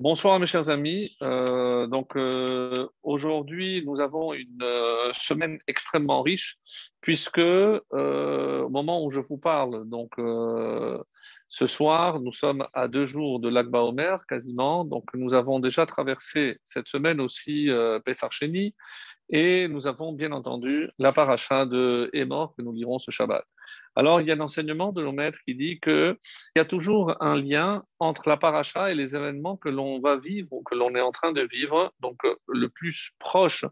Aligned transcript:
Bonsoir 0.00 0.38
mes 0.38 0.46
chers 0.46 0.70
amis. 0.70 1.16
Euh, 1.22 1.88
donc 1.88 2.14
euh, 2.14 2.86
aujourd'hui 3.02 3.82
nous 3.84 4.00
avons 4.00 4.32
une 4.32 4.62
euh, 4.62 5.12
semaine 5.12 5.58
extrêmement 5.66 6.22
riche 6.22 6.56
puisque 7.00 7.40
au 7.40 8.68
moment 8.68 9.04
où 9.04 9.10
je 9.10 9.18
vous 9.18 9.38
parle, 9.38 9.88
donc 9.88 10.12
ce 11.48 11.66
soir 11.66 12.20
nous 12.20 12.32
sommes 12.32 12.64
à 12.74 12.86
deux 12.86 13.06
jours 13.06 13.40
de 13.40 13.48
l'Akba 13.48 13.80
Omer 13.80 14.24
quasiment. 14.28 14.84
Donc 14.84 15.06
nous 15.14 15.34
avons 15.34 15.58
déjà 15.58 15.84
traversé 15.84 16.58
cette 16.62 16.86
semaine 16.86 17.20
aussi 17.20 17.68
Pessar 18.04 18.32
Sheni 18.32 18.76
et 19.30 19.68
nous 19.68 19.86
avons 19.86 20.12
bien 20.12 20.32
entendu 20.32 20.88
la 20.98 21.12
paracha 21.12 21.66
de 21.66 22.08
Emor 22.12 22.54
que 22.56 22.62
nous 22.62 22.72
lirons 22.72 22.98
ce 22.98 23.10
Shabbat. 23.10 23.44
Alors, 23.94 24.20
il 24.20 24.26
y 24.26 24.30
a 24.30 24.34
un 24.34 24.40
enseignement 24.40 24.92
de 24.92 25.02
nos 25.02 25.12
maîtres 25.12 25.40
qui 25.44 25.54
dit 25.54 25.78
qu'il 25.80 26.16
y 26.56 26.60
a 26.60 26.64
toujours 26.64 27.14
un 27.22 27.36
lien 27.36 27.84
entre 27.98 28.28
la 28.28 28.36
paracha 28.36 28.90
et 28.90 28.94
les 28.94 29.14
événements 29.14 29.56
que 29.56 29.68
l'on 29.68 30.00
va 30.00 30.16
vivre 30.16 30.48
ou 30.52 30.62
que 30.62 30.74
l'on 30.74 30.94
est 30.94 31.00
en 31.00 31.12
train 31.12 31.32
de 31.32 31.42
vivre, 31.42 31.92
donc 32.00 32.18
le 32.46 32.68
plus 32.68 33.10
proche 33.18 33.64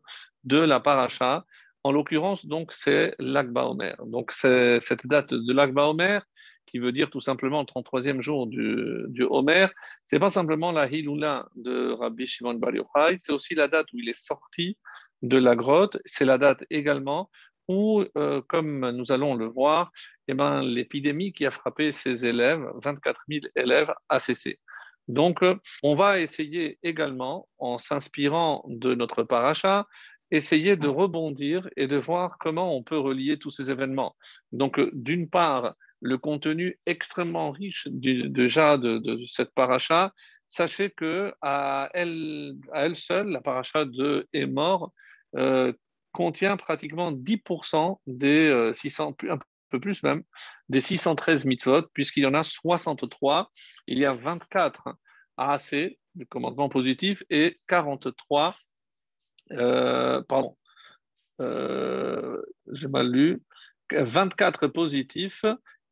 de 0.45 0.59
la 0.59 0.80
paracha. 0.80 1.45
En 1.85 1.93
l'occurrence, 1.93 2.45
donc, 2.45 2.73
c'est 2.73 3.15
l'Akba 3.19 3.66
Omer. 3.66 3.97
Donc, 4.07 4.33
c'est 4.33 4.80
cette 4.80 5.07
date 5.07 5.33
de 5.33 5.52
l'Akba 5.52 5.88
Omer 5.88 6.23
qui 6.66 6.80
veut 6.80 6.93
dire 6.93 7.11
tout 7.11 7.21
simplement 7.21 7.61
le 7.61 7.66
33e 7.66 8.21
jour 8.21 8.49
du, 8.49 9.05
du 9.09 9.23
Homer, 9.23 9.66
c'est 10.05 10.19
pas 10.19 10.30
simplement 10.30 10.73
la 10.73 10.88
Hiloula 10.88 11.47
de 11.55 11.93
Rabbi 11.93 12.27
Shimon 12.27 12.55
Bar 12.55 12.75
Yochai, 12.75 13.16
c'est 13.19 13.33
aussi 13.33 13.55
la 13.55 13.69
date 13.69 13.87
où 13.93 13.99
il 13.99 14.09
est 14.09 14.21
sorti 14.21 14.77
de 15.23 15.38
la 15.38 15.56
grotte, 15.56 15.98
c'est 16.05 16.25
la 16.25 16.38
date 16.38 16.65
également 16.70 17.30
où, 17.69 18.05
euh, 18.16 18.43
comme 18.48 18.91
nous 18.91 19.11
allons 19.12 19.34
le 19.34 19.47
voir, 19.47 19.91
eh 20.29 20.34
ben, 20.34 20.62
l'épidémie 20.62 21.33
qui 21.33 21.47
a 21.47 21.51
frappé 21.51 21.93
ces 21.93 22.27
élèves, 22.27 22.65
24 22.83 23.23
000 23.29 23.47
élèves, 23.57 23.93
a 24.09 24.19
cessé. 24.19 24.60
Donc, 25.09 25.45
on 25.83 25.95
va 25.95 26.21
essayer 26.21 26.79
également, 26.83 27.49
en 27.59 27.79
s'inspirant 27.79 28.65
de 28.68 28.95
notre 28.95 29.23
paracha, 29.23 29.87
essayer 30.30 30.76
de 30.76 30.88
rebondir 30.88 31.69
et 31.76 31.87
de 31.87 31.96
voir 31.96 32.38
comment 32.41 32.76
on 32.76 32.82
peut 32.82 32.98
relier 32.98 33.38
tous 33.38 33.51
ces 33.51 33.71
événements. 33.71 34.16
Donc, 34.52 34.79
euh, 34.79 34.91
d'une 34.93 35.29
part, 35.29 35.74
le 36.01 36.19
contenu 36.19 36.79
extrêmement 36.87 37.51
riche 37.51 37.88
déjà 37.88 38.76
de, 38.76 39.24
cette 39.26 39.52
paracha, 39.54 40.13
sachez 40.49 40.91
que 40.91 41.33
à 41.43 41.91
elle, 41.95 42.57
seule, 42.95 43.29
la 43.29 43.41
paracha 43.41 43.85
de 43.85 44.29
est 44.33 44.47
mort 44.47 44.93
contient 46.16 46.57
pratiquement 46.57 47.13
10% 47.13 48.01
des 48.07 48.71
600, 48.73 49.16
euh, 49.25 49.35
un 49.35 49.38
peu 49.69 49.80
plus 49.80 50.03
même, 50.03 50.23
des 50.71 50.80
613 50.80 51.45
mitzvot, 51.45 51.83
puisqu'il 51.93 52.23
y 52.23 52.27
en 52.27 52.33
a 52.33 52.43
63. 52.43 53.53
Il 53.87 53.99
y 53.99 54.07
a 54.07 54.13
24 54.13 54.97
AAC, 55.37 55.99
de 56.15 56.25
commandement 56.25 56.71
positif, 56.71 57.23
et 57.29 57.60
43, 57.69 58.55
euh, 59.53 60.23
pardon, 60.23 60.57
euh, 61.43 62.41
j'ai 62.73 62.88
mal 62.88 63.10
lu, 63.10 63.43
24 63.93 64.69
positifs 64.69 65.44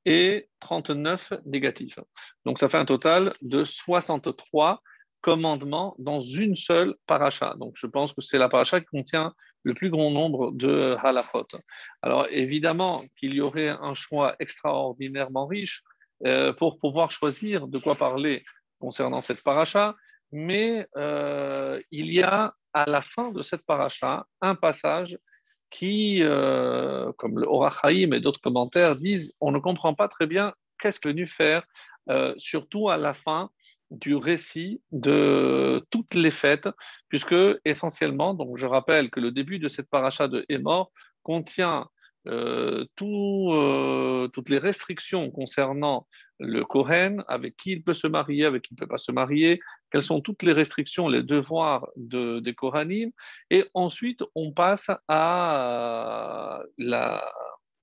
et 0.04 0.48
39 0.60 1.32
négatifs. 1.46 1.98
Donc 2.44 2.58
ça 2.58 2.68
fait 2.68 2.78
un 2.78 2.84
total 2.84 3.34
de 3.42 3.64
63 3.64 4.82
commandements 5.24 5.96
dans 5.98 6.20
une 6.20 6.54
seule 6.54 6.94
paracha. 7.06 7.54
Donc, 7.58 7.72
je 7.76 7.86
pense 7.86 8.12
que 8.12 8.20
c'est 8.20 8.36
la 8.36 8.50
paracha 8.50 8.80
qui 8.80 8.86
contient 8.86 9.32
le 9.62 9.72
plus 9.72 9.88
grand 9.88 10.10
nombre 10.10 10.52
de 10.52 10.96
halachot. 11.02 11.48
Alors, 12.02 12.26
évidemment 12.30 13.02
qu'il 13.16 13.32
y 13.34 13.40
aurait 13.40 13.70
un 13.70 13.94
choix 13.94 14.36
extraordinairement 14.38 15.46
riche 15.46 15.82
euh, 16.26 16.52
pour 16.52 16.78
pouvoir 16.78 17.10
choisir 17.10 17.66
de 17.68 17.78
quoi 17.78 17.94
parler 17.94 18.44
concernant 18.78 19.22
cette 19.22 19.42
paracha, 19.42 19.94
mais 20.30 20.86
euh, 20.96 21.80
il 21.90 22.12
y 22.12 22.22
a 22.22 22.52
à 22.74 22.84
la 22.84 23.00
fin 23.00 23.32
de 23.32 23.42
cette 23.42 23.64
paracha 23.64 24.26
un 24.42 24.54
passage 24.54 25.18
qui, 25.74 26.22
euh, 26.22 27.12
comme 27.18 27.38
le 27.40 27.46
Orachaim 27.46 28.12
et 28.12 28.20
d'autres 28.20 28.40
commentaires 28.40 28.94
disent, 28.94 29.36
on 29.40 29.50
ne 29.50 29.58
comprend 29.58 29.92
pas 29.92 30.08
très 30.08 30.26
bien 30.26 30.54
qu'est-ce 30.80 31.00
que 31.00 31.08
venu 31.08 31.26
faire, 31.26 31.64
surtout 32.38 32.90
à 32.90 32.96
la 32.96 33.14
fin 33.14 33.50
du 33.90 34.14
récit 34.14 34.80
de 34.92 35.84
toutes 35.90 36.14
les 36.14 36.30
fêtes, 36.30 36.68
puisque 37.08 37.34
essentiellement, 37.64 38.34
donc 38.34 38.56
je 38.56 38.66
rappelle 38.66 39.10
que 39.10 39.20
le 39.20 39.30
début 39.30 39.58
de 39.58 39.68
cette 39.68 39.88
paracha 39.88 40.28
de 40.28 40.44
Hémor 40.48 40.90
contient 41.22 41.88
euh, 42.26 42.86
euh, 43.02 43.24
toutes 44.34 44.50
les 44.50 44.58
restrictions 44.58 45.30
concernant 45.30 46.06
le 46.38 46.64
Kohen, 46.64 47.24
avec 47.28 47.56
qui 47.56 47.72
il 47.72 47.82
peut 47.82 47.94
se 47.94 48.06
marier, 48.06 48.44
avec 48.44 48.62
qui 48.62 48.74
il 48.74 48.74
ne 48.74 48.80
peut 48.80 48.88
pas 48.88 48.98
se 48.98 49.12
marier, 49.12 49.60
quelles 49.90 50.02
sont 50.02 50.20
toutes 50.20 50.42
les 50.42 50.52
restrictions, 50.52 51.08
les 51.08 51.22
devoirs 51.22 51.88
de, 51.96 52.40
des 52.40 52.54
Kohanim, 52.54 53.10
et 53.50 53.64
ensuite 53.72 54.22
on 54.34 54.52
passe 54.52 54.90
à 55.08 56.62
la, 56.76 57.24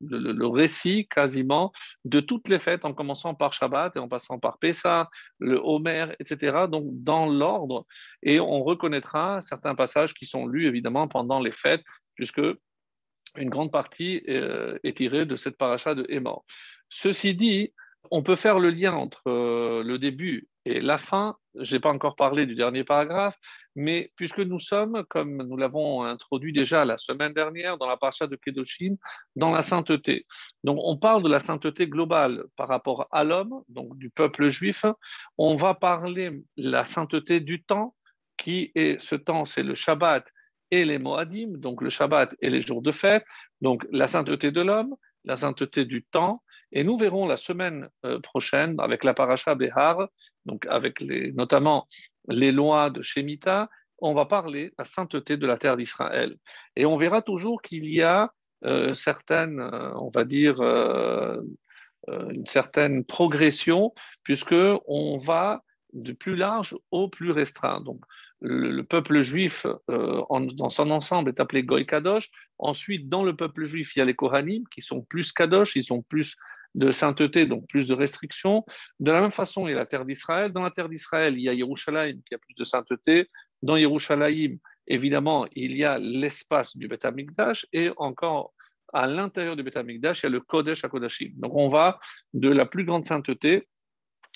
le, 0.01 0.47
récit 0.47 1.07
quasiment 1.07 1.71
de 2.05 2.19
toutes 2.19 2.47
les 2.49 2.59
fêtes, 2.59 2.85
en 2.85 2.93
commençant 2.93 3.35
par 3.35 3.53
Shabbat 3.53 3.95
et 3.95 3.99
en 3.99 4.07
passant 4.07 4.39
par 4.39 4.57
Pessah, 4.59 5.09
le 5.39 5.59
Homer, 5.63 6.07
etc. 6.19 6.65
Donc 6.69 6.85
dans 6.87 7.27
l'ordre, 7.27 7.85
et 8.23 8.39
on 8.39 8.63
reconnaîtra 8.63 9.41
certains 9.41 9.75
passages 9.75 10.13
qui 10.13 10.25
sont 10.25 10.47
lus 10.47 10.67
évidemment 10.67 11.07
pendant 11.07 11.39
les 11.39 11.51
fêtes, 11.51 11.83
puisque 12.15 12.41
une 13.37 13.49
grande 13.49 13.71
partie 13.71 14.23
euh, 14.29 14.77
est 14.83 14.97
tirée 14.97 15.25
de 15.25 15.35
cette 15.35 15.57
paracha 15.57 15.95
de 15.95 16.05
Hémor. 16.09 16.45
Ceci 16.89 17.35
dit, 17.35 17.73
on 18.09 18.23
peut 18.23 18.35
faire 18.35 18.59
le 18.59 18.69
lien 18.69 18.93
entre 18.93 19.27
euh, 19.27 19.83
le 19.83 19.99
début 19.99 20.49
et 20.65 20.79
la 20.79 20.99
fin, 20.99 21.37
je 21.55 21.75
n'ai 21.75 21.79
pas 21.79 21.91
encore 21.91 22.15
parlé 22.15 22.45
du 22.45 22.55
dernier 22.55 22.83
paragraphe, 22.83 23.37
mais 23.75 24.11
puisque 24.15 24.39
nous 24.39 24.59
sommes, 24.59 25.03
comme 25.09 25.41
nous 25.41 25.57
l'avons 25.57 26.03
introduit 26.03 26.53
déjà 26.53 26.85
la 26.85 26.97
semaine 26.97 27.33
dernière 27.33 27.77
dans 27.77 27.87
la 27.87 27.97
paracha 27.97 28.27
de 28.27 28.35
Kedoshim, 28.35 28.95
dans 29.35 29.51
la 29.51 29.63
sainteté. 29.63 30.27
Donc 30.63 30.77
on 30.83 30.97
parle 30.97 31.23
de 31.23 31.29
la 31.29 31.39
sainteté 31.39 31.87
globale 31.87 32.43
par 32.57 32.67
rapport 32.67 33.07
à 33.11 33.23
l'homme, 33.23 33.63
donc 33.69 33.97
du 33.97 34.11
peuple 34.11 34.49
juif. 34.49 34.85
On 35.37 35.55
va 35.55 35.73
parler 35.73 36.29
de 36.57 36.69
la 36.69 36.85
sainteté 36.85 37.39
du 37.39 37.63
temps, 37.63 37.95
qui 38.37 38.71
est 38.75 39.01
ce 39.01 39.15
temps, 39.15 39.45
c'est 39.45 39.63
le 39.63 39.73
Shabbat 39.73 40.25
et 40.71 40.85
les 40.85 40.97
Moadim, 40.97 41.57
donc 41.57 41.81
le 41.81 41.89
Shabbat 41.89 42.33
et 42.41 42.49
les 42.49 42.61
jours 42.61 42.81
de 42.81 42.91
fête, 42.91 43.25
donc 43.59 43.85
la 43.91 44.07
sainteté 44.07 44.51
de 44.51 44.61
l'homme, 44.61 44.95
la 45.25 45.35
sainteté 45.35 45.85
du 45.85 46.03
temps, 46.03 46.41
et 46.71 46.83
nous 46.83 46.97
verrons 46.97 47.27
la 47.27 47.37
semaine 47.37 47.89
euh, 48.05 48.19
prochaine 48.19 48.75
avec 48.79 49.03
la 49.03 49.13
paracha 49.13 49.55
Behar, 49.55 50.07
donc 50.45 50.65
avec 50.67 51.01
les, 51.01 51.33
notamment 51.33 51.87
les 52.29 52.51
lois 52.51 52.89
de 52.89 53.01
Shemitah, 53.01 53.69
on 53.99 54.13
va 54.13 54.25
parler 54.25 54.69
de 54.69 54.75
la 54.79 54.85
sainteté 54.85 55.37
de 55.37 55.45
la 55.45 55.57
terre 55.57 55.77
d'Israël. 55.77 56.35
Et 56.75 56.85
on 56.85 56.97
verra 56.97 57.21
toujours 57.21 57.61
qu'il 57.61 57.87
y 57.87 58.01
a 58.01 58.31
euh, 58.63 58.93
certaines, 58.93 59.59
euh, 59.59 59.91
on 59.95 60.09
va 60.09 60.23
dire, 60.23 60.55
une 62.07 62.47
certaine 62.47 63.03
progression, 63.03 63.93
puisque 64.23 64.55
on 64.87 65.17
va 65.19 65.61
de 65.93 66.13
plus 66.13 66.35
large 66.35 66.75
au 66.89 67.09
plus 67.09 67.31
restreint. 67.31 67.81
Donc, 67.81 68.01
le, 68.41 68.81
peuple 68.83 69.21
juif 69.21 69.65
dans 69.87 70.69
son 70.69 70.91
ensemble 70.91 71.29
est 71.29 71.39
appelé 71.39 71.63
Goy 71.63 71.85
Kadosh. 71.85 72.29
Ensuite, 72.57 73.09
dans 73.09 73.23
le 73.23 73.35
peuple 73.35 73.65
juif, 73.65 73.95
il 73.95 73.99
y 73.99 74.01
a 74.01 74.05
les 74.05 74.15
Kohanim 74.15 74.63
qui 74.71 74.81
sont 74.81 75.01
plus 75.01 75.31
Kadosh, 75.31 75.75
ils 75.75 75.83
sont 75.83 76.01
plus 76.01 76.35
de 76.73 76.91
sainteté, 76.91 77.45
donc 77.45 77.67
plus 77.67 77.87
de 77.87 77.93
restrictions. 77.93 78.65
De 78.99 79.11
la 79.11 79.21
même 79.21 79.31
façon, 79.31 79.67
il 79.67 79.71
y 79.71 79.73
a 79.73 79.77
la 79.77 79.85
terre 79.85 80.05
d'Israël. 80.05 80.51
Dans 80.51 80.61
la 80.61 80.71
terre 80.71 80.89
d'Israël, 80.89 81.37
il 81.37 81.43
y 81.43 81.49
a 81.49 81.53
Yerushalayim 81.53 82.19
qui 82.25 82.33
a 82.33 82.37
plus 82.37 82.53
de 82.57 82.63
sainteté. 82.63 83.29
Dans 83.61 83.77
Yerushalayim, 83.77 84.57
évidemment, 84.87 85.47
il 85.53 85.75
y 85.77 85.83
a 85.83 85.99
l'espace 85.99 86.77
du 86.77 86.87
Beth 86.87 87.05
Amikdash 87.05 87.65
et 87.73 87.91
encore 87.97 88.53
à 88.93 89.07
l'intérieur 89.07 89.55
du 89.55 89.63
Beth 89.63 89.77
Amikdash, 89.77 90.21
il 90.21 90.23
y 90.23 90.27
a 90.27 90.29
le 90.29 90.41
Kodesh 90.41 90.83
HaKodashim. 90.83 91.31
Donc 91.35 91.55
on 91.55 91.69
va 91.69 91.99
de 92.33 92.49
la 92.49 92.65
plus 92.65 92.85
grande 92.85 93.05
sainteté 93.05 93.67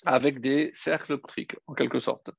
avec 0.06 0.40
des 0.40 0.72
cercles 0.74 1.14
optiques, 1.14 1.56
en 1.68 1.74
quelque 1.74 2.00
sorte. 2.00 2.30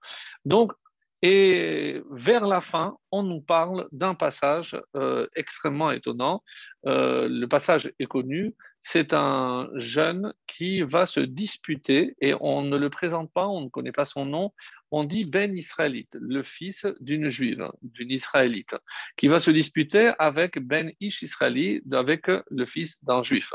Donc, 0.45 0.73
et 1.23 2.03
vers 2.11 2.47
la 2.47 2.61
fin, 2.61 2.97
on 3.11 3.23
nous 3.23 3.41
parle 3.41 3.89
d'un 3.93 4.15
passage 4.15 4.81
euh, 4.97 5.27
extrêmement 5.35 5.91
étonnant. 5.91 6.43
Euh, 6.87 7.27
le 7.29 7.47
passage 7.47 7.91
est 7.99 8.07
connu, 8.07 8.55
c'est 8.83 9.15
un 9.15 9.69
jeune 9.75 10.33
qui 10.47 10.83
va 10.83 11.07
se 11.07 11.21
disputer, 11.21 12.15
et 12.21 12.35
on 12.41 12.63
ne 12.63 12.77
le 12.77 12.91
présente 12.91 13.33
pas, 13.33 13.49
on 13.49 13.63
ne 13.63 13.69
connaît 13.69 13.93
pas 13.93 14.05
son 14.05 14.27
nom, 14.27 14.53
on 14.91 15.05
dit 15.05 15.25
Ben 15.25 15.57
Israélite, 15.57 16.17
le 16.21 16.43
fils 16.43 16.87
d'une 17.01 17.29
juive, 17.29 17.67
d'une 17.83 18.11
israélite, 18.11 18.77
qui 19.17 19.29
va 19.29 19.39
se 19.39 19.51
disputer 19.51 20.13
avec 20.19 20.59
Ben 20.59 20.93
Ish 21.01 21.23
Israéli, 21.23 21.83
avec 21.91 22.27
le 22.29 22.67
fils 22.67 23.03
d'un 23.05 23.23
juif. 23.23 23.53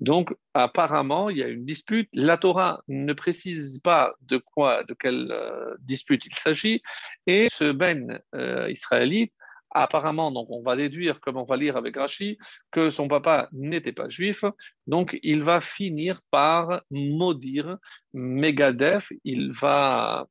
Donc, 0.00 0.34
apparemment, 0.54 1.28
il 1.28 1.38
y 1.38 1.42
a 1.42 1.48
une 1.48 1.64
dispute. 1.64 2.08
La 2.14 2.38
Torah 2.38 2.82
ne 2.88 3.12
précise 3.12 3.80
pas 3.80 4.14
de 4.22 4.38
quoi, 4.38 4.82
de 4.84 4.94
quelle 4.94 5.28
euh, 5.30 5.74
dispute 5.80 6.24
il 6.24 6.34
s'agit. 6.34 6.82
Et 7.26 7.48
ce 7.52 7.70
Ben 7.70 8.20
euh, 8.34 8.70
israélite, 8.70 9.32
apparemment, 9.70 10.32
donc 10.32 10.48
on 10.50 10.62
va 10.62 10.74
déduire, 10.74 11.20
comme 11.20 11.36
on 11.36 11.44
va 11.44 11.56
lire 11.56 11.76
avec 11.76 11.96
Rashi, 11.96 12.38
que 12.72 12.90
son 12.90 13.08
papa 13.08 13.48
n'était 13.52 13.92
pas 13.92 14.08
juif. 14.08 14.44
Donc, 14.86 15.18
il 15.22 15.42
va 15.42 15.60
finir 15.60 16.20
par 16.30 16.82
maudire 16.90 17.76
Megadef. 18.14 19.12
Il 19.24 19.52
va 19.52 20.26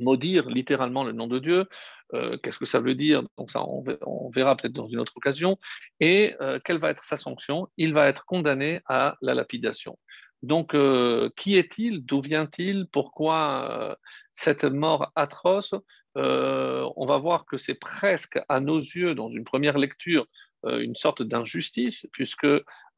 maudire 0.00 0.48
littéralement 0.48 1.04
le 1.04 1.12
nom 1.12 1.26
de 1.26 1.38
Dieu. 1.38 1.66
Euh, 2.14 2.36
qu'est-ce 2.38 2.58
que 2.58 2.66
ça 2.66 2.80
veut 2.80 2.94
dire 2.94 3.22
Donc 3.38 3.50
ça, 3.50 3.62
on, 3.64 4.30
verra 4.30 4.56
peut-être 4.56 4.72
dans 4.72 4.88
une 4.88 5.00
autre 5.00 5.16
occasion. 5.16 5.58
Et 6.00 6.34
euh, 6.40 6.58
quelle 6.64 6.78
va 6.78 6.90
être 6.90 7.04
sa 7.04 7.16
sanction? 7.16 7.68
Il 7.76 7.94
va 7.94 8.08
être 8.08 8.24
condamné 8.24 8.80
à 8.86 9.16
la 9.22 9.34
lapidation. 9.34 9.98
Donc, 10.42 10.74
euh, 10.74 11.30
qui 11.36 11.56
est-il? 11.56 12.04
D'où 12.04 12.20
vient-il? 12.20 12.86
Pourquoi 12.90 13.96
cette 14.32 14.64
mort 14.64 15.12
atroce? 15.14 15.74
On 16.16 17.06
va 17.06 17.18
voir 17.18 17.44
que 17.46 17.56
c'est 17.56 17.74
presque 17.74 18.40
à 18.48 18.60
nos 18.60 18.78
yeux, 18.78 19.14
dans 19.14 19.30
une 19.30 19.44
première 19.44 19.78
lecture, 19.78 20.26
une 20.64 20.94
sorte 20.94 21.22
d'injustice, 21.22 22.06
puisque 22.12 22.46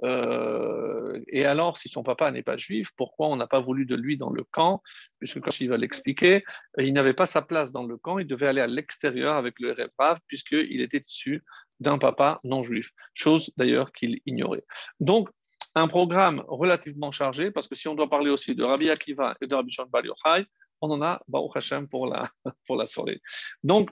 et 0.03 1.45
alors, 1.47 1.79
si 1.79 1.89
son 1.89 2.03
papa 2.03 2.31
n'est 2.31 2.43
pas 2.43 2.57
juif, 2.57 2.91
pourquoi 2.97 3.29
on 3.29 3.37
n'a 3.37 3.47
pas 3.47 3.61
voulu 3.61 3.87
de 3.87 3.95
lui 3.95 4.17
dans 4.17 4.31
le 4.31 4.45
camp 4.45 4.83
Puisque 5.19 5.41
quand 5.41 5.59
il 5.61 5.69
va 5.69 5.77
l'expliquer, 5.77 6.45
il 6.79 6.93
n'avait 6.93 7.15
pas 7.15 7.27
sa 7.27 7.43
place 7.43 7.73
dans 7.73 7.85
le 7.85 7.97
camp, 7.97 8.19
il 8.19 8.27
devait 8.27 8.49
aller 8.49 8.61
à 8.61 8.67
l'extérieur 8.67 9.37
avec 9.37 9.59
le 9.61 9.75
Rav, 9.99 10.19
puisqu'il 10.27 10.81
était 10.81 11.03
issu 11.09 11.43
d'un 11.81 11.99
papa 11.99 12.41
non 12.45 12.63
juif, 12.63 12.91
chose 13.15 13.51
d'ailleurs 13.57 13.93
qu'il 13.93 14.21
ignorait. 14.27 14.65
Donc, 15.01 15.29
un 15.75 15.89
programme 15.89 16.45
relativement 16.47 17.11
chargé, 17.11 17.51
parce 17.51 17.67
que 17.67 17.75
si 17.75 17.89
on 17.89 17.95
doit 17.95 18.09
parler 18.09 18.31
aussi 18.31 18.55
de 18.55 18.63
Rabbi 18.63 18.91
Akiva 18.91 19.37
et 19.41 19.47
de 19.47 19.55
Rabbi 19.55 19.73
Shon 19.73 19.87
Bar 19.87 20.05
Yochai, 20.05 20.47
on 20.81 20.91
en 20.91 21.03
a 21.03 21.21
Baruch 21.29 21.57
Hashem 21.57 21.89
pour 21.89 22.07
la, 22.07 22.29
pour 22.67 22.77
la 22.77 22.87
soirée. 22.87 23.21
Donc, 23.63 23.91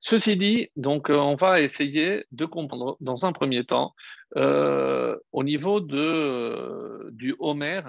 Ceci 0.00 0.36
dit, 0.36 0.68
donc, 0.76 1.10
euh, 1.10 1.16
on 1.16 1.34
va 1.34 1.60
essayer 1.60 2.26
de 2.32 2.44
comprendre 2.44 2.96
dans 3.00 3.24
un 3.24 3.32
premier 3.32 3.64
temps, 3.64 3.94
euh, 4.36 5.16
au 5.32 5.42
niveau 5.44 5.80
de, 5.80 5.96
euh, 5.96 7.10
du 7.12 7.34
Homer, 7.38 7.80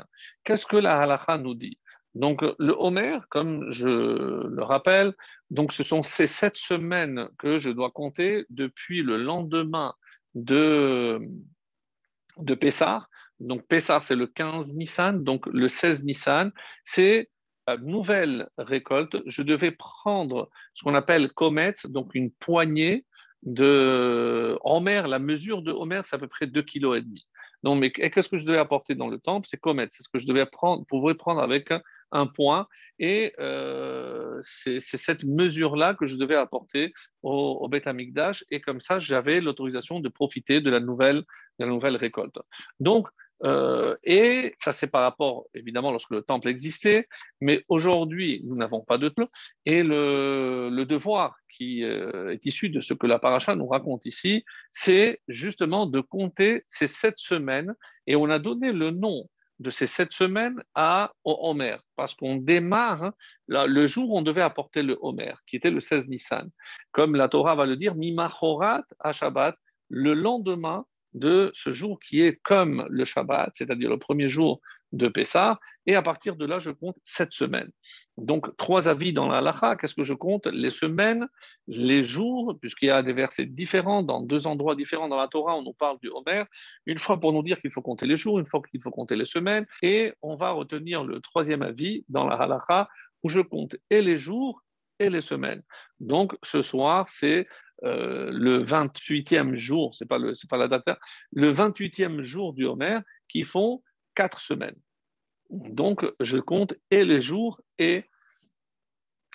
qu'est-ce 0.43 0.65
que 0.65 0.77
la 0.77 0.99
halakha 1.01 1.37
nous 1.37 1.55
dit? 1.55 1.77
Donc, 2.13 2.41
le 2.59 2.73
Homer, 2.77 3.19
comme 3.29 3.69
je 3.69 3.89
le 3.89 4.63
rappelle, 4.63 5.13
donc, 5.49 5.73
ce 5.73 5.83
sont 5.83 6.03
ces 6.03 6.27
sept 6.27 6.55
semaines 6.55 7.27
que 7.37 7.57
je 7.57 7.69
dois 7.69 7.91
compter 7.91 8.45
depuis 8.49 9.03
le 9.03 9.17
lendemain 9.17 9.93
de, 10.33 11.19
de 12.37 12.55
Pessah. 12.55 13.07
Donc, 13.41 13.67
Pessah, 13.67 13.99
c'est 13.99 14.15
le 14.15 14.27
15 14.27 14.75
Nissan, 14.75 15.21
donc 15.23 15.45
le 15.47 15.67
16 15.67 16.05
Nissan, 16.05 16.51
c'est 16.85 17.29
nouvelle 17.81 18.49
récolte, 18.57 19.17
je 19.25 19.41
devais 19.41 19.71
prendre 19.71 20.49
ce 20.73 20.83
qu'on 20.83 20.95
appelle 20.95 21.31
comets, 21.31 21.73
donc 21.85 22.13
une 22.15 22.31
poignée 22.31 23.05
de 23.43 24.57
Homer. 24.63 25.03
La 25.07 25.19
mesure 25.19 25.61
de 25.61 25.71
Homer, 25.71 26.01
c'est 26.03 26.15
à 26.15 26.19
peu 26.19 26.27
près 26.27 26.47
2,5 26.47 26.63
kg. 26.65 27.05
Donc, 27.63 27.79
mais 27.79 27.91
qu'est-ce 27.91 28.29
que 28.29 28.37
je 28.37 28.45
devais 28.45 28.57
apporter 28.57 28.95
dans 28.95 29.07
le 29.07 29.19
temple? 29.19 29.47
C'est 29.49 29.59
comets, 29.59 29.87
c'est 29.89 30.03
ce 30.03 30.09
que 30.09 30.19
je 30.19 30.27
devais 30.27 30.45
prendre, 30.45 30.85
pouvoir 30.85 31.15
prendre 31.15 31.41
avec 31.41 31.71
un, 32.11 32.27
point. 32.27 32.67
Et 32.99 33.33
euh, 33.39 34.39
c'est 34.41 34.79
cette 34.79 35.23
mesure-là 35.23 35.95
que 35.95 36.05
je 36.05 36.15
devais 36.15 36.35
apporter 36.35 36.93
au, 37.23 37.57
au 37.61 37.67
Beth 37.67 37.89
Et 38.51 38.61
comme 38.61 38.79
ça, 38.79 38.99
j'avais 38.99 39.41
l'autorisation 39.41 39.99
de 39.99 40.07
profiter 40.09 40.61
de 40.61 40.69
la 40.69 40.79
nouvelle, 40.79 41.23
de 41.59 41.65
la 41.65 41.67
nouvelle 41.67 41.97
récolte. 41.97 42.37
Donc, 42.79 43.07
euh, 43.43 43.95
et 44.03 44.55
ça, 44.57 44.71
c'est 44.71 44.87
par 44.87 45.01
rapport, 45.01 45.45
évidemment, 45.53 45.91
lorsque 45.91 46.11
le 46.11 46.21
temple 46.21 46.47
existait, 46.47 47.07
mais 47.41 47.63
aujourd'hui, 47.67 48.41
nous 48.45 48.55
n'avons 48.55 48.81
pas 48.81 48.97
de 48.97 49.09
temple. 49.09 49.29
Et 49.65 49.83
le, 49.83 50.85
devoir 50.85 51.35
qui 51.49 51.83
euh, 51.83 52.31
est 52.31 52.45
issu 52.45 52.69
de 52.69 52.79
ce 52.79 52.93
que 52.93 53.07
la 53.07 53.19
paracha 53.19 53.55
nous 53.55 53.67
raconte 53.67 54.05
ici, 54.05 54.45
c'est 54.71 55.19
justement 55.27 55.85
de 55.85 55.99
compter 55.99 56.63
ces 56.67 56.87
sept 56.87 57.17
semaines. 57.17 57.73
Et 58.07 58.15
on 58.15 58.29
a 58.29 58.39
donné 58.39 58.71
le 58.71 58.91
nom 58.91 59.27
de 59.59 59.69
ces 59.69 59.87
sept 59.87 60.11
semaines 60.11 60.61
à 60.75 61.13
Homer, 61.23 61.77
parce 61.95 62.13
qu'on 62.13 62.35
démarre 62.35 63.13
le 63.47 63.87
jour 63.87 64.11
où 64.11 64.17
on 64.17 64.21
devait 64.21 64.41
apporter 64.41 64.83
le 64.83 64.97
Homer, 65.01 65.33
qui 65.47 65.55
était 65.55 65.71
le 65.71 65.79
16 65.79 66.07
Nissan. 66.07 66.49
Comme 66.91 67.15
la 67.15 67.29
Torah 67.29 67.55
va 67.55 67.65
le 67.65 67.77
dire, 67.77 67.95
Mimachorat 67.95 68.83
à 68.99 69.13
Shabbat, 69.13 69.55
le 69.89 70.13
lendemain 70.13 70.85
de 71.15 71.51
ce 71.55 71.71
jour 71.71 71.99
qui 71.99 72.21
est 72.21 72.39
comme 72.43 72.85
le 72.89 73.05
Shabbat, 73.05 73.51
c'est-à-dire 73.53 73.89
le 73.89 73.97
premier 73.97 74.27
jour 74.27 74.61
de 74.91 75.07
Pessah, 75.07 75.59
et 75.87 75.95
à 75.95 76.01
partir 76.01 76.35
de 76.35 76.45
là, 76.45 76.59
je 76.59 76.71
compte 76.71 76.97
sept 77.03 77.31
semaines. 77.31 77.69
Donc, 78.17 78.55
trois 78.57 78.87
avis 78.89 79.13
dans 79.13 79.27
la 79.27 79.37
halakha. 79.37 79.75
Qu'est-ce 79.75 79.93
que 79.93 80.03
je 80.03 80.13
compte? 80.13 80.47
Les 80.47 80.69
semaines, 80.69 81.27
les 81.67 82.03
jours, 82.03 82.57
puisqu'il 82.59 82.87
y 82.87 82.91
a 82.91 83.03
des 83.03 83.13
versets 83.13 83.45
différents 83.45 84.01
dans 84.01 84.21
deux 84.21 84.47
endroits 84.47 84.75
différents 84.75 85.07
dans 85.07 85.17
la 85.17 85.27
Torah, 85.27 85.55
on 85.55 85.63
nous 85.63 85.73
parle 85.73 85.97
du 86.01 86.09
Homer. 86.09 86.43
Une 86.85 86.97
fois 86.97 87.19
pour 87.19 87.33
nous 87.33 87.43
dire 87.43 87.59
qu'il 87.61 87.71
faut 87.71 87.81
compter 87.81 88.07
les 88.07 88.17
jours, 88.17 88.39
une 88.39 88.45
fois 88.45 88.61
qu'il 88.69 88.81
faut 88.81 88.91
compter 88.91 89.15
les 89.15 89.25
semaines, 89.25 89.65
et 89.81 90.13
on 90.21 90.35
va 90.35 90.51
retenir 90.51 91.03
le 91.03 91.19
troisième 91.21 91.61
avis 91.61 92.03
dans 92.09 92.25
la 92.25 92.35
halakha, 92.35 92.89
où 93.23 93.29
je 93.29 93.41
compte 93.41 93.75
et 93.89 94.01
les 94.01 94.17
jours 94.17 94.63
et 94.99 95.09
les 95.09 95.21
semaines. 95.21 95.61
Donc, 95.99 96.35
ce 96.43 96.61
soir, 96.61 97.09
c'est 97.09 97.47
euh, 97.83 98.29
le 98.31 98.63
28e 98.63 99.55
jour, 99.55 99.93
ce 99.93 100.03
n'est 100.03 100.07
pas, 100.07 100.19
pas 100.49 100.57
la 100.57 100.67
date, 100.67 100.85
le 101.31 101.51
28e 101.51 102.19
jour 102.19 102.53
du 102.53 102.65
Homer, 102.65 102.99
qui 103.27 103.43
font 103.43 103.83
quatre 104.15 104.39
semaines. 104.39 104.79
Donc, 105.49 106.05
je 106.19 106.37
compte 106.37 106.73
et 106.89 107.05
les 107.05 107.21
jours 107.21 107.61
et, 107.77 108.05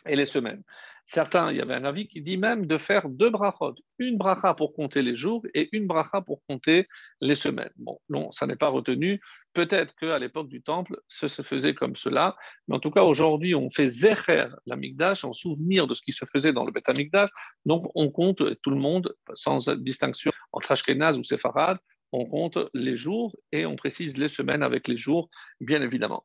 et 0.07 0.17
les 0.17 0.27
semaines. 0.27 0.63
Certains, 1.13 1.51
il 1.51 1.57
y 1.57 1.61
avait 1.61 1.75
un 1.75 1.85
avis 1.85 2.07
qui 2.07 2.23
dit 2.23 2.39
même 2.39 2.67
de 2.67 2.79
faire 2.79 3.09
deux 3.09 3.31
brachot, 3.31 3.75
une 3.99 4.17
bracha 4.17 4.55
pour 4.55 4.73
compter 4.73 5.03
les 5.03 5.17
jours 5.17 5.43
et 5.55 5.69
une 5.73 5.89
bracha 5.89 6.21
pour 6.21 6.41
compter 6.47 6.87
les 7.21 7.35
semaines. 7.35 7.73
Bon, 7.79 7.99
non, 8.09 8.31
ça 8.31 8.47
n'est 8.47 8.55
pas 8.55 8.69
retenu. 8.69 9.21
Peut-être 9.53 9.93
qu'à 9.97 10.21
l'époque 10.21 10.47
du 10.47 10.63
temple, 10.63 11.01
ce 11.09 11.27
se 11.27 11.43
faisait 11.43 11.75
comme 11.75 11.97
cela, 11.97 12.37
mais 12.69 12.77
en 12.77 12.79
tout 12.79 12.93
cas, 12.93 13.03
aujourd'hui, 13.03 13.57
on 13.57 13.71
fait 13.71 13.91
zecher 13.91 14.47
l'amigdash 14.67 15.25
en 15.25 15.33
souvenir 15.33 15.89
de 15.89 15.95
ce 15.95 16.03
qui 16.03 16.13
se 16.13 16.25
faisait 16.33 16.53
dans 16.53 16.65
le 16.65 16.71
Beth 16.71 16.89
Amigdash. 16.89 17.31
Donc, 17.65 17.91
on 17.97 18.13
compte 18.13 18.45
tout 18.63 18.71
le 18.71 18.77
monde, 18.77 19.13
sans 19.35 19.69
distinction 19.79 20.31
entre 20.53 20.71
Ashkenaz 20.71 21.19
ou 21.19 21.25
Sepharad, 21.25 21.79
on 22.13 22.25
compte 22.25 22.57
les 22.73 22.95
jours 22.95 23.35
et 23.51 23.67
on 23.67 23.75
précise 23.75 24.17
les 24.17 24.29
semaines 24.29 24.63
avec 24.63 24.87
les 24.87 24.97
jours, 24.97 25.29
bien 25.61 25.83
évidemment. 25.83 26.25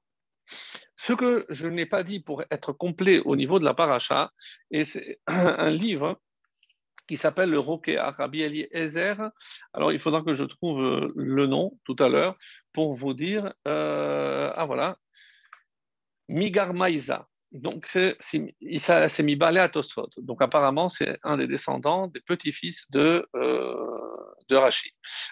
Ce 0.95 1.13
que 1.13 1.45
je 1.49 1.67
n'ai 1.67 1.85
pas 1.85 2.03
dit 2.03 2.19
pour 2.19 2.43
être 2.51 2.71
complet 2.71 3.19
au 3.19 3.35
niveau 3.35 3.59
de 3.59 3.65
la 3.65 3.73
paracha, 3.73 4.31
et 4.71 4.83
c'est 4.83 5.19
un 5.27 5.69
livre 5.69 6.19
qui 7.07 7.17
s'appelle 7.17 7.49
le 7.49 7.59
Roquet 7.59 7.99
Rabbi 7.99 8.41
Eliezer. 8.41 9.29
Alors, 9.73 9.91
il 9.91 9.99
faudra 9.99 10.21
que 10.21 10.33
je 10.33 10.43
trouve 10.43 10.81
euh, 10.81 11.13
le 11.15 11.47
nom 11.47 11.77
tout 11.83 11.95
à 11.99 12.09
l'heure 12.09 12.35
pour 12.73 12.93
vous 12.93 13.13
dire. 13.13 13.53
Euh, 13.67 14.51
ah, 14.55 14.65
voilà. 14.65 14.97
Migar 16.27 16.73
Maïza. 16.73 17.27
Donc, 17.51 17.87
c'est 17.87 19.23
Mibale 19.23 19.59
à 19.59 19.69
Tosfot. 19.69 20.09
Donc, 20.17 20.41
apparemment, 20.41 20.89
c'est 20.89 21.17
un 21.23 21.37
des 21.37 21.47
descendants 21.47 22.07
des 22.07 22.19
petits-fils 22.19 22.85
de, 22.89 23.25
euh, 23.35 23.75
de 24.49 24.55
Rachid. 24.55 24.91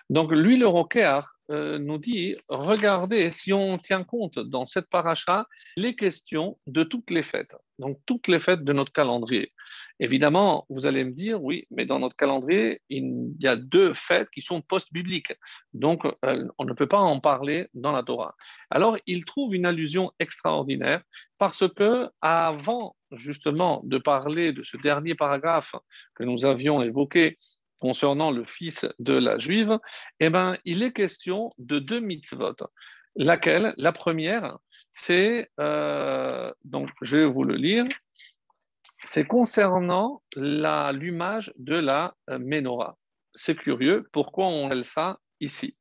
Donc, 0.09 0.31
lui, 0.31 0.57
le 0.57 0.67
Roquet 0.67 1.03
euh, 1.51 1.77
nous 1.77 1.97
dit, 1.97 2.37
regardez, 2.47 3.29
si 3.29 3.51
on 3.51 3.77
tient 3.77 4.03
compte 4.03 4.39
dans 4.39 4.65
cette 4.65 4.89
paracha, 4.89 5.45
les 5.75 5.95
questions 5.95 6.57
de 6.67 6.83
toutes 6.83 7.11
les 7.11 7.21
fêtes, 7.21 7.55
donc 7.79 7.99
toutes 8.05 8.27
les 8.27 8.39
fêtes 8.39 8.63
de 8.63 8.71
notre 8.71 8.93
calendrier. 8.93 9.51
Évidemment, 9.99 10.65
vous 10.69 10.85
allez 10.85 11.03
me 11.03 11.11
dire, 11.11 11.43
oui, 11.43 11.67
mais 11.69 11.85
dans 11.85 11.99
notre 11.99 12.15
calendrier, 12.15 12.81
il 12.89 13.33
y 13.39 13.47
a 13.47 13.57
deux 13.57 13.93
fêtes 13.93 14.29
qui 14.29 14.41
sont 14.41 14.61
post-bibliques, 14.61 15.33
donc 15.73 16.05
euh, 16.23 16.47
on 16.57 16.65
ne 16.65 16.73
peut 16.73 16.87
pas 16.87 16.99
en 16.99 17.19
parler 17.19 17.67
dans 17.73 17.91
la 17.91 18.03
Torah. 18.03 18.35
Alors, 18.69 18.97
il 19.05 19.25
trouve 19.25 19.53
une 19.53 19.65
allusion 19.65 20.11
extraordinaire 20.19 21.01
parce 21.37 21.67
que 21.67 22.09
avant 22.21 22.95
justement 23.11 23.81
de 23.83 23.97
parler 23.97 24.53
de 24.53 24.63
ce 24.63 24.77
dernier 24.77 25.13
paragraphe 25.13 25.75
que 26.15 26.23
nous 26.23 26.45
avions 26.45 26.81
évoqué 26.81 27.37
concernant 27.83 28.31
le 28.31 28.45
fils 28.45 28.87
de 28.99 29.11
la 29.11 29.37
juive, 29.39 29.77
eh 30.21 30.29
ben, 30.29 30.55
il 30.63 30.83
est 30.83 30.93
question 30.93 31.49
de 31.57 31.79
deux 31.79 31.99
mitzvot. 31.99 32.55
Laquelle? 33.17 33.73
La 33.75 33.91
première, 33.91 34.57
c'est, 34.93 35.49
euh, 35.59 36.49
donc 36.63 36.87
je 37.01 37.17
vais 37.17 37.25
vous 37.25 37.43
le 37.43 37.55
lire, 37.55 37.85
c'est 39.03 39.27
concernant 39.27 40.23
l'allumage 40.37 41.51
de 41.57 41.75
la 41.75 42.15
euh, 42.29 42.39
menorah. 42.39 42.95
C'est 43.35 43.55
curieux, 43.55 44.07
pourquoi 44.13 44.45
on 44.45 44.67
appelle 44.67 44.85
ça 44.85 45.19
ici? 45.41 45.75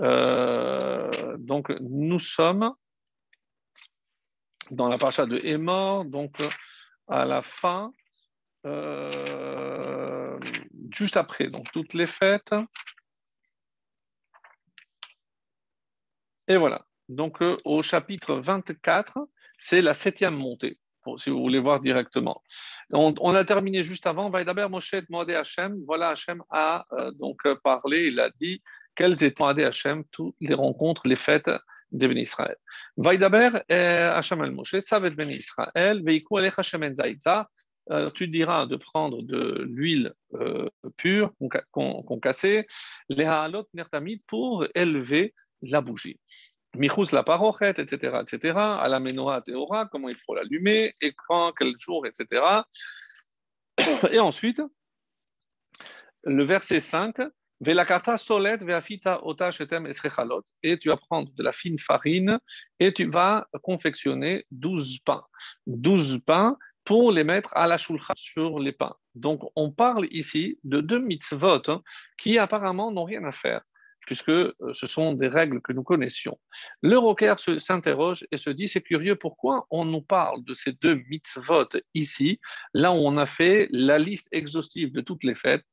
Euh, 0.00 1.36
Donc 1.36 1.68
nous 1.80 2.18
sommes 2.18 2.72
dans 4.70 4.88
la 4.88 4.96
paracha 4.96 5.26
de 5.26 5.38
Hémor, 5.44 6.06
donc 6.06 6.36
à 7.06 7.26
la 7.26 7.42
fin, 7.42 7.92
juste 10.94 11.16
après, 11.16 11.48
donc 11.48 11.70
toutes 11.72 11.94
les 11.94 12.06
fêtes. 12.06 12.54
Et 16.48 16.56
voilà. 16.56 16.84
Donc 17.08 17.42
euh, 17.42 17.56
au 17.64 17.82
chapitre 17.82 18.36
24, 18.36 19.18
c'est 19.58 19.82
la 19.82 19.94
septième 19.94 20.36
montée, 20.36 20.78
si 21.16 21.30
vous 21.30 21.40
voulez 21.40 21.58
voir 21.58 21.80
directement. 21.80 22.42
On, 22.90 23.34
a 23.34 23.44
terminé 23.44 23.84
juste 23.84 24.06
avant. 24.06 24.30
d'abord 24.30 24.70
Moshe 24.70 24.94
demandé 25.08 25.34
Hachem. 25.34 25.76
Voilà, 25.86 26.10
Hachem 26.10 26.42
a 26.50 26.86
euh, 26.92 27.10
donc 27.12 27.40
parlé, 27.62 28.06
il 28.06 28.20
a 28.20 28.30
dit 28.30 28.62
quelles 28.94 29.22
étaient 29.24 29.42
à 29.42 29.48
Hachem 29.48 30.04
toutes 30.10 30.36
les 30.40 30.54
rencontres, 30.54 31.06
les 31.06 31.16
fêtes 31.16 31.50
des 31.90 32.08
Ben 32.08 32.18
Israël. 32.18 32.56
Vaidaber 32.96 33.50
Hashem 33.68 34.42
el 34.42 34.50
Moshe, 34.52 34.76
Tzavet 34.80 35.10
Ben 35.10 35.30
Israël, 35.30 36.02
Veikou 36.04 36.38
Alech 36.38 36.58
Hashem 36.58 36.82
Tu 38.14 38.28
diras 38.28 38.66
de 38.66 38.76
prendre 38.76 39.22
de 39.22 39.62
l'huile 39.68 40.14
euh, 40.34 40.68
pure 40.96 41.32
qu'on 41.70 42.20
cassait, 42.20 42.66
les 43.08 43.24
haalot 43.24 43.66
nertamid 43.74 44.22
pour 44.26 44.66
élever 44.74 45.34
la 45.60 45.80
bougie. 45.80 46.18
Michus 46.76 47.12
la 47.12 47.22
parochet, 47.22 47.74
etc., 47.78 48.20
etc., 48.22 48.58
à 48.58 48.88
la 48.88 49.00
menorah 49.00 49.42
théora, 49.42 49.86
comment 49.86 50.08
il 50.08 50.16
faut 50.16 50.34
l'allumer, 50.34 50.92
et 51.00 51.12
quand, 51.12 51.52
quel 51.52 51.74
jour, 51.78 52.06
etc. 52.06 52.42
Et 54.10 54.18
ensuite, 54.18 54.62
le 56.24 56.44
verset 56.44 56.80
5, 56.80 57.16
Velakata 57.60 58.18
solet 58.18 58.58
veafita 58.58 59.24
ota 59.24 59.50
shetem. 59.50 59.86
Et 60.62 60.78
tu 60.78 60.88
vas 60.88 60.96
prendre 60.96 61.32
de 61.32 61.42
la 61.42 61.52
fine 61.52 61.78
farine 61.78 62.38
et 62.80 62.92
tu 62.92 63.06
vas 63.06 63.46
confectionner 63.62 64.44
12 64.50 64.98
pains. 65.04 65.24
12 65.66 66.20
pains 66.26 66.58
pour 66.84 67.12
les 67.12 67.24
mettre 67.24 67.50
à 67.56 67.66
la 67.66 67.78
shulchan 67.78 68.14
sur 68.16 68.58
les 68.58 68.72
pains. 68.72 68.94
Donc, 69.14 69.40
on 69.56 69.70
parle 69.70 70.06
ici 70.10 70.58
de 70.64 70.80
deux 70.80 70.98
mitzvot 70.98 71.62
hein, 71.68 71.82
qui 72.18 72.38
apparemment 72.38 72.92
n'ont 72.92 73.04
rien 73.04 73.24
à 73.24 73.32
faire, 73.32 73.62
puisque 74.06 74.28
euh, 74.28 74.52
ce 74.72 74.86
sont 74.86 75.12
des 75.12 75.28
règles 75.28 75.62
que 75.62 75.72
nous 75.72 75.82
connaissions. 75.82 76.38
Le 76.82 76.98
rocker 76.98 77.34
s'interroge 77.58 78.26
et 78.32 78.36
se 78.36 78.50
dit 78.50 78.68
c'est 78.68 78.82
curieux, 78.82 79.16
pourquoi 79.16 79.66
on 79.70 79.84
nous 79.84 80.02
parle 80.02 80.44
de 80.44 80.54
ces 80.54 80.72
deux 80.72 80.96
mitzvot 81.08 81.68
ici, 81.94 82.38
là 82.74 82.92
où 82.92 82.96
on 82.96 83.16
a 83.16 83.26
fait 83.26 83.68
la 83.70 83.98
liste 83.98 84.28
exhaustive 84.32 84.92
de 84.92 85.00
toutes 85.00 85.24
les 85.24 85.34
fêtes 85.34 85.64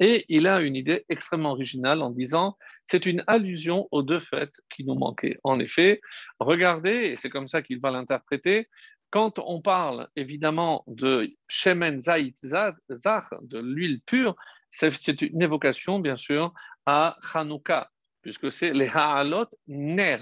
et 0.00 0.24
il 0.28 0.46
a 0.46 0.60
une 0.60 0.76
idée 0.76 1.04
extrêmement 1.08 1.50
originale 1.52 2.02
en 2.02 2.10
disant 2.10 2.56
c'est 2.84 3.04
une 3.04 3.22
allusion 3.26 3.88
aux 3.90 4.02
deux 4.02 4.20
fêtes 4.20 4.60
qui 4.70 4.84
nous 4.84 4.94
manquaient. 4.94 5.38
En 5.44 5.58
effet, 5.58 6.00
regardez, 6.38 7.10
et 7.10 7.16
c'est 7.16 7.30
comme 7.30 7.48
ça 7.48 7.62
qu'il 7.62 7.80
va 7.80 7.90
l'interpréter, 7.90 8.68
quand 9.10 9.38
on 9.38 9.60
parle 9.60 10.08
évidemment 10.16 10.84
de 10.86 11.30
Shemen 11.48 12.00
Zayit 12.00 12.36
Zar, 12.44 13.28
de 13.42 13.58
l'huile 13.58 14.00
pure, 14.04 14.36
c'est 14.70 15.22
une 15.22 15.42
évocation 15.42 15.98
bien 15.98 16.16
sûr 16.16 16.52
à 16.84 17.16
Hanouka, 17.34 17.90
puisque 18.22 18.50
c'est 18.50 18.72
les 18.72 18.88
Ha'alot 18.88 19.46
Ner. 19.66 20.18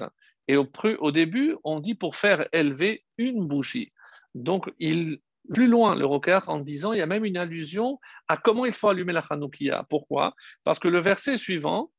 Et 0.48 0.56
au, 0.56 0.68
au, 1.00 1.10
début, 1.10 1.56
on 1.64 1.80
dit 1.80 1.94
pour 1.94 2.14
faire 2.14 2.46
élever 2.52 3.04
une 3.18 3.46
bougie. 3.46 3.92
Donc, 4.34 4.72
il, 4.78 5.18
plus 5.52 5.66
loin, 5.66 5.96
le 5.96 6.06
rocker, 6.06 6.40
en 6.46 6.60
disant, 6.60 6.92
il 6.92 6.98
y 6.98 7.02
a 7.02 7.06
même 7.06 7.24
une 7.24 7.36
allusion 7.36 7.98
à 8.28 8.36
comment 8.36 8.66
il 8.66 8.72
faut 8.72 8.88
allumer 8.88 9.12
la 9.12 9.24
Hanoukia. 9.28 9.84
Pourquoi? 9.88 10.34
Parce 10.62 10.78
que 10.78 10.88
le 10.88 11.00
verset 11.00 11.36
suivant, 11.36 11.90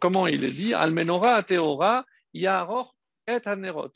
comment 0.00 0.26
il 0.26 0.44
est 0.44 0.50
dit, 0.50 0.74
Almenora 0.74 1.42
Teora 1.42 2.04
Yaror 2.34 2.96
et 3.26 3.40
Anerot. 3.44 3.92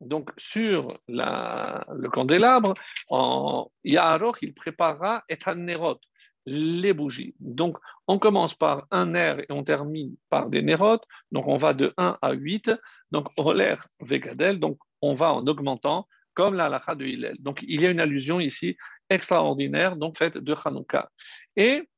Donc, 0.00 0.30
sur 0.36 0.88
le 1.08 2.08
candélabre, 2.08 2.74
en 3.10 3.70
Yaharok, 3.84 4.38
il 4.42 4.54
préparera 4.54 5.24
et 5.28 5.38
Nerot, 5.54 6.00
les 6.46 6.92
bougies. 6.92 7.34
Donc, 7.40 7.78
on 8.06 8.18
commence 8.18 8.54
par 8.54 8.86
un 8.90 9.06
ner 9.06 9.44
et 9.48 9.52
on 9.52 9.64
termine 9.64 10.16
par 10.28 10.48
des 10.48 10.62
nérotes. 10.62 11.04
Donc, 11.32 11.48
on 11.48 11.56
va 11.56 11.74
de 11.74 11.92
1 11.96 12.18
à 12.22 12.32
8. 12.32 12.70
Donc, 13.10 13.28
Roler 13.36 13.76
Vegadel, 14.00 14.60
donc 14.60 14.78
on 15.02 15.14
va 15.14 15.32
en 15.32 15.46
augmentant, 15.46 16.06
comme 16.34 16.54
la 16.54 16.68
lacha 16.68 16.94
de 16.94 17.04
Hillel. 17.04 17.36
Donc, 17.40 17.60
il 17.66 17.80
y 17.80 17.86
a 17.86 17.90
une 17.90 18.00
allusion 18.00 18.38
ici 18.38 18.76
extraordinaire, 19.10 19.96
donc 19.96 20.18
faite 20.18 20.38
de 20.38 20.54
Hanouka. 20.64 21.10
Et 21.56 21.88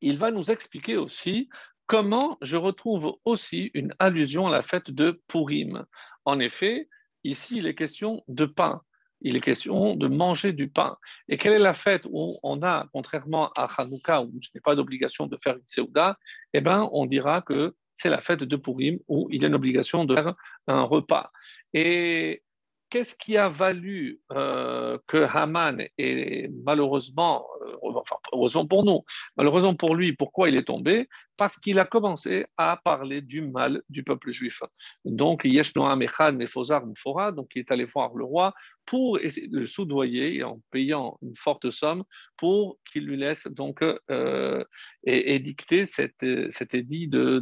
il 0.00 0.18
va 0.18 0.30
nous 0.30 0.50
expliquer 0.50 0.96
aussi 0.96 1.48
comment 1.86 2.38
je 2.40 2.56
retrouve 2.56 3.16
aussi 3.24 3.70
une 3.74 3.94
allusion 3.98 4.46
à 4.46 4.50
la 4.50 4.62
fête 4.62 4.90
de 4.90 5.20
Purim. 5.28 5.84
En 6.24 6.38
effet, 6.38 6.88
Ici, 7.24 7.58
il 7.58 7.66
est 7.66 7.74
question 7.74 8.22
de 8.28 8.46
pain. 8.46 8.82
Il 9.22 9.36
est 9.36 9.40
question 9.40 9.96
de 9.96 10.08
manger 10.08 10.52
du 10.52 10.68
pain. 10.68 10.96
Et 11.28 11.36
quelle 11.36 11.52
est 11.52 11.58
la 11.58 11.74
fête 11.74 12.06
où 12.10 12.38
on 12.42 12.62
a, 12.62 12.86
contrairement 12.92 13.50
à 13.54 13.68
Hanouka, 13.76 14.22
où 14.22 14.32
je 14.40 14.48
n'ai 14.54 14.60
pas 14.60 14.74
d'obligation 14.74 15.26
de 15.26 15.36
faire 15.42 15.56
une 15.56 15.66
Seuda, 15.66 16.18
eh 16.54 16.60
bien, 16.60 16.88
on 16.92 17.04
dira 17.04 17.42
que 17.42 17.74
c'est 17.94 18.08
la 18.08 18.20
fête 18.20 18.44
de 18.44 18.56
Purim, 18.56 18.98
où 19.08 19.28
il 19.30 19.42
y 19.42 19.44
a 19.44 19.48
une 19.48 19.54
obligation 19.54 20.06
de 20.06 20.14
faire 20.14 20.34
un 20.68 20.82
repas. 20.82 21.30
Et 21.74 22.42
qu'est-ce 22.90 23.14
qui 23.14 23.36
a 23.36 23.48
valu 23.48 24.20
euh, 24.32 24.98
que 25.06 25.18
Haman 25.18 25.82
est 25.96 26.50
malheureusement, 26.64 27.46
euh, 27.62 27.76
enfin, 27.94 28.16
heureusement 28.32 28.66
pour 28.66 28.84
nous, 28.84 29.04
malheureusement 29.36 29.74
pour 29.74 29.94
lui, 29.94 30.12
pourquoi 30.12 30.48
il 30.48 30.56
est 30.56 30.64
tombé? 30.64 31.08
Parce 31.36 31.56
qu'il 31.56 31.78
a 31.78 31.84
commencé 31.84 32.44
à 32.58 32.78
parler 32.84 33.22
du 33.22 33.40
mal 33.42 33.82
du 33.88 34.02
peuple 34.02 34.30
juif. 34.30 34.60
Donc, 35.04 35.42
Yeshnoam 35.44 36.02
Mfora, 36.02 37.32
donc 37.32 37.48
il 37.54 37.60
est 37.60 37.72
allé 37.72 37.84
voir 37.84 38.14
le 38.14 38.24
roi 38.24 38.52
pour 38.84 39.18
le 39.18 39.66
soudoyer 39.66 40.42
en 40.42 40.60
payant 40.70 41.16
une 41.22 41.36
forte 41.36 41.70
somme 41.70 42.02
pour 42.36 42.78
qu'il 42.90 43.06
lui 43.06 43.16
laisse 43.16 43.46
donc 43.46 43.82
euh, 44.10 44.64
édicter 45.04 45.86
cet, 45.86 46.22
édit 46.22 47.08
de 47.08 47.38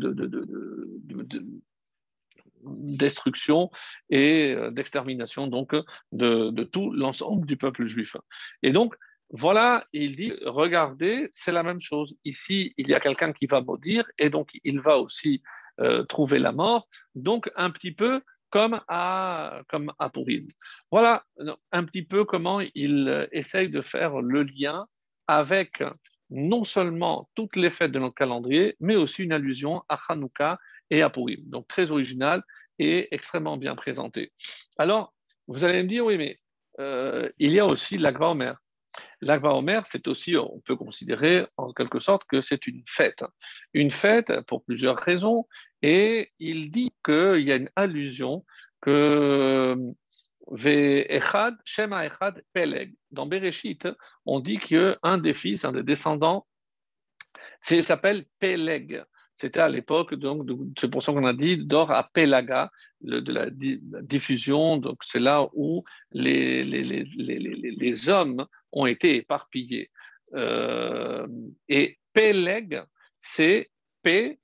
destruction 2.77 3.71
et 4.11 4.55
euh, 4.55 4.71
d'extermination 4.71 5.47
donc 5.47 5.75
de, 6.13 6.65
tout 6.65 6.93
l'ensemble 6.93 7.47
du 7.47 7.57
peuple 7.57 7.87
juif. 7.87 8.17
Et 8.63 8.73
donc, 8.73 8.95
voilà, 9.31 9.87
il 9.93 10.17
dit, 10.17 10.33
regardez, 10.47 11.29
c'est 11.33 11.53
la 11.53 11.63
même 11.63 11.81
chose. 11.81 12.17
Ici, 12.25 12.73
il 12.79 12.89
y 12.89 12.95
a 12.95 13.01
quelqu'un 13.01 13.33
qui 13.33 13.47
va 13.47 13.61
maudire 13.61 14.07
et 14.19 14.31
donc 14.31 14.51
il 14.65 14.81
va 14.81 14.99
aussi 14.99 15.43
euh, 15.81 16.03
trouver 16.05 16.39
la 16.39 16.53
mort. 16.53 16.89
Donc, 17.15 17.51
un 17.57 17.71
petit 17.71 17.93
peu 17.93 18.23
comme 18.51 18.81
à, 18.89 19.61
comme 19.69 19.93
à. 19.99 20.11
Voilà 20.91 21.25
un 21.73 21.85
petit 21.85 22.03
peu 22.03 22.25
comment 22.25 22.61
il 22.75 23.09
euh, 23.09 23.27
essaye 23.33 23.69
de 23.69 23.83
faire 23.83 24.21
le 24.21 24.43
lien 24.45 24.87
avec 25.27 25.83
non 26.31 26.65
seulement 26.65 27.29
toutes 27.35 27.57
les 27.57 27.71
fêtes 27.71 27.93
de 27.93 27.99
notre 27.99 28.15
calendrier, 28.15 28.77
mais 28.81 28.97
aussi 28.97 29.25
une 29.25 29.33
allusion 29.33 29.83
à 29.89 29.99
Hanouka 30.09 30.59
et 30.91 31.03
à 31.03 31.11
Purim. 31.11 31.41
Donc 31.45 31.69
très 31.69 31.91
original 31.91 32.43
et 32.79 33.15
extrêmement 33.15 33.57
bien 33.57 33.75
présenté. 33.75 34.33
Alors, 34.79 35.15
vous 35.47 35.65
allez 35.65 35.83
me 35.83 35.89
dire, 35.89 36.05
oui, 36.05 36.19
mais 36.19 36.39
euh, 36.81 37.29
il 37.39 37.53
y 37.53 37.59
a 37.59 37.67
aussi 37.67 37.99
l'Agba 37.99 38.29
Omer. 38.29 38.57
L'Agba 39.21 39.51
Omer, 39.51 39.85
c'est 39.87 40.07
aussi, 40.09 40.37
on 40.37 40.61
peut 40.61 40.77
considérer 40.77 41.45
en 41.57 41.73
quelque 41.73 42.01
sorte 42.01 42.23
que 42.29 42.41
c'est 42.41 42.67
une 42.67 42.83
fête. 42.87 43.25
Une 43.73 43.91
fête 43.91 44.33
pour 44.47 44.65
plusieurs 44.65 44.97
raisons, 44.97 45.47
et 45.83 46.31
il 46.39 46.71
dit 46.71 46.93
qu'il 47.05 47.41
y 47.41 47.53
a 47.53 47.57
une 47.57 47.71
allusion 47.77 48.45
que 48.81 49.77
Peleg. 52.53 52.95
Dans 53.11 53.27
Bereshit, 53.27 53.89
on 54.25 54.41
dit 54.41 54.59
qu'un 54.59 55.19
des 55.19 55.35
fils, 55.35 55.65
un 55.65 55.73
des 55.73 55.83
descendants, 55.83 56.47
s'appelle 57.83 58.25
Peleg. 58.39 59.05
C'était 59.39 59.61
à 59.61 59.69
l'époque, 59.69 60.17
donc, 60.17 60.49
c'est 60.81 60.91
pour 60.91 61.01
ça 61.01 61.13
qu'on 61.13 61.25
a 61.25 61.33
dit 61.33 61.59
d'or 61.59 61.93
à 61.93 62.03
Pelaga, 62.03 62.73
de 63.03 63.33
la, 63.33 63.47
diffusion. 64.03 64.79
Donc, 64.79 65.05
c'est 65.05 65.21
là 65.21 65.49
où 65.53 65.85
les, 66.11 68.09
hommes 68.09 68.45
ont 68.73 68.87
été 68.87 69.15
éparpillés. 69.15 69.93
Euh, 70.35 71.29
et 71.69 71.99
Peleg, 72.13 72.83
c'est 73.21 73.71
P 74.03 74.41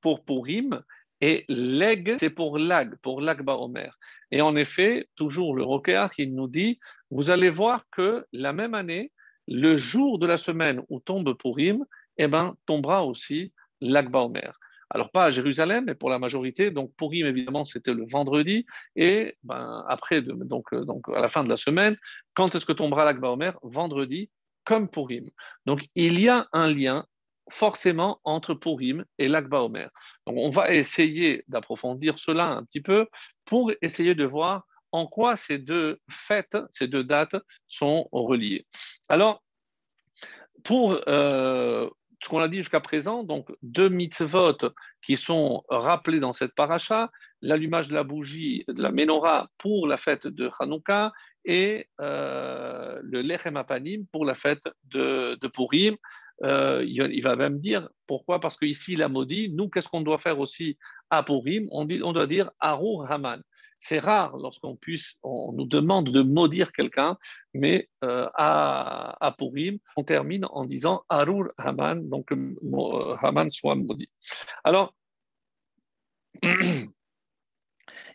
pour 0.00 0.24
Purim, 0.24 0.82
et 1.20 1.44
Leg, 1.50 2.16
c'est 2.18 2.30
pour 2.30 2.58
Lag, 2.58 2.96
pour 3.02 3.20
Lag 3.20 3.42
Baomer. 3.42 3.90
Et 4.30 4.40
en 4.40 4.56
effet, 4.56 5.06
toujours 5.16 5.54
le 5.54 5.64
Rokéar, 5.64 6.10
il 6.16 6.34
nous 6.34 6.48
dit, 6.48 6.80
vous 7.10 7.30
allez 7.30 7.50
voir 7.50 7.84
que 7.90 8.24
la 8.32 8.54
même 8.54 8.72
année, 8.72 9.12
le 9.46 9.76
jour 9.76 10.18
de 10.18 10.26
la 10.26 10.38
semaine 10.38 10.80
où 10.88 10.98
tombe 10.98 11.36
Purim, 11.36 11.84
eh 12.16 12.26
ben, 12.26 12.56
tombera 12.64 13.04
aussi 13.04 13.52
l'Akba 13.80 14.20
Omer. 14.20 14.58
Alors 14.90 15.10
pas 15.10 15.26
à 15.26 15.30
Jérusalem, 15.30 15.84
mais 15.86 15.94
pour 15.94 16.10
la 16.10 16.18
majorité. 16.18 16.70
Donc 16.70 16.92
Purim, 16.96 17.26
évidemment, 17.26 17.64
c'était 17.64 17.94
le 17.94 18.06
vendredi. 18.08 18.66
Et 18.96 19.36
ben, 19.44 19.84
après, 19.88 20.20
donc, 20.20 20.72
euh, 20.72 20.84
donc 20.84 21.08
à 21.08 21.20
la 21.20 21.28
fin 21.28 21.44
de 21.44 21.48
la 21.48 21.56
semaine, 21.56 21.96
quand 22.34 22.54
est-ce 22.54 22.66
que 22.66 22.72
tombera 22.72 23.04
l'Akba 23.04 23.30
Omer 23.30 23.56
Vendredi, 23.62 24.30
comme 24.64 24.88
Purim. 24.88 25.30
Donc 25.66 25.86
il 25.94 26.20
y 26.20 26.28
a 26.28 26.48
un 26.52 26.68
lien 26.72 27.06
forcément 27.50 28.20
entre 28.24 28.54
Purim 28.54 29.04
et 29.18 29.28
l'Akba 29.28 29.62
Omer. 29.62 29.90
Donc 30.26 30.36
on 30.38 30.50
va 30.50 30.72
essayer 30.72 31.44
d'approfondir 31.48 32.18
cela 32.18 32.48
un 32.48 32.64
petit 32.64 32.80
peu 32.80 33.06
pour 33.44 33.72
essayer 33.82 34.14
de 34.14 34.24
voir 34.24 34.64
en 34.92 35.06
quoi 35.06 35.36
ces 35.36 35.58
deux 35.58 36.00
fêtes, 36.10 36.56
ces 36.72 36.88
deux 36.88 37.04
dates 37.04 37.36
sont 37.68 38.08
reliées. 38.12 38.66
Alors, 39.08 39.42
pour 40.64 41.00
euh, 41.08 41.88
ce 42.22 42.28
qu'on 42.28 42.40
a 42.40 42.48
dit 42.48 42.58
jusqu'à 42.58 42.80
présent, 42.80 43.24
donc 43.24 43.50
deux 43.62 43.88
mitzvot 43.88 44.58
qui 45.02 45.16
sont 45.16 45.62
rappelés 45.68 46.20
dans 46.20 46.32
cette 46.32 46.54
paracha, 46.54 47.10
l'allumage 47.40 47.88
de 47.88 47.94
la 47.94 48.04
bougie, 48.04 48.64
de 48.68 48.82
la 48.82 48.92
menorah 48.92 49.48
pour 49.58 49.86
la 49.86 49.96
fête 49.96 50.26
de 50.26 50.50
Hanouka 50.58 51.12
et 51.44 51.86
euh, 52.00 53.00
le 53.02 53.22
lechem 53.22 53.56
apanim 53.56 54.04
pour 54.12 54.26
la 54.26 54.34
fête 54.34 54.64
de, 54.84 55.38
Purim. 55.48 55.96
euh, 56.44 56.84
il 56.86 57.22
va 57.22 57.36
même 57.36 57.58
dire 57.58 57.88
pourquoi 58.06 58.40
Parce 58.40 58.58
qu'ici, 58.58 58.94
il 58.94 59.02
a 59.02 59.08
maudit. 59.08 59.50
Nous, 59.50 59.68
qu'est-ce 59.68 59.88
qu'on 59.88 60.02
doit 60.02 60.18
faire 60.18 60.38
aussi 60.38 60.76
à 61.08 61.22
Purim? 61.22 61.68
On, 61.70 61.86
dit, 61.86 62.00
on 62.02 62.12
doit 62.12 62.26
dire 62.26 62.50
Arur 62.60 63.10
Haman. 63.10 63.42
C'est 63.80 63.98
rare 63.98 64.36
lorsqu'on 64.36 64.76
puisse, 64.76 65.16
on 65.22 65.52
nous 65.52 65.64
demande 65.64 66.10
de 66.10 66.20
maudire 66.20 66.70
quelqu'un, 66.70 67.16
mais 67.54 67.88
euh, 68.04 68.28
à, 68.34 69.16
à 69.26 69.32
Purim, 69.32 69.78
on 69.96 70.04
termine 70.04 70.44
en 70.50 70.66
disant 70.66 71.02
Arur 71.08 71.48
Haman, 71.56 72.06
donc 72.06 72.30
euh, 72.30 73.16
Haman 73.22 73.50
soit 73.50 73.76
maudit. 73.76 74.10
Alors, 74.64 74.94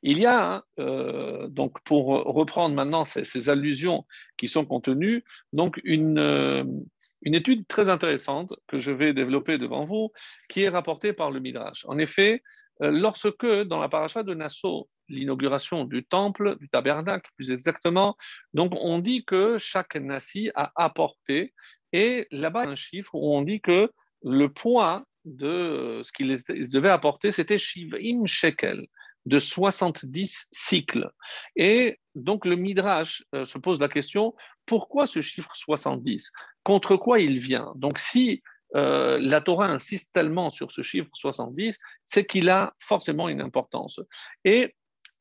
il 0.03 0.19
y 0.19 0.27
a, 0.27 0.63
euh, 0.79 1.48
donc 1.48 1.81
pour 1.84 2.10
reprendre 2.10 2.75
maintenant 2.75 3.03
ces, 3.03 3.50
allusions 3.50 4.05
qui 4.38 4.48
sont 4.48 4.65
contenues, 4.65 5.24
donc 5.51 5.81
une, 5.84 6.86
une 7.24 7.34
étude 7.34 7.65
très 7.67 7.89
intéressante 7.89 8.53
que 8.67 8.77
je 8.77 8.91
vais 8.91 9.13
développer 9.13 9.57
devant 9.57 9.84
vous, 9.84 10.12
qui 10.48 10.62
est 10.62 10.69
rapportée 10.69 11.12
par 11.12 11.31
le 11.31 11.39
Midrash. 11.39 11.86
En 11.88 11.98
effet, 11.98 12.43
lorsque 12.79 13.48
dans 13.63 13.79
la 13.79 13.89
paracha 13.89 14.22
de 14.22 14.36
Nassau, 14.36 14.88
l'inauguration 15.09 15.85
du 15.85 16.03
temple, 16.03 16.57
du 16.59 16.69
tabernacle 16.69 17.29
plus 17.35 17.51
exactement. 17.51 18.15
Donc 18.53 18.74
on 18.75 19.00
dit 19.00 19.25
que 19.25 19.57
chaque 19.57 19.95
nasi 19.95 20.51
a 20.55 20.71
apporté, 20.75 21.53
et 21.93 22.27
là-bas 22.31 22.67
un 22.67 22.75
chiffre 22.75 23.15
où 23.15 23.35
on 23.35 23.41
dit 23.41 23.62
que 23.62 23.91
le 24.24 24.50
poids 24.50 25.05
de 25.25 26.01
ce 26.03 26.12
qu'il 26.12 26.38
devait 26.71 26.89
apporter, 26.89 27.31
c'était 27.31 27.57
Shivim 27.57 28.25
Shekel, 28.25 28.85
de 29.25 29.39
70 29.39 30.47
cycles. 30.51 31.09
Et 31.55 32.00
donc 32.13 32.45
le 32.45 32.55
Midrash 32.55 33.24
euh, 33.33 33.45
se 33.45 33.57
pose 33.57 33.79
la 33.79 33.88
question, 33.88 34.35
pourquoi 34.65 35.07
ce 35.07 35.21
chiffre 35.21 35.51
70 35.53 36.31
Contre 36.63 36.95
quoi 36.95 37.19
il 37.19 37.39
vient? 37.39 37.74
Donc 37.75 38.00
si 38.00 38.43
euh, 38.75 39.19
la 39.21 39.41
Torah 39.41 39.67
insiste 39.67 40.12
tellement 40.13 40.50
sur 40.50 40.71
ce 40.71 40.81
chiffre 40.81 41.09
70, 41.13 41.77
c'est 42.03 42.25
qu'il 42.25 42.50
a 42.50 42.74
forcément 42.79 43.29
une 43.29 43.41
importance. 43.41 44.00
Et 44.43 44.75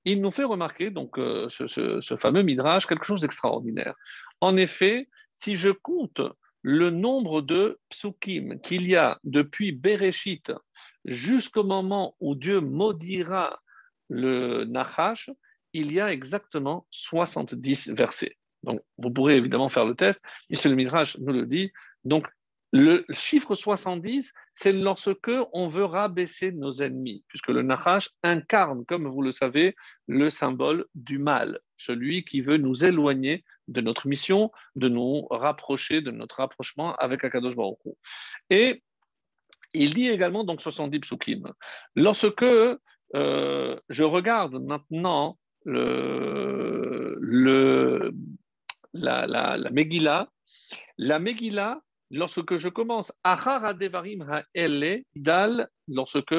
il 0.04 0.20
nous 0.20 0.30
fait 0.30 0.44
remarquer, 0.44 0.90
donc, 0.90 1.18
euh, 1.18 1.48
ce, 1.48 2.16
fameux 2.16 2.42
Midrash, 2.42 2.86
quelque 2.86 3.04
chose 3.04 3.20
d'extraordinaire. 3.20 3.94
En 4.40 4.56
effet, 4.56 5.08
si 5.34 5.56
je 5.56 5.70
compte 5.70 6.20
le 6.62 6.90
nombre 6.90 7.42
de 7.42 7.78
psukim 7.88 8.60
qu'il 8.60 8.86
y 8.86 8.96
a 8.96 9.18
depuis 9.24 9.72
Bereshit 9.72 10.52
jusqu'au 11.04 11.64
moment 11.64 12.16
où 12.20 12.34
Dieu 12.34 12.60
maudira 12.60 13.60
le 14.08 14.64
Nachash, 14.64 15.30
il 15.72 15.92
y 15.92 16.00
a 16.00 16.12
exactement 16.12 16.86
70 16.90 17.90
versets. 17.92 18.36
Donc, 18.62 18.80
vous 18.96 19.10
pourrez 19.10 19.36
évidemment 19.36 19.68
faire 19.68 19.84
le 19.84 19.94
test. 19.94 20.22
Ici, 20.48 20.68
le 20.68 20.74
Midrash 20.74 21.18
nous 21.18 21.32
le 21.32 21.46
dit. 21.46 21.70
Le 22.76 23.04
chiffre 23.12 23.54
70, 23.54 24.34
c'est 24.52 24.72
lorsque 24.72 25.30
on 25.52 25.68
veut 25.68 25.84
rabaisser 25.84 26.50
nos 26.50 26.72
ennemis, 26.82 27.22
puisque 27.28 27.50
le 27.50 27.62
Nachash 27.62 28.10
incarne, 28.24 28.84
comme 28.84 29.06
vous 29.06 29.22
le 29.22 29.30
savez, 29.30 29.76
le 30.08 30.28
symbole 30.28 30.84
du 30.96 31.18
mal, 31.18 31.60
celui 31.76 32.24
qui 32.24 32.40
veut 32.40 32.56
nous 32.56 32.84
éloigner 32.84 33.44
de 33.68 33.80
notre 33.80 34.08
mission, 34.08 34.50
de 34.74 34.88
nous 34.88 35.28
rapprocher 35.30 36.00
de 36.00 36.10
notre 36.10 36.38
rapprochement 36.38 36.96
avec 36.96 37.22
Akadosh 37.22 37.54
Baruch 37.54 37.78
Et 38.50 38.82
il 39.72 39.94
dit 39.94 40.08
également 40.08 40.42
donc 40.42 40.60
70 40.60 40.98
psukim. 40.98 41.52
Lorsque 41.94 42.42
euh, 42.42 43.76
je 43.88 44.02
regarde 44.02 44.54
maintenant 44.54 45.38
la, 45.64 47.12
la, 48.92 49.56
la 49.58 49.70
Megillah, 49.70 50.28
la 50.98 51.20
Megillah 51.20 51.83
lorsque 52.14 52.56
je 52.56 52.68
commence 52.68 53.12
lorsque 55.88 56.34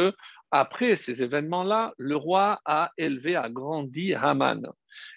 après 0.51 0.96
ces 0.96 1.22
événements-là, 1.22 1.94
le 1.98 2.15
roi 2.15 2.62
a 2.65 2.91
élevé, 2.98 3.36
a 3.36 3.50
grandi 3.50 4.13
Haman. 4.13 4.67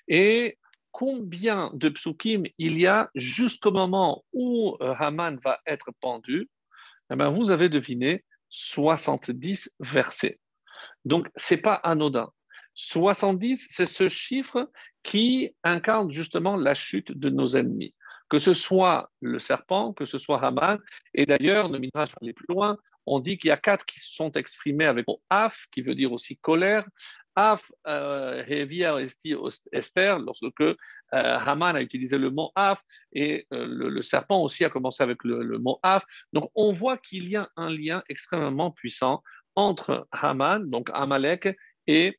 Et 0.09 0.59
combien 0.91 1.71
de 1.75 1.89
psukim 1.89 2.45
il 2.59 2.79
y 2.79 2.87
a 2.87 3.11
jusqu'au 3.15 3.71
moment 3.71 4.25
où 4.33 4.77
euh, 4.81 4.95
Haman 4.99 5.39
va 5.45 5.61
être 5.67 5.93
pendu? 6.01 6.49
Eh 7.13 7.17
bien, 7.17 7.31
Vous 7.31 7.51
avez 7.51 7.69
deviné 7.69 8.25
70 8.51 9.71
versets. 9.81 10.41
Donc, 11.05 11.29
ce 11.37 11.55
n'est 11.55 11.61
pas 11.61 11.75
anodin. 11.75 12.31
70, 12.75 13.67
c'est 13.71 13.87
ce 13.87 14.09
chiffre 14.09 14.71
qui 15.03 15.55
incarne 15.65 16.13
justement 16.13 16.57
la 16.57 16.75
chute 16.75 17.13
de 17.13 17.31
nos 17.31 17.57
ennemis 17.57 17.95
que 18.29 18.39
ce 18.39 18.53
soit 18.53 19.11
le 19.21 19.39
serpent, 19.39 19.93
que 19.93 20.05
ce 20.05 20.19
soit 20.19 20.43
Haman. 20.45 20.79
Et 21.15 21.27
d'ailleurs, 21.27 21.69
le 21.69 21.79
Midrash 21.79 22.11
va 22.11 22.19
aller 22.23 22.33
plus 22.33 22.47
loin. 22.49 22.77
On 23.07 23.21
dit 23.21 23.39
qu'il 23.39 23.49
y 23.49 23.53
a 23.53 23.57
quatre 23.57 23.87
qui 23.87 24.01
se 24.01 24.13
sont 24.13 24.33
exprimés 24.33 24.85
avec 24.85 25.07
le 25.09 25.15
af, 25.31 25.67
qui 25.71 25.81
veut 25.81 25.95
dire 25.95 26.13
aussi 26.13 26.37
colère. 26.37 26.87
Af, 27.37 27.71
euh, 27.87 28.43
esti 28.99 29.35
Esther, 29.73 30.19
lorsque 30.19 30.61
euh, 30.61 30.75
Haman 31.13 31.77
a 31.77 31.81
utilisé 31.81 32.19
le 32.19 32.31
mot 32.31 32.51
af, 32.57 32.83
et 33.13 33.47
euh, 33.53 33.65
le, 33.65 34.03
serpent 34.03 34.43
aussi 34.43 34.65
a 34.65 34.71
commencé 34.71 35.05
avec 35.05 35.23
le, 35.23 35.59
mot 35.59 35.79
af. 35.83 36.05
Donc 36.33 36.51
on 36.57 36.73
voit 36.73 36.99
qu'il 36.99 37.29
y 37.29 37.37
a 37.37 37.49
un 37.57 37.71
lien 37.71 38.03
extrêmement 38.09 38.73
puissant 38.73 39.23
entre 39.55 40.07
Haman, 40.11 40.69
donc 40.69 40.91
Amalek, 40.93 41.57
et 41.87 42.19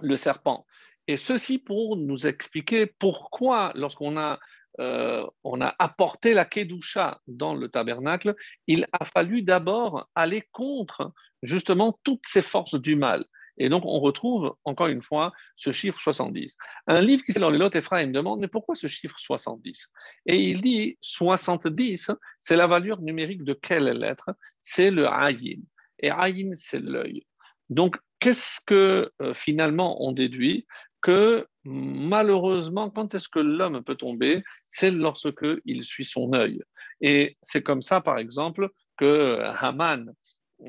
le 0.00 0.16
serpent. 0.16 0.66
Et 1.08 1.16
ceci 1.16 1.58
pour 1.58 1.96
nous 1.96 2.26
expliquer 2.26 2.86
pourquoi, 2.86 3.72
lorsqu'on 3.74 4.18
a 4.18 4.38
euh, 4.80 5.26
on 5.44 5.60
a 5.60 5.74
apporté 5.78 6.34
la 6.34 6.44
Kedusha 6.44 7.20
dans 7.26 7.54
le 7.54 7.68
tabernacle, 7.68 8.34
il 8.66 8.86
a 8.92 9.04
fallu 9.04 9.42
d'abord 9.42 10.08
aller 10.14 10.44
contre 10.52 11.12
justement 11.42 11.98
toutes 12.02 12.26
ces 12.26 12.42
forces 12.42 12.80
du 12.80 12.96
mal. 12.96 13.24
Et 13.58 13.68
donc, 13.68 13.84
on 13.86 14.00
retrouve 14.00 14.54
encore 14.64 14.88
une 14.88 15.02
fois 15.02 15.32
ce 15.56 15.72
chiffre 15.72 15.98
70. 16.00 16.56
Un 16.88 17.00
livre 17.00 17.24
qui 17.24 17.32
s'appelle 17.32 17.56
Lot 17.56 17.74
Ephraim 17.74 18.08
demande 18.08 18.40
Mais 18.40 18.48
pourquoi 18.48 18.74
ce 18.74 18.86
chiffre 18.86 19.18
70 19.18 19.88
Et 20.26 20.36
il 20.36 20.60
dit 20.60 20.98
70, 21.00 22.10
c'est 22.40 22.56
la 22.56 22.66
valeur 22.66 23.00
numérique 23.00 23.44
de 23.44 23.54
quelle 23.54 23.88
lettre? 23.88 24.30
C'est 24.60 24.90
le 24.90 25.08
Ayin. 25.08 25.60
Et 26.00 26.10
Ayin, 26.10 26.50
c'est 26.54 26.80
l'œil. 26.80 27.26
Donc, 27.70 27.96
qu'est-ce 28.20 28.60
que 28.66 29.10
euh, 29.22 29.34
finalement 29.34 30.04
on 30.06 30.12
déduit? 30.12 30.66
Que 31.06 31.46
malheureusement, 31.62 32.90
quand 32.90 33.14
est-ce 33.14 33.28
que 33.28 33.38
l'homme 33.38 33.84
peut 33.84 33.94
tomber? 33.94 34.42
C'est 34.66 34.90
lorsque 34.90 35.46
il 35.64 35.84
suit 35.84 36.04
son 36.04 36.32
œil. 36.34 36.60
Et 37.00 37.36
c'est 37.42 37.62
comme 37.62 37.80
ça, 37.80 38.00
par 38.00 38.18
exemple, 38.18 38.70
que 38.96 39.38
Haman, 39.60 40.12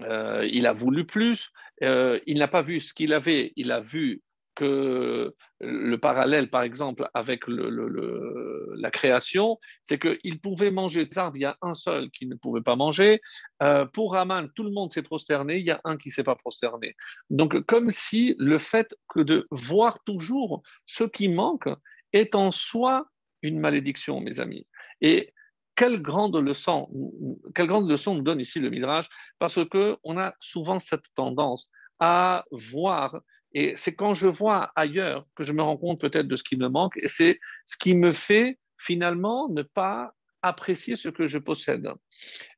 euh, 0.04 0.48
il 0.52 0.68
a 0.68 0.74
voulu 0.74 1.08
plus, 1.08 1.50
euh, 1.82 2.20
il 2.28 2.38
n'a 2.38 2.48
pas 2.48 2.62
vu 2.62 2.80
ce 2.82 2.94
qu'il 2.94 3.14
avait, 3.14 3.52
il 3.56 3.72
a 3.72 3.80
vu 3.80 4.22
que 4.58 5.36
le 5.62 5.98
parallèle, 5.98 6.50
par 6.50 6.64
exemple, 6.64 7.08
avec 7.14 7.44
la 7.48 8.92
création, 8.92 9.60
c'est 9.84 10.00
qu'il 10.00 10.42
pouvait 10.42 10.72
manger 10.72 11.06
des 11.06 11.18
arbres, 11.18 11.38
il 11.38 11.42
y 11.42 11.46
a 11.46 11.58
un 11.62 11.76
seul 11.76 12.10
qui 12.10 12.26
ne 12.26 12.36
pouvait 12.36 12.62
pas 12.62 12.76
manger. 12.76 13.22
Euh, 13.62 13.86
pour 13.86 14.14
Raman, 14.14 14.50
tout 14.56 14.64
le 14.64 14.72
monde 14.72 14.92
s'est 14.92 15.04
prosterné, 15.04 15.58
il 15.58 15.66
y 15.66 15.72
a 15.72 15.80
un 15.84 15.96
qui 15.96 16.10
ne 16.10 16.14
s'est 16.14 16.24
pas 16.24 16.36
prosterné. 16.36 16.96
Donc, 17.30 17.60
comme 17.66 17.92
si 17.92 18.36
le 18.40 18.58
fait 18.58 18.96
que 19.08 19.20
de 19.20 19.48
voir 19.52 20.04
toujours 20.04 20.64
ce 20.88 21.04
qui 21.04 21.30
manque 21.30 21.70
est 22.12 22.34
en 22.34 22.52
soi 22.52 23.06
une 23.44 23.60
malédiction, 23.60 24.20
mes 24.20 24.40
amis. 24.40 24.66
Et 25.02 25.34
quelle 25.76 26.02
grande 26.02 26.36
leçon, 26.36 26.90
quelle 27.54 27.68
grande 27.68 27.88
leçon 27.88 28.16
nous 28.16 28.24
donne 28.24 28.40
ici 28.40 28.60
le 28.60 28.72
Midrash, 28.72 29.08
parce 29.38 29.60
qu'on 29.70 30.18
a 30.18 30.34
souvent 30.40 30.80
cette 30.80 31.06
tendance 31.14 31.70
à 32.00 32.46
voir 32.52 33.22
et 33.60 33.74
c'est 33.76 33.96
quand 33.96 34.14
je 34.14 34.28
vois 34.28 34.72
ailleurs 34.76 35.26
que 35.36 35.42
je 35.42 35.52
me 35.52 35.64
rends 35.64 35.78
compte 35.78 36.00
peut-être 36.00 36.28
de 36.28 36.36
ce 36.36 36.44
qui 36.44 36.58
me 36.58 36.70
manque, 36.70 36.96
et 36.98 37.08
c'est 37.08 37.40
ce 37.66 37.76
qui 37.76 37.96
me 37.96 38.12
fait 38.12 38.60
finalement 38.78 39.50
ne 39.50 39.64
pas 39.64 40.12
apprécier 40.44 40.96
ce 40.96 41.10
que 41.10 41.26
je 41.26 41.40
possède. 41.40 41.90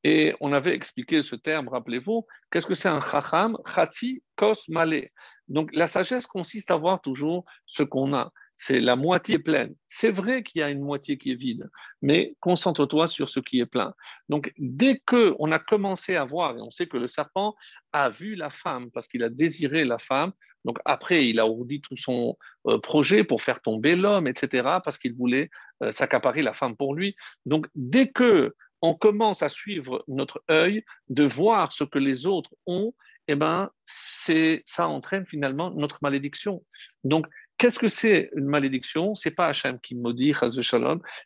Et 0.04 0.36
on 0.42 0.52
avait 0.52 0.76
expliqué 0.76 1.22
ce 1.22 1.38
terme, 1.38 1.70
rappelez-vous, 1.70 2.28
qu'est-ce 2.52 2.68
que 2.68 2.74
c'est 2.74 2.90
un 2.90 3.00
chacham? 3.00 3.58
Chati 3.66 4.22
kos 4.36 4.68
malé. 4.68 5.14
Donc 5.48 5.70
la 5.72 5.88
sagesse 5.88 6.28
consiste 6.28 6.70
à 6.70 6.76
voir 6.76 7.00
toujours 7.00 7.46
ce 7.66 7.84
qu'on 7.84 8.14
a 8.14 8.30
c'est 8.60 8.82
la 8.82 8.98
moitié 8.98 9.40
pleine. 9.40 9.74
C'est 9.88 10.12
vrai 10.12 10.44
qu'il 10.44 10.60
y 10.60 10.64
a 10.64 10.70
une 10.70 10.82
moitié 10.82 11.18
qui 11.18 11.32
est 11.32 11.36
vide, 11.36 11.70
mais 12.02 12.36
concentre-toi 12.42 13.08
sur 13.08 13.30
ce 13.30 13.40
qui 13.40 13.62
est 13.62 13.66
plein. 13.66 13.94
Donc, 14.28 14.52
dès 14.58 15.02
que 15.06 15.34
on 15.40 15.52
a 15.54 15.60
commencé 15.60 16.18
à 16.18 16.26
voir, 16.26 16.58
et 16.58 16.62
on 16.62 16.70
sait 16.70 16.86
que 16.86 16.98
le 16.98 17.08
serpent 17.08 17.56
a 17.94 18.10
vu 18.10 18.36
la 18.36 18.50
femme 18.50 18.92
parce 18.92 19.08
qu'il 19.08 19.24
a 19.24 19.30
désiré 19.30 19.86
la 19.86 19.98
femme, 19.98 20.34
donc 20.66 20.78
après, 20.84 21.26
il 21.26 21.40
a 21.40 21.48
ourdi 21.48 21.80
tout 21.80 21.96
son 21.96 22.38
euh, 22.68 22.80
projet 22.80 23.24
pour 23.24 23.42
faire 23.42 23.62
tomber 23.62 23.96
l'homme, 23.96 24.28
etc., 24.28 24.68
parce 24.84 24.98
qu'il 24.98 25.14
voulait 25.14 25.50
euh, 25.82 25.94
s'accaparer 25.94 26.42
la 26.42 26.54
femme 26.54 26.76
pour 26.76 26.94
lui. 26.94 27.16
Donc, 27.46 27.68
dès 27.76 28.10
que 28.10 28.54
on 28.82 28.94
commence 28.94 29.42
à 29.42 29.50
suivre 29.50 30.04
notre 30.10 30.44
œil, 30.50 30.84
de 31.08 31.24
voir 31.24 31.72
ce 31.72 31.86
que 31.86 32.00
les 32.00 32.26
autres 32.26 32.52
ont, 32.66 32.94
eh 33.30 33.36
ben, 33.36 33.70
ça 33.86 34.88
entraîne 34.90 35.26
finalement 35.26 35.72
notre 35.72 36.00
malédiction. 36.02 36.64
Donc, 37.04 37.28
Qu'est-ce 37.60 37.78
que 37.78 37.90
c'est 37.90 38.30
une 38.38 38.46
malédiction? 38.46 39.16
C'est 39.16 39.32
pas 39.32 39.48
Hachem 39.48 39.82
qui 39.82 39.94
maudit, 39.94 40.34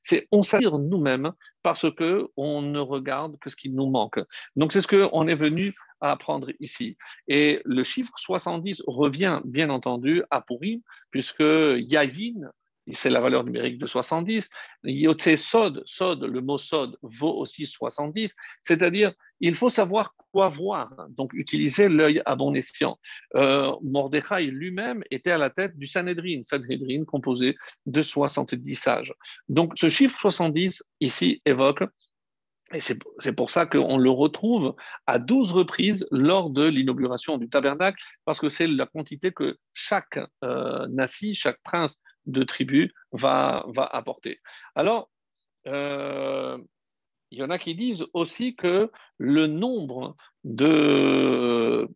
c'est 0.02 0.28
on 0.32 0.42
s'attire 0.42 0.80
nous-mêmes 0.80 1.32
parce 1.62 1.86
que 1.94 2.28
on 2.36 2.64
ne 2.64 2.80
regarde 2.80 3.38
que 3.38 3.52
ce 3.52 3.56
qui 3.56 3.70
nous 3.70 3.88
manque. 3.88 4.20
Donc 4.56 4.74
c'est 4.74 4.82
ce 4.82 4.88
qu'on 4.88 5.28
est 5.28 5.36
venu 5.36 5.74
à 6.02 6.12
apprendre 6.12 6.50
ici. 6.60 6.98
Et 7.28 7.62
le 7.66 7.84
chiffre 7.84 8.12
70 8.18 8.82
revient 8.88 9.42
bien 9.46 9.70
entendu 9.70 10.24
à 10.32 10.42
Purim, 10.42 10.82
puisque 11.12 11.44
Yayin, 11.44 12.52
c'est 12.92 13.10
la 13.10 13.22
valeur 13.22 13.44
numérique 13.44 13.78
de 13.78 13.88
70. 13.88 14.50
Yote 14.84 15.36
Sod, 15.36 15.82
Sod, 15.86 16.24
le 16.24 16.42
mot 16.42 16.58
Sod 16.58 16.98
vaut 17.02 17.34
aussi 17.34 17.66
70, 17.66 18.36
c'est-à-dire 18.62 19.14
il 19.40 19.56
faut 19.56 19.70
savoir 19.70 20.16
quoi 20.32 20.50
voir, 20.50 20.94
donc 21.10 21.32
utiliser 21.34 21.90
l'œil 21.90 22.22
à 22.26 22.36
bon 22.36 22.54
escient. 22.56 22.98
Euh, 23.36 23.72
Mordechai 23.84 24.46
lui-même 24.46 25.04
était 25.12 25.32
à 25.32 25.38
la 25.38 25.50
tête 25.50 25.78
du 25.78 25.88
Sanhedrin, 25.88 26.42
Sanhedrin 26.44 27.06
composé 27.06 27.56
de 27.86 28.02
70 28.02 28.76
sages. 28.76 29.14
Donc 29.48 29.74
ce 29.76 29.90
chiffre 29.90 30.20
70 30.20 30.84
ici 31.00 31.42
évoque 31.46 31.84
et 32.74 32.80
c'est 32.80 33.34
pour 33.34 33.52
ça 33.52 33.66
qu'on 33.66 33.98
le 33.98 34.10
retrouve 34.10 34.76
à 35.06 35.20
12 35.20 35.52
reprises 35.52 36.08
lors 36.10 36.50
de 36.50 36.68
l'inauguration 36.68 37.38
du 37.38 37.48
tabernacle, 37.48 38.04
parce 38.26 38.40
que 38.40 38.50
c'est 38.50 38.66
la 38.66 38.88
quantité 38.88 39.32
que 39.32 39.58
chaque 39.74 40.20
euh, 40.44 40.88
chaque 41.34 41.62
prince 41.64 42.02
de 42.26 42.44
tribu 42.44 42.94
va, 43.12 43.66
va 43.68 43.86
apporter. 43.86 44.40
Alors, 44.76 45.10
euh, 45.68 46.58
il 47.32 47.40
y 47.40 47.44
en 47.44 47.50
a 47.50 47.58
qui 47.58 47.76
disent 47.76 48.06
aussi 48.14 48.56
que 48.56 48.92
le 49.18 49.48
nombre 49.48 50.16
de, 50.44 51.90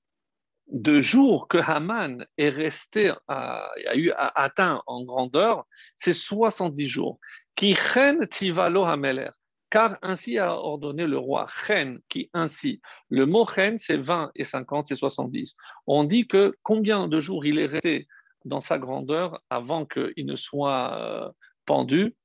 de 0.68 1.02
jours 1.02 1.48
que 1.48 1.58
Haman 1.58 2.26
est 2.38 2.50
resté, 2.50 3.14
a, 3.28 3.70
eu 3.94 4.12
atteint 4.16 4.82
en 4.88 5.04
grandeur, 5.04 5.66
c'est 5.96 6.14
70 6.14 6.88
jours. 6.88 7.20
Qui 7.56 7.76
tivalo 8.30 8.84
hameler 8.86 9.30
car 9.70 9.98
ainsi 10.02 10.38
a 10.38 10.54
ordonné 10.54 11.08
le 11.08 11.18
roi. 11.18 11.48
Chen, 11.50 12.00
qui 12.10 12.30
ainsi. 12.34 12.82
Le 13.10 13.26
mot 13.26 13.46
chen, 13.46 13.78
c'est 13.78 13.98
20 13.98 14.32
et 14.36 14.44
50, 14.44 14.88
c'est 14.88 14.96
70. 14.96 15.56
On 15.88 16.04
dit 16.04 16.28
que 16.28 16.56
combien 16.64 17.08
de 17.08 17.20
jours 17.20 17.46
il 17.46 17.60
est 17.60 17.66
resté 17.66 18.08
dans 18.48 18.62
sa 18.62 18.78
grandeur 18.78 19.42
avant 19.50 19.86
qu'il 19.86 20.26
ne 20.26 20.36
soit 20.36 21.00
euh, 21.00 21.30
pendu 21.66 22.16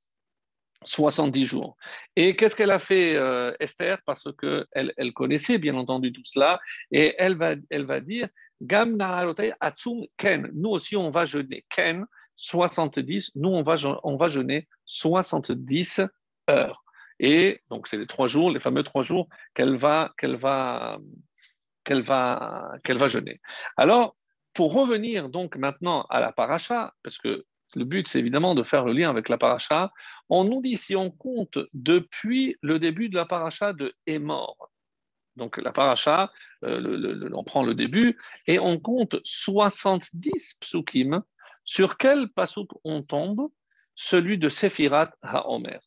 70 0.85 1.45
jours. 1.45 1.77
Et 2.15 2.35
qu'est-ce 2.35 2.55
qu'elle 2.55 2.71
a 2.71 2.79
fait, 2.79 3.15
euh, 3.15 3.53
Esther? 3.59 3.99
Parce 4.05 4.27
qu'elle 4.39 4.93
elle 4.97 5.13
connaissait 5.13 5.57
bien 5.57 5.75
entendu 5.75 6.11
tout 6.11 6.25
cela, 6.25 6.59
et 6.91 7.15
elle 7.17 7.35
va, 7.35 7.99
dire 7.99 8.27
Gam 8.61 8.97
atum 9.59 10.05
ken. 10.17 10.49
Nous 10.53 10.69
aussi, 10.69 10.95
on 10.95 11.09
va 11.09 11.25
jeûner. 11.25 11.65
Ken, 11.69 12.05
70. 12.35 13.31
Nous, 13.35 13.49
on 13.49 13.63
va, 13.63 13.75
on 14.03 14.15
va 14.15 14.27
jeûner 14.27 14.67
70 14.85 16.01
heures. 16.49 16.83
Et 17.19 17.61
donc, 17.69 17.87
c'est 17.87 17.97
les 17.97 18.07
trois 18.07 18.27
jours, 18.27 18.51
les 18.51 18.59
fameux 18.59 18.83
trois 18.83 19.03
jours 19.03 19.27
qu'elle 19.53 19.77
va, 19.77 20.13
qu'elle 20.17 20.35
va, 20.35 20.97
qu'elle 21.83 22.01
va, 22.01 22.73
qu'elle 22.83 22.97
va 22.97 23.07
jeûner. 23.07 23.39
Alors, 23.77 24.15
pour 24.53 24.73
revenir 24.73 25.29
donc 25.29 25.55
maintenant 25.55 26.03
à 26.09 26.19
la 26.19 26.31
paracha, 26.31 26.93
parce 27.03 27.17
que 27.17 27.45
le 27.75 27.85
but 27.85 28.07
c'est 28.07 28.19
évidemment 28.19 28.55
de 28.55 28.63
faire 28.63 28.85
le 28.85 28.93
lien 28.93 29.09
avec 29.09 29.29
la 29.29 29.37
paracha, 29.37 29.91
on 30.29 30.43
nous 30.43 30.61
dit 30.61 30.77
si 30.77 30.95
on 30.95 31.09
compte 31.11 31.57
depuis 31.73 32.55
le 32.61 32.79
début 32.79 33.09
de 33.09 33.15
la 33.15 33.25
paracha 33.25 33.73
de 33.73 33.93
Émor, 34.05 34.71
donc 35.35 35.57
la 35.57 35.71
paracha, 35.71 36.31
euh, 36.63 37.29
on 37.33 37.43
prend 37.43 37.63
le 37.63 37.73
début, 37.73 38.17
et 38.47 38.59
on 38.59 38.79
compte 38.79 39.15
70 39.23 40.57
psukim, 40.59 41.23
sur 41.63 41.97
quel 41.97 42.29
pasuk 42.29 42.69
on 42.83 43.01
tombe? 43.03 43.49
Celui 43.95 44.37
de 44.37 44.49
Sephirat 44.49 45.11
HaOmer. 45.21 45.79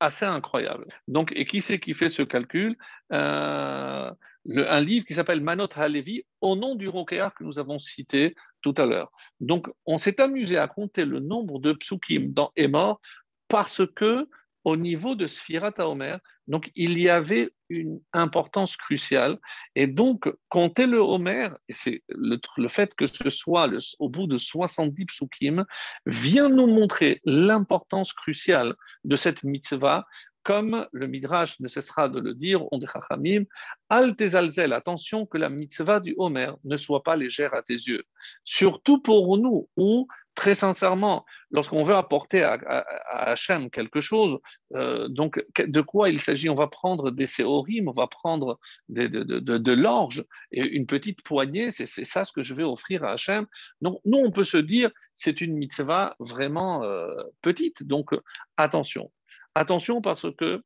Assez 0.00 0.24
incroyable. 0.24 0.86
Donc, 1.08 1.32
et 1.34 1.46
qui 1.46 1.60
c'est 1.60 1.78
qui 1.78 1.94
fait 1.94 2.08
ce 2.08 2.22
calcul? 2.22 2.76
Euh, 3.12 4.10
Un 4.48 4.80
livre 4.80 5.06
qui 5.06 5.14
s'appelle 5.14 5.40
Manot 5.40 5.68
Halevi, 5.74 6.24
au 6.40 6.56
nom 6.56 6.74
du 6.74 6.88
Rokéar 6.88 7.34
que 7.34 7.44
nous 7.44 7.58
avons 7.58 7.78
cité 7.78 8.34
tout 8.60 8.74
à 8.76 8.86
l'heure. 8.86 9.10
Donc, 9.40 9.68
on 9.86 9.98
s'est 9.98 10.20
amusé 10.20 10.58
à 10.58 10.68
compter 10.68 11.04
le 11.04 11.20
nombre 11.20 11.58
de 11.58 11.72
psukim 11.72 12.32
dans 12.32 12.52
Emor 12.56 13.00
parce 13.48 13.82
que 13.94 14.28
au 14.64 14.76
niveau 14.76 15.14
de 15.14 15.26
Sphirat 15.26 15.74
Omer, 15.78 16.18
donc 16.48 16.70
il 16.74 16.98
y 16.98 17.08
avait 17.08 17.50
une 17.68 18.00
importance 18.12 18.76
cruciale. 18.76 19.38
Et 19.74 19.86
donc, 19.86 20.32
compter 20.48 20.86
le 20.86 20.98
Homer, 20.98 21.48
c'est 21.68 22.02
le, 22.08 22.38
fait 22.68 22.94
que 22.94 23.06
ce 23.06 23.30
soit 23.30 23.70
au 23.98 24.08
bout 24.08 24.26
de 24.26 24.38
70 24.38 25.06
psukim, 25.06 25.64
vient 26.06 26.48
nous 26.48 26.66
montrer 26.66 27.20
l'importance 27.24 28.12
cruciale 28.12 28.74
de 29.04 29.16
cette 29.16 29.44
mitzvah 29.44 30.06
comme 30.44 30.86
le 30.92 31.06
Midrash 31.06 31.58
ne 31.60 31.68
cessera 31.68 32.08
de 32.08 32.20
le 32.20 32.34
dire, 32.34 32.62
on 32.70 32.78
Chachamim, 32.80 33.44
Al 33.88 34.14
Tezalzel, 34.14 34.72
attention 34.72 35.26
que 35.26 35.38
la 35.38 35.48
mitzvah 35.48 36.00
du 36.00 36.14
Homer 36.18 36.52
ne 36.64 36.76
soit 36.76 37.02
pas 37.02 37.16
légère 37.16 37.54
à 37.54 37.62
tes 37.62 37.74
yeux. 37.74 38.04
Surtout 38.44 39.00
pour 39.00 39.38
nous, 39.38 39.68
où 39.76 40.06
très 40.34 40.54
sincèrement, 40.54 41.24
lorsqu'on 41.50 41.84
veut 41.84 41.94
apporter 41.94 42.42
à, 42.42 42.84
Hachem 43.08 43.70
quelque 43.70 44.00
chose, 44.00 44.38
euh, 44.74 45.08
donc 45.08 45.44
de 45.58 45.80
quoi 45.80 46.08
il 46.10 46.20
s'agit? 46.20 46.50
On 46.50 46.54
va 46.54 46.66
prendre 46.66 47.10
des 47.10 47.26
séorim, 47.26 47.88
on 47.88 47.92
va 47.92 48.06
prendre 48.06 48.58
de, 48.88 49.72
l'orge, 49.72 50.24
et 50.50 50.62
une 50.62 50.86
petite 50.86 51.22
poignée, 51.22 51.70
c'est 51.70 51.86
ça 51.86 52.24
ce 52.24 52.32
que 52.32 52.42
je 52.42 52.54
vais 52.54 52.64
offrir 52.64 53.04
à 53.04 53.12
Hachem. 53.12 53.46
Donc 53.80 54.00
nous, 54.04 54.18
on 54.18 54.32
peut 54.32 54.44
se 54.44 54.58
dire, 54.58 54.90
c'est 55.14 55.40
une 55.40 55.54
mitzvah 55.54 56.16
vraiment 56.18 56.82
euh, 56.82 57.14
petite, 57.40 57.84
donc 57.84 58.10
attention. 58.56 59.10
Attention 59.54 60.00
parce 60.00 60.26
que 60.36 60.62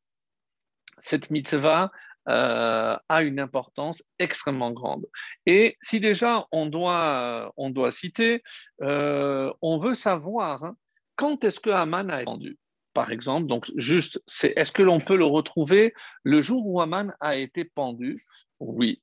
cette 0.99 1.31
mitzvah, 1.31 1.91
euh, 2.29 2.95
a 3.09 3.23
une 3.23 3.41
importance 3.41 4.03
extrêmement 4.19 4.71
grande. 4.73 5.07
Et 5.47 5.79
si 5.81 5.99
déjà 5.99 6.47
on 6.53 6.67
doit, 6.67 7.55
on 7.57 7.71
doit 7.71 7.91
citer, 7.91 8.43
euh, 8.83 9.51
on 9.63 9.79
veut 9.79 9.95
savoir 9.95 10.63
hein, 10.63 10.77
quand 11.17 11.43
est-ce 11.43 11.59
que 11.59 11.71
Haman 11.71 12.11
a 12.11 12.17
été 12.17 12.27
pendu. 12.27 12.59
Par 12.93 13.13
exemple, 13.13 13.47
donc 13.47 13.71
juste, 13.77 14.23
c'est 14.27 14.53
est-ce 14.57 14.73
que 14.73 14.83
l'on 14.83 14.99
peut 14.99 15.17
le 15.17 15.25
retrouver 15.25 15.95
le 16.23 16.43
jour 16.43 16.67
où 16.67 16.83
Haman 16.83 17.15
a 17.21 17.37
été 17.37 17.65
pendu? 17.65 18.15
Oui, 18.61 19.01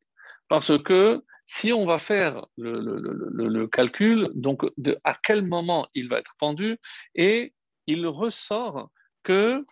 parce 0.48 0.78
que 0.84 1.24
si 1.46 1.74
on 1.74 1.88
va 1.88 1.98
faire 1.98 2.46
le, 2.58 2.80
le, 2.80 3.48
le, 3.48 3.68
calcul, 3.68 4.30
donc 4.36 4.62
à 5.04 5.16
quel 5.24 5.44
moment 5.44 5.88
il 5.96 6.10
va 6.10 6.20
être 6.20 6.36
pendu, 6.38 6.78
et 7.16 7.56
il 7.88 8.06
ressort 8.06 8.92
que 9.24 9.66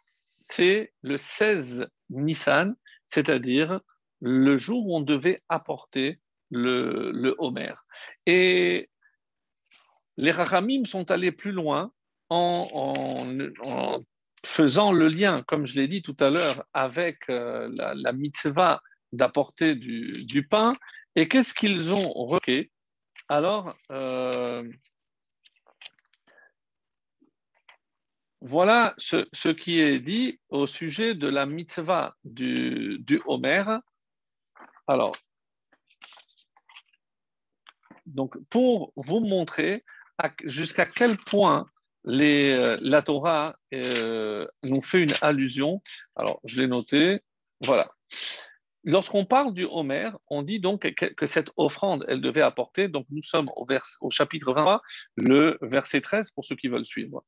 c'est 0.43 0.91
le 1.01 1.17
16 1.17 1.88
Nissan, 2.10 2.75
c'est-à-dire 3.08 3.79
le 4.19 4.58
jour 4.58 4.86
où 4.86 4.97
on 4.97 4.99
devait 4.99 5.41
apporter 5.47 6.19
le, 6.51 7.34
Homer. 7.39 7.73
Et 8.25 8.89
les 10.17 10.32
Rachamim 10.32 10.84
sont 10.84 11.10
allés 11.12 11.32
plus 11.32 11.53
loin 11.53 11.93
en, 12.29 12.93
faisant 14.45 14.91
le 14.91 15.08
lien, 15.08 15.43
comme 15.47 15.65
je 15.65 15.75
l'ai 15.75 15.88
dit 15.88 16.01
tout 16.01 16.17
à 16.19 16.29
l'heure, 16.29 16.65
avec 16.73 17.29
euh, 17.29 17.69
la, 17.73 18.12
mitzvah 18.12 18.82
d'apporter 19.13 19.75
du, 19.75 20.45
pain. 20.45 20.75
Et 21.15 21.29
qu'est-ce 21.29 21.53
qu'ils 21.53 21.93
ont 21.93 22.12
requé 22.12 22.69
Alors, 23.29 23.77
euh, 23.91 24.69
Voilà 28.45 28.93
ce, 28.97 29.47
qui 29.51 29.79
est 29.79 29.99
dit 29.99 30.38
au 30.49 30.67
sujet 30.67 31.15
de 31.15 31.29
la 31.29 31.45
mitzvah 31.45 32.17
du, 32.25 32.97
du 32.99 33.21
Homer. 33.25 33.63
Alors, 34.86 35.13
donc 38.06 38.38
pour 38.49 38.91
vous 38.97 39.21
montrer 39.21 39.86
jusqu'à 40.43 40.86
quel 40.86 41.15
point 41.15 41.69
les, 42.03 42.77
la 42.82 43.01
Torah 43.01 43.56
euh, 43.73 44.45
nous 44.63 44.82
fait 44.82 45.03
une 45.03 45.13
allusion, 45.21 45.82
alors 46.17 46.41
je 46.43 46.60
l'ai 46.60 46.67
noté, 46.67 47.21
voilà. 47.62 47.89
Lorsqu'on 48.86 49.24
parle 49.24 49.54
du 49.54 49.63
Homer, 49.63 50.12
on 50.30 50.41
dit 50.41 50.60
donc 50.60 50.93
que, 50.96 51.26
cette 51.26 51.50
offrande, 51.56 52.04
elle 52.10 52.19
devait 52.19 52.41
apporter, 52.41 52.89
donc 52.89 53.06
nous 53.10 53.24
sommes 53.24 53.50
au, 53.56 53.65
au 54.02 54.10
chapitre 54.10 54.54
23, 54.54 54.82
le 55.15 55.58
verset 55.62 56.02
13 56.02 56.32
pour 56.32 56.43
ceux 56.43 56.58
qui 56.58 56.67
veulent 56.67 56.86
suivre. 56.86 57.24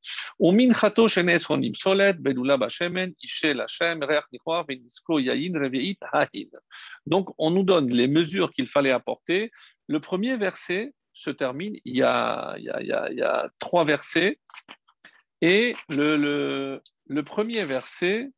Donc 7.06 7.28
on 7.38 7.50
nous 7.50 7.62
donne 7.62 7.90
les 7.90 8.06
mesures 8.06 8.52
qu'il 8.52 8.68
fallait 8.68 8.90
apporter. 8.90 9.50
Le 9.88 10.00
premier 10.00 10.36
verset 10.36 10.92
se 11.14 11.30
termine, 11.30 11.76
il 11.86 11.96
y 11.96 12.02
a, 12.02 13.48
trois 13.58 13.84
versets, 13.84 14.38
et 15.40 15.74
le 15.88 16.80
premier 17.24 17.64
verset 17.64 18.30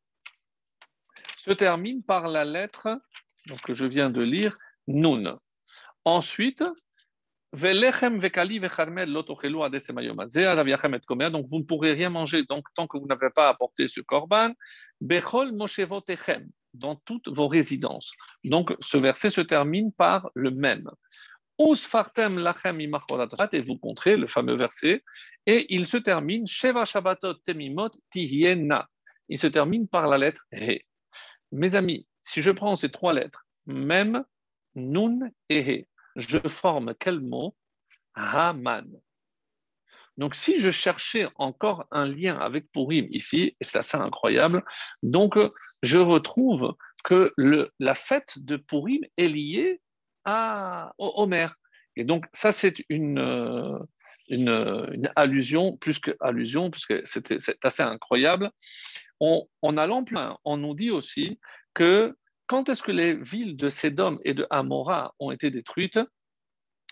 se 1.37 1.51
termine 1.51 2.03
par 2.03 2.27
la 2.27 2.45
lettre 2.45 2.99
que 3.57 3.73
je 3.73 3.85
viens 3.85 4.09
de 4.09 4.21
lire, 4.21 4.57
Nun. 4.87 5.37
Ensuite, 6.05 6.63
donc 7.51 7.61
vous 7.61 7.67
ne 11.57 11.63
pourrez 11.63 11.93
rien 11.93 12.09
manger 12.09 12.43
donc, 12.43 12.65
tant 12.75 12.85
que 12.87 12.97
vous 12.97 13.07
n'avez 13.07 13.29
pas 13.33 13.47
apporté 13.49 13.87
ce 13.87 14.01
korban. 14.01 14.53
Dans 16.73 16.95
toutes 16.95 17.27
vos 17.27 17.47
résidences. 17.47 18.11
Donc 18.43 18.75
ce 18.79 18.97
verset 18.97 19.31
se 19.31 19.41
termine 19.41 19.91
par 19.91 20.29
le 20.35 20.51
même. 20.51 20.87
Et 21.57 21.63
vous 23.61 23.77
compterez 23.79 24.15
le 24.15 24.27
fameux 24.27 24.55
verset. 24.55 25.03
Et 25.47 25.73
il 25.73 25.87
se 25.87 25.97
termine 25.97 26.45
Sheva 26.47 26.85
Shabbatot 26.85 27.33
Temimot 27.45 27.89
Tihiena. 28.11 28.87
Il 29.27 29.39
se 29.39 29.47
termine 29.47 29.87
par 29.87 30.07
la 30.07 30.19
lettre 30.19 30.45
He. 30.51 30.85
Mes 31.51 31.73
amis, 31.75 32.05
si 32.29 32.43
je 32.43 32.51
prends 32.51 32.75
ces 32.75 32.89
trois 32.89 33.11
lettres, 33.11 33.47
même, 33.65 34.23
Nun 34.75 35.31
et 35.49 35.61
He, 35.61 35.87
je 36.15 36.37
forme 36.37 36.93
quel 36.99 37.21
mot? 37.21 37.55
Haman. 38.13 38.87
Donc, 40.17 40.35
si 40.35 40.59
je 40.59 40.69
cherchais 40.69 41.27
encore 41.35 41.85
un 41.91 42.05
lien 42.05 42.35
avec 42.37 42.71
Purim 42.71 43.07
ici, 43.09 43.55
et 43.59 43.63
c'est 43.63 43.79
assez 43.79 43.97
incroyable, 43.97 44.63
donc 45.01 45.37
je 45.81 45.97
retrouve 45.97 46.75
que 47.03 47.33
la 47.79 47.95
fête 47.95 48.37
de 48.37 48.57
Purim 48.57 49.01
est 49.17 49.29
liée 49.29 49.81
à 50.25 50.93
Homer. 50.99 51.47
Et 51.95 52.03
donc, 52.03 52.25
ça, 52.33 52.51
c'est 52.51 52.75
une, 52.89 53.79
une, 54.27 55.11
allusion, 55.15 55.77
plus 55.77 55.97
que 55.97 56.15
allusion, 56.19 56.69
puisque 56.69 56.95
c'est 57.07 57.65
assez 57.65 57.83
incroyable. 57.83 58.51
On, 59.19 59.47
en 59.61 59.77
allant 59.77 60.03
plus 60.03 60.17
on 60.45 60.57
nous 60.57 60.75
dit 60.75 60.91
aussi 60.91 61.39
que 61.73 62.15
quand 62.49 62.67
est-ce 62.67 62.81
que 62.81 62.91
les 62.91 63.13
villes 63.13 63.55
de 63.55 63.69
Sédom 63.69 64.17
et 64.25 64.33
de 64.33 64.45
Amora 64.49 65.13
ont 65.19 65.31
été 65.31 65.51
détruites? 65.51 65.99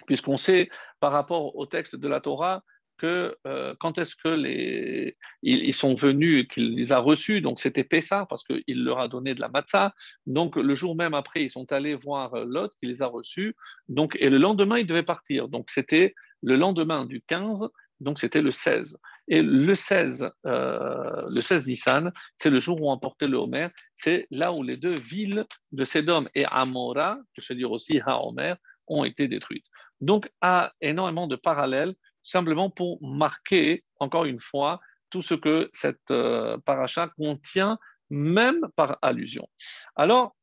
Puisqu'on 0.05 0.37
sait 0.37 0.69
par 0.99 1.11
rapport 1.11 1.55
au 1.55 1.65
texte 1.65 1.95
de 1.95 2.07
la 2.07 2.21
Torah 2.21 2.63
que 2.99 3.35
euh, 3.47 3.73
quand 3.79 3.97
est-ce 3.97 4.15
que 4.15 4.27
les 4.27 5.17
ils, 5.41 5.73
sont 5.73 5.95
venus 5.95 6.47
qu'il 6.47 6.75
les 6.75 6.91
a 6.91 6.99
reçus? 6.99 7.41
Donc 7.41 7.59
c'était 7.59 7.83
Pessah 7.83 8.27
parce 8.29 8.43
qu'il 8.43 8.83
leur 8.83 8.99
a 8.99 9.07
donné 9.07 9.33
de 9.33 9.41
la 9.41 9.49
matzah. 9.49 9.93
Donc 10.27 10.55
le 10.55 10.75
jour 10.75 10.95
même 10.95 11.15
après 11.15 11.43
ils 11.43 11.49
sont 11.49 11.71
allés 11.71 11.95
voir 11.95 12.35
Lot 12.45 12.71
qui 12.79 12.85
les 12.85 13.01
a 13.01 13.07
reçus. 13.07 13.55
Et 14.19 14.29
le 14.29 14.37
lendemain 14.37 14.77
ils 14.77 14.87
devaient 14.87 15.01
partir. 15.01 15.47
Donc 15.47 15.71
c'était 15.71 16.13
le 16.43 16.55
lendemain 16.55 17.05
du 17.05 17.23
15 17.23 17.67
donc 17.99 18.19
c'était 18.19 18.41
le 18.41 18.51
16 18.51 18.97
et 19.27 19.41
le 19.41 19.75
16 19.75 20.31
euh, 20.45 21.23
le 21.29 21.41
16 21.41 21.67
Nissan 21.67 22.11
c'est 22.37 22.49
le 22.49 22.59
jour 22.59 22.81
où 22.81 22.89
on 22.89 22.93
emportait 22.93 23.27
le 23.27 23.37
Homer. 23.37 23.67
C'est 23.95 24.27
là 24.31 24.53
où 24.53 24.63
les 24.63 24.77
deux 24.77 24.95
villes 24.95 25.45
de 25.71 25.83
Sédom 25.83 26.25
et 26.35 26.45
Amora 26.45 27.17
je 27.37 27.53
veux 27.53 27.57
dire 27.57 27.71
aussi 27.71 27.99
Ha-Homer 28.05 28.55
ont 28.87 29.03
été 29.03 29.27
détruites. 29.27 29.65
Donc 30.01 30.29
a 30.41 30.73
énormément 30.81 31.27
de 31.27 31.35
parallèles, 31.35 31.95
simplement 32.23 32.69
pour 32.69 33.01
marquer, 33.01 33.83
encore 33.99 34.25
une 34.25 34.39
fois, 34.39 34.79
tout 35.09 35.21
ce 35.21 35.33
que 35.33 35.69
cette 35.73 36.11
euh, 36.11 36.57
paracha 36.65 37.09
contient, 37.17 37.77
même 38.09 38.61
par 38.75 38.97
allusion. 39.01 39.47
Alors, 39.95 40.36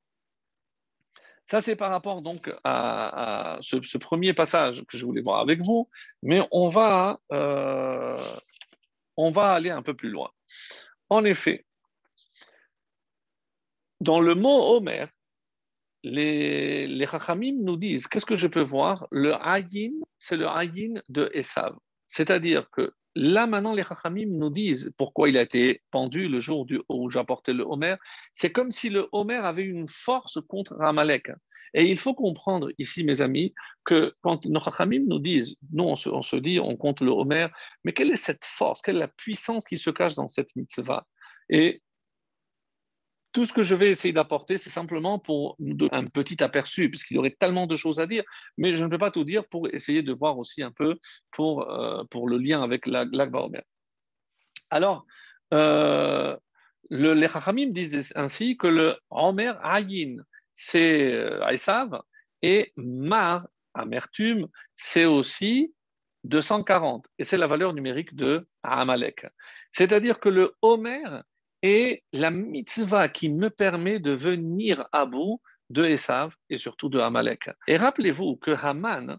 ça, 1.47 1.61
c'est 1.61 1.77
par 1.77 1.91
rapport 1.91 2.23
donc 2.23 2.51
à, 2.65 3.59
ce, 3.61 3.99
premier 3.99 4.33
passage 4.33 4.83
que 4.89 4.97
je 4.97 5.05
voulais 5.05 5.23
voir 5.23 5.41
avec 5.41 5.61
vous, 5.65 5.89
mais 6.23 6.41
on 6.51 6.69
va, 6.69 7.21
euh, 7.33 8.17
aller 9.37 9.71
un 9.71 9.83
peu 9.83 9.95
plus 9.95 10.11
loin. 10.11 10.31
En 11.11 11.25
effet, 11.25 11.67
dans 14.01 14.21
le 14.21 14.35
mot 14.35 14.77
Homer, 14.77 15.07
les, 16.03 16.87
les 16.87 17.07
nous 17.53 17.77
disent, 17.77 18.07
qu'est-ce 18.07 18.27
que 18.27 18.37
je 18.37 18.47
peux 18.47 18.63
voir? 18.63 19.07
Le 19.11 19.35
Ayin, 19.35 19.93
c'est 20.19 20.37
le 20.37 20.47
Ayin 20.49 21.01
de 21.09 21.31
Esav. 21.35 21.77
C'est-à-dire 22.07 22.69
que 22.71 22.93
là, 23.15 23.47
maintenant, 23.47 23.75
les 23.75 23.85
Chachamim 23.85 24.29
nous 24.31 24.51
disent 24.51 24.93
pourquoi 24.97 25.29
il 25.29 25.39
a 25.39 25.43
été 25.43 25.83
pendu 25.91 26.29
le 26.29 26.41
jour 26.41 26.67
où 26.89 27.11
j'apportais 27.11 27.53
le 27.53 27.65
Homer. 27.65 27.97
C'est 28.33 28.51
comme 28.51 28.71
si 28.71 28.91
le 28.91 29.09
Homer 29.13 29.37
avait 29.37 29.63
une 29.63 29.89
force 29.89 30.39
contre 30.49 30.75
Ramalek. 30.77 31.31
Et 31.75 31.91
il 31.91 31.99
faut 31.99 32.15
comprendre 32.15 32.71
ici, 32.79 33.03
mes 33.03 33.21
amis, 33.21 33.53
que 33.85 34.15
quand 34.23 34.45
nos 34.47 34.61
Chachamim 34.61 35.05
nous 35.07 35.19
disent, 35.19 35.57
nous, 35.73 35.85
on 35.85 35.97
se, 35.97 36.09
on 36.09 36.23
se, 36.23 36.37
dit, 36.37 36.61
on 36.61 36.77
compte 36.77 37.01
le 37.01 37.11
Homer, 37.11 37.49
mais 37.83 37.93
quelle 37.93 38.11
est 38.11 38.17
cette 38.17 38.45
force, 38.45 38.81
quelle 38.81 38.97
est 38.97 39.01
la 39.01 39.09
puissance 39.09 39.65
qui 39.65 39.77
se 39.77 39.91
cache 39.91 40.15
dans 40.15 40.29
cette 40.29 40.55
mitzvah? 40.55 41.07
Et 41.49 41.83
tout 43.35 43.45
ce 43.45 43.53
que 43.53 43.65
je 43.65 43.75
vais 43.75 43.91
essayer 43.91 44.15
d'apporter, 44.15 44.59
c'est 44.59 44.71
simplement 44.71 45.19
pour 45.19 45.59
un 45.91 46.05
petit 46.07 46.43
aperçu, 46.43 46.89
puisqu'il 46.89 47.17
y 47.17 47.19
aurait 47.19 47.37
tellement 47.39 47.67
de 47.67 47.75
choses 47.75 47.99
à 47.99 48.07
dire, 48.07 48.23
mais 48.57 48.77
je 48.77 48.85
ne 48.85 48.89
peux 48.89 48.97
pas 48.97 49.11
tout 49.11 49.25
dire 49.25 49.45
pour 49.49 49.69
essayer 49.75 50.03
de 50.03 50.13
voir 50.13 50.39
aussi 50.39 50.63
un 50.63 50.71
peu 50.71 50.97
pour, 51.33 51.69
euh, 51.69 52.05
pour 52.11 52.29
le 52.29 52.39
lien 52.39 52.63
avec 52.63 52.87
l'Akba 52.87 53.41
Omer. 53.41 53.63
Alors, 54.71 55.05
euh, 55.53 56.37
le, 56.91 57.13
les 57.13 57.29
Chachamim 57.29 57.71
disent 57.71 58.13
ainsi 58.15 58.57
que 58.57 58.69
le 58.69 58.97
Omer 59.11 59.59
Ayin, 59.65 60.19
c'est 60.53 61.13
euh, 61.13 61.45
Aïsav, 61.45 62.01
et 62.41 62.73
Mar, 62.77 63.49
amertume, 63.75 64.47
c'est 64.77 65.07
aussi 65.07 65.75
240, 66.23 67.09
et 67.19 67.25
c'est 67.25 67.37
la 67.37 67.49
valeur 67.49 67.75
numérique 67.75 68.15
de 68.15 68.47
Amalek. 68.63 69.27
C'est-à-dire 69.73 70.21
que 70.21 70.29
le 70.29 70.55
Homer, 70.63 71.03
et 71.65 72.05
la 72.13 72.31
mitzvah 72.31 73.09
qui 73.09 73.31
me 73.31 73.49
permet 73.49 73.99
de 73.99 74.13
venir 74.13 74.87
à 74.93 75.07
bout 75.07 75.41
de 75.71 75.83
Esav 75.83 76.35
et 76.51 76.59
surtout 76.59 76.91
de 76.91 77.01
Amalek. 77.01 77.49
Et 77.67 77.79
rappelez-vous 77.79 78.37
que 78.37 78.51
Haman, 78.51 79.17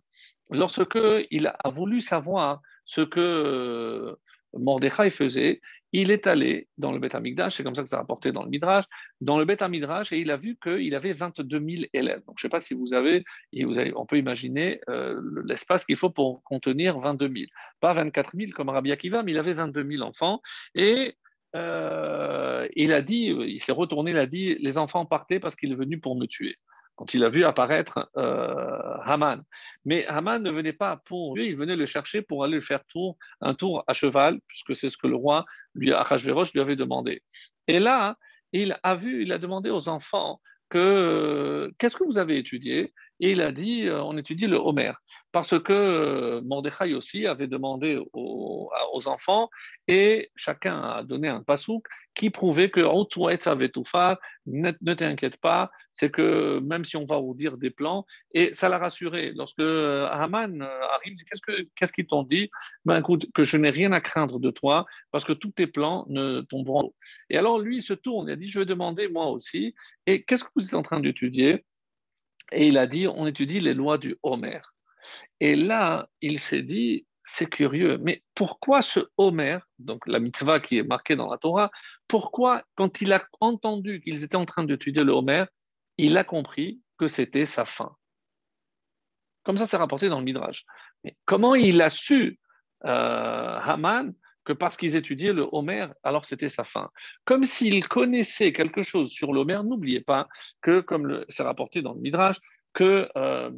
lorsque 0.51 0.99
il 1.31 1.47
a 1.47 1.69
voulu 1.71 2.01
savoir 2.01 2.61
ce 2.85 3.01
que 3.01 3.19
euh, 3.19 4.15
Mordechai 4.53 5.09
faisait, 5.09 5.59
il 5.91 6.11
est 6.11 6.27
allé 6.27 6.67
dans 6.77 6.91
le 6.91 6.99
Beth 6.99 7.15
Amikdash, 7.15 7.55
c'est 7.55 7.63
comme 7.63 7.73
ça 7.73 7.81
que 7.81 7.89
ça 7.89 7.95
a 7.95 7.99
rapporté 7.99 8.31
dans 8.31 8.43
le 8.43 8.49
Midrash, 8.49 8.85
dans 9.21 9.39
le 9.39 9.45
Beth 9.45 9.63
Midrash, 9.63 10.13
et 10.13 10.19
il 10.19 10.29
a 10.29 10.37
vu 10.37 10.55
qu'il 10.61 10.93
avait 10.93 11.13
22 11.13 11.59
000 11.59 11.83
élèves. 11.93 12.21
Donc, 12.27 12.35
je 12.37 12.45
ne 12.45 12.49
sais 12.49 12.49
pas 12.49 12.59
si 12.59 12.75
vous 12.75 12.93
avez, 12.93 13.23
et 13.53 13.65
vous 13.65 13.79
avez 13.79 13.91
on 13.95 14.05
peut 14.05 14.17
imaginer 14.17 14.81
euh, 14.87 15.19
l'espace 15.45 15.83
qu'il 15.83 15.95
faut 15.95 16.11
pour 16.11 16.43
contenir 16.43 16.99
22 16.99 17.27
000. 17.27 17.45
Pas 17.79 17.93
24 17.93 18.31
000 18.35 18.51
comme 18.51 18.69
Rabbi 18.69 18.91
Akiva, 18.91 19.23
mais 19.23 19.31
il 19.31 19.39
avait 19.39 19.53
22 19.53 19.89
000 19.89 20.03
enfants. 20.03 20.41
Et 20.75 21.15
euh, 21.55 22.67
il 22.75 22.93
a 22.93 23.01
dit, 23.01 23.27
il 23.27 23.61
s'est 23.61 23.71
retourné, 23.71 24.11
il 24.11 24.17
a 24.17 24.25
dit, 24.25 24.55
les 24.59 24.77
enfants 24.77 25.05
partaient 25.05 25.39
parce 25.39 25.55
qu'il 25.55 25.71
est 25.71 25.75
venu 25.75 25.99
pour 25.99 26.15
me 26.15 26.25
tuer. 26.25 26.57
Quand 26.95 27.13
il 27.13 27.23
a 27.23 27.29
vu 27.29 27.43
apparaître 27.43 28.09
euh, 28.17 28.97
Haman. 29.03 29.43
Mais 29.83 30.05
Haman 30.07 30.41
ne 30.41 30.51
venait 30.51 30.73
pas 30.73 31.01
pour 31.05 31.35
lui, 31.35 31.47
il 31.47 31.57
venait 31.57 31.75
le 31.75 31.85
chercher 31.85 32.21
pour 32.21 32.43
aller 32.43 32.61
faire 32.61 32.83
tour, 32.85 33.17
un 33.41 33.53
tour 33.53 33.83
à 33.87 33.93
cheval, 33.93 34.39
puisque 34.47 34.75
c'est 34.75 34.89
ce 34.89 34.97
que 34.97 35.07
le 35.07 35.15
roi, 35.15 35.45
lui, 35.73 35.91
Achashverosh, 35.91 36.53
lui 36.53 36.61
avait 36.61 36.77
demandé. 36.77 37.21
Et 37.67 37.79
là, 37.79 38.17
il 38.53 38.77
a 38.83 38.95
vu, 38.95 39.23
il 39.23 39.31
a 39.33 39.37
demandé 39.37 39.69
aux 39.69 39.89
enfants 39.89 40.39
que 40.69 41.71
qu'est-ce 41.77 41.97
que 41.97 42.03
vous 42.03 42.17
avez 42.17 42.37
étudié? 42.37 42.93
Et 43.19 43.31
il 43.31 43.41
a 43.41 43.51
dit, 43.51 43.87
euh, 43.87 44.01
on 44.03 44.17
étudie 44.17 44.47
le 44.47 44.57
Homer 44.57 44.93
parce 45.35 45.59
que 45.59 45.73
euh, 45.73 46.41
Mordechai 46.43 46.93
aussi 46.93 47.27
avait 47.27 47.47
demandé 47.47 48.01
aux, 48.13 48.71
enfants 49.05 49.49
et 49.85 50.31
chacun 50.33 50.81
a 50.81 51.03
donné 51.03 51.27
un 51.27 51.43
pasouk 51.43 51.85
qui 52.13 52.29
prouvait 52.29 52.69
que 52.69 52.79
ne, 52.79 54.71
ne 54.81 54.93
t'inquiète 54.93 55.35
pas, 55.41 55.71
c'est 55.93 56.09
que 56.09 56.59
même 56.59 56.85
si 56.85 56.95
on 56.95 57.05
va 57.05 57.19
vous 57.19 57.33
dire 57.33 57.57
des 57.57 57.69
plans, 57.69 58.05
et 58.33 58.53
ça 58.53 58.69
l'a 58.69 58.77
rassuré. 58.77 59.33
Lorsque 59.35 59.59
euh, 59.59 60.07
Haman 60.09 60.61
euh, 60.61 60.81
arrive, 60.93 61.17
qu'est-ce 61.75 61.91
qu'ils 61.91 62.07
t'ont 62.07 62.23
dit? 62.23 62.49
Ben 62.85 63.01
écoute, 63.01 63.27
que 63.35 63.43
je 63.43 63.57
n'ai 63.57 63.71
rien 63.71 63.91
à 63.91 63.99
craindre 63.99 64.39
de 64.39 64.51
toi 64.51 64.85
parce 65.11 65.25
que 65.25 65.33
tous 65.33 65.51
tes 65.51 65.67
plans 65.67 66.05
ne 66.07 66.39
tomberont. 66.49 66.93
Et 67.29 67.37
alors 67.37 67.59
lui, 67.59 67.79
il 67.79 67.83
se 67.83 67.93
tourne, 67.93 68.29
il 68.29 68.31
a 68.31 68.37
dit, 68.37 68.47
je 68.47 68.59
vais 68.59 68.65
demander 68.65 69.09
moi 69.09 69.27
aussi, 69.27 69.75
et 70.05 70.23
qu'est-ce 70.23 70.45
que 70.45 70.49
vous 70.55 70.65
êtes 70.65 70.75
en 70.75 70.81
train 70.81 71.01
d'étudier? 71.01 71.65
Et 72.53 72.69
il 72.69 72.77
a 72.77 72.87
dit, 72.87 73.05
on 73.09 73.27
étudie 73.27 73.59
les 73.59 73.73
lois 73.73 73.97
du 73.97 74.15
Homer. 74.23 74.61
Et 75.39 75.55
là, 75.55 76.07
il 76.21 76.39
s'est 76.39 76.61
dit, 76.61 77.05
c'est 77.25 77.49
curieux, 77.49 77.97
mais 77.97 78.23
pourquoi 78.35 78.83
ce 78.83 78.99
Homer, 79.17 79.57
donc 79.79 80.05
la 80.05 80.19
mitzvah 80.19 80.59
qui 80.59 80.77
est 80.77 80.83
marquée 80.83 81.15
dans 81.15 81.29
la 81.29 81.37
Torah, 81.37 81.71
pourquoi, 82.07 82.63
quand 82.75 83.01
il 83.01 83.11
a 83.13 83.25
entendu 83.41 83.99
qu'ils 83.99 84.23
étaient 84.23 84.35
en 84.35 84.45
train 84.45 84.63
d'étudier 84.63 85.03
le 85.03 85.11
Homer, 85.11 85.45
il 85.97 86.17
a 86.17 86.23
compris 86.23 86.81
que 86.99 87.07
c'était 87.07 87.47
sa 87.47 87.65
fin? 87.65 87.95
Comme 89.43 89.57
ça, 89.57 89.65
c'est 89.65 89.77
rapporté 89.77 90.07
dans 90.07 90.19
le 90.19 90.25
Midrash. 90.25 90.65
Mais 91.03 91.17
comment 91.25 91.55
il 91.55 91.81
a 91.81 91.89
su, 91.89 92.39
euh, 92.85 93.59
Haman, 93.59 94.13
que 94.43 94.53
parce 94.53 94.77
qu'ils 94.77 94.95
étudiaient 94.95 95.33
le 95.33 95.47
Homer, 95.51 95.87
alors 96.03 96.25
c'était 96.25 96.49
sa 96.49 96.63
fin? 96.63 96.91
Comme 97.25 97.45
s'il 97.45 97.87
connaissait 97.87 98.53
quelque 98.53 98.83
chose 98.83 99.09
sur 99.09 99.33
l'Homer, 99.33 99.61
n'oubliez 99.63 100.01
pas 100.01 100.27
que, 100.61 100.79
comme 100.79 101.25
c'est 101.29 101.43
rapporté 101.43 101.81
dans 101.81 101.93
le 101.93 102.01
Midrash, 102.01 102.37
que. 102.73 103.09
Euh, 103.17 103.49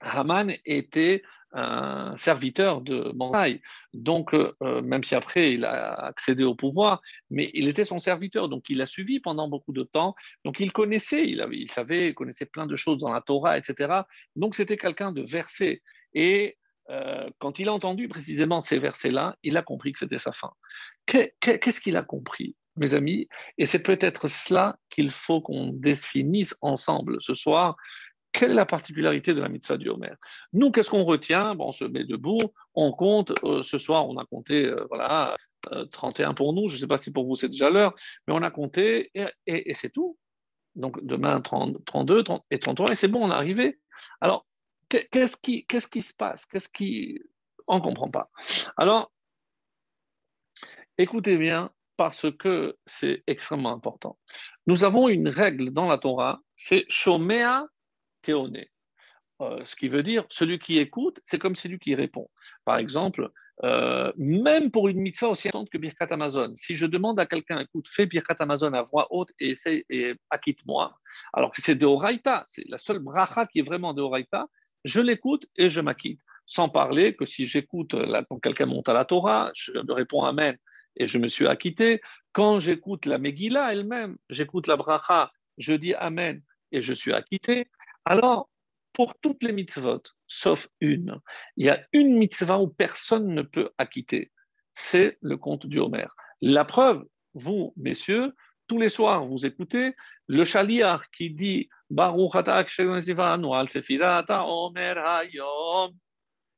Haman 0.00 0.52
était 0.64 1.22
un 1.54 2.16
serviteur 2.16 2.80
de 2.80 3.12
Mordechai. 3.14 3.62
Donc, 3.92 4.34
euh, 4.34 4.82
même 4.82 5.04
si 5.04 5.14
après 5.14 5.52
il 5.52 5.64
a 5.64 5.94
accédé 5.94 6.42
au 6.42 6.54
pouvoir, 6.54 7.00
mais 7.30 7.50
il 7.54 7.68
était 7.68 7.84
son 7.84 8.00
serviteur, 8.00 8.48
donc 8.48 8.64
il 8.68 8.78
l'a 8.78 8.86
suivi 8.86 9.20
pendant 9.20 9.48
beaucoup 9.48 9.72
de 9.72 9.84
temps. 9.84 10.14
Donc, 10.44 10.58
il 10.58 10.72
connaissait, 10.72 11.24
il 11.28 11.70
savait, 11.70 12.08
il 12.08 12.14
connaissait 12.14 12.46
plein 12.46 12.66
de 12.66 12.74
choses 12.74 12.98
dans 12.98 13.12
la 13.12 13.20
Torah, 13.20 13.56
etc. 13.56 14.02
Donc, 14.34 14.56
c'était 14.56 14.76
quelqu'un 14.76 15.12
de 15.12 15.22
versé. 15.22 15.82
Et 16.12 16.58
euh, 16.90 17.30
quand 17.38 17.58
il 17.58 17.68
a 17.68 17.72
entendu 17.72 18.08
précisément 18.08 18.60
ces 18.60 18.78
versets-là, 18.78 19.36
il 19.42 19.56
a 19.56 19.62
compris 19.62 19.92
que 19.92 20.00
c'était 20.00 20.18
sa 20.18 20.32
fin. 20.32 20.50
Qu'est-ce 21.06 21.80
qu'il 21.80 21.96
a 21.96 22.02
compris, 22.02 22.56
mes 22.76 22.94
amis? 22.94 23.28
Et 23.58 23.66
c'est 23.66 23.82
peut-être 23.82 24.28
cela 24.28 24.76
qu'il 24.90 25.10
faut 25.10 25.40
qu'on 25.40 25.68
définisse 25.68 26.56
ensemble 26.60 27.18
ce 27.20 27.34
soir. 27.34 27.76
Quelle 28.34 28.50
est 28.50 28.54
la 28.54 28.66
particularité 28.66 29.32
de 29.32 29.40
la 29.40 29.48
mitzvah 29.48 29.76
du 29.76 29.88
Homer? 29.88 30.12
Nous, 30.52 30.72
qu'est-ce 30.72 30.90
qu'on 30.90 31.04
retient? 31.04 31.54
Bon, 31.54 31.68
On 31.68 31.72
se 31.72 31.84
met 31.84 32.04
debout, 32.04 32.40
on 32.74 32.90
compte. 32.90 33.32
Euh, 33.44 33.62
ce 33.62 33.78
soir, 33.78 34.08
on 34.08 34.18
a 34.18 34.24
compté 34.24 34.66
euh, 34.66 34.84
voilà, 34.88 35.36
31 35.92 36.34
pour 36.34 36.52
nous. 36.52 36.68
Je 36.68 36.74
ne 36.74 36.80
sais 36.80 36.86
pas 36.88 36.98
si 36.98 37.12
pour 37.12 37.26
vous 37.26 37.36
c'est 37.36 37.48
déjà 37.48 37.70
l'heure, 37.70 37.94
mais 38.26 38.34
on 38.34 38.42
a 38.42 38.50
compté 38.50 39.12
et, 39.46 39.74
c'est 39.74 39.90
tout. 39.90 40.18
Donc 40.74 41.02
demain, 41.04 41.40
30, 41.40 41.84
32 41.84 42.24
30, 42.24 42.44
et 42.50 42.58
33, 42.58 42.90
et 42.90 42.94
c'est 42.96 43.08
bon, 43.08 43.24
on 43.24 43.30
est 43.30 43.34
arrivé. 43.34 43.78
Alors, 44.20 44.44
Qu'est-ce 44.88 45.36
qui, 45.36 45.66
qu'est-ce 45.66 45.88
qui 45.88 46.02
se 46.02 46.14
passe? 46.14 46.46
Qu'est-ce 46.46 46.68
qui... 46.68 47.20
On 47.66 47.76
ne 47.76 47.80
comprend 47.80 48.10
pas. 48.10 48.30
Alors, 48.76 49.10
écoutez 50.98 51.36
bien, 51.36 51.70
parce 51.96 52.30
que 52.30 52.76
c'est 52.86 53.22
extrêmement 53.26 53.72
important. 53.72 54.18
Nous 54.66 54.84
avons 54.84 55.08
une 55.08 55.28
règle 55.28 55.70
dans 55.70 55.86
la 55.86 55.98
Torah, 55.98 56.40
c'est 56.56 56.84
Shomea 56.88 57.66
Euh, 59.40 59.60
ce 59.64 59.74
qui 59.74 59.88
veut 59.88 60.02
dire 60.02 60.24
celui 60.28 60.58
qui 60.58 60.78
écoute, 60.78 61.20
c'est 61.24 61.38
comme 61.38 61.56
celui 61.56 61.78
qui 61.78 61.94
répond. 61.94 62.28
Par 62.64 62.78
exemple, 62.78 63.30
euh, 63.62 64.12
même 64.16 64.70
pour 64.70 64.88
une 64.88 65.00
mitzvah 65.00 65.28
aussi 65.28 65.48
importante 65.48 65.70
que 65.70 65.78
Birkat 65.78 66.06
Amazon, 66.10 66.52
si 66.56 66.76
je 66.76 66.86
demande 66.86 67.18
à 67.18 67.26
quelqu'un, 67.26 67.60
écoute, 67.60 67.88
fais 67.88 68.06
Birkat 68.06 68.36
Amazon 68.38 68.72
à 68.72 68.82
voix 68.82 69.08
haute 69.10 69.30
et, 69.40 69.54
acquitte-moi, 70.30 70.96
alors 71.32 71.52
que 71.52 71.60
c'est 71.60 71.74
de 71.74 71.86
c'est 72.46 72.68
la 72.68 72.78
seule 72.78 73.00
bracha 73.00 73.46
qui 73.46 73.60
est 73.60 73.62
vraiment 73.62 73.92
de 73.92 74.02
je 74.84 75.00
l'écoute 75.00 75.46
et 75.56 75.68
je 75.68 75.80
m'acquitte. 75.80 76.20
Sans 76.46 76.68
parler 76.68 77.16
que 77.16 77.24
si 77.24 77.46
j'écoute 77.46 77.94
quand 78.28 78.38
quelqu'un 78.38 78.66
monte 78.66 78.88
à 78.88 78.92
la 78.92 79.04
Torah, 79.04 79.50
je 79.54 79.72
réponds 79.88 80.22
Amen 80.22 80.56
et 80.96 81.06
je 81.06 81.18
me 81.18 81.28
suis 81.28 81.46
acquitté. 81.46 82.00
Quand 82.32 82.58
j'écoute 82.58 83.06
la 83.06 83.18
Megillah 83.18 83.72
elle-même, 83.72 84.16
j'écoute 84.28 84.66
la 84.66 84.76
Bracha, 84.76 85.32
je 85.58 85.72
dis 85.72 85.94
Amen 85.94 86.42
et 86.70 86.82
je 86.82 86.92
suis 86.92 87.12
acquitté. 87.12 87.70
Alors, 88.04 88.50
pour 88.92 89.18
toutes 89.20 89.42
les 89.42 89.52
mitzvot, 89.52 90.02
sauf 90.26 90.68
une, 90.80 91.20
il 91.56 91.66
y 91.66 91.70
a 91.70 91.84
une 91.92 92.16
mitzvah 92.16 92.60
où 92.60 92.68
personne 92.68 93.34
ne 93.34 93.42
peut 93.42 93.70
acquitter. 93.78 94.30
C'est 94.74 95.18
le 95.20 95.36
conte 95.36 95.66
du 95.66 95.78
Homer. 95.78 96.06
La 96.40 96.64
preuve, 96.64 97.04
vous, 97.34 97.72
messieurs, 97.76 98.32
tous 98.66 98.78
les 98.78 98.88
soirs, 98.88 99.26
vous 99.26 99.44
écoutez 99.46 99.94
le 100.26 100.44
chaliar 100.44 101.10
qui 101.10 101.30
dit 101.30 101.68
Baruch 101.90 102.34
Omer 104.46 104.98
Hayom. 104.98 105.92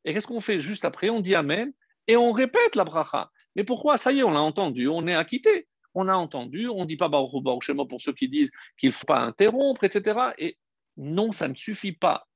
Et 0.04 0.14
qu'est-ce 0.14 0.26
qu'on 0.26 0.40
fait 0.40 0.60
juste 0.60 0.84
après? 0.84 1.10
On 1.10 1.20
dit 1.20 1.34
Amen 1.34 1.72
et 2.06 2.16
on 2.16 2.32
répète 2.32 2.76
la 2.76 2.84
bracha. 2.84 3.30
Mais 3.56 3.64
pourquoi? 3.64 3.98
Ça 3.98 4.12
y 4.12 4.20
est, 4.20 4.22
on 4.22 4.30
l'a 4.30 4.42
entendu, 4.42 4.88
on 4.88 5.06
est 5.06 5.14
acquitté. 5.14 5.66
On 5.94 6.08
a 6.08 6.14
entendu, 6.14 6.68
on 6.68 6.82
ne 6.82 6.84
dit 6.84 6.96
pas 6.96 7.08
Baruch 7.08 7.42
Baruch 7.42 7.70
pour 7.88 8.00
ceux 8.00 8.12
qui 8.12 8.28
disent 8.28 8.50
qu'il 8.78 8.90
ne 8.90 8.94
faut 8.94 9.06
pas 9.06 9.20
interrompre, 9.20 9.82
etc. 9.84 10.20
Et 10.38 10.58
non, 10.96 11.32
ça 11.32 11.48
ne 11.48 11.54
suffit 11.54 11.92
pas. 11.92 12.26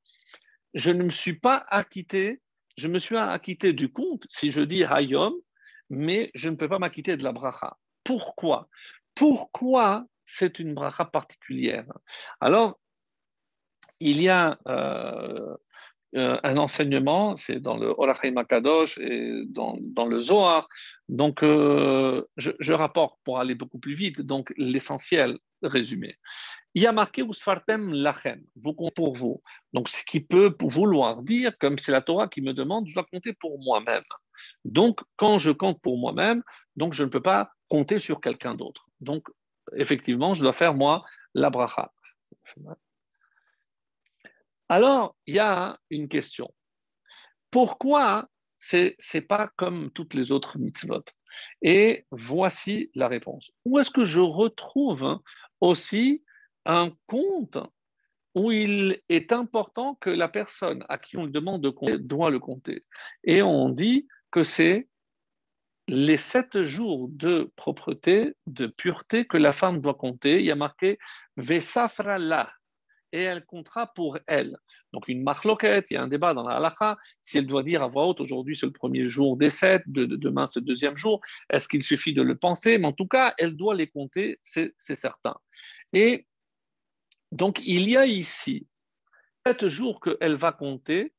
Je 0.75 0.91
ne 0.91 1.03
me 1.03 1.11
suis 1.11 1.39
pas 1.39 1.65
acquitté, 1.69 2.41
je 2.77 2.89
me 2.89 2.99
suis 2.99 3.17
acquitté 3.17 3.73
du 3.73 3.91
compte 3.91 4.25
si 4.29 4.51
je 4.51 4.61
dis 4.61 4.85
Hayom, 4.85 5.35
mais 5.89 6.31
je 6.35 6.49
ne 6.49 6.57
peux 6.57 6.69
pas 6.69 6.79
m'acquitter 6.79 7.17
de 7.17 7.25
la 7.25 7.33
bracha. 7.33 7.77
Pourquoi? 8.05 8.69
Pourquoi 9.15 10.07
c'est 10.25 10.61
une 10.61 10.75
bracha 10.75 11.05
particulière? 11.05 11.87
Alors, 12.41 12.79
il 13.99 14.23
y 14.23 14.29
a 14.29 14.59
euh, 14.69 15.57
euh, 16.17 16.41
un 16.43 16.57
enseignement, 16.57 17.37
c'est 17.37 17.61
dans 17.61 17.77
le 17.77 17.89
Orachim 17.89 18.37
Akadosh 18.37 18.99
et 18.99 19.45
dans, 19.47 19.77
le 20.07 20.21
Zohar. 20.23 20.69
Donc, 21.09 21.43
euh, 21.43 22.25
je, 22.37 22.73
rapporte 22.73 23.19
pour 23.25 23.39
aller 23.39 23.55
beaucoup 23.55 23.79
plus 23.79 23.95
vite, 23.95 24.21
donc 24.21 24.53
l'essentiel 24.57 25.39
résumé. 25.63 26.17
Il 26.75 26.83
y 26.83 26.87
a 26.87 26.93
marqué 26.93 27.23
Usfartem 27.23 27.93
Lachem, 27.93 28.45
vous 28.55 28.75
comptez 28.75 28.95
pour 28.95 29.17
vous. 29.17 29.43
Donc, 29.73 29.89
ce 29.89 30.05
qui 30.05 30.21
peut 30.21 30.55
vouloir 30.61 31.23
dire, 31.23 31.59
comme 31.59 31.79
c'est 31.79 31.91
la 31.91 32.01
Torah 32.01 32.29
qui 32.29 32.43
me 32.43 32.55
demande, 32.55 32.87
je 32.87 32.95
dois 32.95 33.07
compter 33.11 33.33
pour 33.33 33.59
moi-même. 33.59 34.05
Donc, 34.65 35.01
quand 35.17 35.39
je 35.39 35.51
compte 35.51 35.81
pour 35.83 35.99
moi-même, 35.99 36.43
donc 36.77 36.95
je 36.95 37.03
ne 37.03 37.09
peux 37.09 37.23
pas 37.23 37.51
compter 37.69 37.99
sur 37.99 38.21
quelqu'un 38.21 38.55
d'autre. 38.55 38.87
Donc, 39.01 39.29
effectivement, 39.75 40.35
je 40.35 40.43
dois 40.43 40.53
faire 40.53 40.75
moi 40.75 41.05
la 41.35 41.51
bracha. 41.51 41.93
Alors, 44.69 45.17
il 45.27 45.35
y 45.35 45.41
a 45.41 45.79
une 45.91 46.09
question. 46.09 46.55
Pourquoi 47.51 48.29
ce 48.59 48.95
n'est 49.15 49.21
pas 49.21 49.51
comme 49.57 49.91
toutes 49.91 50.15
les 50.15 50.31
autres 50.31 50.57
mitzvot? 50.59 51.03
Et 51.63 52.07
voici 52.13 52.91
la 52.95 53.09
réponse. 53.09 53.51
Où 53.65 53.81
est-ce 53.81 53.91
que 53.91 54.05
je 54.05 54.21
retrouve 54.21 55.19
aussi 55.61 56.23
un 56.67 56.93
compte 57.07 57.59
où 58.35 58.53
il 58.53 59.01
est 59.09 59.33
important 59.33 59.97
que 59.97 60.11
la 60.11 60.29
personne 60.29 60.85
à 60.89 60.99
qui 60.99 61.17
on 61.17 61.27
demande 61.27 61.63
de 61.63 61.69
compter 61.69 61.99
doit 61.99 62.31
le 62.31 62.39
compter 62.39 62.85
Et 63.25 63.43
on 63.43 63.69
dit 63.69 64.07
que 64.31 64.43
c'est 64.43 64.89
les 65.89 66.17
sept 66.17 66.63
jours 66.63 67.09
de 67.11 67.51
propreté, 67.57 68.35
de 68.47 68.69
pureté 68.69 69.27
que 69.27 69.37
la 69.37 69.53
femme 69.53 69.81
doit 69.81 69.95
compter. 69.95 70.39
Il 70.39 70.47
y 70.47 70.53
a 70.53 70.57
marqué 70.57 70.99
Vesafra 71.37 72.19
la 72.19 72.51
et 73.13 73.23
elle 73.23 73.45
comptera 73.45 73.93
pour 73.93 74.19
elle. 74.29 74.57
Donc 74.93 75.09
une 75.09 75.23
marloquette, 75.23 75.87
il 75.91 75.95
y 75.95 75.97
a 75.97 76.03
un 76.03 76.09
débat 76.09 76.35
dans 76.35 76.47
la 76.47 76.57
halakha, 76.57 76.97
si 77.21 77.39
elle 77.39 77.47
doit 77.47 77.63
dire 77.63 77.83
à 77.83 77.89
voix 77.89 78.07
haute, 78.07 78.21
aujourd'hui 78.21 78.57
c'est 78.57 78.67
le 78.67 78.73
premier 78.73 79.05
jour 79.05 79.37
des 79.37 79.51
sept, 79.51 79.83
demain 79.87 80.47
c'est 80.47 80.61
le 80.61 80.67
deuxième 80.67 80.97
jour, 80.97 81.21
est-ce 81.51 81.69
qu'il 81.69 81.83
suffit 81.83 82.15
de 82.15 82.23
le 82.23 82.37
penser? 82.37 82.79
Mais 82.79 82.87
en 82.87 82.93
tout 82.93 83.09
cas, 83.09 83.35
elle 83.39 83.57
doit 83.57 83.75
les 83.75 83.89
compter, 83.89 84.39
c'est 84.43 84.73
certain. 84.79 85.37
Et 85.93 86.27
donc 87.33 87.61
il 87.65 87.89
y 87.89 87.97
a 87.97 88.07
ici 88.07 88.67
sept 89.47 89.67
jours 89.69 90.01
qu'elle 90.01 90.37
va 90.37 90.53
compter 90.53 91.13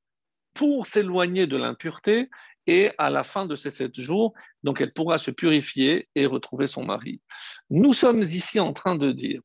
pour 0.54 0.88
s'éloigner 0.88 1.48
de 1.48 1.58
l'impureté 1.58 2.30
et 2.68 2.92
à 2.98 3.10
la 3.10 3.24
fin 3.24 3.46
de 3.46 3.56
ces 3.56 3.72
sept 3.72 4.00
jours, 4.00 4.34
donc 4.64 4.82
elle 4.82 4.94
pourra 4.94 5.18
se 5.18 5.32
purifier 5.32 6.08
et 6.16 6.26
retrouver 6.26 6.68
son 6.68 6.84
mari. 6.84 7.22
Nous 7.70 7.94
sommes 7.94 8.22
ici 8.24 8.60
en 8.60 8.74
train 8.74 8.96
de 8.96 9.12
dire 9.12 9.42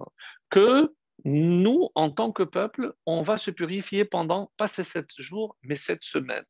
que 0.50 0.92
nous, 1.24 1.88
en 1.94 2.10
tant 2.10 2.30
que 2.30 2.42
peuple, 2.42 2.92
on 3.06 3.22
va 3.22 3.38
se 3.38 3.50
purifier 3.50 4.04
pendant, 4.04 4.52
pas 4.56 4.68
ces 4.68 4.84
sept 4.84 5.08
jours, 5.16 5.56
mais 5.62 5.74
sept 5.74 6.02
semaines. 6.02 6.44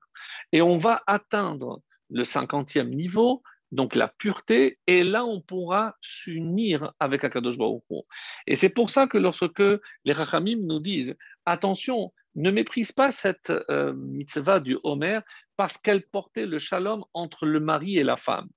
Et 0.53 0.61
on 0.61 0.77
va 0.77 1.03
atteindre 1.07 1.81
le 2.11 2.25
cinquantième 2.25 2.91
niveau, 2.91 3.43
donc 3.73 3.95
la 3.95 4.09
pureté, 4.09 4.79
et 4.87 5.03
là 5.03 5.25
on 5.25 5.41
pourra 5.41 5.97
s'unir 6.01 6.93
avec 7.01 7.25
Akadosh 7.25 7.59
Baruch 7.59 7.83
Et 8.47 8.57
c'est 8.57 8.69
pour 8.69 8.91
ça 8.91 9.07
que 9.07 9.19
lorsque 9.19 9.63
les 10.05 10.13
Rachamim 10.13 10.59
nous 10.61 10.81
disent 10.81 11.17
attention, 11.45 12.13
ne 12.37 12.51
méprise 12.51 12.93
pas 12.93 13.11
cette 13.11 13.51
euh, 13.71 13.95
mitzvah 13.95 14.61
du 14.61 14.79
Homer 14.85 15.21
parce 15.57 15.79
qu'elle 15.79 16.03
portait 16.03 16.47
le 16.47 16.59
shalom 16.59 17.05
entre 17.15 17.47
le 17.47 17.61
mari 17.61 17.99
et 17.99 18.05
la 18.05 18.17
femme. 18.17 18.49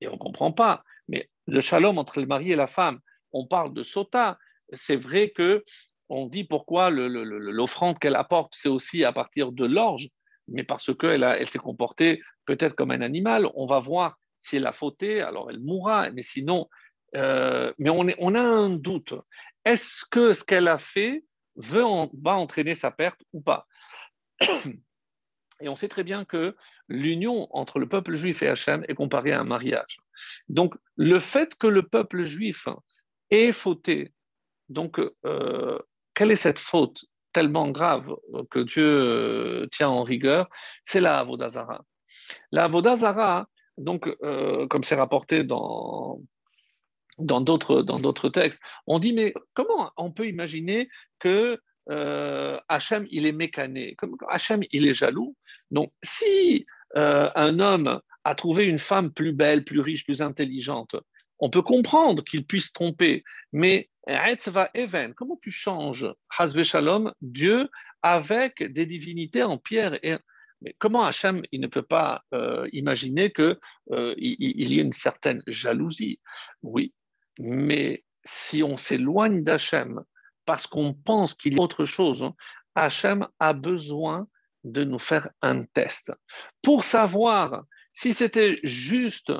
Et 0.00 0.08
on 0.08 0.12
ne 0.12 0.18
comprend 0.18 0.52
pas, 0.52 0.82
mais 1.08 1.30
le 1.46 1.60
shalom 1.60 1.98
entre 1.98 2.20
le 2.20 2.26
mari 2.26 2.52
et 2.52 2.56
la 2.56 2.66
femme, 2.66 2.98
on 3.32 3.46
parle 3.46 3.72
de 3.72 3.82
sota, 3.82 4.38
c'est 4.72 4.96
vrai 4.96 5.30
que 5.30 5.64
on 6.08 6.26
dit 6.26 6.44
pourquoi 6.44 6.90
l'offrande 6.90 7.98
qu'elle 7.98 8.16
apporte, 8.16 8.54
c'est 8.56 8.68
aussi 8.68 9.04
à 9.04 9.12
partir 9.12 9.52
de 9.52 9.66
l'orge, 9.66 10.08
mais 10.48 10.64
parce 10.64 10.94
qu'elle 10.96 11.22
elle, 11.22 11.48
s'est 11.48 11.58
comportée 11.58 12.22
peut-être 12.46 12.74
comme 12.74 12.90
un 12.90 13.02
animal. 13.02 13.48
On 13.54 13.66
va 13.66 13.78
voir 13.78 14.18
si 14.38 14.56
elle 14.56 14.66
a 14.66 14.72
fauté, 14.72 15.20
alors 15.20 15.50
elle 15.50 15.60
mourra, 15.60 16.10
mais 16.10 16.22
sinon, 16.22 16.68
euh, 17.16 17.72
mais 17.78 17.90
on, 17.90 18.34
a 18.34 18.40
un 18.40 18.70
doute. 18.70 19.14
Est-ce 19.64 20.04
que 20.10 20.32
ce 20.32 20.44
qu'elle 20.44 20.68
a 20.68 20.78
fait 20.78 21.24
veut 21.56 21.84
va 22.22 22.36
entraîner 22.36 22.74
sa 22.74 22.90
perte 22.90 23.20
ou 23.32 23.40
pas? 23.40 23.66
Et 25.60 25.68
on 25.68 25.74
sait 25.74 25.88
très 25.88 26.04
bien 26.04 26.24
que 26.24 26.54
l'union 26.88 27.48
entre 27.50 27.80
le 27.80 27.88
peuple 27.88 28.14
juif 28.14 28.42
et 28.42 28.48
Hachem 28.48 28.84
est 28.86 28.94
comparée 28.94 29.32
à 29.32 29.40
un 29.40 29.44
mariage. 29.44 29.98
Donc, 30.48 30.74
le 30.94 31.18
fait 31.18 31.56
que 31.56 31.66
le 31.66 31.82
peuple 31.82 32.22
juif 32.22 32.68
ait 33.30 33.50
fauté 33.50 34.12
donc, 34.68 35.00
euh, 35.24 35.78
quelle 36.14 36.30
est 36.30 36.36
cette 36.36 36.58
faute 36.58 37.04
tellement 37.32 37.68
grave 37.68 38.14
que 38.50 38.60
Dieu 38.60 38.84
euh, 38.84 39.66
tient 39.72 39.88
en 39.88 40.02
rigueur? 40.02 40.48
C'est 40.84 41.00
la 41.00 41.18
Avodazara. 41.18 41.82
La 42.52 42.64
Avodazara, 42.64 43.48
donc, 43.78 44.08
euh, 44.22 44.66
comme 44.66 44.84
c'est 44.84 44.94
rapporté 44.94 45.44
dans, 45.44 46.20
d'autres, 47.18 47.82
dans 47.82 47.98
d'autres 47.98 48.28
textes, 48.28 48.60
on 48.86 48.98
dit 48.98 49.12
mais 49.12 49.34
comment 49.54 49.92
on 49.96 50.10
peut 50.10 50.26
imaginer 50.26 50.88
que 51.18 51.58
Hachem 52.68 53.06
il 53.10 53.24
est 53.24 53.32
mécané, 53.32 53.94
comme 53.96 54.14
Hachem 54.28 54.62
il 54.72 54.86
est 54.86 54.92
jaloux? 54.94 55.34
Donc 55.70 55.90
si 56.02 56.66
un 56.94 57.58
homme 57.60 58.00
a 58.24 58.34
trouvé 58.34 58.66
une 58.66 58.78
femme 58.78 59.10
plus 59.10 59.32
belle, 59.32 59.64
plus 59.64 59.80
riche, 59.80 60.04
plus 60.04 60.20
intelligente, 60.20 60.96
on 61.38 61.48
peut 61.48 61.62
comprendre 61.62 62.22
qu'il 62.24 62.44
puisse 62.44 62.72
tromper, 62.72 63.24
mais 63.52 63.88
Even, 64.08 65.14
comment 65.14 65.38
tu 65.42 65.50
changes 65.50 66.06
Hazve 66.38 66.62
Shalom, 66.62 67.12
Dieu, 67.20 67.68
avec 68.02 68.62
des 68.72 68.86
divinités 68.86 69.42
en 69.42 69.58
pierre 69.58 69.98
et 70.02 70.16
Mais 70.60 70.74
comment 70.78 71.04
Hachem, 71.04 71.42
il 71.52 71.60
ne 71.60 71.66
peut 71.66 71.82
pas 71.82 72.24
euh, 72.34 72.68
imaginer 72.72 73.32
qu'il 73.32 73.56
euh, 73.92 74.14
il 74.16 74.72
y 74.72 74.78
ait 74.78 74.82
une 74.82 74.92
certaine 74.92 75.42
jalousie? 75.46 76.20
Oui, 76.62 76.92
mais 77.38 78.04
si 78.24 78.62
on 78.62 78.76
s'éloigne 78.76 79.42
d'Hachem 79.42 80.02
parce 80.44 80.66
qu'on 80.66 80.94
pense 80.94 81.34
qu'il 81.34 81.54
y 81.54 81.58
a 81.58 81.62
autre 81.62 81.84
chose, 81.84 82.24
hein, 82.24 82.34
Hachem 82.74 83.26
a 83.38 83.52
besoin 83.52 84.26
de 84.64 84.84
nous 84.84 84.98
faire 84.98 85.28
un 85.42 85.64
test 85.64 86.12
pour 86.62 86.84
savoir 86.84 87.64
si 87.92 88.14
c'était 88.14 88.58
juste 88.62 89.32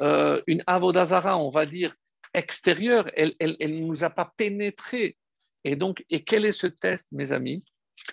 euh, 0.00 0.42
une 0.46 0.62
avodazara, 0.66 1.38
on 1.38 1.50
va 1.50 1.66
dire, 1.66 1.94
extérieure, 2.34 3.10
elle 3.14 3.34
ne 3.40 3.86
nous 3.86 4.04
a 4.04 4.10
pas 4.10 4.32
pénétré. 4.36 5.16
Et 5.64 5.76
donc, 5.76 6.04
et 6.10 6.24
quel 6.24 6.44
est 6.44 6.52
ce 6.52 6.66
test, 6.66 7.08
mes 7.12 7.32
amis? 7.32 7.64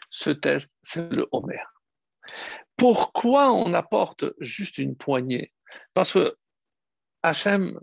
Ce 0.10 0.30
test, 0.30 0.76
c'est 0.84 1.12
le 1.12 1.28
Homer. 1.32 1.64
Pourquoi 2.76 3.52
on 3.54 3.74
apporte 3.74 4.26
juste 4.40 4.78
une 4.78 4.96
poignée? 4.96 5.52
Parce 5.94 6.14
que 6.14 6.36
Hachem 7.24 7.80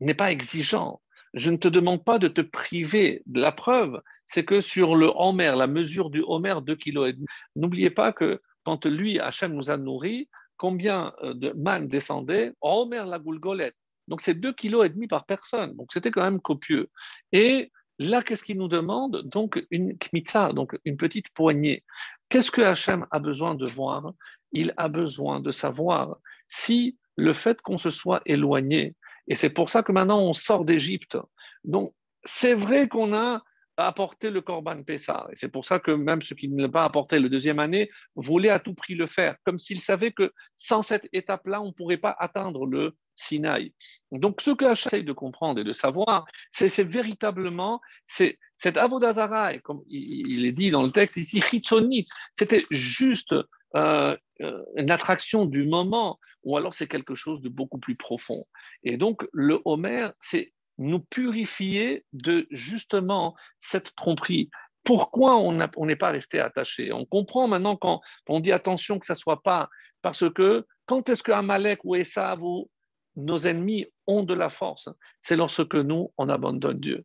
n'est 0.00 0.14
pas 0.14 0.32
exigeant. 0.32 1.00
Je 1.32 1.50
ne 1.50 1.56
te 1.56 1.68
demande 1.68 2.04
pas 2.04 2.18
de 2.18 2.28
te 2.28 2.40
priver. 2.40 3.22
de 3.26 3.40
La 3.40 3.52
preuve, 3.52 4.00
c'est 4.26 4.44
que 4.44 4.60
sur 4.60 4.94
le 4.96 5.10
Homer, 5.14 5.52
la 5.56 5.66
mesure 5.66 6.10
du 6.10 6.22
Homer, 6.26 6.54
2 6.62 6.76
kg. 6.76 7.16
N'oubliez 7.56 7.90
pas 7.90 8.12
que 8.12 8.40
quand 8.64 8.86
lui, 8.86 9.18
Hachem 9.18 9.54
nous 9.54 9.70
a 9.70 9.76
nourris, 9.76 10.28
combien 10.56 11.12
euh, 11.22 11.34
de 11.34 11.52
man 11.52 11.88
descendait 11.88 12.52
Homer 12.60 13.04
la 13.06 13.18
goulgolette. 13.18 13.76
Donc 14.08 14.20
c'est 14.20 14.34
2 14.34 14.52
kg 14.52 15.08
par 15.08 15.26
personne. 15.26 15.74
Donc 15.76 15.92
c'était 15.92 16.10
quand 16.10 16.22
même 16.22 16.40
copieux. 16.40 16.90
Et 17.32 17.72
là, 17.98 18.22
qu'est-ce 18.22 18.44
qu'il 18.44 18.58
nous 18.58 18.68
demande 18.68 19.22
Donc 19.24 19.64
une 19.70 19.96
kmitza, 19.98 20.52
donc 20.52 20.78
une 20.84 20.96
petite 20.96 21.30
poignée. 21.30 21.84
Qu'est-ce 22.28 22.50
que 22.50 22.62
Hachem 22.62 23.06
a 23.10 23.18
besoin 23.18 23.54
de 23.54 23.66
voir? 23.66 24.12
Il 24.52 24.72
a 24.76 24.88
besoin 24.88 25.40
de 25.40 25.50
savoir 25.50 26.16
si 26.48 26.98
le 27.16 27.32
fait 27.32 27.60
qu'on 27.62 27.78
se 27.78 27.90
soit 27.90 28.22
éloigné, 28.26 28.94
et 29.28 29.34
c'est 29.34 29.50
pour 29.50 29.70
ça 29.70 29.82
que 29.82 29.92
maintenant 29.92 30.20
on 30.20 30.34
sort 30.34 30.64
d'Égypte. 30.64 31.16
Donc 31.62 31.94
c'est 32.24 32.54
vrai 32.54 32.88
qu'on 32.88 33.14
a 33.14 33.42
apporté 33.76 34.30
le 34.30 34.40
Corban 34.40 34.82
Pessah. 34.82 35.26
Et 35.32 35.36
c'est 35.36 35.48
pour 35.48 35.64
ça 35.64 35.78
que 35.78 35.90
même 35.90 36.22
ceux 36.22 36.34
qui 36.34 36.48
ne 36.48 36.62
l'ont 36.62 36.70
pas 36.70 36.84
apporté 36.84 37.18
le 37.18 37.28
deuxième 37.28 37.58
année 37.58 37.90
voulaient 38.14 38.50
à 38.50 38.60
tout 38.60 38.74
prix 38.74 38.94
le 38.94 39.06
faire, 39.06 39.36
comme 39.44 39.58
s'ils 39.58 39.80
savaient 39.80 40.12
que 40.12 40.32
sans 40.56 40.82
cette 40.82 41.08
étape-là, 41.12 41.60
on 41.60 41.68
ne 41.68 41.72
pourrait 41.72 41.96
pas 41.96 42.14
atteindre 42.18 42.66
le 42.66 42.96
Sinaï. 43.14 43.72
Donc, 44.12 44.40
ce 44.40 44.50
que 44.50 44.74
j'essaie 44.74 45.02
de 45.02 45.12
comprendre 45.12 45.60
et 45.60 45.64
de 45.64 45.72
savoir, 45.72 46.24
c'est 46.50 46.82
véritablement 46.82 47.80
c'est 48.06 48.38
cette 48.56 48.76
avodazara, 48.76 49.54
et 49.54 49.60
comme 49.60 49.82
il 49.88 50.46
est 50.46 50.52
dit 50.52 50.70
dans 50.70 50.82
le 50.82 50.90
texte 50.90 51.16
ici, 51.16 51.40
chitzonit, 51.40 52.06
c'était 52.34 52.64
juste 52.70 53.34
euh, 53.76 54.16
euh, 54.40 54.64
une 54.76 54.90
attraction 54.90 55.44
du 55.44 55.66
moment, 55.66 56.18
ou 56.44 56.56
alors 56.56 56.74
c'est 56.74 56.86
quelque 56.86 57.14
chose 57.14 57.40
de 57.40 57.48
beaucoup 57.48 57.78
plus 57.78 57.96
profond. 57.96 58.46
Et 58.84 58.96
donc, 58.96 59.26
le 59.32 59.60
Homer, 59.64 60.10
c'est 60.20 60.53
nous 60.78 61.00
purifier 61.00 62.04
de 62.12 62.46
justement 62.50 63.34
cette 63.58 63.94
tromperie. 63.94 64.50
Pourquoi 64.82 65.36
on 65.36 65.86
n'est 65.86 65.96
pas 65.96 66.10
resté 66.10 66.40
attaché? 66.40 66.92
On 66.92 67.06
comprend 67.06 67.48
maintenant 67.48 67.76
quand 67.76 68.00
on 68.28 68.40
dit 68.40 68.52
attention 68.52 68.98
que 68.98 69.06
ça 69.06 69.14
ne 69.14 69.18
soit 69.18 69.42
pas, 69.42 69.68
parce 70.02 70.28
que 70.30 70.66
quand 70.86 71.08
est-ce 71.08 71.22
que 71.22 71.32
Amalek 71.32 71.80
ou 71.84 71.96
Esav 71.96 72.42
ou 72.42 72.70
nos 73.16 73.38
ennemis 73.46 73.86
ont 74.06 74.22
de 74.22 74.34
la 74.34 74.50
force? 74.50 74.88
C'est 75.20 75.36
lorsque 75.36 75.74
nous, 75.74 76.12
on 76.18 76.28
abandonne 76.28 76.80
Dieu. 76.80 77.04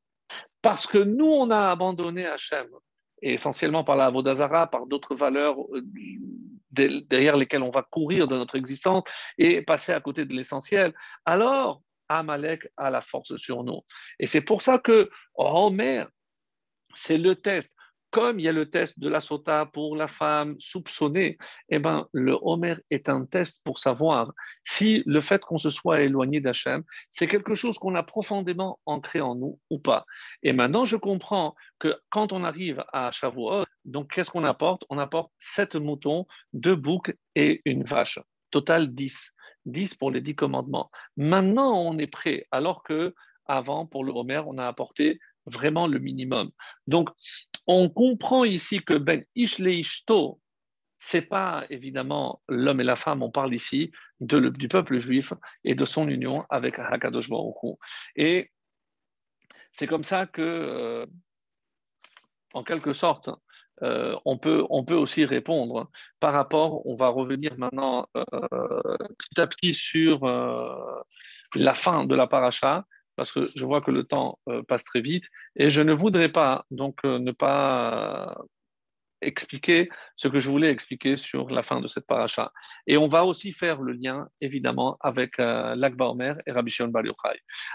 Parce 0.61 0.85
que 0.85 0.97
nous, 0.97 1.25
on 1.25 1.49
a 1.51 1.69
abandonné 1.69 2.25
Hachem, 2.25 2.67
et 3.21 3.33
essentiellement 3.33 3.85
par 3.85 3.95
la 3.95 4.09
Vodazara, 4.09 4.67
par 4.67 4.85
d'autres 4.85 5.15
valeurs 5.15 5.55
euh, 5.73 5.81
derrière 6.71 7.37
lesquelles 7.37 7.63
on 7.63 7.71
va 7.71 7.83
courir 7.83 8.27
de 8.27 8.35
notre 8.35 8.55
existence 8.55 9.03
et 9.37 9.61
passer 9.61 9.91
à 9.91 9.99
côté 10.01 10.25
de 10.25 10.33
l'essentiel, 10.33 10.93
alors 11.25 11.81
Amalek 12.09 12.67
a 12.77 12.89
la 12.89 13.01
force 13.01 13.35
sur 13.37 13.63
nous. 13.63 13.81
Et 14.19 14.27
c'est 14.27 14.41
pour 14.41 14.61
ça 14.61 14.79
que 14.79 15.09
Homer, 15.35 16.05
c'est 16.95 17.17
le 17.17 17.35
test. 17.35 17.73
Comme 18.11 18.39
il 18.39 18.45
y 18.45 18.47
a 18.47 18.51
le 18.51 18.67
test 18.67 18.97
de 18.99 19.07
la 19.07 19.21
sota 19.21 19.67
pour 19.67 19.95
la 19.95 20.07
femme 20.07 20.55
soupçonnée, 20.57 21.37
eh 21.69 21.77
ben, 21.77 22.07
le 22.11 22.35
Homer 22.41 22.77
est 22.89 23.07
un 23.07 23.25
test 23.25 23.63
pour 23.63 23.77
savoir 23.77 24.33
si 24.63 25.03
le 25.05 25.21
fait 25.21 25.43
qu'on 25.43 25.59
se 25.59 25.69
soit 25.69 26.01
éloigné 26.01 26.41
d'Hachem, 26.41 26.83
c'est 27.11 27.27
quelque 27.27 27.53
chose 27.53 27.77
qu'on 27.77 27.93
a 27.93 28.01
profondément 28.01 28.79
ancré 28.87 29.21
en 29.21 29.35
nous 29.35 29.59
ou 29.69 29.77
pas. 29.77 30.05
Et 30.41 30.53
maintenant, 30.53 30.85
je 30.85 30.97
comprends 30.97 31.53
que 31.77 31.95
quand 32.09 32.33
on 32.33 32.43
arrive 32.43 32.83
à 32.93 33.11
Shavuot, 33.11 33.65
donc 33.85 34.11
qu'est-ce 34.11 34.31
qu'on 34.31 34.43
apporte? 34.43 34.85
On 34.89 34.97
apporte 34.97 35.31
sept 35.37 35.75
moutons, 35.75 36.25
deux 36.51 36.75
boucs 36.75 37.15
et 37.35 37.61
une 37.65 37.83
vache. 37.83 38.17
Total 38.49 38.91
10. 38.91 39.33
10 39.65 39.95
pour 39.95 40.11
les 40.11 40.21
10 40.21 40.35
commandements. 40.35 40.89
Maintenant, 41.17 41.77
on 41.77 41.97
est 41.97 42.11
prêt, 42.11 42.45
alors 42.51 42.83
que 42.83 43.13
avant, 43.45 43.85
pour 43.85 44.03
le 44.03 44.11
Homer, 44.11 44.41
on 44.45 44.57
a 44.57 44.67
apporté 44.67 45.19
vraiment 45.45 45.87
le 45.87 45.99
minimum. 45.99 46.51
Donc, 46.87 47.09
on 47.67 47.89
comprend 47.89 48.43
ici 48.43 48.83
que 48.83 48.93
Ben 48.93 49.23
Ishleishto, 49.35 50.39
c'est 50.97 51.27
pas 51.27 51.65
évidemment 51.69 52.41
l'homme 52.47 52.81
et 52.81 52.83
la 52.83 52.95
femme, 52.95 53.23
on 53.23 53.31
parle 53.31 53.53
ici 53.53 53.91
de, 54.19 54.49
du 54.49 54.67
peuple 54.67 54.99
juif 54.99 55.33
et 55.63 55.73
de 55.73 55.85
son 55.85 56.07
union 56.09 56.45
avec 56.49 56.77
Hakadosh 56.77 57.29
Baruch 57.29 57.55
Et 58.15 58.51
c'est 59.71 59.87
comme 59.87 60.03
ça 60.03 60.25
que, 60.27 60.41
euh, 60.41 61.05
en 62.53 62.63
quelque 62.63 62.93
sorte, 62.93 63.29
euh, 63.83 64.15
on, 64.25 64.37
peut, 64.37 64.65
on 64.69 64.83
peut 64.83 64.95
aussi 64.95 65.25
répondre 65.25 65.89
par 66.19 66.33
rapport, 66.33 66.85
on 66.85 66.95
va 66.95 67.09
revenir 67.09 67.57
maintenant 67.57 68.07
euh, 68.15 68.23
petit 69.17 69.41
à 69.41 69.47
petit 69.47 69.73
sur 69.73 70.23
euh, 70.25 71.01
la 71.55 71.73
fin 71.73 72.05
de 72.05 72.15
la 72.15 72.27
paracha, 72.27 72.85
parce 73.15 73.31
que 73.31 73.45
je 73.45 73.65
vois 73.65 73.81
que 73.81 73.91
le 73.91 74.03
temps 74.03 74.39
passe 74.67 74.83
très 74.83 75.01
vite, 75.01 75.25
et 75.55 75.69
je 75.69 75.81
ne 75.81 75.93
voudrais 75.93 76.29
pas 76.29 76.65
donc 76.71 77.03
ne 77.03 77.31
pas 77.31 78.37
expliquer 79.21 79.89
ce 80.15 80.29
que 80.29 80.39
je 80.39 80.49
voulais 80.49 80.69
expliquer 80.69 81.17
sur 81.17 81.49
la 81.49 81.61
fin 81.61 81.81
de 81.81 81.87
cette 81.87 82.07
paracha. 82.07 82.53
Et 82.87 82.95
on 82.95 83.07
va 83.07 83.25
aussi 83.25 83.51
faire 83.51 83.81
le 83.81 83.91
lien, 83.91 84.29
évidemment, 84.39 84.97
avec 85.01 85.37
l'Akba 85.37 86.05
Omer 86.05 86.37
et 86.45 86.51
Rabbi 86.51 86.71
Shimon 86.71 86.89
Bar. 86.89 87.03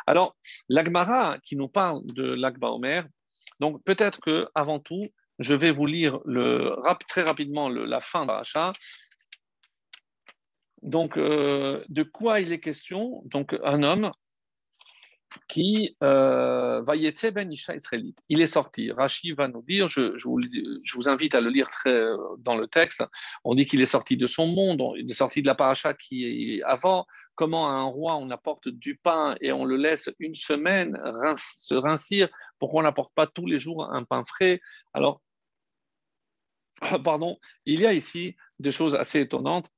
Alors, 0.07 0.34
l'Agmara 0.70 1.38
qui 1.44 1.57
nous 1.57 1.68
parle 1.68 2.00
de 2.07 2.32
l'Akba 2.32 2.68
Omer, 2.68 3.05
donc 3.61 3.82
peut-être 3.84 4.20
que 4.20 4.48
avant 4.55 4.80
tout, 4.80 5.09
je 5.39 5.55
vais 5.55 5.70
vous 5.70 5.87
lire 5.87 6.20
très 7.09 7.22
rapidement 7.22 7.68
la 7.68 8.01
fin 8.01 8.26
de 8.26 8.32
l'achat. 8.32 8.72
Donc, 10.82 11.16
euh, 11.16 11.82
de 11.89 12.03
quoi 12.03 12.41
il 12.41 12.53
est 12.53 12.61
question? 12.61 13.22
Donc, 13.24 13.57
un 13.64 13.82
homme 13.82 14.12
qui 15.49 15.97
euh, 16.03 16.82
va 16.82 16.97
y 16.97 17.12
ben 17.32 17.53
Isha 17.53 17.74
israélite. 17.74 18.18
Il 18.28 18.41
est 18.41 18.47
sorti. 18.47 18.91
Rashi 18.91 19.32
va 19.32 19.49
nous 19.49 19.62
dire, 19.62 19.89
je, 19.89 20.12
vous, 20.24 21.09
invite 21.09 21.35
à 21.35 21.41
le 21.41 21.51
lire 21.51 21.68
très, 21.70 22.05
dans 22.39 22.57
le 22.57 22.66
texte, 22.66 23.03
on 23.45 23.55
dit 23.55 23.66
qu'il 23.66 23.80
est 23.80 23.87
sorti 23.87 24.16
de 24.16 24.26
son 24.26 24.47
monde, 24.47 24.82
il 24.97 25.11
est 25.11 25.14
sorti 25.14 25.43
de 25.43 25.47
la 25.47 25.55
paracha 25.55 25.95
qui 25.95 26.57
est 26.59 26.62
avant. 26.62 27.07
Comment 27.35 27.68
à 27.68 27.72
un 27.72 27.85
roi 27.85 28.16
on 28.16 28.30
apporte 28.30 28.68
du 28.68 28.97
pain 28.97 29.35
et 29.41 29.53
on 29.53 29.64
le 29.64 29.76
laisse 29.76 30.09
une 30.20 30.35
semaine 30.35 30.97
se 31.37 31.74
rincir, 31.74 32.28
pourquoi 32.59 32.80
on 32.80 32.85
n'apporte 32.85 33.12
pas 33.14 33.26
tous 33.26 33.47
les 33.47 33.59
jours 33.59 33.93
un 33.93 34.05
pain 34.05 34.24
frais? 34.24 34.61
Alors, 34.93 35.20
pardon, 37.05 37.39
il 37.66 37.80
y 37.80 37.87
a 37.87 37.93
ici 37.93 38.37
des 38.59 38.72
choses 38.72 38.95
assez 38.95 39.20
étonnantes. 39.20 39.68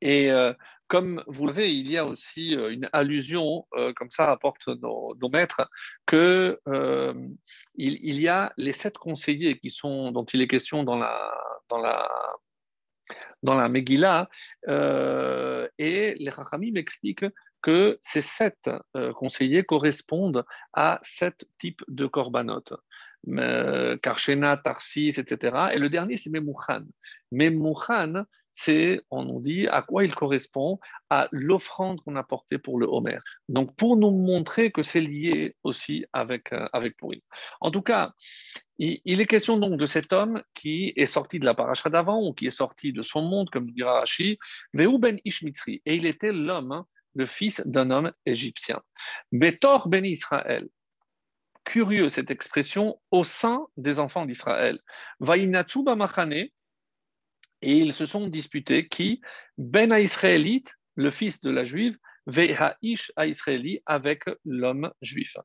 Et 0.00 0.30
euh, 0.30 0.54
comme 0.90 1.22
vous 1.28 1.46
le 1.46 1.52
savez, 1.52 1.72
il 1.72 1.88
y 1.88 1.96
a 1.96 2.04
aussi 2.04 2.56
euh, 2.56 2.72
une 2.72 2.88
allusion, 2.92 3.64
euh, 3.74 3.92
comme 3.94 4.10
ça 4.10 4.28
apporte 4.28 4.66
nos, 4.66 5.16
maîtres, 5.32 5.70
que 6.04 6.58
il, 7.76 8.20
y 8.20 8.26
a 8.26 8.52
les 8.56 8.72
sept 8.72 8.98
conseillers 8.98 9.56
qui 9.60 9.70
sont, 9.70 10.10
dont 10.10 10.24
il 10.24 10.42
est 10.42 10.48
question 10.48 10.82
dans 10.82 10.98
la, 10.98 11.32
dans 11.68 11.78
la, 11.78 12.10
dans 13.44 13.54
la 13.54 13.68
Megillah, 13.68 14.28
et 14.66 16.14
les 16.18 16.30
Rachamim 16.30 16.72
m'expliquent 16.72 17.26
que 17.62 17.98
ces 18.00 18.22
sept 18.22 18.68
conseillers 19.14 19.62
correspondent 19.62 20.44
à 20.72 20.98
sept 21.02 21.46
types 21.58 21.84
de 21.86 22.06
corbanotes. 22.06 22.74
Karshena, 24.02 24.56
Tarsis, 24.56 25.18
etc. 25.18 25.68
Et 25.74 25.78
le 25.78 25.88
dernier, 25.88 26.16
c'est 26.16 26.30
Memouchan. 26.30 26.84
Memouchan, 27.30 28.24
c'est, 28.52 29.00
on 29.10 29.24
nous 29.24 29.40
dit, 29.40 29.66
à 29.68 29.82
quoi 29.82 30.04
il 30.04 30.14
correspond 30.14 30.78
À 31.08 31.28
l'offrande 31.30 32.00
qu'on 32.00 32.16
a 32.16 32.22
portée 32.22 32.58
pour 32.58 32.78
le 32.78 32.86
Homer. 32.86 33.18
Donc, 33.48 33.74
pour 33.76 33.96
nous 33.96 34.10
montrer 34.10 34.72
que 34.72 34.82
c'est 34.82 35.00
lié 35.00 35.56
aussi 35.62 36.04
avec, 36.12 36.52
euh, 36.52 36.68
avec. 36.72 36.96
En 37.60 37.70
tout 37.70 37.82
cas, 37.82 38.12
il, 38.78 39.20
est 39.20 39.26
question 39.26 39.58
donc 39.58 39.78
de 39.78 39.86
cet 39.86 40.12
homme 40.12 40.42
qui 40.54 40.92
est 40.96 41.06
sorti 41.06 41.38
de 41.38 41.44
la 41.44 41.54
paracha 41.54 41.90
d'avant 41.90 42.26
ou 42.26 42.32
qui 42.32 42.46
est 42.46 42.50
sorti 42.50 42.92
de 42.92 43.02
son 43.02 43.22
monde, 43.22 43.50
comme 43.50 43.70
dira 43.70 44.00
Rashi, 44.00 44.38
ben 44.74 45.18
Ishmitri. 45.24 45.82
Et 45.86 45.96
il 45.96 46.06
était 46.06 46.32
l'homme, 46.32 46.72
hein, 46.72 46.86
le 47.14 47.26
fils 47.26 47.62
d'un 47.66 47.90
homme 47.90 48.12
égyptien. 48.26 48.80
Betor 49.32 49.88
ben 49.88 50.04
Israël 50.04 50.68
curieux 51.64 52.08
cette 52.08 52.30
expression 52.30 53.00
au 53.10 53.22
sein 53.22 53.66
des 53.76 54.00
enfants 54.00 54.26
d'Israël. 54.26 54.80
Et 57.62 57.74
ils 57.78 57.92
se 57.92 58.06
sont 58.06 58.26
disputés 58.26 58.88
qui 58.88 59.20
Ben 59.58 59.92
Israélite, 59.92 60.74
le 60.96 61.10
fils 61.10 61.40
de 61.40 61.50
la 61.50 61.64
juive, 61.64 61.96
Veha'ish 62.26 63.12
à 63.16 63.26
Israéli 63.26 63.80
avec 63.86 64.24
l'homme 64.44 64.90
juif. 65.02 65.36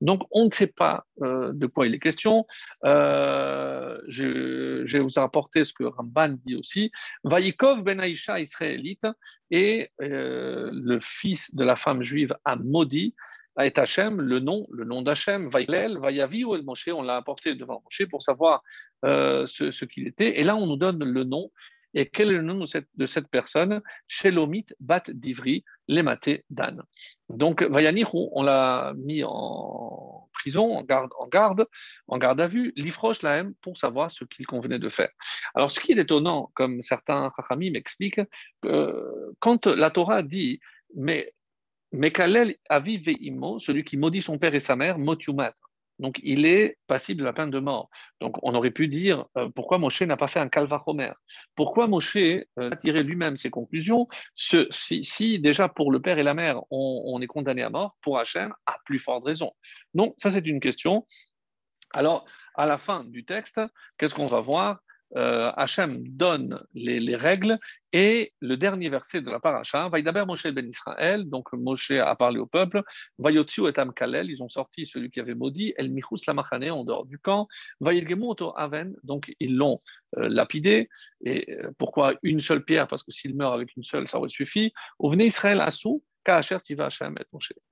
Donc 0.00 0.22
on 0.30 0.46
ne 0.46 0.50
sait 0.50 0.72
pas 0.72 1.04
euh, 1.22 1.52
de 1.52 1.66
quoi 1.66 1.86
il 1.86 1.94
est 1.94 1.98
question. 1.98 2.46
Euh, 2.84 4.00
je, 4.08 4.82
vais 4.90 5.00
vous 5.00 5.18
apporter 5.18 5.64
ce 5.64 5.72
que 5.72 5.84
Ramban 5.84 6.36
dit 6.44 6.56
aussi. 6.56 6.90
Vaikov 7.24 7.82
ben 7.82 8.00
Aïcha 8.00 8.40
israélite 8.40 9.06
et 9.50 9.90
euh, 10.00 10.70
le 10.72 10.98
fils 11.00 11.54
de 11.54 11.64
la 11.64 11.76
femme 11.76 12.02
juive 12.02 12.34
a 12.44 12.56
maudit 12.56 13.14
est 13.58 13.78
Hachem, 13.78 14.20
le 14.20 14.40
nom, 14.40 14.66
le 14.70 14.84
nom 14.84 15.02
d'Hachem, 15.02 15.48
Vailel, 15.48 15.98
Vayavi 15.98 16.44
ou 16.44 16.54
El 16.54 16.62
Moshe, 16.62 16.88
on 16.88 17.02
l'a 17.02 17.16
apporté 17.16 17.54
devant 17.54 17.82
Moshe 17.84 18.08
pour 18.08 18.22
savoir 18.22 18.62
ce, 19.02 19.44
ce 19.46 19.84
qu'il 19.84 20.06
était. 20.06 20.40
Et 20.40 20.44
là, 20.44 20.56
on 20.56 20.66
nous 20.66 20.76
donne 20.76 21.02
le 21.04 21.24
nom 21.24 21.50
et 21.94 22.08
quel 22.08 22.30
est 22.30 22.34
le 22.34 22.42
nom 22.42 22.64
de 22.94 23.06
cette, 23.06 23.28
personne? 23.28 23.82
Shelomit 24.06 24.66
Bat 24.80 25.04
Divri, 25.08 25.64
Lematé 25.88 26.44
Dan. 26.48 26.82
Donc, 27.28 27.62
Vayanihu, 27.62 28.28
on 28.32 28.42
l'a 28.42 28.94
mis 28.96 29.22
en 29.24 30.28
prison, 30.32 30.74
en 30.74 30.82
garde, 30.82 31.10
en 31.18 31.26
garde, 31.26 31.66
en 32.08 32.18
garde 32.18 32.40
à 32.40 32.46
vue, 32.46 32.72
l'Ifroche 32.76 33.22
Lahem, 33.22 33.54
pour 33.60 33.76
savoir 33.76 34.10
ce 34.10 34.24
qu'il 34.24 34.46
convenait 34.46 34.78
de 34.78 34.88
faire. 34.88 35.10
Alors, 35.54 35.70
ce 35.70 35.80
qui 35.80 35.92
est 35.92 35.98
étonnant, 35.98 36.50
comme 36.54 36.80
certains 36.80 37.30
Chachamim 37.36 37.72
m'expliquent, 37.72 38.22
quand 39.40 39.66
la 39.66 39.90
Torah 39.90 40.22
dit, 40.22 40.60
mais 40.96 41.34
Mekalel 41.92 42.56
Aviv 42.68 43.04
Ve'imo, 43.04 43.58
celui 43.58 43.84
qui 43.84 43.96
maudit 43.96 44.22
son 44.22 44.38
père 44.38 44.54
et 44.54 44.60
sa 44.60 44.76
mère, 44.76 44.98
Motumat. 44.98 45.54
Donc, 45.98 46.18
il 46.24 46.46
est 46.46 46.78
passible 46.86 47.20
de 47.20 47.24
la 47.24 47.32
peine 47.32 47.50
de 47.50 47.60
mort. 47.60 47.88
Donc, 48.20 48.36
on 48.42 48.54
aurait 48.54 48.70
pu 48.70 48.88
dire 48.88 49.26
euh, 49.36 49.48
pourquoi 49.54 49.78
Moshe 49.78 50.02
n'a 50.02 50.16
pas 50.16 50.26
fait 50.26 50.40
un 50.40 50.48
calvachomer 50.48 51.12
Pourquoi 51.54 51.86
Moshe 51.86 52.16
euh, 52.16 52.44
a 52.56 52.76
tiré 52.76 53.02
lui-même 53.02 53.36
ses 53.36 53.50
conclusions? 53.50 54.08
Si, 54.34 55.38
déjà 55.38 55.68
pour 55.68 55.92
le 55.92 56.00
père 56.00 56.18
et 56.18 56.22
la 56.22 56.34
mère, 56.34 56.60
on, 56.70 57.20
est 57.20 57.26
condamné 57.26 57.62
à 57.62 57.70
mort, 57.70 57.96
pour 58.00 58.18
Hachem, 58.18 58.52
à 58.66 58.78
plus 58.84 58.98
forte 58.98 59.24
raison. 59.24 59.52
Donc, 59.94 60.14
ça, 60.16 60.30
c'est 60.30 60.46
une 60.46 60.60
question. 60.60 61.06
Alors, 61.94 62.24
à 62.56 62.66
la 62.66 62.78
fin 62.78 63.04
du 63.04 63.24
texte, 63.24 63.60
qu'est-ce 63.96 64.14
qu'on 64.14 64.26
va 64.26 64.40
voir? 64.40 64.80
Euh, 65.16 65.50
Hachem 65.56 66.02
donne 66.08 66.62
les, 66.74 67.16
règles. 67.16 67.58
Et 67.92 68.32
le 68.40 68.56
dernier 68.56 68.88
verset 68.88 69.20
de 69.20 69.30
la 69.30 69.38
paracha, 69.38 69.90
d'abord 70.02 70.26
Moshe 70.26 70.46
ben 70.46 70.66
Israël, 70.66 71.28
donc 71.28 71.52
Moshe 71.52 71.90
a 71.90 72.14
parlé 72.16 72.38
au 72.38 72.46
peuple, 72.46 72.82
Vayotziu 73.18 73.68
et 73.68 73.72
Kalel, 73.94 74.30
ils 74.30 74.42
ont 74.42 74.48
sorti 74.48 74.86
celui 74.86 75.10
qui 75.10 75.20
avait 75.20 75.34
maudit, 75.34 75.74
El 75.76 75.90
Michus 75.90 76.24
Lamachane, 76.26 76.70
en 76.70 76.84
dehors 76.84 77.04
du 77.04 77.18
camp, 77.18 77.48
Vayilgemu 77.80 78.24
Oto 78.28 78.54
Aven, 78.56 78.94
donc 79.02 79.34
ils 79.40 79.54
l'ont 79.54 79.78
euh, 80.16 80.28
lapidé, 80.30 80.88
et 81.22 81.52
euh, 81.52 81.70
pourquoi 81.76 82.14
une 82.22 82.40
seule 82.40 82.64
pierre? 82.64 82.88
Parce 82.88 83.02
que 83.02 83.12
s'il 83.12 83.36
meurt 83.36 83.52
avec 83.52 83.76
une 83.76 83.84
seule, 83.84 84.08
ça 84.08 84.18
aurait 84.18 84.30
suffi. 84.30 84.72
Venez 84.98 85.26
Israël 85.26 85.60
Assou, 85.60 86.02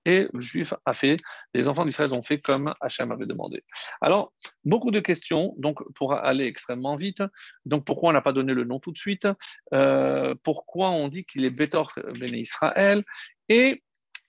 et 0.05 0.29
le 0.33 0.41
juif 0.41 0.75
a 0.85 0.95
fait, 0.95 1.19
les 1.55 1.69
enfants 1.69 1.85
d'Israël 1.85 2.13
ont 2.13 2.23
fait 2.23 2.41
comme 2.41 2.75
Hachem 2.81 3.13
avait 3.13 3.27
demandé. 3.27 3.65
Alors, 4.01 4.33
beaucoup 4.65 4.91
de 4.91 5.01
questions, 5.01 5.55
donc 5.59 5.81
pour 5.95 6.15
aller 6.15 6.45
extrêmement 6.45 6.97
vite. 6.97 7.23
Donc, 7.65 7.85
pourquoi 7.85 8.11
on 8.11 8.13
n'a 8.13 8.23
pas 8.23 8.33
donné 8.33 8.55
le 8.55 8.65
nom 8.65 8.81
tout 8.81 8.93
de 8.93 8.99
suite? 8.99 9.29
Euh, 9.73 10.35
Pourquoi 10.43 10.91
on 10.91 11.09
dit 11.09 11.25
qu'il 11.25 11.45
est 11.45 11.51
Bétor 11.51 11.93
béné 12.19 12.39
Israël? 12.39 13.03
Et 13.49 13.83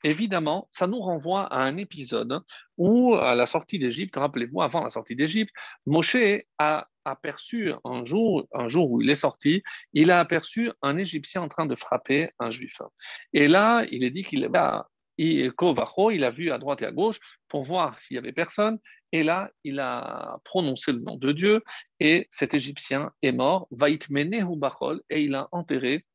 évidemment, 0.04 0.68
ça 0.72 0.88
nous 0.88 1.00
renvoie 1.00 1.46
à 1.46 1.64
un 1.64 1.78
épisode 1.78 2.42
où, 2.78 3.16
à 3.16 3.36
la 3.36 3.46
sortie 3.46 3.80
d'Égypte, 3.80 4.16
rappelez-vous, 4.16 4.62
avant 4.62 4.84
la 4.84 4.90
sortie 4.90 5.16
d'Égypte, 5.16 5.52
Moshe 5.86 6.44
a 6.58 6.88
aperçu 7.06 7.74
un 7.84 8.06
jour, 8.06 8.48
un 8.54 8.68
jour 8.68 8.92
où 8.92 9.02
il 9.02 9.10
est 9.10 9.16
sorti, 9.16 9.64
il 9.94 10.12
a 10.12 10.20
aperçu 10.20 10.72
un 10.82 10.98
Égyptien 10.98 11.42
en 11.42 11.48
train 11.48 11.66
de 11.66 11.76
frapper 11.76 12.32
un 12.40 12.50
Juif. 12.50 12.82
Et 13.34 13.48
là, 13.48 13.86
il 13.92 14.04
est 14.04 14.12
dit 14.12 14.24
qu'il 14.24 14.46
a 14.56 14.88
il 15.18 16.24
a 16.24 16.32
vu 16.32 16.52
à 16.52 16.58
droite 16.58 16.82
et 16.82 16.86
à 16.86 16.92
gauche 16.92 17.20
pour 17.48 17.64
voir 17.64 18.00
s'il 18.00 18.16
y 18.16 18.18
avait 18.18 18.34
personne. 18.34 18.80
Et 19.12 19.24
là, 19.24 19.52
il 19.64 19.80
a 19.80 20.40
prononcé 20.44 20.92
le 20.94 21.00
nom 21.00 21.16
de 21.16 21.32
Dieu 21.32 21.64
et 22.00 22.28
cet 22.32 22.54
Égyptien 22.54 23.12
est 23.22 23.32
mort, 23.32 23.68
et 25.10 25.22
il 25.22 25.36
a 25.36 25.48
enterré 25.52 26.06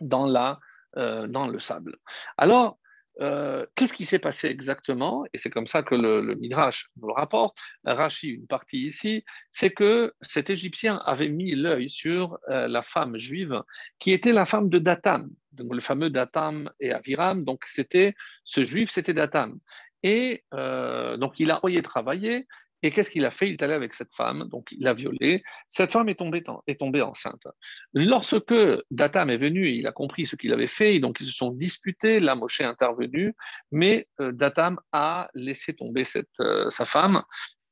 dans, 0.00 0.26
la, 0.26 0.58
euh, 0.96 1.26
dans 1.26 1.48
le 1.48 1.58
sable. 1.60 1.96
Alors, 2.36 2.78
euh, 3.20 3.66
qu'est-ce 3.74 3.92
qui 3.92 4.04
s'est 4.04 4.18
passé 4.18 4.48
exactement? 4.48 5.24
Et 5.32 5.38
c'est 5.38 5.50
comme 5.50 5.66
ça 5.66 5.82
que 5.82 5.94
le, 5.94 6.34
Midrash 6.36 6.88
nous 7.00 7.08
le 7.08 7.14
rapporte, 7.14 7.56
Rachi, 7.84 8.28
une 8.28 8.46
partie 8.46 8.86
ici, 8.86 9.24
c'est 9.50 9.70
que 9.70 10.12
cet 10.20 10.50
Égyptien 10.50 10.96
avait 11.04 11.28
mis 11.28 11.54
l'œil 11.54 11.90
sur 11.90 12.38
euh, 12.48 12.68
la 12.68 12.82
femme 12.82 13.16
juive 13.18 13.62
qui 13.98 14.12
était 14.12 14.32
la 14.32 14.44
femme 14.44 14.68
de 14.68 14.78
Datam, 14.78 15.30
donc 15.52 15.74
le 15.74 15.80
fameux 15.80 16.10
Datam 16.10 16.70
et 16.80 16.92
Aviram. 16.92 17.44
Donc 17.44 17.64
c'était 17.66 18.14
ce 18.44 18.62
juif, 18.62 18.90
c'était 18.90 19.14
Datam. 19.14 19.58
Et 20.04 20.44
euh, 20.54 21.16
donc 21.16 21.40
il 21.40 21.50
a 21.50 21.56
envoyé 21.56 21.82
travailler 21.82 22.46
et 22.82 22.90
qu'est-ce 22.90 23.10
qu'il 23.10 23.24
a 23.24 23.30
fait? 23.30 23.48
Il 23.48 23.52
est 23.54 23.62
allé 23.62 23.74
avec 23.74 23.94
cette 23.94 24.12
femme, 24.14 24.48
donc 24.48 24.68
il 24.70 24.82
l'a 24.82 24.94
violée. 24.94 25.42
Cette 25.66 25.92
femme 25.92 26.08
est 26.08 26.14
tombée, 26.14 26.42
est 26.66 26.78
tombée 26.78 27.02
enceinte. 27.02 27.46
Lorsque 27.92 28.54
Datam 28.90 29.30
est 29.30 29.36
venu, 29.36 29.68
il 29.70 29.86
a 29.86 29.92
compris 29.92 30.26
ce 30.26 30.36
qu'il 30.36 30.52
avait 30.52 30.68
fait, 30.68 30.98
donc 31.00 31.18
ils 31.20 31.26
se 31.26 31.32
sont 31.32 31.50
disputés, 31.50 32.20
la 32.20 32.34
Moshe 32.34 32.60
est 32.60 32.64
intervenu, 32.64 33.34
mais 33.72 34.06
euh, 34.20 34.32
Datam 34.32 34.78
a 34.92 35.28
laissé 35.34 35.74
tomber 35.74 36.04
euh, 36.40 36.70
sa 36.70 36.84
femme 36.84 37.22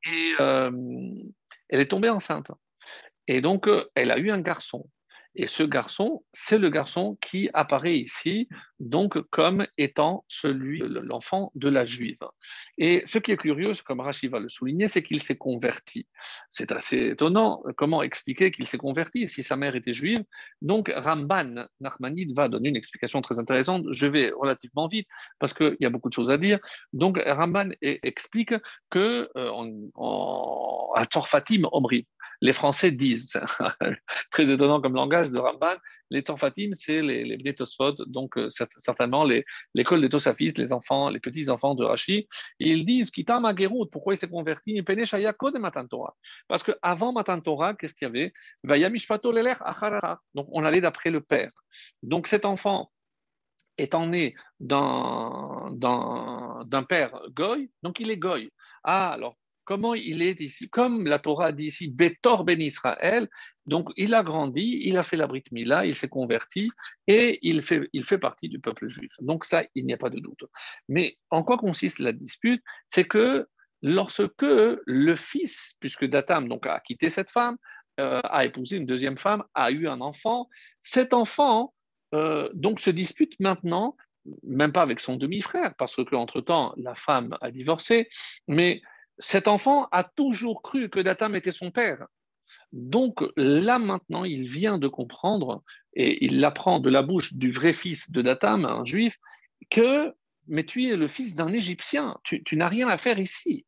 et 0.05 0.35
euh, 0.41 0.71
elle 1.69 1.81
est 1.81 1.91
tombée 1.91 2.09
enceinte. 2.09 2.51
Et 3.29 3.41
donc, 3.41 3.69
elle 3.95 4.13
a 4.13 4.19
eu 4.19 4.31
un 4.31 4.41
garçon. 4.41 4.89
Et 5.39 5.47
ce 5.47 5.63
garçon, 5.63 6.25
c'est 6.33 6.59
le 6.59 6.71
garçon 6.71 7.19
qui 7.21 7.51
apparaît 7.53 7.99
ici, 7.99 8.49
donc 8.81 9.21
comme 9.31 9.67
étant 9.77 10.25
celui, 10.29 10.79
l'enfant 10.79 11.53
de 11.55 11.69
la 11.69 11.85
juive. 11.85 12.19
Et 12.79 13.03
ce 13.05 13.19
qui 13.19 13.33
est 13.33 13.37
curieux, 13.37 13.73
comme 13.85 14.01
Rachid 14.01 14.31
va 14.31 14.41
le 14.41 14.49
souligner, 14.49 14.89
c'est 14.89 15.03
qu'il 15.03 15.23
s'est 15.23 15.37
converti. 15.37 16.07
C'est 16.51 16.73
assez 16.73 17.09
étonnant. 17.09 17.63
Comment 17.77 18.03
expliquer 18.03 18.51
qu'il 18.51 18.67
s'est 18.67 18.79
converti 18.79 19.29
si 19.29 19.43
sa 19.43 19.57
mère 19.57 19.77
était 19.77 19.93
juive 19.93 20.25
Donc 20.63 20.91
Ramban 20.95 21.67
Nachmanide 21.81 22.35
va 22.35 22.49
donner 22.49 22.71
une 22.71 22.77
explication 22.77 23.21
très 23.21 23.39
intéressante. 23.39 23.85
Je 23.91 24.07
vais 24.07 24.31
relativement 24.31 24.89
vite 24.89 25.07
parce 25.39 25.53
qu'il 25.53 25.77
y 25.81 25.87
a 25.87 25.91
beaucoup 25.91 26.09
de 26.09 26.15
choses 26.15 26.31
à 26.31 26.39
dire. 26.39 26.59
Donc 26.95 27.21
Ramban 27.27 27.71
explique 27.83 28.55
que 28.89 29.29
euh, 29.37 29.51
en, 29.95 30.93
à 30.95 31.05
Torfatim 31.05 31.69
Omri, 31.73 32.07
les 32.41 32.53
Français 32.53 32.91
disent, 32.91 33.39
très 34.31 34.51
étonnant 34.51 34.81
comme 34.81 34.95
langage 34.95 35.29
de 35.29 35.39
Ramban, 35.39 35.77
les 36.11 36.23
Torfatim, 36.23 36.71
c'est 36.75 37.03
les, 37.03 37.25
les 37.25 37.55
donc 38.07 38.39
euh, 38.39 38.49
certainement 38.51 39.27
l'école 39.75 40.01
des 40.01 40.09
Tosafistes, 40.09 40.59
les 40.59 40.73
enfants, 40.73 41.09
les 41.09 41.21
petits-enfants 41.21 41.75
de 41.75 41.85
Rashi. 41.85 42.29
ils 42.61 42.87
disent, 42.87 43.11
Kitam 43.11 43.47
pourquoi 43.91 44.15
il 44.15 44.17
s'est 44.17 44.29
converti? 44.29 44.83
Parce 46.49 46.63
qu'avant 46.63 47.13
Matan 47.13 47.41
Torah, 47.41 47.75
qu'est-ce 47.75 47.95
qu'il 47.95 48.07
y 48.07 48.09
avait? 48.09 48.33
Donc 50.35 50.47
on 50.53 50.65
allait 50.65 50.81
d'après 50.81 51.11
le 51.11 51.21
père. 51.21 51.51
Donc 52.03 52.29
cet 52.29 52.45
enfant, 52.45 52.91
étant 53.79 54.07
né 54.07 54.35
d'un 54.61 55.77
père 56.89 57.21
goy, 57.31 57.71
donc 57.83 58.01
il 58.01 58.11
est 58.11 58.17
goy. 58.17 58.51
Ah, 58.85 59.13
alors 59.13 59.37
comment 59.67 59.95
il 59.95 60.23
est 60.23 60.41
ici? 60.41 60.71
Comme 60.71 61.05
la 61.05 61.19
Torah 61.19 61.53
dit 61.53 61.67
ici, 61.67 61.89
Betor 61.89 62.45
ben 62.45 62.63
Israël, 62.63 63.29
donc 63.67 63.91
il 63.97 64.15
a 64.15 64.23
grandi, 64.23 64.81
il 64.85 64.97
a 64.97 65.03
fait 65.03 65.19
la 65.19 65.27
Brit 65.27 65.43
Mila, 65.53 65.85
il 65.85 65.97
s'est 65.97 66.09
converti 66.09 66.71
et 67.07 67.39
il 67.43 67.61
fait, 67.61 67.91
il 67.93 68.05
fait 68.05 68.19
partie 68.19 68.49
du 68.49 68.61
peuple 68.61 68.87
juif. 68.87 69.13
Donc 69.21 69.45
ça, 69.45 69.65
il 69.75 69.85
n'y 69.85 69.93
a 69.93 69.99
pas 69.99 70.09
de 70.09 70.21
doute. 70.21 70.45
Mais 70.89 71.19
en 71.31 71.43
quoi 71.43 71.59
consiste 71.59 71.99
la 71.99 72.13
dispute? 72.13 72.63
C'est 72.89 73.05
que 73.05 73.47
lorsque 73.83 74.43
le 74.43 75.17
fils, 75.17 75.75
puisque 75.81 76.07
Datam 76.07 76.49
donc, 76.49 76.67
a 76.67 76.81
quitté 76.81 77.11
cette 77.11 77.31
femme, 77.31 77.57
euh, 77.99 78.21
a 78.25 78.45
épousé 78.45 78.77
une 78.77 78.87
deuxième 78.87 79.19
femme, 79.19 79.43
a 79.55 79.71
eu 79.71 79.89
un 79.89 80.01
enfant, 80.01 80.49
cet 80.81 81.13
enfant 81.13 81.75
euh, 82.15 82.49
donc 82.55 82.79
se 82.79 82.91
dispute 82.91 83.35
maintenant, 83.41 83.97
même 84.43 84.73
pas 84.73 84.83
avec 84.83 85.01
son 85.01 85.17
demi-frère, 85.17 85.75
parce 85.77 85.97
qu'entre-temps, 85.97 86.75
la 86.77 86.95
femme 86.95 87.37
a 87.41 87.51
divorcé, 87.51 88.09
mais 88.49 88.81
cet 89.19 89.49
enfant 89.49 89.89
a 89.93 90.05
toujours 90.05 90.63
cru 90.63 90.89
que 90.89 91.01
Datam 91.01 91.35
était 91.35 91.53
son 91.53 91.71
père. 91.71 92.07
Donc 92.73 93.25
là 93.37 93.79
maintenant, 93.79 94.25
il 94.25 94.49
vient 94.49 94.79
de 94.79 94.89
comprendre, 94.89 95.63
et 95.95 96.25
il 96.25 96.41
l'apprend 96.41 96.81
de 96.81 96.91
la 96.91 97.03
bouche 97.03 97.33
du 97.35 97.51
vrai 97.51 97.73
fils 97.73 98.11
de 98.11 98.23
Datam, 98.23 98.65
un 98.65 98.85
juif, 98.85 99.17
que 99.71 100.13
mais 100.49 100.65
tu 100.65 100.89
es 100.89 100.97
le 100.97 101.09
fils 101.09 101.35
d'un 101.35 101.53
Égyptien, 101.53 102.17
tu, 102.23 102.57
n'as 102.57 102.69
rien 102.69 102.89
à 102.89 102.99
faire 102.99 103.19
ici. 103.19 103.67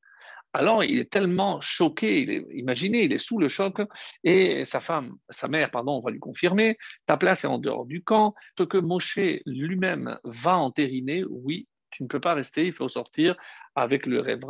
Alors 0.53 0.85
il 0.85 0.99
est 0.99 1.11
tellement 1.11 1.61
choqué, 1.61 2.45
imaginez, 2.55 3.05
il 3.05 3.13
est 3.13 3.19
sous 3.19 3.39
le 3.39 3.49
choc, 3.49 3.81
et 4.25 4.65
sa 4.65 4.81
femme, 4.81 5.17
sa 5.29 5.49
mère, 5.49 5.71
pardon, 5.71 5.93
on 5.93 6.01
va 6.01 6.11
lui 6.11 6.21
confirmer, 6.21 6.79
ta 7.05 7.17
place 7.17 7.45
est 7.45 7.49
en 7.49 7.59
dehors 7.59 7.85
du 7.85 8.03
camp, 8.03 8.35
ce 8.57 8.65
que 8.65 8.79
Moshe 8.79 9.19
lui-même 9.45 10.19
va 10.25 10.57
entériner, 10.57 11.25
oui, 11.29 11.67
tu 11.91 12.03
ne 12.03 12.09
peux 12.09 12.21
pas 12.21 12.35
rester, 12.35 12.67
il 12.67 12.73
faut 12.73 12.89
sortir 12.89 13.37
avec 13.75 14.07
le 14.07 14.21
rêve. 14.21 14.41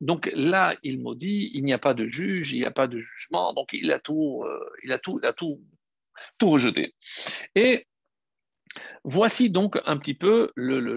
Donc 0.00 0.30
là, 0.34 0.76
il 0.82 1.00
maudit, 1.00 1.50
il 1.54 1.64
n'y 1.64 1.72
a 1.72 1.78
pas 1.78 1.94
de 1.94 2.06
juge, 2.06 2.52
il 2.52 2.60
n'y 2.60 2.66
a 2.66 2.70
pas 2.70 2.86
de 2.86 2.98
jugement, 2.98 3.52
donc 3.52 3.70
il 3.72 3.90
a 3.92 3.98
tout, 3.98 4.42
euh, 4.44 4.70
il 4.82 4.92
a 4.92 4.98
tout, 4.98 5.18
il 5.22 5.26
a 5.26 5.32
tout 5.32 5.62
tout 6.38 6.50
rejeter. 6.50 6.94
Et 7.54 7.86
Voici 9.04 9.50
donc 9.50 9.78
un 9.84 9.98
petit 9.98 10.14
peu 10.14 10.50
le, 10.56 10.80
le, 10.80 10.96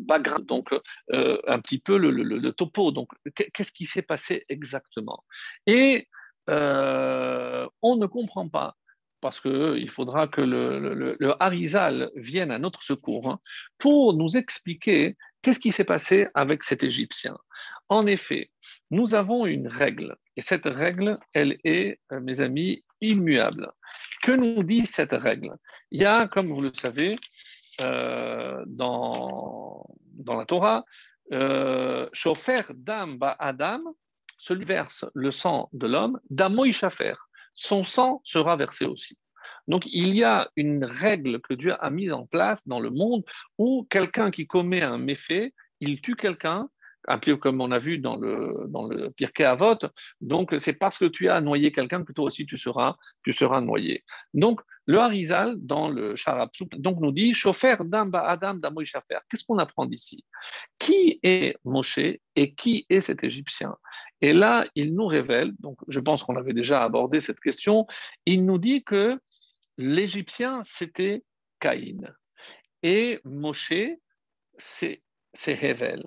background, 0.00 0.44
donc 0.46 0.68
euh, 1.12 1.38
un 1.46 1.58
petit 1.58 1.78
peu 1.78 1.96
le, 1.96 2.52
topo. 2.52 2.92
Donc, 2.92 3.08
qu'est-ce 3.34 3.72
qui 3.72 3.86
s'est 3.86 4.02
passé 4.02 4.44
exactement? 4.50 5.24
Et 5.66 6.08
euh, 6.50 7.66
on 7.80 7.96
ne 7.96 8.06
comprend 8.06 8.48
pas 8.48 8.76
parce 9.24 9.40
qu'il 9.40 9.88
faudra 9.88 10.28
que 10.28 10.42
le, 10.42 11.16
Harizal 11.40 12.10
vienne 12.14 12.50
à 12.50 12.58
notre 12.58 12.82
secours 12.82 13.30
hein, 13.30 13.40
pour 13.78 14.12
nous 14.12 14.36
expliquer 14.36 15.16
qu'est-ce 15.40 15.58
qui 15.58 15.72
s'est 15.72 15.90
passé 15.96 16.28
avec 16.34 16.62
cet 16.62 16.82
Égyptien. 16.82 17.34
En 17.88 18.06
effet, 18.06 18.50
nous 18.90 19.14
avons 19.14 19.46
une 19.46 19.66
règle, 19.66 20.14
et 20.36 20.42
cette 20.42 20.66
règle, 20.66 21.18
elle 21.32 21.56
est, 21.64 22.00
euh, 22.12 22.20
mes 22.20 22.42
amis, 22.42 22.84
immuable. 23.00 23.72
Que 24.22 24.32
nous 24.32 24.62
dit 24.62 24.84
cette 24.84 25.14
règle? 25.14 25.56
Il 25.90 26.02
y 26.02 26.04
a, 26.04 26.28
comme 26.28 26.48
vous 26.48 26.60
le 26.60 26.74
savez, 26.74 27.16
euh, 27.80 28.62
dans, 28.66 29.86
dans 30.12 30.36
la 30.36 30.44
Torah, 30.44 30.84
euh, 31.32 32.10
dam 32.74 33.16
ba 33.16 33.34
adam, 33.38 33.80
celui 34.36 34.66
verse 34.66 35.06
le 35.14 35.30
sang 35.30 35.70
de 35.72 35.86
l'homme, 35.86 36.20
damo 36.28 36.66
son 37.54 37.84
sang 37.84 38.20
sera 38.24 38.56
versé 38.56 38.84
aussi. 38.86 39.16
Donc 39.68 39.84
il 39.86 40.14
y 40.14 40.24
a 40.24 40.50
une 40.56 40.84
règle 40.84 41.40
que 41.40 41.54
Dieu 41.54 41.74
a 41.78 41.90
mise 41.90 42.12
en 42.12 42.26
place 42.26 42.66
dans 42.66 42.80
le 42.80 42.90
monde 42.90 43.24
où 43.58 43.86
quelqu'un 43.90 44.30
qui 44.30 44.46
commet 44.46 44.82
un 44.82 44.98
méfait, 44.98 45.52
il 45.80 46.00
tue 46.00 46.16
quelqu'un, 46.16 46.68
un 47.08 47.18
peu 47.18 47.36
comme 47.36 47.60
on 47.60 47.70
a 47.70 47.78
vu 47.78 47.98
dans 47.98 48.16
le, 48.16 48.66
dans 48.68 48.86
le 48.86 49.10
Pirkei 49.10 49.44
Avot. 49.44 49.78
Donc, 50.20 50.54
c'est 50.58 50.72
parce 50.72 50.98
que 50.98 51.04
tu 51.04 51.28
as 51.28 51.40
noyé 51.40 51.72
quelqu'un 51.72 52.04
que 52.04 52.12
toi 52.12 52.26
aussi 52.26 52.46
tu 52.46 52.56
seras, 52.56 52.96
tu 53.22 53.32
seras 53.32 53.60
noyé. 53.60 54.04
Donc, 54.32 54.60
le 54.86 54.98
Harizal, 54.98 55.56
dans 55.58 55.88
le 55.88 56.14
Sharapsuk, 56.14 56.76
donc 56.78 57.00
nous 57.00 57.12
dit 57.12 57.32
Chauffeur 57.32 57.84
d'Amba 57.84 58.26
Adam 58.28 58.54
d'Amoy. 58.54 58.84
Qu'est-ce 58.84 59.44
qu'on 59.44 59.58
apprend 59.58 59.86
d'ici? 59.86 60.24
Qui 60.78 61.20
est 61.22 61.56
Moshe 61.64 61.98
et 62.36 62.54
qui 62.54 62.84
est 62.90 63.00
cet 63.00 63.24
Égyptien? 63.24 63.76
Et 64.24 64.32
là, 64.32 64.64
il 64.74 64.94
nous 64.94 65.04
révèle, 65.04 65.52
donc 65.58 65.76
je 65.86 66.00
pense 66.00 66.24
qu'on 66.24 66.36
avait 66.36 66.54
déjà 66.54 66.82
abordé 66.82 67.20
cette 67.20 67.40
question, 67.40 67.86
il 68.24 68.46
nous 68.46 68.56
dit 68.56 68.82
que 68.82 69.20
l'Égyptien, 69.76 70.62
c'était 70.62 71.22
Caïn. 71.60 72.10
Et 72.82 73.20
Moshe, 73.26 73.74
c'est 74.56 75.02
Hevel. 75.46 76.04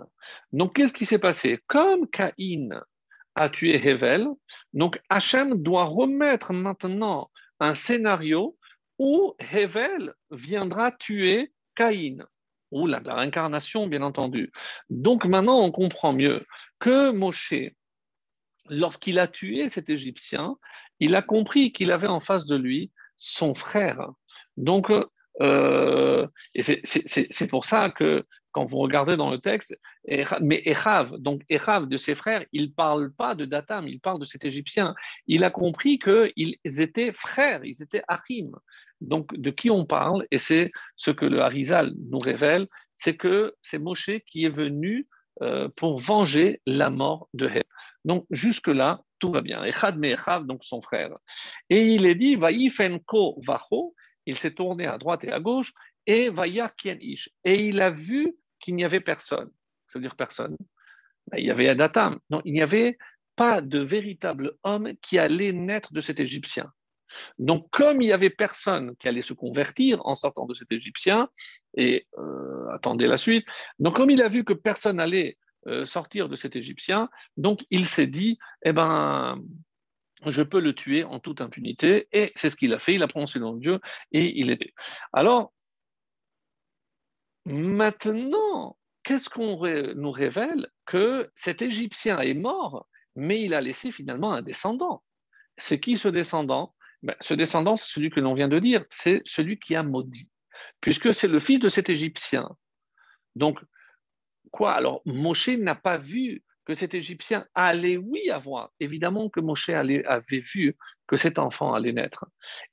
Donc, 0.51 0.73
qu'est-ce 0.73 0.93
qui 0.93 1.05
s'est 1.05 1.19
passé? 1.19 1.59
Comme 1.67 2.09
Caïn 2.09 2.81
a 3.35 3.49
tué 3.49 3.75
Hevel, 3.75 4.25
donc 4.73 4.99
Hachem 5.09 5.61
doit 5.61 5.85
remettre 5.85 6.53
maintenant 6.53 7.29
un 7.59 7.75
scénario 7.75 8.57
où 8.97 9.35
Hevel 9.37 10.15
viendra 10.31 10.91
tuer 10.91 11.53
Caïn, 11.75 12.25
ou 12.71 12.87
la, 12.87 12.99
la 12.99 13.13
réincarnation, 13.13 13.85
bien 13.85 14.01
entendu. 14.01 14.51
Donc 14.89 15.23
maintenant, 15.25 15.59
on 15.59 15.71
comprend 15.71 16.13
mieux 16.13 16.43
que 16.79 17.11
Moshe, 17.11 17.53
lorsqu'il 18.69 19.19
a 19.19 19.27
tué 19.27 19.69
cet 19.69 19.89
Égyptien, 19.89 20.55
il 20.99 21.15
a 21.15 21.21
compris 21.21 21.71
qu'il 21.71 21.91
avait 21.91 22.07
en 22.07 22.19
face 22.19 22.45
de 22.45 22.55
lui 22.55 22.91
son 23.17 23.53
frère. 23.53 24.09
Donc, 24.57 24.91
euh, 25.41 26.27
et 26.55 26.61
c'est 26.63 27.47
pour 27.47 27.65
ça 27.65 27.89
que 27.89 28.25
quand 28.51 28.65
vous 28.65 28.77
regardez 28.77 29.17
dans 29.17 29.29
le 29.29 29.37
texte, 29.37 29.77
mais 30.41 30.61
Echav, 30.65 31.15
donc 31.19 31.43
Echav 31.47 31.87
de 31.87 31.97
ses 31.97 32.15
frères, 32.15 32.43
il 32.51 32.63
ne 32.63 32.71
parle 32.71 33.13
pas 33.13 33.35
de 33.35 33.45
Datam, 33.45 33.87
il 33.87 33.99
parle 33.99 34.19
de 34.19 34.25
cet 34.25 34.45
Égyptien. 34.45 34.95
Il 35.27 35.43
a 35.43 35.51
compris 35.51 35.99
qu'ils 35.99 36.57
étaient 36.63 37.11
frères, 37.11 37.63
ils 37.63 37.83
étaient 37.83 38.01
Achim. 38.07 38.49
Donc, 38.99 39.37
de 39.37 39.51
qui 39.51 39.69
on 39.69 39.85
parle, 39.85 40.25
et 40.31 40.39
c'est 40.39 40.71
ce 40.95 41.11
que 41.11 41.25
le 41.25 41.41
Harizal 41.41 41.93
nous 42.09 42.17
révèle, 42.17 42.65
c'est 42.95 43.15
que 43.15 43.53
c'est 43.61 43.77
Moshe 43.77 44.09
qui 44.25 44.45
est 44.45 44.55
venu 44.55 45.07
euh, 45.41 45.69
pour 45.75 45.99
venger 45.99 46.61
la 46.65 46.89
mort 46.89 47.29
de 47.33 47.47
Heb. 47.47 47.67
Donc, 48.05 48.25
jusque-là, 48.29 49.01
tout 49.19 49.31
va 49.31 49.41
bien. 49.41 49.63
Echad 49.63 49.97
Mechav, 49.97 50.45
donc 50.45 50.63
son 50.63 50.81
frère. 50.81 51.11
Et 51.69 51.81
il 51.81 52.05
est 52.05 52.15
dit, 52.15 52.35
Vaifenko 52.35 53.41
Vacho, 53.45 53.95
il 54.25 54.37
s'est 54.37 54.53
tourné 54.53 54.87
à 54.87 54.97
droite 54.97 55.23
et 55.23 55.31
à 55.31 55.39
gauche, 55.39 55.73
et 56.05 56.29
Vaya 56.29 56.71
Ish. 56.83 57.29
Et 57.43 57.67
il 57.67 57.81
a 57.81 57.89
vu 57.89 58.35
qu'il 58.59 58.75
n'y 58.75 58.83
avait 58.83 58.99
personne. 58.99 59.49
Ça 59.87 59.99
veut 59.99 60.03
dire 60.03 60.15
personne. 60.15 60.57
Ben, 61.29 61.37
il 61.39 61.45
y 61.45 61.51
avait 61.51 61.69
Adatam. 61.69 62.19
Non, 62.29 62.41
il 62.45 62.53
n'y 62.53 62.61
avait 62.61 62.97
pas 63.35 63.61
de 63.61 63.79
véritable 63.79 64.53
homme 64.63 64.93
qui 65.01 65.19
allait 65.19 65.51
naître 65.51 65.93
de 65.93 66.01
cet 66.01 66.19
Égyptien. 66.19 66.71
Donc, 67.39 67.69
comme 67.71 68.01
il 68.01 68.07
n'y 68.07 68.13
avait 68.13 68.29
personne 68.29 68.95
qui 68.97 69.07
allait 69.07 69.21
se 69.21 69.33
convertir 69.33 70.05
en 70.05 70.15
sortant 70.15 70.45
de 70.45 70.53
cet 70.53 70.71
Égyptien, 70.71 71.29
et 71.75 72.07
euh, 72.17 72.67
attendez 72.73 73.07
la 73.07 73.17
suite, 73.17 73.45
donc 73.79 73.95
comme 73.95 74.09
il 74.09 74.21
a 74.21 74.29
vu 74.29 74.43
que 74.43 74.53
personne 74.53 74.99
allait 74.99 75.37
euh, 75.67 75.85
sortir 75.85 76.29
de 76.29 76.37
cet 76.37 76.55
Égyptien. 76.55 77.09
Donc 77.35 77.65
il 77.71 77.87
s'est 77.87 78.07
dit, 78.07 78.37
eh 78.63 78.71
ben, 78.71 79.37
je 80.25 80.41
peux 80.41 80.61
le 80.61 80.73
tuer 80.73 81.03
en 81.03 81.19
toute 81.19 81.41
impunité. 81.41 82.07
Et 82.13 82.31
c'est 82.35 82.49
ce 82.49 82.55
qu'il 82.55 82.73
a 82.73 82.79
fait. 82.79 82.93
Il 82.93 83.03
a 83.03 83.07
prononcé 83.07 83.37
le 83.39 83.45
nom 83.45 83.53
de 83.53 83.59
Dieu 83.59 83.79
et 84.13 84.39
il 84.39 84.49
est. 84.49 84.73
Alors, 85.11 85.53
maintenant, 87.45 88.77
qu'est-ce 89.03 89.29
qu'on 89.29 89.57
nous 89.95 90.11
révèle 90.11 90.69
Que 90.85 91.29
cet 91.35 91.61
Égyptien 91.61 92.19
est 92.19 92.33
mort, 92.33 92.87
mais 93.15 93.41
il 93.41 93.53
a 93.53 93.59
laissé 93.59 93.91
finalement 93.91 94.31
un 94.31 94.41
descendant. 94.41 95.03
C'est 95.57 95.81
qui 95.81 95.97
ce 95.97 96.07
descendant? 96.07 96.75
Ben, 97.07 97.15
Ce 97.21 97.33
descendant, 97.33 97.77
c'est 97.77 97.91
celui 97.91 98.09
que 98.09 98.19
l'on 98.19 98.35
vient 98.35 98.47
de 98.47 98.59
dire, 98.59 98.85
c'est 98.89 99.21
celui 99.25 99.57
qui 99.57 99.75
a 99.75 99.81
maudit, 99.81 100.29
puisque 100.81 101.13
c'est 101.13 101.27
le 101.27 101.39
fils 101.39 101.59
de 101.59 101.69
cet 101.69 101.89
Égyptien. 101.89 102.49
Donc, 103.35 103.59
Quoi? 104.51 104.73
Alors, 104.73 105.01
Moshe 105.05 105.49
n'a 105.49 105.75
pas 105.75 105.97
vu 105.97 106.43
que 106.65 106.73
cet 106.73 106.93
Égyptien 106.93 107.45
allait, 107.53 107.97
oui, 107.97 108.29
avoir. 108.29 108.71
Évidemment 108.79 109.29
que 109.29 109.39
Moshe 109.39 109.69
avait 109.69 110.39
vu 110.39 110.75
que 111.07 111.15
cet 111.15 111.39
enfant 111.39 111.73
allait 111.73 111.93
naître. 111.93 112.25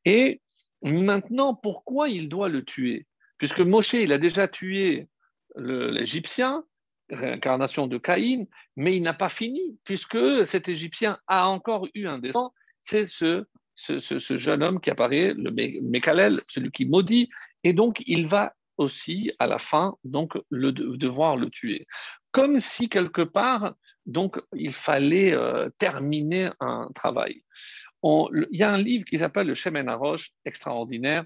Et 0.04 0.40
maintenant, 0.82 1.54
pourquoi 1.54 2.08
il 2.08 2.28
doit 2.28 2.48
le 2.48 2.64
tuer? 2.64 3.06
Puisque 3.38 3.60
Moshe, 3.60 3.94
il 3.94 4.12
a 4.12 4.18
déjà 4.18 4.48
tué 4.48 5.08
l'Égyptien, 5.56 6.64
réincarnation 7.10 7.86
de 7.86 7.98
Caïn, 7.98 8.46
mais 8.76 8.96
il 8.96 9.02
n'a 9.02 9.14
pas 9.14 9.28
fini, 9.28 9.78
puisque 9.84 10.46
cet 10.46 10.68
Égyptien 10.68 11.18
a 11.26 11.48
encore 11.48 11.86
eu 11.94 12.06
un 12.06 12.18
descendant, 12.18 12.52
c'est 12.80 13.06
ce, 13.06 13.46
ce, 13.76 14.36
jeune 14.36 14.62
homme 14.62 14.80
qui 14.80 14.90
apparaît, 14.90 15.34
le 15.34 15.50
Mekalel, 15.82 16.40
celui 16.48 16.70
qui 16.70 16.86
maudit, 16.86 17.28
et 17.62 17.72
donc 17.72 18.02
il 18.06 18.26
va 18.26 18.54
aussi 18.76 19.32
à 19.38 19.46
la 19.46 19.58
fin 19.58 19.96
donc 20.04 20.34
le 20.50 20.72
devoir 20.72 21.36
le 21.36 21.50
tuer. 21.50 21.86
Comme 22.32 22.58
si 22.58 22.88
quelque 22.88 23.22
part 23.22 23.74
donc 24.06 24.40
il 24.54 24.72
fallait 24.72 25.32
euh, 25.32 25.70
terminer 25.78 26.50
un 26.60 26.88
travail. 26.94 27.42
il 28.02 28.46
y 28.50 28.62
a 28.62 28.72
un 28.72 28.78
livre 28.78 29.04
qui 29.04 29.18
s'appelle 29.18 29.46
Le 29.46 29.54
Chemin 29.54 29.86
à 29.88 29.94
Roche, 29.94 30.32
extraordinaire, 30.44 31.24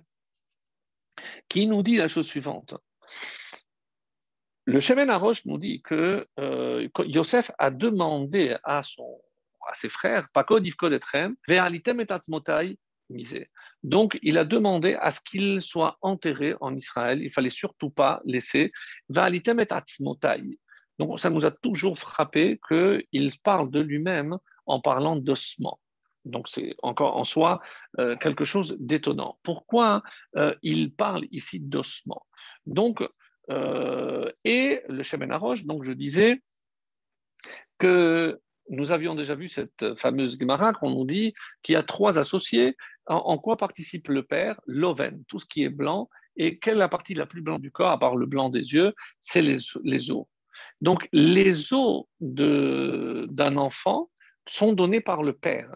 qui 1.49 1.67
nous 1.67 1.83
dit 1.83 1.97
la 1.97 2.09
chose 2.09 2.27
suivante. 2.27 2.75
Le 4.65 4.81
Chemin 4.81 5.09
à 5.09 5.17
Roche 5.17 5.45
nous 5.47 5.59
dit 5.59 5.83
que 5.83 6.27
euh, 6.39 6.89
Yosef 7.07 7.51
a 7.59 7.71
demandé 7.71 8.57
à, 8.63 8.83
son, 8.83 9.21
à 9.67 9.75
ses 9.75 9.89
frères. 9.89 10.29
Donc, 13.83 14.19
il 14.23 14.39
a 14.39 14.45
demandé 14.45 14.95
à 15.01 15.11
ce 15.11 15.21
qu'il 15.21 15.63
soit 15.63 15.97
enterré 16.03 16.55
en 16.61 16.77
Israël. 16.77 17.23
Il 17.23 17.31
fallait 17.31 17.51
surtout 17.51 17.91
pas 17.91 18.21
laisser 18.25 18.71
Donc, 20.99 21.19
ça 21.19 21.31
nous 21.31 21.47
a 21.47 21.51
toujours 21.51 21.99
frappé 21.99 22.61
qu'il 22.69 23.33
parle 23.43 23.71
de 23.71 23.81
lui-même 23.81 24.37
en 24.67 24.81
parlant 24.81 25.17
d'ossements. 25.17 25.81
Donc, 26.25 26.49
c'est 26.49 26.75
encore 26.83 27.17
en 27.17 27.25
soi 27.25 27.63
euh, 27.99 28.17
quelque 28.17 28.45
chose 28.45 28.77
d'étonnant. 28.79 29.39
Pourquoi 29.43 30.03
euh, 30.37 30.55
il 30.63 30.93
parle 30.93 31.25
ici 31.31 31.61
d'ossements 31.61 32.27
Donc, 32.67 33.03
euh, 33.51 34.31
et 34.45 34.83
le 34.89 35.03
Shemen 35.03 35.31
donc 35.65 35.85
je 35.85 35.93
disais 35.93 36.43
que 37.79 38.39
nous 38.71 38.93
avions 38.93 39.15
déjà 39.15 39.35
vu 39.35 39.49
cette 39.49 39.95
fameuse 39.97 40.39
Gemara 40.39 40.73
qu'on 40.73 40.91
nous 40.91 41.05
dit 41.05 41.35
qu'il 41.63 41.75
y 41.75 41.77
a 41.77 41.83
trois 41.83 42.19
associés. 42.19 42.77
En, 43.07 43.39
quoi 43.39 43.57
participe 43.57 44.09
le 44.09 44.23
père? 44.23 44.61
L'oven, 44.67 45.25
tout 45.29 45.41
ce 45.41 45.47
qui 45.47 45.63
est 45.63 45.71
blanc. 45.71 46.11
Et 46.37 46.59
quelle 46.59 46.75
est 46.75 46.79
la 46.79 46.89
partie 46.89 47.15
la 47.15 47.27
plus 47.27 47.41
blanche 47.41 47.61
du 47.61 47.73
corps, 47.73 47.91
à 47.91 47.99
part 47.99 48.17
le 48.17 48.27
blanc 48.27 48.49
des 48.51 48.73
yeux? 48.75 48.93
C'est 49.21 49.43
les, 49.43 50.11
os. 50.11 50.27
Donc, 50.81 51.09
les 51.13 51.73
os 51.73 52.05
d'un 52.21 53.57
enfant 53.57 54.11
sont 54.47 54.73
donnés 54.73 55.01
par 55.01 55.23
le 55.23 55.33
père 55.33 55.71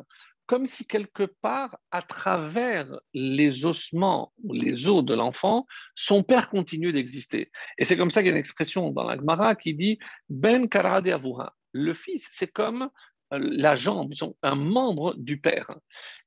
comme 0.46 0.66
si 0.66 0.84
quelque 0.84 1.22
part, 1.40 1.78
à 1.90 2.02
travers 2.02 3.00
les 3.14 3.64
ossements 3.64 4.34
ou 4.42 4.52
les 4.52 4.86
os 4.86 5.02
de 5.02 5.14
l'enfant, 5.14 5.66
son 5.94 6.22
père 6.22 6.50
continue 6.50 6.92
d'exister. 6.92 7.50
Et 7.78 7.84
c'est 7.84 7.96
comme 7.96 8.10
ça 8.10 8.20
qu'il 8.20 8.26
y 8.26 8.30
a 8.30 8.32
une 8.32 8.38
expression 8.38 8.90
dans 8.90 9.04
la 9.04 9.16
Gemara 9.16 9.54
qui 9.54 9.72
dit 9.72 9.98
Ben 10.28 10.68
karade 10.68 11.08
avura 11.08 11.54
le 11.72 11.94
fils, 11.94 12.28
c'est 12.32 12.50
comme 12.50 12.90
euh, 13.32 13.38
la 13.40 13.74
jambe, 13.74 14.12
un 14.42 14.54
membre 14.54 15.14
du 15.16 15.40
père. 15.40 15.74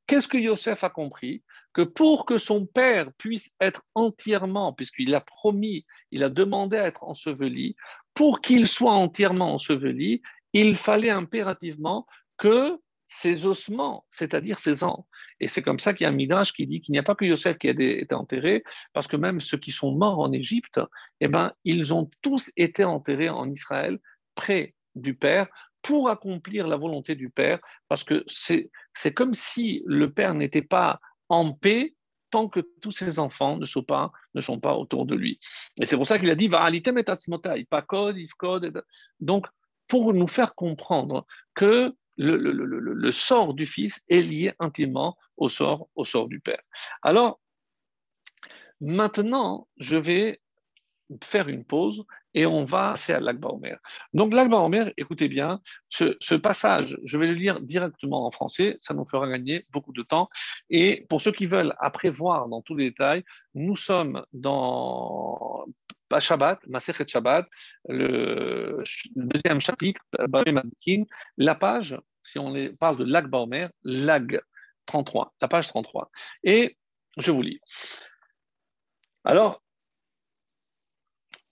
Qu'est-ce 0.07 0.27
que 0.27 0.37
Yosef 0.37 0.83
a 0.83 0.89
compris? 0.89 1.43
Que 1.73 1.81
pour 1.81 2.25
que 2.25 2.37
son 2.37 2.65
père 2.65 3.11
puisse 3.17 3.55
être 3.59 3.83
entièrement, 3.95 4.73
puisqu'il 4.73 5.13
a 5.15 5.21
promis, 5.21 5.85
il 6.11 6.23
a 6.23 6.29
demandé 6.29 6.77
à 6.77 6.87
être 6.87 7.03
enseveli, 7.03 7.75
pour 8.13 8.41
qu'il 8.41 8.67
soit 8.67 8.93
entièrement 8.93 9.53
enseveli, 9.55 10.21
il 10.53 10.75
fallait 10.75 11.09
impérativement 11.09 12.07
que 12.37 12.79
ses 13.07 13.45
ossements, 13.45 14.05
c'est-à-dire 14.09 14.59
ses 14.59 14.83
ans. 14.83 15.07
Et 15.39 15.47
c'est 15.47 15.61
comme 15.61 15.79
ça 15.79 15.93
qu'il 15.93 16.05
y 16.05 16.07
a 16.07 16.09
un 16.09 16.15
midrash 16.15 16.53
qui 16.53 16.65
dit 16.65 16.81
qu'il 16.81 16.93
n'y 16.93 16.99
a 16.99 17.03
pas 17.03 17.15
que 17.15 17.25
Yosef 17.25 17.57
qui 17.57 17.67
a 17.67 17.71
été 17.71 18.15
enterré, 18.15 18.63
parce 18.93 19.07
que 19.07 19.15
même 19.15 19.39
ceux 19.39 19.57
qui 19.57 19.71
sont 19.71 19.91
morts 19.91 20.19
en 20.19 20.31
Égypte, 20.31 20.79
eh 21.19 21.27
ben, 21.27 21.53
ils 21.65 21.93
ont 21.93 22.09
tous 22.21 22.51
été 22.57 22.83
enterrés 22.83 23.29
en 23.29 23.49
Israël 23.49 23.99
près 24.33 24.73
du 24.95 25.15
Père 25.15 25.47
pour 25.81 26.09
accomplir 26.09 26.67
la 26.67 26.77
volonté 26.77 27.15
du 27.15 27.29
Père, 27.29 27.59
parce 27.87 28.03
que 28.03 28.25
c'est 28.27 29.13
comme 29.13 29.33
si 29.33 29.83
le 29.85 30.11
Père 30.11 30.33
n'était 30.33 30.63
pas 30.63 30.99
en 31.29 31.53
paix 31.53 31.95
tant 32.31 32.49
que 32.49 32.59
tous 32.81 32.91
ses 32.91 33.19
enfants 33.19 33.57
ne 33.57 33.65
sont 33.65 33.83
pas, 33.83 34.11
ne 34.33 34.41
sont 34.41 34.59
pas 34.59 34.75
autour 34.75 35.05
de 35.05 35.15
lui. 35.15 35.39
Et 35.79 35.85
c'est 35.85 35.95
pour 35.95 36.07
ça 36.07 36.17
qu'il 36.17 36.29
a 36.29 36.35
dit. 36.35 36.49
Donc, 39.19 39.47
pour 39.87 40.13
nous 40.13 40.27
faire 40.27 40.55
comprendre 40.55 41.25
que 41.53 41.93
le, 42.17 42.37
le, 42.37 42.51
le, 42.51 42.79
le, 42.79 43.11
sort 43.11 43.53
du 43.53 43.65
Fils 43.65 44.03
est 44.09 44.21
lié 44.21 44.53
intimement 44.59 45.17
au 45.37 45.49
sort, 45.49 45.87
au 45.95 46.05
sort 46.05 46.27
du 46.27 46.39
Père. 46.39 46.61
Alors, 47.01 47.39
maintenant, 48.81 49.67
je 49.77 49.97
vais 49.97 50.41
faire 51.23 51.49
une 51.49 51.63
pause 51.65 52.05
et 52.35 52.45
on 52.45 52.65
va 52.65 52.91
passer 52.91 53.13
à 53.13 53.19
l'Akba. 53.19 53.49
Donc 54.13 54.33
l'Akba 54.33 54.67
écoutez 54.97 55.29
bien, 55.29 55.61
ce, 55.89 56.35
passage, 56.35 56.99
je 57.03 57.17
vais 57.17 57.27
le 57.27 57.33
lire 57.33 57.61
directement 57.61 58.27
en 58.27 58.31
français, 58.31 58.77
ça 58.79 58.93
nous 58.93 59.05
fera 59.05 59.27
gagner 59.27 59.65
beaucoup 59.71 59.93
de 59.93 60.03
temps. 60.03 60.29
Et 60.69 61.05
pour 61.09 61.21
ceux 61.21 61.31
qui 61.31 61.47
veulent 61.47 61.73
après 61.79 62.09
voir 62.09 62.49
dans 62.49 62.61
tous 62.61 62.75
les 62.75 62.89
détails, 62.89 63.23
nous 63.53 63.77
sommes 63.77 64.23
dans 64.33 65.65
Shabbat, 66.19 66.59
Masechet 66.67 67.07
Shabbat, 67.07 67.47
le, 67.87 68.83
deuxième 69.15 69.61
chapitre, 69.61 70.01
la 71.37 71.55
page, 71.55 71.97
si 72.23 72.37
on 72.37 72.53
parle 72.79 72.97
de 72.97 73.05
l'Akba 73.05 73.39
Omer, 73.39 73.69
l'Ag 73.83 74.41
33, 74.87 75.33
la 75.41 75.47
page 75.47 75.67
33. 75.67 76.11
Et 76.43 76.77
je 77.17 77.31
vous 77.31 77.41
lis. 77.41 77.59
Alors, 79.23 79.61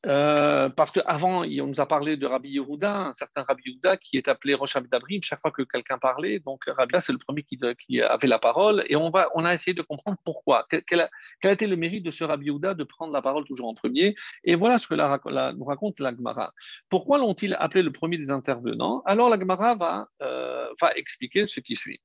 euh, 0.05 0.69
parce 0.69 0.91
qu'avant, 0.91 1.43
on 1.43 1.67
nous 1.67 1.79
a 1.79 1.85
parlé 1.85 2.17
de 2.17 2.25
Rabbi 2.25 2.49
Yehuda, 2.49 3.07
un 3.07 3.13
certain 3.13 3.43
Rabbi 3.43 3.63
Yehuda 3.65 3.97
qui 3.97 4.17
est 4.17 4.27
appelé 4.27 4.53
Rosh 4.53 4.75
Abdabrim 4.75 5.21
chaque 5.23 5.41
fois 5.41 5.51
que 5.51 5.61
quelqu'un 5.61 5.97
parlait. 5.97 6.39
Donc, 6.39 6.63
Rabbi 6.67 6.93
c'est 6.99 7.13
le 7.13 7.17
premier 7.17 7.43
qui, 7.43 8.01
avait 8.01 8.27
la 8.27 8.39
parole. 8.39 8.83
Et 8.87 8.95
on, 8.95 9.09
va, 9.09 9.29
on 9.35 9.45
a 9.45 9.53
essayé 9.53 9.73
de 9.73 9.81
comprendre 9.81 10.17
pourquoi. 10.25 10.67
Quel, 10.87 11.01
a, 11.01 11.09
été 11.51 11.67
le 11.67 11.75
mérite 11.75 12.03
de 12.03 12.11
ce 12.11 12.23
Rabbi 12.23 12.47
Yehuda 12.47 12.73
de 12.73 12.83
prendre 12.83 13.13
la 13.13 13.21
parole 13.21 13.45
toujours 13.45 13.67
en 13.67 13.73
premier? 13.73 14.15
Et 14.43 14.55
voilà 14.55 14.77
ce 14.77 14.87
que 14.87 14.95
la, 14.95 15.53
nous 15.53 15.65
raconte 15.65 15.99
la 15.99 16.13
Gemara. 16.13 16.53
Pourquoi 16.89 17.17
l'ont-ils 17.17 17.55
appelé 17.59 17.81
le 17.81 17.91
premier 17.91 18.17
des 18.17 18.31
intervenants? 18.31 19.01
Alors, 19.05 19.29
la 19.29 19.39
Gemara 19.39 19.75
va, 19.75 20.07
euh, 20.21 20.67
va 20.81 20.93
expliquer 20.95 21.45
ce 21.45 21.59
qui 21.59 21.75
suit. 21.75 21.99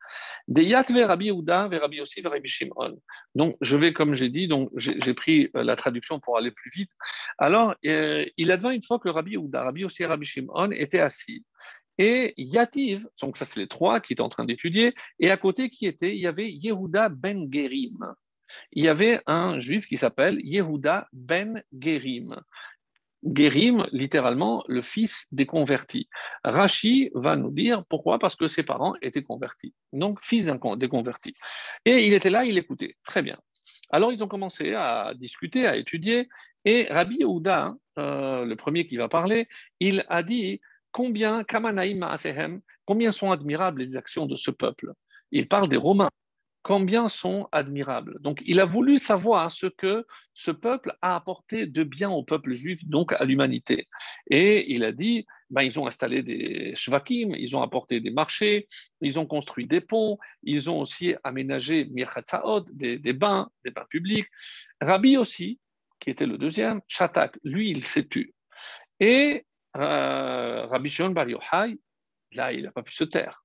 Des 0.47 0.65
Yatve 0.65 1.05
Rabbi 1.05 1.27
Yehuda, 1.27 1.69
vers 1.69 1.83
Rabbi 1.83 1.97
Yossi, 1.97 2.21
vers 2.21 2.33
Rabbi 2.33 2.49
Shimon. 2.49 2.99
Donc, 3.35 3.57
je 3.61 3.77
vais, 3.77 3.93
comme 3.93 4.15
j'ai 4.15 4.29
dit, 4.29 4.49
j'ai 4.77 5.15
pris 5.15 5.51
euh, 5.57 5.65
la 5.65 5.77
traduction 5.77 6.21
pour 6.21 6.37
aller 6.39 6.51
plus 6.51 6.71
vite. 6.71 6.91
Alors, 7.39 7.75
euh, 7.89 8.25
il 8.37 8.51
advint 8.51 8.71
une 8.71 8.83
fois 8.83 8.99
que 8.99 9.09
Rabbi 9.09 9.33
Yehuda, 9.33 9.63
Rabbi 9.63 9.85
aussi 9.85 10.05
Rabbi 10.05 10.27
Shimon 10.27 10.71
étaient 10.73 11.01
assis. 11.01 11.45
Et 11.99 12.33
Yativ, 12.37 13.09
donc 13.21 13.37
ça 13.37 13.45
c'est 13.45 13.59
les 13.59 13.67
trois 13.67 14.01
qui 14.01 14.13
étaient 14.13 14.23
en 14.23 14.29
train 14.29 14.45
d'étudier, 14.45 14.95
et 15.19 15.31
à 15.31 15.37
côté 15.37 15.69
qui 15.69 15.87
était, 15.87 16.15
il 16.15 16.21
y 16.21 16.27
avait 16.27 16.51
Yehuda 16.51 17.09
ben 17.09 17.49
Gerim. 17.53 18.15
Il 18.73 18.85
y 18.85 18.89
avait 18.89 19.21
un 19.27 19.59
juif 19.59 19.87
qui 19.87 19.97
s'appelle 19.97 20.39
Yehuda 20.41 21.09
ben 21.13 21.63
Gerim. 21.79 22.41
Gerim, 23.25 23.87
littéralement, 23.93 24.65
le 24.69 24.81
fils 24.81 25.27
des 25.33 25.47
convertis. 25.47 26.09
Rashi 26.45 27.11
va 27.15 27.37
nous 27.37 27.51
dire 27.51 27.85
pourquoi, 27.89 28.19
parce 28.19 28.37
que 28.37 28.47
ses 28.47 28.63
parents 28.63 28.95
étaient 29.03 29.25
convertis. 29.25 29.75
Donc, 29.93 30.21
fils 30.23 30.47
des 30.47 30.89
convertis. 30.89 31.35
Et 31.85 32.07
il 32.07 32.15
était 32.15 32.31
là, 32.31 32.45
il 32.45 32.57
écoutait. 32.59 32.97
Très 33.05 33.23
bien. 33.23 33.39
Alors, 33.91 34.13
ils 34.13 34.23
ont 34.23 34.29
commencé 34.29 34.75
à 34.75 35.13
discuter, 35.15 35.67
à 35.67 35.77
étudier, 35.77 36.29
et 36.65 36.87
Rabbi 36.91 37.17
Yehuda, 37.21 37.75
euh, 37.99 38.45
le 38.45 38.57
premier 38.57 38.87
qui 38.87 38.97
va 38.97 39.09
parler, 39.09 39.49
il 39.81 40.05
a 40.09 40.23
dit 40.23 40.61
combien, 40.93 41.45
combien 42.85 43.13
sont 43.13 43.31
admirables 43.31 43.83
les 43.83 43.97
actions 43.97 44.27
de 44.27 44.37
ce 44.37 44.51
peuple. 44.51 44.93
Il 45.31 45.49
parle 45.49 45.69
des 45.69 45.77
Romains 45.77 46.11
combien 46.63 47.09
sont 47.09 47.49
admirables. 47.53 48.21
Donc, 48.21 48.43
il 48.45 48.61
a 48.61 48.65
voulu 48.65 48.99
savoir 48.99 49.51
ce 49.51 49.67
que 49.67 50.07
ce 50.35 50.51
peuple 50.51 50.95
a 51.03 51.17
apporté 51.17 51.67
de 51.67 51.83
bien 51.83 52.11
au 52.11 52.23
peuple 52.23 52.53
juif, 52.53 52.85
donc 52.87 53.13
à 53.13 53.25
l'humanité. 53.25 53.89
Et 54.31 54.73
il 54.73 54.85
a 54.85 54.93
dit, 54.93 55.27
ben, 55.51 55.63
ils 55.63 55.79
ont 55.79 55.87
installé 55.87 56.23
des 56.23 56.75
shvakim, 56.75 57.35
ils 57.35 57.57
ont 57.57 57.63
apporté 57.63 58.01
des 58.01 58.11
marchés, 58.11 58.67
ils 59.01 59.19
ont 59.19 59.27
construit 59.27 59.67
des 59.67 59.81
ponts, 59.81 60.19
ils 60.43 60.69
ont 60.71 60.81
aussi 60.81 61.15
aménagé 61.25 61.87
mirchatzaot, 61.87 62.67
des, 62.73 62.99
des 62.99 63.13
bains, 63.13 63.51
des 63.65 63.71
bains 63.71 63.87
publics. 63.89 64.27
Rabbi 64.81 65.17
aussi, 65.17 65.59
qui 66.01 66.11
était 66.11 66.27
le 66.27 66.39
deuxième, 66.39 66.81
Shatak, 66.87 67.39
lui, 67.45 67.71
il 67.71 67.85
s'est 67.85 68.07
tu. 68.07 68.35
Et 69.01 69.47
euh, 69.77 70.67
Rabbi 70.67 70.89
Shimon 70.89 71.11
Bar 71.11 71.29
Yochai, 71.29 71.79
là, 72.33 72.53
il 72.53 72.65
n'a 72.65 72.73
pas 72.73 72.83
pu 72.83 72.93
se 72.93 73.05
taire. 73.05 73.45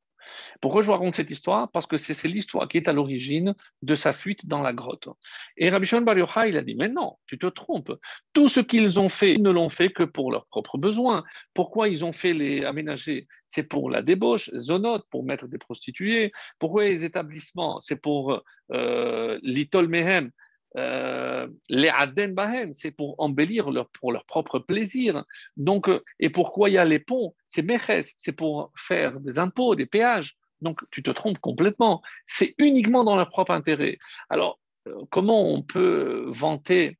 Pourquoi 0.61 0.81
je 0.81 0.87
vous 0.87 0.93
raconte 0.93 1.15
cette 1.15 1.31
histoire? 1.31 1.69
Parce 1.71 1.87
que 1.87 1.97
c'est 1.97 2.27
l'histoire 2.27 2.67
qui 2.67 2.77
est 2.77 2.87
à 2.87 2.93
l'origine 2.93 3.55
de 3.81 3.95
sa 3.95 4.13
fuite 4.13 4.45
dans 4.45 4.61
la 4.61 4.73
grotte. 4.73 5.09
Et 5.57 5.69
Rabbi 5.69 5.85
Shimon 5.85 6.01
Bar 6.01 6.17
il 6.47 6.57
a 6.57 6.61
dit, 6.61 6.75
mais 6.75 6.89
non, 6.89 7.17
tu 7.27 7.37
te 7.37 7.47
trompes. 7.47 7.93
Tout 8.33 8.47
ce 8.47 8.59
qu'ils 8.59 8.99
ont 8.99 9.09
fait, 9.09 9.33
ils 9.33 9.41
ne 9.41 9.51
l'ont 9.51 9.69
fait 9.69 9.89
que 9.89 10.03
pour 10.03 10.31
leurs 10.31 10.45
propres 10.47 10.77
besoins. 10.77 11.23
Pourquoi 11.53 11.89
ils 11.89 12.05
ont 12.05 12.11
fait 12.11 12.33
les 12.33 12.63
aménager? 12.63 13.27
C'est 13.47 13.67
pour 13.69 13.89
la 13.89 14.01
débauche, 14.01 14.49
zonote, 14.55 15.05
pour 15.11 15.23
mettre 15.23 15.47
des 15.47 15.57
prostituées. 15.59 16.31
Pourquoi 16.57 16.85
les 16.85 17.03
établissements? 17.03 17.79
C'est 17.81 18.01
pour 18.01 18.41
euh, 18.71 19.39
l'itol 19.43 19.87
mehem, 19.87 20.31
les 20.75 21.89
Aden 21.89 22.33
Bahem, 22.33 22.73
c'est 22.73 22.91
pour 22.91 23.15
embellir 23.19 23.69
leur, 23.69 23.89
pour 23.89 24.11
leur 24.11 24.25
propre 24.25 24.59
plaisir. 24.59 25.23
Donc, 25.57 25.89
euh, 25.89 26.03
et 26.19 26.29
pourquoi 26.29 26.69
il 26.69 26.73
y 26.73 26.77
a 26.77 26.85
les 26.85 26.99
ponts? 26.99 27.35
C'est 27.47 27.61
Meches, 27.61 28.13
c'est 28.17 28.31
pour 28.31 28.71
faire 28.75 29.19
des 29.19 29.39
impôts, 29.39 29.75
des 29.75 29.85
péages. 29.85 30.35
Donc, 30.61 30.81
tu 30.91 31.03
te 31.03 31.11
trompes 31.11 31.39
complètement. 31.39 32.01
C'est 32.25 32.55
uniquement 32.57 33.03
dans 33.03 33.15
leur 33.15 33.29
propre 33.29 33.51
intérêt. 33.51 33.97
Alors, 34.29 34.59
euh, 34.87 34.95
comment 35.11 35.51
on 35.51 35.61
peut 35.61 36.25
vanter 36.29 36.97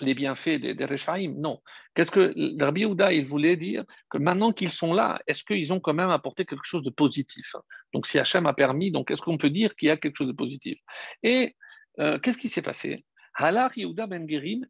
les 0.00 0.14
bienfaits 0.14 0.60
des, 0.60 0.74
des 0.74 1.28
Non. 1.28 1.62
Qu'est-ce 1.94 2.10
que 2.10 2.34
Rabbi 2.62 2.82
Yehuda, 2.82 3.14
il 3.14 3.24
voulait 3.24 3.56
dire? 3.56 3.84
Que 4.10 4.18
maintenant 4.18 4.52
qu'ils 4.52 4.70
sont 4.70 4.92
là, 4.92 5.18
est-ce 5.26 5.42
qu'ils 5.42 5.72
ont 5.72 5.80
quand 5.80 5.94
même 5.94 6.10
apporté 6.10 6.44
quelque 6.44 6.64
chose 6.64 6.82
de 6.82 6.90
positif? 6.90 7.54
Donc, 7.94 8.06
si 8.06 8.18
Hachem 8.18 8.44
a 8.46 8.52
permis, 8.52 8.90
donc 8.90 9.10
est-ce 9.10 9.22
qu'on 9.22 9.38
peut 9.38 9.48
dire 9.48 9.74
qu'il 9.76 9.88
y 9.88 9.90
a 9.90 9.96
quelque 9.96 10.16
chose 10.16 10.26
de 10.26 10.32
positif? 10.32 10.78
Et 11.22 11.56
euh, 12.00 12.18
qu'est-ce 12.18 12.38
qui 12.38 12.48
s'est 12.48 12.62
passé? 12.62 13.04
Yehuda 13.38 14.06
ben 14.06 14.28
Gerim 14.28 14.66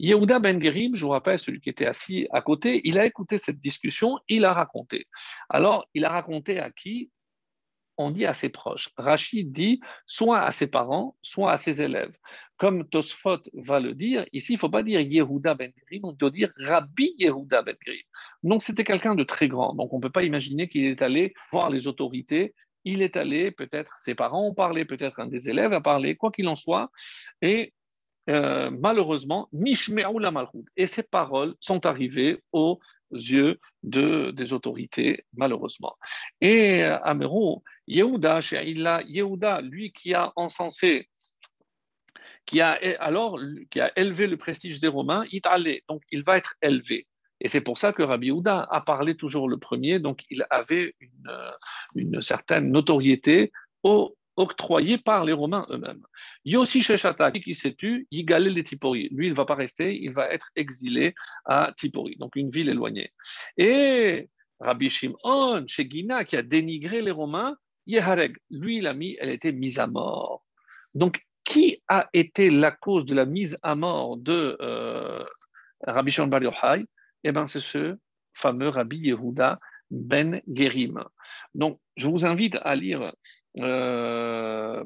Yehuda 0.00 0.38
ben 0.38 0.62
je 0.62 1.00
vous 1.00 1.08
rappelle, 1.08 1.38
celui 1.38 1.60
qui 1.60 1.70
était 1.70 1.86
assis 1.86 2.28
à 2.30 2.40
côté, 2.40 2.80
il 2.84 2.98
a 2.98 3.06
écouté 3.06 3.38
cette 3.38 3.58
discussion, 3.58 4.18
il 4.28 4.44
a 4.44 4.52
raconté. 4.52 5.06
Alors, 5.48 5.88
il 5.94 6.04
a 6.04 6.10
raconté 6.10 6.60
à 6.60 6.70
qui? 6.70 7.10
On 8.00 8.12
dit 8.12 8.26
à 8.26 8.32
ses 8.32 8.48
proches. 8.48 8.90
Rachid 8.96 9.52
dit 9.52 9.80
soit 10.06 10.42
à 10.42 10.52
ses 10.52 10.70
parents, 10.70 11.16
soit 11.20 11.50
à 11.50 11.56
ses 11.56 11.82
élèves. 11.82 12.16
Comme 12.56 12.88
Tosfot 12.88 13.40
va 13.54 13.80
le 13.80 13.92
dire, 13.92 14.24
ici, 14.32 14.52
il 14.52 14.54
ne 14.54 14.60
faut 14.60 14.68
pas 14.68 14.84
dire 14.84 15.00
Yehuda 15.00 15.54
ben 15.54 15.72
Gerim, 15.76 16.04
on 16.04 16.12
doit 16.12 16.30
dire 16.30 16.52
Rabbi 16.58 17.16
Yehuda 17.18 17.62
ben 17.62 17.74
Gerim. 17.84 17.98
Donc, 18.44 18.62
c'était 18.62 18.84
quelqu'un 18.84 19.16
de 19.16 19.24
très 19.24 19.48
grand. 19.48 19.74
Donc, 19.74 19.92
on 19.92 19.96
ne 19.96 20.02
peut 20.02 20.10
pas 20.10 20.22
imaginer 20.22 20.68
qu'il 20.68 20.84
est 20.84 21.02
allé 21.02 21.34
voir 21.50 21.70
les 21.70 21.88
autorités 21.88 22.54
il 22.84 23.02
est 23.02 23.16
allé, 23.16 23.50
peut-être 23.50 23.94
ses 23.98 24.14
parents 24.14 24.46
ont 24.46 24.54
parlé, 24.54 24.84
peut-être 24.84 25.20
un 25.20 25.26
des 25.26 25.50
élèves 25.50 25.72
a 25.72 25.80
parlé, 25.80 26.16
quoi 26.16 26.30
qu'il 26.30 26.48
en 26.48 26.56
soit, 26.56 26.90
et 27.42 27.72
euh, 28.28 28.70
malheureusement, 28.70 29.48
Nishme'ou 29.52 30.18
la. 30.18 30.32
Et 30.76 30.86
ces 30.86 31.02
paroles 31.02 31.54
sont 31.60 31.86
arrivées 31.86 32.42
aux 32.52 32.78
yeux 33.10 33.58
de, 33.82 34.30
des 34.32 34.52
autorités, 34.52 35.24
malheureusement. 35.34 35.96
Et 36.40 36.84
euh, 36.84 36.98
Amero, 37.02 37.64
Yehuda, 37.86 38.40
Yehuda, 38.40 39.62
lui 39.62 39.92
qui 39.92 40.12
a 40.14 40.32
encensé, 40.36 41.08
qui 42.44 42.60
a 42.60 42.78
alors 43.00 43.38
qui 43.70 43.80
a 43.80 43.92
élevé 43.96 44.26
le 44.26 44.36
prestige 44.36 44.80
des 44.80 44.88
Romains, 44.88 45.24
il 45.32 45.40
allé, 45.44 45.84
donc 45.88 46.02
il 46.10 46.22
va 46.22 46.36
être 46.36 46.54
élevé. 46.62 47.06
Et 47.40 47.48
c'est 47.48 47.60
pour 47.60 47.78
ça 47.78 47.92
que 47.92 48.02
Rabbi 48.02 48.30
Houda 48.30 48.66
a 48.70 48.80
parlé 48.80 49.16
toujours 49.16 49.48
le 49.48 49.58
premier, 49.58 50.00
donc 50.00 50.24
il 50.30 50.46
avait 50.50 50.94
une, 51.00 51.30
une 51.94 52.22
certaine 52.22 52.70
notoriété 52.70 53.52
octroyée 54.36 54.98
par 54.98 55.24
les 55.24 55.32
Romains 55.32 55.66
eux-mêmes. 55.70 56.02
Yossi 56.44 56.82
Sheshata, 56.82 57.32
qui 57.32 57.54
s'est 57.54 57.74
tu, 57.74 58.06
Yigalé 58.10 58.50
les 58.50 58.62
Tipori. 58.62 59.08
Lui, 59.10 59.26
il 59.26 59.30
ne 59.30 59.36
va 59.36 59.44
pas 59.44 59.56
rester, 59.56 59.96
il 59.96 60.12
va 60.12 60.32
être 60.32 60.50
exilé 60.54 61.14
à 61.44 61.72
Tipori, 61.76 62.16
donc 62.16 62.36
une 62.36 62.50
ville 62.50 62.68
éloignée. 62.68 63.12
Et 63.56 64.28
Rabbi 64.60 64.90
Shimon, 64.90 65.64
chez 65.66 65.86
Guina, 65.86 66.24
qui 66.24 66.36
a 66.36 66.42
dénigré 66.42 67.02
les 67.02 67.10
Romains, 67.10 67.56
Yehareg, 67.86 68.36
lui, 68.50 68.78
il 68.78 68.86
a 68.86 68.94
mis, 68.94 69.16
elle 69.20 69.30
était 69.30 69.52
mise 69.52 69.78
à 69.78 69.86
mort. 69.86 70.44
Donc, 70.94 71.20
qui 71.44 71.82
a 71.88 72.08
été 72.12 72.50
la 72.50 72.70
cause 72.70 73.06
de 73.06 73.14
la 73.14 73.24
mise 73.24 73.58
à 73.62 73.74
mort 73.74 74.18
de 74.18 74.56
euh, 74.60 75.24
Rabbi 75.86 76.10
Shimon 76.10 76.26
Bar 76.26 76.42
Yochai? 76.42 76.84
Eh 77.24 77.32
bien, 77.32 77.46
c'est 77.46 77.60
ce 77.60 77.96
fameux 78.32 78.68
Rabbi 78.68 78.98
Yehuda 78.98 79.58
ben 79.90 80.40
Gerim. 80.52 81.04
Donc, 81.54 81.80
je 81.96 82.08
vous 82.08 82.24
invite 82.24 82.56
à 82.62 82.76
lire 82.76 83.12
euh, 83.58 84.84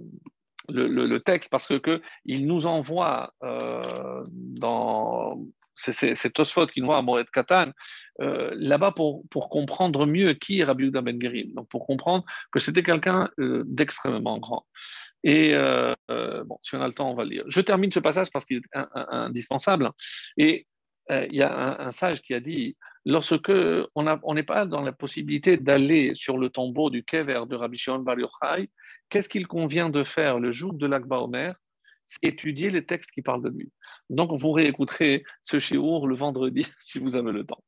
le, 0.68 1.18
texte 1.18 1.51
parce 1.51 1.66
que, 1.66 2.01
il 2.24 2.47
nous 2.47 2.66
envoie 2.66 3.35
euh, 3.43 4.24
dans 4.28 5.45
c'est 5.74 6.33
Tosfot 6.35 6.66
qui 6.66 6.80
nous 6.80 6.87
voit 6.87 6.99
à 6.99 7.03
Moed 7.03 7.28
Katan, 7.30 7.72
euh, 8.20 8.51
là-bas 8.55 8.93
pour, 8.93 9.24
pour, 9.30 9.49
comprendre 9.49 10.07
mieux 10.07 10.35
qui 10.35 10.61
est 10.61 10.64
Rabbi 10.64 10.85
Yehuda 10.85 11.01
ben 11.01 11.20
Gerim, 11.20 11.55
donc 11.55 11.68
pour 11.68 11.87
comprendre 11.87 12.24
que 12.53 12.61
c'était 12.61 12.83
quelqu'un 12.83 13.30
d'extrêmement 13.39 14.39
grand. 14.39 14.66
Et 15.24 15.53
bon, 16.47 16.59
si 16.62 16.76
on 16.76 16.83
a 16.83 16.87
le 16.87 16.95
temps, 16.95 17.11
on 17.11 17.14
va 17.14 17.24
le 17.24 17.30
lire. 17.30 17.45
Je 17.49 17.61
termine 17.61 17.91
ce 17.91 18.01
passage 18.01 18.30
parce 18.30 18.45
qu'il 18.45 18.59
est 18.59 18.62
indispensable. 18.93 19.91
Et 20.37 20.66
il 21.11 21.34
y 21.34 21.42
a 21.42 21.80
un, 21.80 21.90
sage 21.90 22.22
qui 22.22 22.34
a 22.34 22.40
dit 22.40 22.76
lorsque 23.05 23.53
on 23.94 24.34
n'est 24.34 24.42
pas 24.42 24.66
dans 24.66 24.80
la 24.80 24.92
possibilité 24.92 25.57
d'aller 25.57 26.14
sur 26.14 26.38
le 26.38 26.48
tombeau 26.48 26.90
du 26.90 27.05
Kever 27.05 27.42
de 27.48 27.57
Rabbi 27.57 27.76
Shimon 27.76 28.00
Bar 28.00 28.18
Yochai, 28.18 28.70
qu'est-ce 29.09 29.28
qu'il 29.28 29.46
convient 29.46 29.90
de 29.90 30.05
faire 30.05 30.38
le 30.38 30.50
jour 30.50 30.74
de 30.74 30.86
l'Akba 30.86 31.18
Omer? 31.18 31.55
Étudier 32.20 32.68
les 32.68 32.84
textes 32.84 33.11
qui 33.11 33.22
parlent 33.22 33.42
de 33.42 33.48
lui. 33.48 33.72
Donc, 34.11 34.38
vous 34.38 34.53
réécouterez 34.53 35.24
ce 35.40 35.59
shiur 35.59 36.07
le 36.07 36.14
vendredi 36.14 36.66
si 36.80 36.98
vous 36.98 37.16
avez 37.16 37.32
le 37.32 37.44
temps. 37.44 37.62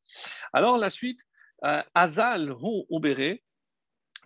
Alors, 0.52 0.76
la 0.76 0.90
suite, 0.90 1.20
euh, 1.64 1.82
Azal 1.94 2.50
Hu 2.50 2.84
Ubere, 2.90 3.38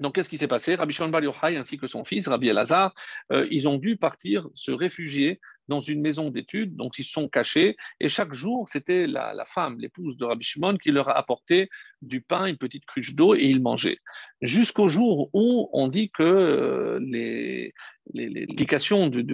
donc, 0.00 0.14
qu'est-ce 0.14 0.28
qui 0.28 0.38
s'est 0.38 0.48
passé? 0.48 0.74
Rabbi 0.76 0.92
Shimon 0.92 1.09
Bar 1.09 1.22
Yochai 1.22 1.56
ainsi 1.56 1.76
que 1.76 1.86
son 1.86 2.04
fils, 2.04 2.28
Rabbi 2.28 2.48
Elazar, 2.48 2.94
euh, 3.32 3.46
ils 3.50 3.68
ont 3.68 3.78
dû 3.78 3.96
partir 3.96 4.48
se 4.54 4.70
réfugier 4.70 5.40
dans 5.69 5.81
une 5.81 6.01
maison 6.01 6.31
d'études, 6.31 6.77
donc 6.77 6.99
ils 6.99 7.05
sont 7.05 7.29
cachés, 7.29 7.77
et 8.01 8.09
chaque 8.09 8.33
jour, 8.33 8.69
c'était 8.69 9.07
la, 9.07 9.45
femme, 9.47 9.79
l'épouse 9.79 10.16
de 10.16 10.25
Rabbi 10.25 10.45
Shimon, 10.45 10.77
qui 10.77 10.91
leur 10.91 11.09
a 11.09 11.16
apporté 11.16 11.69
du 12.03 12.21
pain, 12.21 12.47
une 12.47 12.57
petite 12.57 12.87
cruche 12.87 13.14
d'eau, 13.14 13.35
et 13.35 13.45
ils 13.45 13.62
mangeaient. 13.62 13.99
Jusqu'au 14.41 14.89
jour 14.89 15.31
où 15.33 15.69
on 15.73 15.89
dit 15.89 16.11
que 16.11 16.23
euh, 16.23 16.99
les, 17.03 17.73
l'application 18.14 19.09
de, 19.09 19.25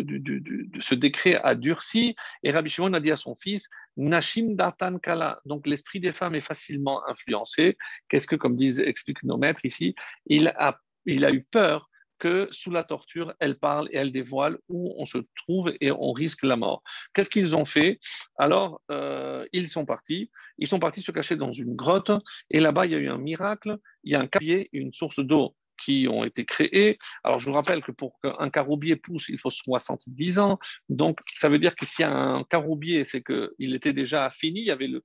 ce 0.80 0.94
décret 0.94 1.36
a 1.42 1.54
durci, 1.54 2.16
et 2.42 2.50
Rabbi 2.50 2.68
Shimon 2.68 2.92
a 2.94 3.00
dit 3.00 3.12
à 3.12 3.16
son 3.16 3.34
fils, 3.34 3.68
Nashim 3.96 4.54
Datan 4.54 4.98
Kala, 4.98 5.40
donc 5.44 5.66
l'esprit 5.66 6.00
des 6.00 6.12
femmes 6.12 6.34
est 6.34 6.40
facilement 6.40 7.06
influencé. 7.08 7.76
Qu'est-ce 8.08 8.26
que, 8.26 8.36
comme 8.36 8.56
disent, 8.56 8.80
expliquent 8.80 9.22
nos 9.22 9.36
maîtres 9.36 9.64
ici, 9.64 9.94
il 10.26 10.48
a 10.48 11.32
eu 11.32 11.42
peur 11.44 11.88
que 12.24 12.48
sous 12.52 12.70
la 12.70 12.84
torture, 12.84 13.34
elle 13.38 13.58
parle 13.58 13.90
et 13.92 13.96
elle 13.98 14.10
dévoile 14.10 14.56
où 14.70 14.94
on 14.96 15.04
se 15.04 15.18
trouve 15.36 15.70
et 15.82 15.90
on 15.90 16.12
risque 16.12 16.42
la 16.42 16.56
mort. 16.56 16.82
Qu'est-ce 17.12 17.28
qu'ils 17.28 17.54
ont 17.54 17.66
fait? 17.66 18.00
Alors, 18.38 18.80
euh, 18.90 19.44
ils 19.52 19.68
sont 19.68 19.84
partis. 19.84 20.30
Ils 20.56 20.66
sont 20.66 20.78
partis 20.78 21.02
se 21.02 21.12
cacher 21.12 21.36
dans 21.36 21.52
une 21.52 21.76
grotte 21.76 22.12
et 22.48 22.60
là-bas, 22.60 22.86
il 22.86 22.92
y 22.92 22.94
a 22.94 22.98
eu 22.98 23.10
un 23.10 23.18
miracle. 23.18 23.76
Il 24.04 24.12
y 24.12 24.14
a 24.14 24.20
un 24.20 24.26
cabier, 24.26 24.70
une 24.72 24.94
source 24.94 25.20
d'eau 25.20 25.54
qui 25.84 26.08
ont 26.08 26.24
été 26.24 26.46
créés. 26.46 26.96
Alors, 27.24 27.40
je 27.40 27.46
vous 27.46 27.52
rappelle 27.52 27.82
que 27.82 27.92
pour 27.92 28.18
qu'un 28.22 28.48
caroubier 28.48 28.96
pousse, 28.96 29.28
il 29.28 29.38
faut 29.38 29.50
70 29.50 30.38
ans. 30.38 30.58
Donc, 30.88 31.18
ça 31.34 31.50
veut 31.50 31.58
dire 31.58 31.76
que 31.76 31.84
s'il 31.84 32.06
y 32.06 32.08
a 32.08 32.16
un 32.16 32.42
caroubier, 32.44 33.04
c'est 33.04 33.22
qu'il 33.22 33.74
était 33.74 33.92
déjà 33.92 34.30
fini, 34.30 34.60
il 34.60 34.66
y 34.66 34.70
avait 34.70 34.86
le, 34.86 35.04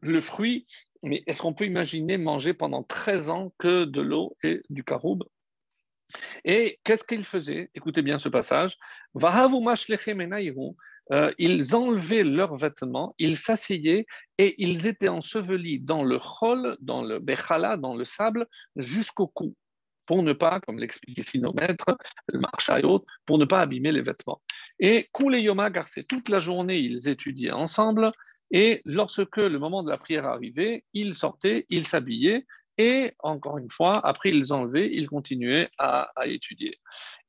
le 0.00 0.20
fruit. 0.20 0.66
Mais 1.04 1.22
est-ce 1.28 1.42
qu'on 1.42 1.54
peut 1.54 1.66
imaginer 1.66 2.18
manger 2.18 2.54
pendant 2.54 2.82
13 2.82 3.30
ans 3.30 3.54
que 3.58 3.84
de 3.84 4.00
l'eau 4.00 4.36
et 4.42 4.62
du 4.68 4.82
caroube? 4.82 5.22
Et 6.44 6.78
qu'est-ce 6.84 7.04
qu'ils 7.04 7.24
faisaient 7.24 7.70
Écoutez 7.74 8.02
bien 8.02 8.18
ce 8.18 8.28
passage. 8.28 8.76
Euh, 11.10 11.32
ils 11.38 11.74
enlevaient 11.74 12.24
leurs 12.24 12.56
vêtements, 12.56 13.14
ils 13.18 13.36
s'asseyaient 13.36 14.06
et 14.38 14.54
ils 14.62 14.86
étaient 14.86 15.08
ensevelis 15.08 15.80
dans 15.80 16.04
le 16.04 16.18
chol, 16.18 16.76
dans 16.80 17.02
le 17.02 17.18
bechala, 17.18 17.76
dans 17.76 17.96
le 17.96 18.04
sable, 18.04 18.46
jusqu'au 18.76 19.26
cou, 19.26 19.54
pour 20.06 20.22
ne 20.22 20.32
pas, 20.32 20.60
comme 20.60 20.78
l'explique 20.78 21.18
ici 21.18 21.40
nos 21.40 21.52
maîtres, 21.52 21.98
le 22.28 22.38
marchayot, 22.38 23.04
pour 23.26 23.38
ne 23.38 23.44
pas 23.44 23.60
abîmer 23.60 23.92
les 23.92 24.02
vêtements. 24.02 24.40
Et 24.78 25.08
Koule 25.12 25.36
Yoma 25.36 25.70
Garcé, 25.70 26.04
toute 26.04 26.28
la 26.28 26.38
journée, 26.38 26.78
ils 26.78 27.08
étudiaient 27.08 27.52
ensemble, 27.52 28.10
et 28.52 28.80
lorsque 28.84 29.38
le 29.38 29.58
moment 29.58 29.82
de 29.82 29.90
la 29.90 29.96
prière 29.96 30.26
arrivait, 30.26 30.84
ils 30.92 31.14
sortaient, 31.14 31.66
ils 31.68 31.86
s'habillaient, 31.86 32.46
et 32.82 33.12
encore 33.20 33.58
une 33.58 33.70
fois, 33.70 34.04
après 34.04 34.30
ils 34.30 34.52
enlevaient, 34.52 34.90
ils 34.92 35.08
continuaient 35.08 35.70
à, 35.78 36.08
à, 36.16 36.26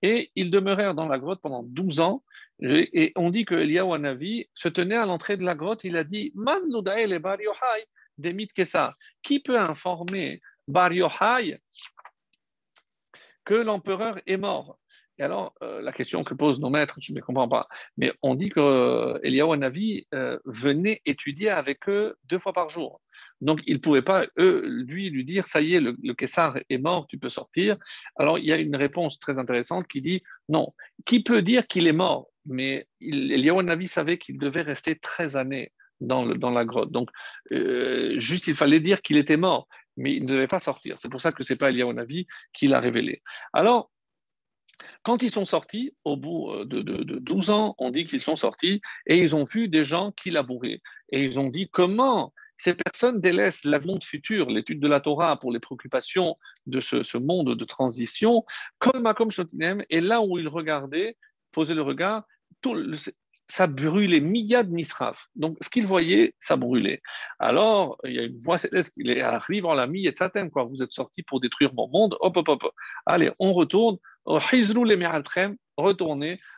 Et 0.01 0.31
ils 0.35 0.49
demeurèrent 0.49 0.95
dans 0.95 1.07
la 1.07 1.19
grotte 1.19 1.41
pendant 1.41 1.61
12 1.61 1.99
ans. 1.99 2.23
Et 2.59 3.11
on 3.15 3.29
dit 3.29 3.45
que 3.45 3.53
Eliyahu 3.53 3.99
Navi 3.99 4.47
se 4.55 4.67
tenait 4.67 4.97
à 4.97 5.05
l'entrée 5.05 5.37
de 5.37 5.43
la 5.43 5.53
grotte. 5.53 5.83
Il 5.83 5.95
a 5.95 6.03
dit 6.03 6.31
Man 6.33 6.61
le 6.71 7.19
Bar 7.19 7.39
Yochai 7.39 7.85
des 8.17 8.47
Kessa. 8.47 8.95
Qui 9.21 9.41
peut 9.41 9.59
informer 9.59 10.41
Bar 10.67 10.91
que 13.45 13.53
l'empereur 13.53 14.19
est 14.25 14.37
mort? 14.37 14.79
Et 15.19 15.23
alors, 15.23 15.53
euh, 15.61 15.81
la 15.81 15.91
question 15.91 16.23
que 16.23 16.33
posent 16.33 16.59
nos 16.59 16.69
maîtres, 16.69 16.97
je 16.99 17.13
ne 17.13 17.21
comprends 17.21 17.47
pas, 17.47 17.67
mais 17.97 18.11
on 18.21 18.33
dit 18.33 18.49
que 18.49 18.59
euh, 18.59 19.19
euh, 20.13 20.39
venait 20.45 21.01
étudier 21.05 21.49
avec 21.49 21.87
eux 21.87 22.15
deux 22.25 22.39
fois 22.39 22.53
par 22.53 22.69
jour. 22.69 22.99
Donc, 23.41 23.61
il 23.67 23.75
ne 23.75 23.79
pouvait 23.79 24.01
pas, 24.01 24.25
eux, 24.39 24.63
lui, 24.65 25.09
lui 25.09 25.25
dire, 25.25 25.47
ça 25.47 25.61
y 25.61 25.75
est, 25.75 25.81
le, 25.81 25.95
le 26.01 26.15
est 26.69 26.77
mort, 26.77 27.07
tu 27.07 27.17
peux 27.17 27.29
sortir. 27.29 27.77
Alors, 28.15 28.39
il 28.39 28.45
y 28.45 28.53
a 28.53 28.57
une 28.57 28.75
réponse 28.75 29.19
très 29.19 29.37
intéressante 29.37 29.87
qui 29.87 30.01
dit, 30.01 30.21
non, 30.49 30.73
qui 31.05 31.21
peut 31.21 31.41
dire 31.41 31.67
qu'il 31.67 31.87
est 31.87 31.93
mort? 31.93 32.29
Mais 32.45 32.87
Eliyahu 33.01 33.63
Navi 33.63 33.87
savait 33.87 34.17
qu'il 34.17 34.37
devait 34.37 34.61
rester 34.61 34.95
13 34.95 35.35
années 35.35 35.71
dans, 35.99 36.25
la 36.25 36.65
grotte. 36.65 36.91
Donc, 36.91 37.09
juste, 37.51 38.47
il 38.47 38.55
fallait 38.55 38.79
dire 38.79 39.01
qu'il 39.01 39.17
était 39.17 39.37
mort, 39.37 39.67
mais 39.97 40.15
il 40.15 40.25
ne 40.25 40.33
devait 40.33 40.47
pas 40.47 40.59
sortir. 40.59 40.97
C'est 40.97 41.09
pour 41.09 41.21
ça 41.21 41.31
que 41.31 41.43
ce 41.43 41.53
n'est 41.53 41.57
pas 41.57 41.69
Eliyahu 41.69 41.93
Navi 41.93 42.27
qui 42.53 42.67
l'a 42.67 42.79
révélé. 42.79 43.21
Alors, 43.51 43.91
quand 45.03 45.21
ils 45.23 45.31
sont 45.31 45.45
sortis, 45.45 45.95
au 46.03 46.17
bout 46.17 46.51
euh, 46.51 46.65
de, 46.65 47.19
12 47.19 47.49
ans, 47.49 47.75
on 47.77 47.91
dit 47.91 48.05
qu'ils 48.05 48.21
sont 48.21 48.35
sortis 48.35 48.81
et 49.05 49.17
ils 49.17 49.35
ont 49.35 49.43
vu 49.43 49.67
des 49.67 49.83
gens 49.83 50.11
qui 50.11 50.31
labouraient. 50.31 50.81
Et 51.09 51.23
ils 51.23 51.39
ont 51.39 51.49
dit 51.49 51.69
comment 51.69 52.33
ces 52.57 52.73
personnes 52.73 53.19
délaissent 53.19 53.65
l'avenir 53.65 53.97
futur, 54.03 54.49
l'étude 54.49 54.79
de 54.79 54.87
la 54.87 54.99
Torah 54.99 55.37
pour 55.37 55.51
les 55.51 55.59
préoccupations 55.59 56.37
de 56.65 56.79
ce, 56.79 57.17
monde 57.17 57.55
de 57.55 57.65
transition, 57.65 58.45
comme 58.79 59.11
comme 59.15 59.29
et 59.89 60.01
là 60.01 60.21
où 60.21 60.37
ils 60.37 60.47
regardaient, 60.47 61.17
posaient 61.51 61.75
le 61.75 61.81
regard, 61.81 62.23
ça 63.47 63.67
brûlait, 63.67 64.21
Miyad 64.21 64.71
Nisraf. 64.71 65.27
Donc, 65.35 65.57
ce 65.61 65.69
qu'ils 65.69 65.85
voyaient, 65.85 66.33
ça 66.39 66.55
brûlait. 66.55 67.01
Alors, 67.39 67.97
il 68.03 68.13
y 68.13 68.19
a 68.19 68.23
une 68.23 68.37
voix 68.37 68.57
céleste 68.57 68.93
qui 68.93 69.19
arrive 69.19 69.65
en 69.65 69.73
la 69.73 69.85
mi 69.85 70.07
et 70.07 70.13
quoi. 70.51 70.63
Vous 70.63 70.81
êtes 70.81 70.91
sortis 70.91 71.23
pour 71.23 71.41
détruire 71.41 71.73
mon 71.73 71.87
monde. 71.87 72.15
Hop, 72.21 72.37
hop, 72.37 72.47
hop. 72.47 72.71
Allez, 73.05 73.31
on 73.39 73.53
retourne. 73.53 73.97
Retournez 74.25 74.97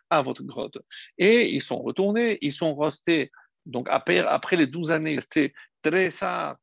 à 0.09 0.21
votre 0.21 0.43
grotte. 0.43 0.77
Et 1.17 1.49
ils 1.49 1.61
sont 1.61 1.81
retournés, 1.81 2.37
ils 2.41 2.51
sont 2.51 2.75
restés, 2.75 3.31
donc 3.65 3.87
après, 3.89 4.55
les 4.55 4.67
12 4.67 4.91
années, 4.91 5.19
c'était 5.21 5.53
Tresa 5.81 6.57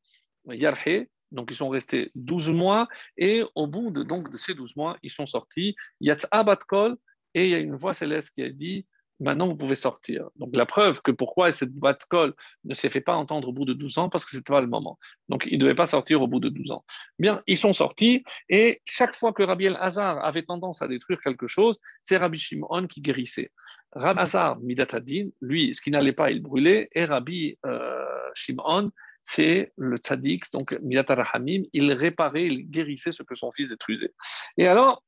Yarhe, 0.46 1.06
donc 1.30 1.50
ils 1.50 1.56
sont 1.56 1.68
restés 1.68 2.10
12 2.14 2.50
mois, 2.50 2.88
et 3.16 3.42
au 3.54 3.66
bout 3.66 3.90
de, 3.90 4.02
donc, 4.02 4.30
de 4.30 4.36
ces 4.36 4.54
12 4.54 4.76
mois, 4.76 4.96
ils 5.02 5.10
sont 5.10 5.26
sortis. 5.26 5.74
Yatz 6.00 6.26
Abatkol, 6.30 6.96
et 7.34 7.44
il 7.44 7.50
y 7.50 7.54
a 7.54 7.58
une 7.58 7.76
voix 7.76 7.94
céleste 7.94 8.30
qui 8.34 8.42
a 8.42 8.50
dit 8.50 8.86
maintenant 9.22 9.48
vous 9.48 9.56
pouvez 9.56 9.74
sortir. 9.74 10.28
Donc 10.36 10.54
la 10.54 10.66
preuve 10.66 11.00
que 11.00 11.10
pourquoi 11.10 11.52
cette 11.52 11.72
boîte 11.72 12.04
colle 12.06 12.34
ne 12.64 12.74
s'est 12.74 12.90
fait 12.90 13.00
pas 13.00 13.14
entendre 13.14 13.48
au 13.48 13.52
bout 13.52 13.64
de 13.64 13.72
12 13.72 13.98
ans, 13.98 14.08
parce 14.08 14.24
que 14.24 14.32
ce 14.32 14.36
n'était 14.36 14.52
pas 14.52 14.60
le 14.60 14.66
moment. 14.66 14.98
Donc 15.28 15.46
ils 15.50 15.58
ne 15.58 15.62
devaient 15.62 15.74
pas 15.74 15.86
sortir 15.86 16.22
au 16.22 16.26
bout 16.26 16.40
de 16.40 16.48
12 16.48 16.72
ans. 16.72 16.84
Bien, 17.18 17.42
ils 17.46 17.56
sont 17.56 17.72
sortis, 17.72 18.24
et 18.48 18.82
chaque 18.84 19.16
fois 19.16 19.32
que 19.32 19.42
Rabbi 19.42 19.66
El-Hazar 19.66 20.24
avait 20.24 20.42
tendance 20.42 20.82
à 20.82 20.88
détruire 20.88 21.20
quelque 21.20 21.46
chose, 21.46 21.78
c'est 22.02 22.16
Rabbi 22.16 22.38
Shimon 22.38 22.86
qui 22.86 23.00
guérissait. 23.00 23.50
Rabbi 23.92 24.20
Hazar, 24.20 24.58
Midatadin, 24.60 25.28
lui, 25.40 25.74
ce 25.74 25.80
qui 25.80 25.90
n'allait 25.90 26.12
pas, 26.12 26.30
il 26.30 26.42
brûlait, 26.42 26.88
et 26.92 27.04
Rabbi 27.04 27.58
euh, 27.66 28.04
Shimon, 28.34 28.90
c'est 29.22 29.72
le 29.76 29.98
tzaddik, 29.98 30.50
donc 30.52 30.76
Midatarahamim, 30.82 31.62
il 31.72 31.92
réparait, 31.92 32.46
il 32.46 32.68
guérissait 32.68 33.12
ce 33.12 33.22
que 33.22 33.34
son 33.34 33.52
fils 33.52 33.68
détruisait. 33.68 34.12
Et 34.56 34.66
alors, 34.66 35.04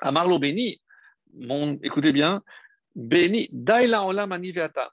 à 0.00 0.12
Marlo 0.12 0.38
Béni, 0.38 0.80
écoutez 1.82 2.12
bien, 2.12 2.42
Béni, 2.94 3.48
Daila 3.50 4.04
Olam 4.04 4.40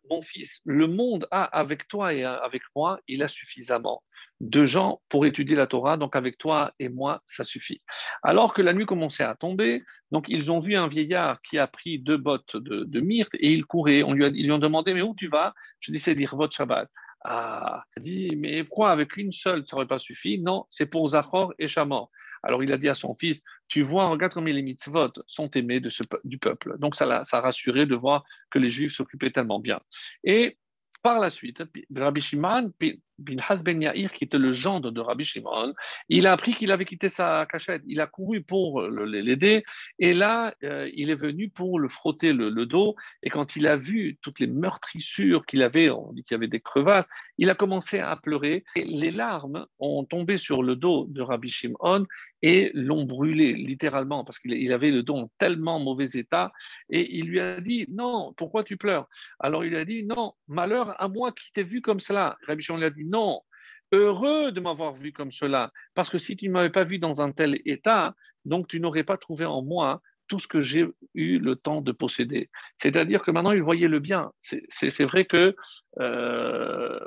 mon 0.10 0.22
fils, 0.24 0.62
le 0.66 0.88
monde 0.88 1.28
a 1.30 1.44
avec 1.44 1.88
toi 1.88 2.14
et 2.14 2.24
avec 2.24 2.64
moi, 2.76 3.00
il 3.08 3.22
a 3.22 3.28
suffisamment 3.28 4.02
de 4.40 4.66
gens 4.66 5.02
pour 5.08 5.26
étudier 5.28 5.56
la 5.56 5.68
Torah, 5.68 5.98
donc 5.98 6.16
avec 6.16 6.40
toi 6.40 6.74
et 6.80 6.90
moi, 6.90 7.22
ça 7.28 7.44
suffit. 7.44 7.82
Alors 8.24 8.56
que 8.56 8.64
la 8.64 8.74
nuit 8.74 8.88
commençait 8.88 9.24
à 9.24 9.36
tomber, 9.36 9.84
donc 10.12 10.26
ils 10.30 10.52
ont 10.52 10.60
vu 10.60 10.76
un 10.76 10.88
vieillard 10.88 11.42
qui 11.44 11.60
a 11.60 11.68
pris 11.68 12.00
deux 12.00 12.18
bottes 12.18 12.58
de, 12.58 13.00
myrte 13.00 13.36
et 13.36 13.54
il 13.54 13.66
courait. 13.66 14.02
On 14.02 14.14
lui 14.14 14.26
a, 14.26 14.30
ils 14.30 14.46
lui 14.46 14.52
ont 14.52 14.58
demandé, 14.58 14.96
mais 14.96 15.04
où 15.04 15.14
tu 15.16 15.28
vas? 15.28 15.54
Je 15.80 15.92
dis, 15.92 16.00
c'est 16.00 16.16
dire 16.16 16.36
votre 16.36 16.56
Shabbat. 16.56 16.90
Ah, 17.24 17.84
dit, 17.98 18.36
mais 18.36 18.66
quoi, 18.66 18.90
avec 18.90 19.16
une 19.16 19.32
seule, 19.32 19.64
ça 19.68 19.76
n'aurait 19.76 19.88
pas 19.88 20.00
suffi? 20.00 20.40
Non, 20.40 20.66
c'est 20.72 20.88
pour 20.88 21.08
Zachor 21.10 21.54
et 21.60 21.68
Shamor. 21.68 22.10
Alors 22.44 22.64
il 22.64 22.72
a 22.72 22.78
dit 22.78 22.90
à 22.90 22.96
son 22.96 23.14
fils, 23.14 23.42
tu 23.68 23.82
vois, 23.84 24.08
regarde 24.08 24.34
combien 24.34 24.54
les 24.54 24.64
mitzvot 24.64 25.12
sont 25.28 25.50
aimés 25.52 25.80
de 25.80 25.90
du 26.24 26.38
peuple. 26.38 26.78
Donc 26.80 26.96
ça 26.96 27.06
l'a 27.06 27.24
rassuré 27.40 27.86
de 27.86 27.96
voir 27.96 28.24
que 28.50 28.60
les 28.60 28.70
Juifs 28.70 28.94
s'occupaient 28.94 29.32
tellement 29.32 29.60
bien. 29.60 29.80
Et 30.24 30.58
par 31.04 31.20
la 31.20 31.30
suite, 31.30 31.64
Rabbi 31.96 32.22
Shimon 32.22 32.72
bin 33.22 33.38
Ben 33.64 33.82
Yair, 33.82 34.12
qui 34.14 34.24
était 34.24 34.38
le 34.38 34.52
gendre 34.52 34.92
de 34.92 35.00
Rabbi 35.00 35.24
Shimon, 35.24 35.74
il 36.10 36.28
a 36.28 36.34
appris 36.34 36.54
qu'il 36.54 36.72
avait 36.72 36.86
quitté 36.86 37.10
sa 37.10 37.46
cachette. 37.46 37.82
Il 37.88 38.02
a 38.02 38.08
couru 38.08 38.42
pour 38.42 38.82
l'aider 38.82 39.64
et 40.00 40.14
là, 40.14 40.54
euh, 40.64 40.90
il 40.94 41.10
est 41.10 41.16
venu 41.16 41.50
pour 41.50 41.80
le 41.80 41.88
frotter 41.88 42.34
le, 42.34 42.66
dos. 42.66 42.96
Et 43.24 43.30
quand 43.30 43.56
il 43.56 43.68
a 43.68 43.78
vu 43.78 44.18
toutes 44.22 44.40
les 44.40 44.48
meurtrissures 44.48 45.46
qu'il 45.46 45.64
avait, 45.64 45.90
on 45.90 46.14
dit 46.14 46.24
qu'il 46.24 46.36
y 46.36 46.38
avait 46.38 46.48
des 46.48 46.60
crevasses, 46.60 47.08
il 47.38 47.50
a 47.50 47.56
commencé 47.56 48.00
à 48.00 48.16
pleurer. 48.16 48.64
Et 48.76 48.84
les 48.84 49.12
larmes 49.12 49.66
ont 49.80 50.04
tombé 50.04 50.38
sur 50.38 50.64
le 50.64 50.76
dos 50.76 51.06
de 51.10 51.22
Rabbi 51.22 51.50
Shimon 51.50 52.06
et 52.42 52.72
l'ont 52.74 53.04
brûlé 53.06 53.54
littéralement 53.54 54.24
parce 54.24 54.40
qu'il 54.40 54.72
avait 54.74 54.92
le 54.92 55.04
dos 55.04 55.16
en 55.16 55.32
tellement 55.38 55.80
mauvais 55.80 56.10
état. 56.14 56.52
Et 56.90 57.18
il 57.18 57.28
lui 57.28 57.40
a 57.40 57.62
dit 57.62 57.86
Non, 57.90 58.34
pourquoi 58.36 58.64
tu 58.64 58.78
pleures? 58.78 59.08
Alors 59.40 59.66
il 59.66 59.76
a 59.76 59.86
dit 59.86 60.04
Non, 60.04 60.34
malheur 60.48 61.00
à 61.02 61.08
moi 61.08 61.32
qui 61.32 61.52
t'ai 61.52 61.64
vu 61.64 61.82
comme 61.82 62.00
cela. 62.00 62.38
Rabbi 62.48 62.64
Shimon 62.64 62.80
lui 62.80 62.86
a 62.86 62.90
dit 62.90 63.06
Non, 63.12 63.42
heureux 63.92 64.52
de 64.54 64.62
m'avoir 64.62 64.94
vu 64.94 65.12
comme 65.12 65.32
cela, 65.32 65.72
parce 65.94 66.10
que 66.10 66.18
si 66.18 66.38
tu 66.38 66.48
ne 66.48 66.54
m'avais 66.54 66.70
pas 66.70 66.86
vu 66.86 66.98
dans 66.98 67.22
un 67.22 67.32
tel 67.32 67.60
état, 67.66 68.16
donc 68.46 68.68
tu 68.68 68.80
n'aurais 68.80 69.04
pas 69.04 69.18
trouvé 69.18 69.46
en 69.46 69.62
moi 69.62 70.02
tout 70.28 70.40
ce 70.40 70.48
que 70.48 70.62
j'ai 70.62 70.88
eu 71.14 71.40
le 71.40 71.58
temps 71.58 71.82
de 71.82 71.92
posséder. 71.92 72.50
C'est-à-dire 72.78 73.22
que 73.22 73.32
maintenant, 73.32 73.52
il 73.52 73.62
voyait 73.62 73.90
le 73.90 74.00
bien. 74.00 74.32
C'est 74.40 75.04
vrai 75.04 75.26
que 75.26 75.54
euh, 76.00 77.00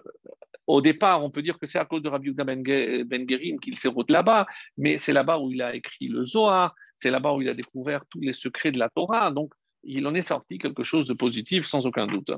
au 0.66 0.82
départ, 0.82 1.24
on 1.24 1.30
peut 1.30 1.40
dire 1.40 1.59
que 1.59 1.64
c'est 1.64 1.78
à 1.78 1.86
cause 1.86 2.02
de 2.02 2.11
Rabbi 2.11 2.28
Yehuda 2.28 2.44
Ben, 2.44 2.62
ben 2.62 3.26
Gerim 3.26 3.59
qu'il 3.61 3.74
route 3.88 4.11
là-bas, 4.11 4.46
mais 4.76 4.98
c'est 4.98 5.14
là-bas 5.14 5.38
où 5.38 5.50
il 5.50 5.62
a 5.62 5.74
écrit 5.74 6.09
le 6.09 6.22
Zohar, 6.24 6.74
c'est 6.98 7.11
là-bas 7.11 7.32
où 7.32 7.40
il 7.40 7.48
a 7.48 7.55
découvert 7.55 8.05
tous 8.11 8.20
les 8.20 8.34
secrets 8.34 8.72
de 8.72 8.78
la 8.78 8.90
Torah. 8.90 9.30
Donc, 9.30 9.55
il 9.84 10.07
en 10.07 10.14
est 10.14 10.22
sorti 10.22 10.59
quelque 10.59 10.84
chose 10.84 11.07
de 11.07 11.14
positif, 11.14 11.64
sans 11.64 11.86
aucun 11.86 12.07
doute. 12.07 12.30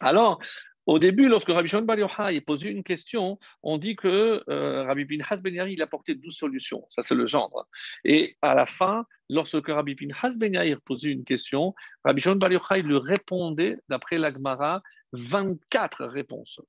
Alors, 0.00 0.40
au 0.86 0.98
début, 0.98 1.28
lorsque 1.28 1.48
Rabbi 1.48 1.68
Shimon 1.68 1.82
Bar 1.82 1.98
Yochai 1.98 2.40
posé 2.40 2.70
une 2.70 2.82
question, 2.82 3.38
on 3.62 3.78
dit 3.78 3.96
que 3.96 4.42
euh, 4.48 4.84
Rabbi 4.84 5.06
Pinchas 5.06 5.38
Ben 5.38 5.54
Yair 5.54 5.68
il 5.68 5.80
a 5.80 5.84
apporté 5.84 6.14
12 6.14 6.34
solutions. 6.34 6.84
Ça, 6.90 7.02
c'est 7.02 7.14
le 7.14 7.26
genre. 7.26 7.66
Et 8.04 8.36
à 8.42 8.54
la 8.54 8.66
fin, 8.66 9.06
lorsque 9.30 9.66
Rabbi 9.66 9.94
Pinchas 9.94 10.34
Ben 10.38 10.52
Yair 10.52 10.80
posait 10.82 11.10
une 11.10 11.24
question, 11.24 11.74
Rabbi 12.04 12.20
Shimon 12.20 12.36
Bar 12.36 12.52
Yochai 12.52 12.82
lui 12.82 12.98
répondait, 12.98 13.78
d'après 13.88 14.18
l'Agmara, 14.18 14.82
24 15.12 16.04
réponses 16.06 16.60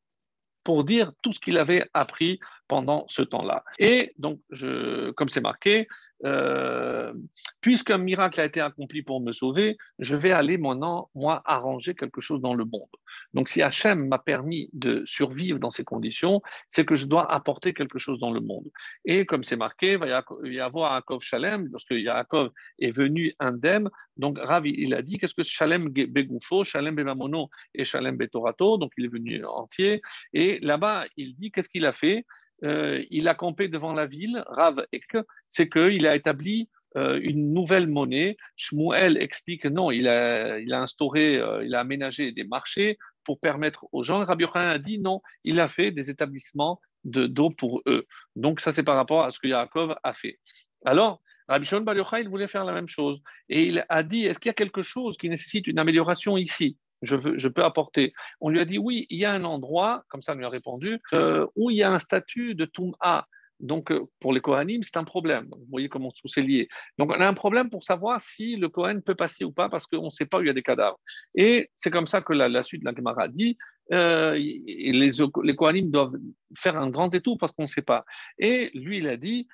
pour 0.63 0.83
dire 0.83 1.13
tout 1.21 1.31
ce 1.31 1.39
qu'il 1.39 1.57
avait 1.57 1.87
appris 1.93 2.39
pendant 2.67 3.05
ce 3.07 3.21
temps-là. 3.21 3.63
Et 3.79 4.13
donc, 4.17 4.39
comme 5.15 5.29
c'est 5.29 5.41
marqué, 5.41 5.87
euh, 6.23 7.13
puisqu'un 7.61 7.97
miracle 7.97 8.39
a 8.39 8.45
été 8.45 8.61
accompli 8.61 9.03
pour 9.03 9.21
me 9.21 9.31
sauver, 9.31 9.77
je 9.99 10.15
vais 10.15 10.31
aller 10.31 10.57
maintenant, 10.57 11.09
moi, 11.13 11.41
arranger 11.45 11.93
quelque 11.93 12.21
chose 12.21 12.41
dans 12.41 12.53
le 12.53 12.65
monde. 12.65 12.89
Donc, 13.33 13.49
si 13.49 13.61
Hachem 13.61 14.07
m'a 14.07 14.17
permis 14.17 14.69
de 14.73 15.03
survivre 15.05 15.59
dans 15.59 15.71
ces 15.71 15.83
conditions, 15.83 16.41
c'est 16.67 16.85
que 16.85 16.95
je 16.95 17.05
dois 17.05 17.31
apporter 17.31 17.73
quelque 17.73 17.99
chose 17.99 18.19
dans 18.19 18.31
le 18.31 18.39
monde. 18.39 18.69
Et 19.03 19.25
comme 19.25 19.43
c'est 19.43 19.57
marqué, 19.57 19.93
il 19.93 19.97
va 19.97 20.23
y 20.43 20.59
avoir 20.59 20.93
Yaakov 20.93 21.21
Shalem, 21.21 21.67
lorsque 21.71 21.91
Yaakov 21.91 22.51
est 22.79 22.91
venu 22.91 23.33
indemne, 23.39 23.89
donc 24.17 24.37
Ravi, 24.39 24.73
il 24.77 24.93
a 24.93 25.01
dit, 25.01 25.17
qu'est-ce 25.17 25.33
que 25.33 25.43
Shalem 25.43 25.89
Begoufo, 25.89 26.63
Shalem 26.63 26.95
Bemamono 26.95 27.49
et 27.73 27.83
Shalem 27.83 28.15
Betorato, 28.17 28.77
donc 28.77 28.91
il 28.97 29.05
est 29.05 29.09
venu 29.09 29.45
entier. 29.45 30.01
Et 30.33 30.59
là-bas, 30.61 31.05
il 31.17 31.35
dit, 31.35 31.51
qu'est-ce 31.51 31.69
qu'il 31.69 31.85
a 31.85 31.91
fait? 31.91 32.25
Euh, 32.63 33.03
il 33.09 33.27
a 33.27 33.35
campé 33.35 33.67
devant 33.67 33.93
la 33.93 34.05
ville, 34.05 34.43
Rav 34.47 34.85
Ek, 34.91 35.17
c'est 35.47 35.69
qu'il 35.69 36.07
a 36.07 36.15
établi 36.15 36.69
euh, 36.97 37.19
une 37.21 37.53
nouvelle 37.53 37.87
monnaie. 37.87 38.37
Shmuel 38.55 39.17
explique 39.17 39.65
non, 39.65 39.91
il 39.91 40.07
a, 40.07 40.57
instauré, 40.71 41.37
euh, 41.37 41.65
il 41.65 41.75
a 41.75 41.81
aménagé 41.81 42.31
des 42.31 42.45
marchés 42.45 42.97
pour 43.23 43.39
permettre 43.39 43.85
aux 43.91 44.03
gens. 44.03 44.23
Rabbi 44.23 44.45
Yochanan 44.45 44.69
a 44.69 44.77
dit 44.77 44.99
non, 44.99 45.21
il 45.43 45.59
a 45.59 45.67
fait 45.67 45.91
des 45.91 46.09
établissements 46.09 46.79
de 47.03 47.27
d'eau 47.27 47.49
pour 47.49 47.81
eux. 47.87 48.05
Donc 48.35 48.61
ça 48.61 48.71
c'est 48.71 48.83
par 48.83 48.95
rapport 48.95 49.23
à 49.25 49.31
ce 49.31 49.39
que 49.39 49.47
Yaakov 49.47 49.95
a 50.03 50.13
fait. 50.13 50.39
Alors 50.85 51.21
Rabbi 51.47 51.65
Shimon 51.65 51.81
Bar 51.81 51.95
il 52.19 52.29
voulait 52.29 52.47
faire 52.47 52.65
la 52.65 52.73
même 52.73 52.87
chose 52.87 53.21
et 53.49 53.63
il 53.63 53.85
a 53.89 54.01
dit 54.01 54.25
est-ce 54.25 54.39
qu'il 54.39 54.49
y 54.49 54.51
a 54.51 54.53
quelque 54.53 54.81
chose 54.81 55.17
qui 55.17 55.29
nécessite 55.29 55.67
une 55.67 55.79
amélioration 55.79 56.37
ici? 56.37 56.77
Je, 57.05 57.47
peux 57.47 57.63
apporter. 57.63 58.13
On 58.41 58.49
lui 58.49 58.59
a 58.59 58.65
dit 58.65 58.77
oui, 58.77 59.05
il 59.09 59.17
y 59.17 59.25
a 59.25 59.31
un 59.31 59.43
endroit, 59.43 60.03
comme 60.09 60.21
ça 60.21 60.33
on 60.33 60.35
lui 60.35 60.45
a 60.45 60.49
répondu, 60.49 60.99
euh, 61.13 61.45
où 61.55 61.69
il 61.69 61.77
y 61.77 61.83
a 61.83 61.91
un 61.91 61.99
statut 61.99 62.55
de 62.55 62.65
Toum'a. 62.65 63.27
Donc, 63.61 63.89
euh, 63.89 64.01
pour 64.19 64.33
les 64.33 64.41
Kohanim, 64.41 64.83
c'est 64.83 64.97
un 64.97 65.05
problème. 65.05 65.47
Vous 65.49 65.65
voyez 65.71 65.87
comment 65.87 66.11
tout 66.11 66.27
c'est 66.27 66.41
lié. 66.41 66.67
Donc, 66.97 67.11
on 67.11 67.21
a 67.21 67.27
un 67.27 67.33
problème 67.33 67.69
pour 67.69 67.85
savoir 67.85 68.19
si 68.19 68.57
le 68.57 68.67
Kohen 68.67 69.01
peut 69.01 69.15
passer 69.15 69.45
ou 69.45 69.51
pas, 69.51 69.69
parce 69.69 69.87
qu'on 69.87 70.05
ne 70.05 70.09
sait 70.09 70.25
pas 70.25 70.39
où 70.39 70.41
il 70.41 70.47
y 70.47 70.49
a 70.49 70.53
des 70.53 70.61
cadavres. 70.61 70.99
Et 71.37 71.69
c'est 71.75 71.89
comme 71.89 72.05
ça 72.05 72.21
que 72.21 72.33
la, 72.33 72.63
suite 72.63 72.81
de 72.81 72.85
la 72.85 72.93
Gemara 72.93 73.29
dit 73.29 73.57
euh, 73.93 74.33
les 74.35 75.55
Kohanim 75.55 75.89
doivent 75.89 76.17
faire 76.57 76.75
un 76.75 76.89
grand 76.89 77.07
détour 77.07 77.37
parce 77.37 77.53
qu'on 77.53 77.63
ne 77.63 77.67
sait 77.67 77.81
pas. 77.81 78.03
Et 78.39 78.71
lui, 78.73 78.97
il 78.97 79.07
a 79.07 79.15
dit 79.15 79.47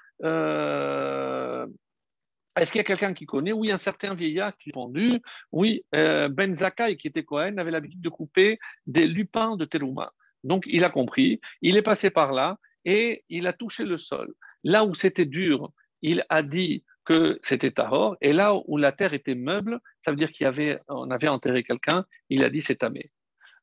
est-ce 2.58 2.72
qu'il 2.72 2.80
y 2.80 2.82
a 2.82 2.86
quelqu'un 2.86 3.14
qui 3.14 3.26
connaît? 3.26 3.54
Oui, 3.54 3.72
un 3.72 3.78
certain 3.78 4.14
vieillard 4.14 4.58
qui 4.58 4.70
a 4.70 4.72
répondu. 4.72 5.22
Oui, 5.52 5.86
euh, 5.96 6.28
Ben 6.30 6.54
Zakai, 6.56 6.98
qui 6.98 7.08
était 7.08 7.24
Cohen, 7.24 7.58
avait 7.58 7.72
l'habitude 7.72 8.02
de 8.02 8.10
couper 8.10 8.60
des 8.86 9.08
lupins 9.08 9.56
de 9.56 9.66
Telouma. 9.66 10.14
Donc, 10.44 10.64
il 10.68 10.84
a 10.84 10.90
compris, 10.90 11.40
il 11.62 11.78
est 11.78 11.82
passé 11.82 12.10
par 12.10 12.34
là 12.34 12.58
et 12.84 13.24
il 13.30 13.48
a 13.48 13.54
touché 13.54 13.86
le 13.86 13.98
sol. 13.98 14.34
Là 14.64 14.84
où 14.84 14.94
c'était 14.94 15.26
dur, 15.26 15.72
il 16.02 16.26
a 16.30 16.44
dit 16.44 16.84
que 17.06 17.40
c'était 17.42 17.72
Tahor, 17.72 18.16
et 18.22 18.34
là 18.34 18.56
où 18.68 18.78
la 18.78 18.92
terre 18.92 19.14
était 19.14 19.36
meuble, 19.36 19.80
ça 20.02 20.12
veut 20.12 20.18
dire 20.18 20.32
qu'on 20.32 20.46
avait, 20.46 20.80
avait 20.88 21.28
enterré 21.28 21.64
quelqu'un, 21.64 22.06
il 22.30 22.44
a 22.44 22.50
dit 22.50 22.62
c'est 22.62 22.76
Tamé. 22.76 23.12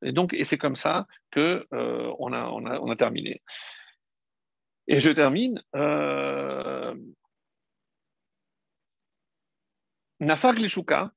Et 0.03 0.13
donc, 0.13 0.33
et 0.33 0.45
c'est 0.45 0.59
comme 0.59 0.77
ça 0.77 1.07
qu'on 1.33 1.61
euh, 1.73 2.13
on 2.19 2.33
a, 2.33 2.47
on 2.47 2.67
a, 2.67 2.79
on 2.81 2.91
a, 2.91 2.97
terminé. 2.97 3.43
Et 4.87 5.01
je 5.01 5.11
termine. 5.11 5.63
Euh, 5.77 6.95
Nafag 10.21 10.59
Lishuka, 10.59 11.13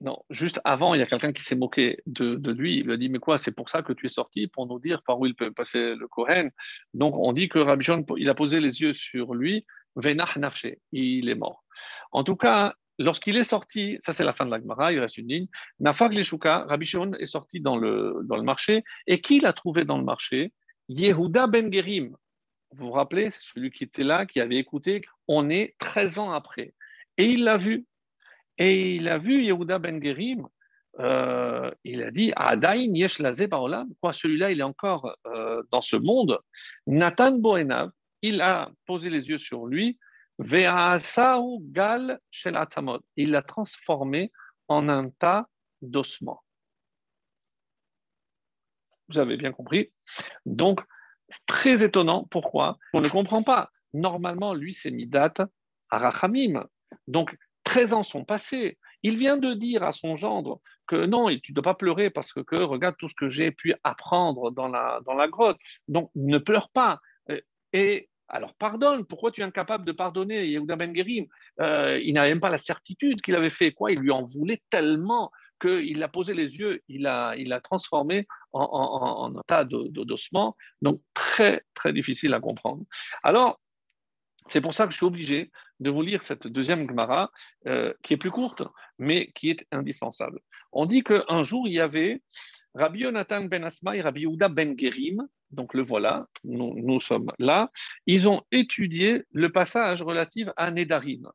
non, 0.00 0.18
juste 0.28 0.60
avant, 0.64 0.92
il 0.94 0.98
y 0.98 1.02
a 1.02 1.06
quelqu'un 1.06 1.32
qui 1.32 1.42
s'est 1.42 1.56
moqué 1.56 2.02
de, 2.04 2.50
lui. 2.50 2.78
Il 2.78 2.84
lui 2.84 2.92
a 2.92 2.96
dit 2.96 3.08
Mais 3.08 3.18
quoi, 3.18 3.38
c'est 3.38 3.52
pour 3.52 3.70
ça 3.70 3.82
que 3.82 3.92
tu 3.92 4.06
es 4.06 4.10
sorti 4.10 4.48
Pour 4.48 4.66
nous 4.66 4.78
dire 4.78 5.02
par 5.02 5.18
où 5.18 5.24
il 5.24 5.34
peut 5.34 5.50
passer 5.50 5.94
le 5.94 6.06
Kohen? 6.08 6.50
Donc, 6.92 7.14
on 7.16 7.32
dit 7.32 7.48
que 7.48 7.58
Rabbi 7.58 7.84
John, 7.84 8.04
il 8.18 8.28
a 8.28 8.34
posé 8.34 8.60
les 8.60 8.82
yeux 8.82 8.92
sur 8.92 9.34
lui. 9.34 9.64
Venach 9.96 10.36
Nafshe, 10.36 10.66
il 10.92 11.28
est 11.28 11.34
mort. 11.34 11.64
En 12.12 12.24
tout 12.24 12.36
cas, 12.36 12.74
lorsqu'il 12.98 13.36
est 13.38 13.44
sorti, 13.44 13.96
ça 14.00 14.12
c'est 14.12 14.24
la 14.24 14.34
fin 14.34 14.44
de 14.44 14.50
la 14.50 14.60
Gemara, 14.60 14.92
il 14.92 14.98
reste 14.98 15.16
une 15.16 15.28
ligne. 15.28 15.46
Nafag 15.80 16.12
Lishuka, 16.12 16.66
Rabbi 16.68 16.90
est 17.18 17.26
sorti 17.26 17.60
dans 17.60 17.76
le, 17.76 18.20
dans 18.24 18.36
le 18.36 18.42
marché. 18.42 18.84
Et 19.06 19.20
qui 19.20 19.40
l'a 19.40 19.52
trouvé 19.52 19.84
dans 19.84 19.96
le 19.96 20.04
marché? 20.04 20.52
Yehuda 20.88 21.46
Ben 21.46 21.72
Gerim. 21.72 22.14
Vous 22.72 22.86
vous 22.86 22.92
rappelez, 22.92 23.30
c'est 23.30 23.42
celui 23.42 23.70
qui 23.70 23.84
était 23.84 24.02
là, 24.02 24.26
qui 24.26 24.40
avait 24.40 24.56
écouté. 24.56 25.02
On 25.28 25.48
est 25.48 25.76
13 25.78 26.18
ans 26.18 26.32
après. 26.32 26.74
Et 27.18 27.30
il 27.30 27.44
l'a 27.44 27.56
vu. 27.56 27.86
Et 28.58 28.96
il 28.96 29.08
a 29.08 29.18
vu 29.18 29.42
Yehuda 29.42 29.78
Ben 29.78 30.02
Gerim, 30.02 30.46
euh, 31.00 31.70
il 31.82 32.02
a 32.02 32.10
dit 32.10 32.32
Adain 32.36 32.94
yesh 32.94 33.20
baolam, 33.20 33.88
quoi, 34.00 34.12
celui-là, 34.12 34.52
il 34.52 34.60
est 34.60 34.64
encore 34.64 35.16
euh, 35.26 35.62
dans 35.70 35.80
ce 35.80 35.96
monde. 35.96 36.38
Nathan 36.86 37.32
Boenav, 37.32 37.90
il 38.22 38.40
a 38.40 38.70
posé 38.86 39.10
les 39.10 39.28
yeux 39.28 39.38
sur 39.38 39.66
lui, 39.66 39.98
gal 40.38 42.20
shel 42.30 42.58
il 43.16 43.30
l'a 43.30 43.42
transformé 43.42 44.32
en 44.68 44.88
un 44.88 45.10
tas 45.10 45.48
d'ossements. 45.82 46.42
Vous 49.08 49.18
avez 49.18 49.36
bien 49.36 49.52
compris. 49.52 49.92
Donc, 50.46 50.80
très 51.46 51.82
étonnant. 51.82 52.24
Pourquoi? 52.30 52.78
On 52.94 53.00
ne 53.00 53.08
comprend 53.08 53.42
pas. 53.42 53.70
Normalement, 53.92 54.54
lui, 54.54 54.72
c'est 54.72 54.90
Midat 54.90 55.34
Arachamim. 55.90 56.66
Donc, 57.08 57.36
13 57.64 57.94
ans 57.94 58.02
sont 58.02 58.24
passés. 58.24 58.78
Il 59.02 59.16
vient 59.16 59.36
de 59.36 59.54
dire 59.54 59.82
à 59.82 59.92
son 59.92 60.16
gendre 60.16 60.60
que 60.86 61.06
non, 61.06 61.28
tu 61.42 61.52
ne 61.52 61.54
dois 61.54 61.62
pas 61.62 61.74
pleurer 61.74 62.10
parce 62.10 62.32
que, 62.32 62.56
regarde 62.56 62.96
tout 62.98 63.08
ce 63.08 63.14
que 63.14 63.28
j'ai 63.28 63.50
pu 63.50 63.74
apprendre 63.84 64.50
dans 64.50 64.68
la, 64.68 65.00
dans 65.06 65.14
la 65.14 65.28
grotte. 65.28 65.58
Donc, 65.88 66.10
ne 66.14 66.38
pleure 66.38 66.68
pas. 66.70 67.00
Euh, 67.30 67.40
et 67.72 68.08
alors, 68.28 68.54
pardonne. 68.54 69.04
Pourquoi 69.04 69.30
tu 69.30 69.40
es 69.40 69.44
incapable 69.44 69.84
de 69.84 69.92
pardonner 69.92 70.46
Yehuda 70.46 70.76
Ben 70.76 70.94
Gerim? 70.94 71.26
Euh, 71.60 72.00
Il 72.02 72.14
n'avait 72.14 72.30
même 72.30 72.40
pas 72.40 72.50
la 72.50 72.58
certitude 72.58 73.20
qu'il 73.20 73.34
avait 73.34 73.50
fait 73.50 73.72
quoi. 73.72 73.92
Il 73.92 73.98
lui 73.98 74.10
en 74.10 74.24
voulait 74.24 74.62
tellement 74.70 75.30
qu'il 75.60 76.02
a 76.02 76.08
posé 76.08 76.34
les 76.34 76.56
yeux, 76.56 76.82
il 76.88 77.06
a, 77.06 77.36
il 77.36 77.52
a 77.52 77.60
transformé 77.60 78.26
en, 78.52 78.62
en 78.62 79.36
un 79.36 79.42
tas 79.46 79.64
d'ossements. 79.64 80.56
Donc, 80.82 81.00
très, 81.14 81.62
très 81.74 81.92
difficile 81.92 82.34
à 82.34 82.40
comprendre. 82.40 82.84
Alors, 83.22 83.60
c'est 84.48 84.60
pour 84.60 84.74
ça 84.74 84.86
que 84.86 84.92
je 84.92 84.96
suis 84.96 85.06
obligé 85.06 85.50
de 85.84 85.90
vous 85.90 86.02
lire 86.02 86.22
cette 86.22 86.46
deuxième 86.46 86.88
Gemara, 86.88 87.30
euh, 87.66 87.92
qui 88.02 88.14
est 88.14 88.16
plus 88.16 88.30
courte, 88.30 88.62
mais 88.98 89.30
qui 89.34 89.50
est 89.50 89.66
indispensable. 89.70 90.40
On 90.72 90.86
dit 90.86 91.02
qu'un 91.04 91.42
jour, 91.42 91.68
il 91.68 91.74
y 91.74 91.80
avait 91.80 92.22
Rabbi 92.74 93.00
Yonatan 93.00 93.44
ben 93.44 93.62
Asma 93.64 93.92
Rabbi 94.02 94.22
Yehuda 94.22 94.48
ben 94.48 94.74
Gerim, 94.76 95.28
donc 95.50 95.74
le 95.74 95.82
voilà, 95.82 96.26
nous, 96.42 97.00
sommes 97.00 97.30
là, 97.38 97.70
ils 98.06 98.26
ont 98.28 98.42
étudié 98.50 99.22
le 99.30 99.52
passage 99.52 100.02
relatif 100.02 100.48
à 100.56 100.70
Nedarim. 100.70 101.30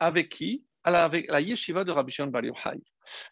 Avec 0.00 0.28
qui? 0.28 0.64
Avec 0.84 1.30
la 1.30 1.40
yeshiva 1.40 1.84
de 1.84 1.92
Rabbi 1.92 2.12
Shimon 2.12 2.28
Bar 2.28 2.44
Yochai. 2.44 2.80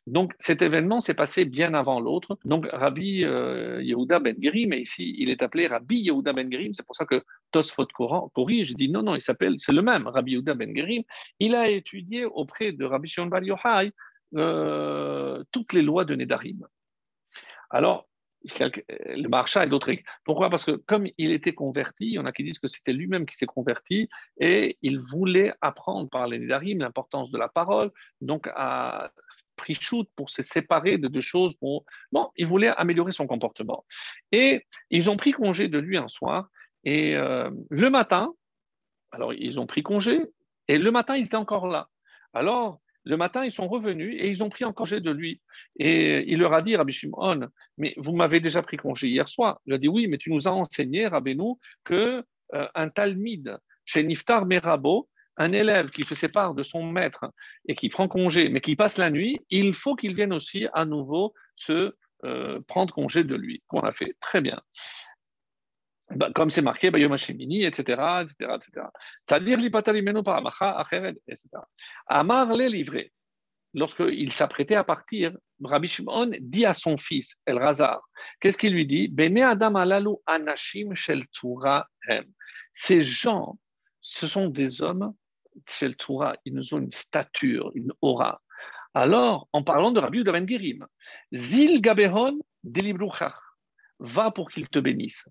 Donc 0.07 0.32
cet 0.38 0.62
événement 0.62 1.01
s'est 1.01 1.14
passé 1.14 1.44
bien 1.44 1.74
avant 1.74 2.01
l'autre. 2.01 2.38
Donc 2.44 2.66
Rabbi 2.70 3.24
euh, 3.24 3.82
Yehuda 3.82 4.18
ben 4.18 4.36
Gerim, 4.40 4.72
et 4.72 4.80
ici 4.80 5.14
il 5.18 5.30
est 5.30 5.42
appelé 5.42 5.66
Rabbi 5.66 6.01
Yehuda 6.01 6.32
ben 6.32 6.51
Gerim, 6.51 6.72
c'est 6.72 6.84
pour 6.84 6.97
ça 6.97 7.05
que 7.05 7.22
Tosfot 7.53 7.86
corrige, 8.34 8.74
dit 8.74 8.88
non, 8.88 9.03
non, 9.03 9.14
il 9.14 9.22
s'appelle, 9.22 9.57
c'est 9.59 9.72
le 9.72 9.82
même, 9.82 10.07
Rabbi 10.07 10.32
Yehuda 10.32 10.55
ben 10.55 10.74
Gerim. 10.76 11.03
Il 11.38 11.55
a 11.55 11.68
étudié 11.68 12.24
auprès 12.24 12.72
de 12.72 12.84
Rabbi 12.84 13.09
Shimon 13.09 13.26
Bar 13.26 13.42
Yochai 13.42 13.92
euh, 14.36 15.44
toutes 15.53 15.72
les 15.72 15.82
lois 15.82 16.05
de 16.05 16.14
Nedarim. 16.14 16.66
Alors, 17.70 18.09
le 18.59 19.28
marcha 19.28 19.64
et 19.64 19.68
d'autres. 19.68 19.92
Pourquoi? 20.24 20.51
Parce 20.51 20.64
que 20.64 20.72
comme 20.72 21.07
il 21.18 21.32
était 21.32 21.55
converti, 21.55 22.07
il 22.07 22.12
y 22.12 22.18
en 22.18 22.26
a 22.26 22.32
qui 22.32 22.44
disent 22.44 22.59
que 22.59 22.68
c'était 22.68 22.92
lui-même 22.92 23.26
qui 23.26 23.36
s'est 23.36 23.47
converti 23.47 24.09
et 24.38 24.78
il 24.82 24.99
voulait 24.99 25.53
apprendre 25.61 26.09
par 26.09 26.26
les 26.26 26.38
Nedarim 26.38 26.78
l'importance 26.78 27.30
de 27.30 27.38
la 27.38 27.49
parole, 27.49 27.90
donc 28.20 28.49
pris 29.57 29.74
shoot 29.74 30.09
pour 30.16 30.30
se 30.30 30.42
séparer 30.42 30.99
de 30.99 31.09
deux 31.09 31.20
choses. 31.20 31.55
Bon, 31.61 32.30
il 32.36 32.47
voulait 32.47 32.68
améliorer 32.76 33.12
son 33.12 33.26
comportement. 33.26 33.84
Et 34.32 34.66
ils 34.90 35.11
ont 35.11 35.16
pris 35.16 35.32
congé 35.32 35.68
de 35.68 35.78
lui 35.78 35.97
un 35.97 36.09
soir 36.09 36.49
et 36.84 37.16
euh, 37.16 37.51
le 37.70 37.90
matin, 37.90 38.32
alors 39.11 39.32
ils 39.32 39.59
ont 39.59 39.66
pris 39.66 39.82
congé 39.82 40.20
et 40.68 40.78
le 40.78 40.90
matin, 40.90 41.16
ils 41.16 41.26
étaient 41.26 41.36
encore 41.36 41.66
là. 41.66 41.88
Alors, 42.32 42.80
le 43.07 43.17
matin, 43.17 43.45
ils 43.45 43.53
sont 43.53 43.69
revenus 43.69 44.17
et 44.19 44.29
ils 44.29 44.43
ont 44.43 44.49
pris 44.49 44.65
en 44.65 44.73
congé 44.73 45.01
de 45.01 45.13
lui. 45.13 45.41
Et 45.79 46.31
il 46.31 46.41
leur 46.41 46.53
a 46.53 46.61
dit, 46.61 46.75
Rabbi 46.75 46.93
Shimon, 46.93 47.49
mais 47.79 47.95
vous 47.97 48.15
m'avez 48.15 48.41
déjà 48.41 48.63
pris 48.63 48.77
congé 48.77 49.09
hier 49.09 49.29
soir. 49.29 49.61
Il 49.65 49.73
a 49.73 49.79
dit, 49.79 49.87
oui, 49.87 50.09
mais 50.09 50.19
tu 50.19 50.31
nous 50.33 50.49
as 50.49 50.51
enseigné, 50.51 51.07
Rabbeinu, 51.07 51.55
que 51.85 52.25
euh, 52.55 52.69
un 52.75 52.91
chez 53.85 54.03
Niftar 54.03 54.45
Merabo, 54.45 55.09
un 55.37 55.53
élève 55.53 55.91
qui 55.91 56.03
se 56.03 56.17
sépare 56.17 56.55
de 56.55 56.65
son 56.65 56.83
maître 56.83 57.31
et 57.69 57.77
qui 57.77 57.89
prend 57.89 58.09
congé, 58.09 58.49
mais 58.49 58.61
qui 58.61 58.75
passe 58.75 58.99
la 58.99 59.11
nuit, 59.11 59.39
il 59.51 59.75
faut 59.75 59.95
qu'il 59.95 60.17
vienne 60.17 60.33
aussi 60.33 60.67
à 60.73 60.85
nouveau 60.85 61.33
se 61.55 61.95
euh, 62.25 62.61
prendre 62.67 62.93
congé 62.93 63.23
de 63.23 63.37
lui. 63.37 63.63
On 63.71 63.81
a 63.81 63.93
fait 63.93 64.17
très 64.21 64.41
bien. 64.41 64.61
Bah, 66.11 66.31
comme 66.35 66.51
c'est 66.51 66.63
marqué, 66.63 66.87
etc., 66.87 67.01
etc., 67.67 67.67
etc. 67.67 68.87
C'est-à-dire, 69.27 69.59
etc. 69.59 71.49
Amar 72.07 72.55
les 72.55 72.69
livré. 72.69 73.13
Lorsqu'il 73.75 74.33
s'apprêtait 74.33 74.77
à 74.77 74.85
partir, 74.85 75.37
Rabbi 75.63 75.89
Shimon 75.89 76.31
dit 76.41 76.65
à 76.65 76.75
son 76.75 76.97
fils, 76.97 77.37
El 77.45 77.59
Razar, 77.59 78.01
qu'est-ce 78.41 78.57
qu'il 78.57 78.73
lui 78.73 78.87
dit? 78.87 79.13
Adam 79.43 79.75
alalu 79.75 80.15
anashim 80.27 80.95
shel 80.95 81.25
hem. 82.09 82.25
Ces 82.73 83.03
gens, 83.03 83.59
ce 84.01 84.27
sont 84.27 84.49
des 84.49 84.81
hommes, 84.83 85.13
shel 85.69 85.97
ils 86.45 86.75
ont 86.75 86.79
une 86.79 86.93
stature, 86.93 87.73
une 87.75 87.93
aura. 88.01 88.41
Alors, 88.95 89.49
en 89.53 89.63
parlant 89.63 89.91
de 89.91 90.01
Rabbi 90.01 90.21
Udaven 90.21 90.49
Gerim, 90.49 90.87
Zil 91.33 91.83
Gaberon 91.83 92.39
delibruchach, 92.65 93.35
va 93.99 94.31
pour 94.31 94.51
qu'il 94.51 94.69
te 94.69 94.79
bénisse. 94.79 95.29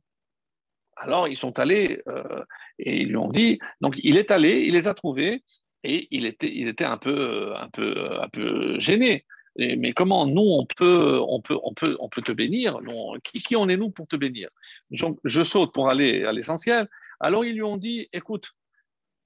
Alors 0.95 1.27
ils 1.27 1.37
sont 1.37 1.59
allés 1.59 2.01
euh, 2.07 2.43
et 2.79 3.01
ils 3.01 3.09
lui 3.09 3.17
ont 3.17 3.27
dit, 3.27 3.59
donc 3.81 3.95
il 4.03 4.17
est 4.17 4.31
allé, 4.31 4.63
il 4.65 4.73
les 4.73 4.87
a 4.87 4.93
trouvés 4.93 5.43
et 5.83 6.07
il 6.11 6.25
était, 6.25 6.83
un 6.83 6.97
peu, 6.97 7.53
un 7.55 7.69
peu, 7.69 8.19
un 8.19 8.29
peu 8.29 8.79
gêné. 8.79 9.25
mais 9.57 9.93
comment 9.93 10.25
nous 10.25 10.41
on 10.41 10.65
peut, 10.65 11.19
on 11.27 11.41
peut, 11.41 11.57
on 11.63 11.73
peut, 11.73 11.95
on 11.99 12.09
peut 12.09 12.23
te 12.23 12.31
bénir? 12.31 12.79
Qui, 13.23 13.39
qui 13.39 13.55
en 13.55 13.69
est 13.69 13.77
nous 13.77 13.91
pour 13.91 14.07
te 14.07 14.15
bénir? 14.15 14.49
Donc 14.89 15.19
je 15.23 15.43
saute 15.43 15.73
pour 15.73 15.89
aller 15.89 16.25
à 16.25 16.31
l'essentiel. 16.31 16.87
Alors 17.19 17.45
ils 17.45 17.53
lui 17.53 17.63
ont 17.63 17.77
dit, 17.77 18.09
écoute, 18.13 18.51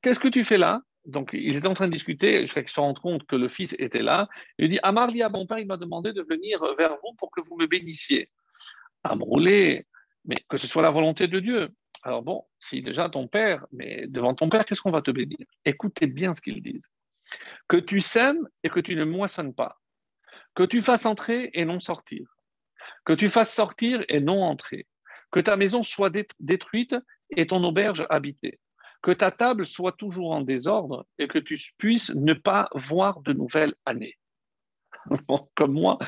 qu'est-ce 0.01 0.19
que 0.19 0.27
tu 0.27 0.43
fais 0.43 0.57
là? 0.57 0.81
Donc, 1.05 1.31
ils 1.33 1.57
étaient 1.57 1.67
en 1.67 1.73
train 1.73 1.87
de 1.87 1.93
discuter, 1.93 2.45
je 2.45 2.51
fais 2.51 2.61
qu'ils 2.63 2.73
se 2.73 2.79
rendent 2.79 2.99
compte 2.99 3.25
que 3.25 3.35
le 3.35 3.47
fils 3.47 3.73
était 3.79 4.01
là. 4.01 4.27
Il 4.57 4.67
dit 4.67 4.79
Amar 4.83 5.09
à 5.09 5.29
mon 5.29 5.45
père, 5.47 5.59
il 5.59 5.65
m'a 5.65 5.77
demandé 5.77 6.13
de 6.13 6.21
venir 6.21 6.61
vers 6.77 6.97
vous 7.03 7.13
pour 7.17 7.31
que 7.31 7.41
vous 7.41 7.55
me 7.57 7.65
bénissiez. 7.65 8.29
Amroulé, 9.03 9.87
mais 10.25 10.43
que 10.49 10.57
ce 10.57 10.67
soit 10.67 10.81
la 10.81 10.91
volonté 10.91 11.27
de 11.27 11.39
Dieu. 11.39 11.69
Alors 12.03 12.23
bon, 12.23 12.45
si 12.59 12.81
déjà 12.81 13.09
ton 13.09 13.27
père, 13.27 13.65
mais 13.71 14.05
devant 14.07 14.33
ton 14.33 14.49
père, 14.49 14.65
qu'est-ce 14.65 14.81
qu'on 14.81 14.91
va 14.91 15.01
te 15.01 15.11
bénir? 15.11 15.45
Écoutez 15.65 16.07
bien 16.07 16.33
ce 16.33 16.41
qu'ils 16.41 16.61
disent. 16.61 16.87
Que 17.67 17.77
tu 17.77 18.01
sèmes 18.01 18.47
et 18.63 18.69
que 18.69 18.79
tu 18.79 18.95
ne 18.95 19.03
moissonnes 19.03 19.53
pas. 19.53 19.79
Que 20.55 20.63
tu 20.63 20.81
fasses 20.81 21.05
entrer 21.05 21.49
et 21.53 21.65
non 21.65 21.79
sortir. 21.79 22.27
Que 23.05 23.13
tu 23.13 23.29
fasses 23.29 23.53
sortir 23.53 24.03
et 24.07 24.19
non 24.19 24.43
entrer. 24.43 24.87
Que 25.31 25.39
ta 25.39 25.57
maison 25.57 25.83
soit 25.83 26.11
détruite 26.39 26.95
et 27.35 27.47
ton 27.47 27.63
auberge 27.63 28.05
habitée. 28.09 28.59
Que 29.01 29.11
ta 29.11 29.31
table 29.31 29.65
soit 29.65 29.93
toujours 29.93 30.31
en 30.31 30.41
désordre 30.41 31.05
et 31.17 31.27
que 31.27 31.39
tu 31.39 31.57
puisses 31.77 32.09
ne 32.11 32.33
pas 32.33 32.69
voir 32.73 33.21
de 33.21 33.33
nouvelles 33.33 33.75
années. 33.85 34.17
comme 35.55 35.73
moi, 35.73 35.99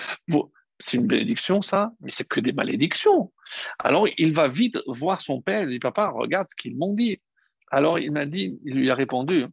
c'est 0.81 0.97
une 0.97 1.07
bénédiction, 1.07 1.61
ça, 1.61 1.91
mais 2.01 2.11
c'est 2.11 2.27
que 2.27 2.39
des 2.39 2.53
malédictions. 2.53 3.31
Alors 3.79 4.07
il 4.17 4.33
va 4.33 4.47
vite 4.47 4.79
voir 4.87 5.21
son 5.21 5.41
père, 5.41 5.63
il 5.63 5.69
dit 5.69 5.79
Papa, 5.79 6.09
regarde 6.09 6.47
ce 6.49 6.55
qu'ils 6.55 6.77
m'ont 6.77 6.93
dit. 6.93 7.21
Alors 7.69 7.99
il 7.99 8.11
m'a 8.11 8.25
dit, 8.25 8.59
il 8.65 8.75
lui 8.75 8.91
a 8.91 8.95
répondu 8.95 9.45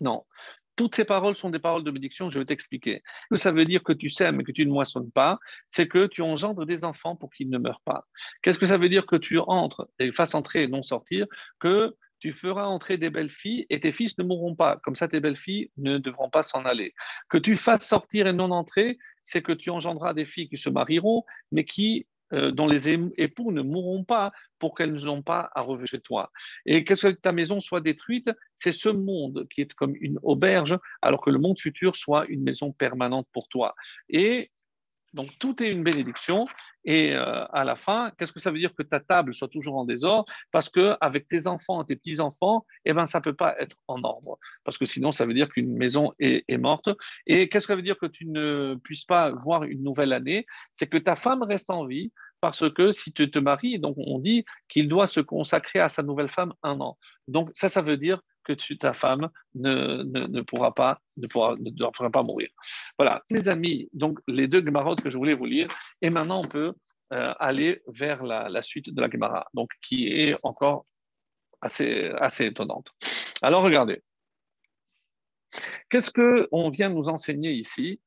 Non, 0.00 0.24
toutes 0.76 0.94
ces 0.94 1.04
paroles 1.04 1.36
sont 1.36 1.50
des 1.50 1.58
paroles 1.58 1.84
de 1.84 1.90
bénédiction, 1.90 2.30
je 2.30 2.38
vais 2.38 2.44
t'expliquer. 2.44 3.02
Que 3.30 3.36
ça 3.36 3.52
veut 3.52 3.64
dire 3.64 3.82
que 3.82 3.92
tu 3.92 4.08
sèmes 4.08 4.40
et 4.40 4.44
que 4.44 4.52
tu 4.52 4.64
ne 4.66 4.72
moissonnes 4.72 5.10
pas, 5.10 5.38
c'est 5.68 5.88
que 5.88 6.06
tu 6.06 6.22
engendres 6.22 6.66
des 6.66 6.84
enfants 6.84 7.16
pour 7.16 7.30
qu'ils 7.30 7.50
ne 7.50 7.58
meurent 7.58 7.82
pas. 7.84 8.04
Qu'est-ce 8.42 8.58
que 8.58 8.66
ça 8.66 8.78
veut 8.78 8.88
dire 8.88 9.06
que 9.06 9.16
tu 9.16 9.38
entres 9.38 9.88
et 9.98 10.12
fasses 10.12 10.34
entrer 10.34 10.62
et 10.62 10.68
non 10.68 10.82
sortir? 10.82 11.26
Que 11.58 11.94
tu 12.20 12.30
feras 12.30 12.66
entrer 12.66 12.98
des 12.98 13.10
belles 13.10 13.30
filles 13.30 13.66
et 13.68 13.80
tes 13.80 13.90
fils 13.90 14.16
ne 14.16 14.22
mourront 14.22 14.54
pas. 14.54 14.78
Comme 14.84 14.94
ça, 14.94 15.08
tes 15.08 15.18
belles 15.18 15.36
filles 15.36 15.70
ne 15.76 15.98
devront 15.98 16.30
pas 16.30 16.44
s'en 16.44 16.64
aller. 16.64 16.94
Que 17.28 17.36
tu 17.36 17.56
fasses 17.56 17.86
sortir 17.86 18.28
et 18.28 18.32
non 18.32 18.52
entrer, 18.52 18.98
c'est 19.22 19.42
que 19.42 19.52
tu 19.52 19.70
engendras 19.70 20.14
des 20.14 20.24
filles 20.24 20.48
qui 20.48 20.58
se 20.58 20.70
marieront, 20.70 21.24
mais 21.50 21.64
qui 21.64 22.06
euh, 22.32 22.50
dont 22.50 22.66
les 22.66 22.88
époux 22.88 23.52
ne 23.52 23.60
mourront 23.60 24.04
pas 24.04 24.32
pour 24.58 24.74
qu'elles 24.74 25.04
n'ont 25.04 25.22
pas 25.22 25.50
à 25.54 25.60
revenir 25.60 25.86
chez 25.86 26.00
toi. 26.00 26.30
Et 26.64 26.82
qu'est-ce 26.82 27.08
que 27.08 27.12
ta 27.12 27.32
maison 27.32 27.60
soit 27.60 27.82
détruite, 27.82 28.30
c'est 28.56 28.72
ce 28.72 28.88
monde 28.88 29.46
qui 29.50 29.60
est 29.60 29.72
comme 29.74 29.94
une 30.00 30.18
auberge, 30.22 30.78
alors 31.02 31.20
que 31.20 31.28
le 31.28 31.38
monde 31.38 31.58
futur 31.60 31.94
soit 31.94 32.24
une 32.28 32.42
maison 32.42 32.72
permanente 32.72 33.28
pour 33.32 33.48
toi. 33.48 33.74
Et 34.08 34.50
donc 35.14 35.38
tout 35.38 35.62
est 35.62 35.70
une 35.70 35.82
bénédiction. 35.82 36.46
Et 36.84 37.14
euh, 37.14 37.44
à 37.52 37.64
la 37.64 37.76
fin, 37.76 38.10
qu'est-ce 38.18 38.32
que 38.32 38.40
ça 38.40 38.50
veut 38.50 38.58
dire 38.58 38.74
que 38.74 38.82
ta 38.82 38.98
table 38.98 39.34
soit 39.34 39.48
toujours 39.48 39.76
en 39.76 39.84
désordre? 39.84 40.32
Parce 40.50 40.68
que 40.68 40.96
avec 41.00 41.28
tes 41.28 41.46
enfants, 41.46 41.84
tes 41.84 41.96
petits 41.96 42.20
enfants, 42.20 42.66
eh 42.84 42.92
ben 42.92 43.06
ça 43.06 43.20
peut 43.20 43.34
pas 43.34 43.54
être 43.60 43.76
en 43.88 44.02
ordre. 44.02 44.38
Parce 44.64 44.78
que 44.78 44.84
sinon, 44.84 45.12
ça 45.12 45.26
veut 45.26 45.34
dire 45.34 45.48
qu'une 45.48 45.76
maison 45.76 46.12
est, 46.18 46.44
est, 46.48 46.58
morte. 46.58 46.88
Et 47.26 47.48
qu'est-ce 47.48 47.66
que 47.66 47.72
ça 47.72 47.76
veut 47.76 47.82
dire 47.82 47.98
que 47.98 48.06
tu 48.06 48.26
ne 48.26 48.76
puisses 48.82 49.04
pas 49.04 49.30
voir 49.30 49.64
une 49.64 49.82
nouvelle 49.82 50.12
année? 50.12 50.46
C'est 50.72 50.88
que 50.88 50.98
ta 50.98 51.14
femme 51.14 51.42
reste 51.42 51.70
en 51.70 51.86
vie. 51.86 52.12
Parce 52.40 52.68
que 52.68 52.90
si 52.90 53.12
tu 53.12 53.30
te 53.30 53.38
maries, 53.38 53.78
donc 53.78 53.94
on 53.98 54.18
dit 54.18 54.44
qu'il 54.68 54.88
doit 54.88 55.06
se 55.06 55.20
consacrer 55.20 55.78
à 55.78 55.88
sa 55.88 56.02
nouvelle 56.02 56.28
femme 56.28 56.52
un 56.64 56.80
an. 56.80 56.98
Donc 57.28 57.50
ça, 57.54 57.68
ça 57.68 57.82
veut 57.82 57.96
dire 57.96 58.20
que 58.44 58.52
ta 58.74 58.92
femme 58.92 59.28
ne, 59.54 60.02
ne, 60.02 60.40
pourra 60.42 60.74
pas, 60.74 61.00
ne, 61.16 61.26
pourra, 61.26 61.56
ne 61.56 62.08
pas 62.08 62.22
mourir. 62.22 62.48
Voilà, 62.98 63.22
mes 63.30 63.48
amis, 63.48 63.88
donc 63.92 64.18
les 64.28 64.48
deux 64.48 64.64
Gemarotes 64.64 65.02
que 65.02 65.10
je 65.10 65.16
voulais 65.16 65.34
vous 65.34 65.46
lire, 65.46 65.68
et 66.00 66.10
maintenant 66.10 66.40
on 66.40 66.48
peut 66.48 66.74
euh, 67.12 67.34
aller 67.38 67.82
vers 67.88 68.24
la, 68.24 68.62
suite 68.62 68.90
de 68.90 69.00
la 69.00 69.10
Gemara, 69.10 69.46
donc 69.54 69.70
qui 69.82 70.08
est 70.08 70.36
encore 70.42 70.86
assez, 71.60 72.10
assez 72.18 72.46
étonnante. 72.46 72.88
Alors 73.42 73.62
regardez, 73.62 74.02
qu'est-ce 75.88 76.10
qu'on 76.10 76.70
vient 76.70 76.88
nous 76.88 77.08
enseigner 77.08 77.52
ici? 77.52 78.00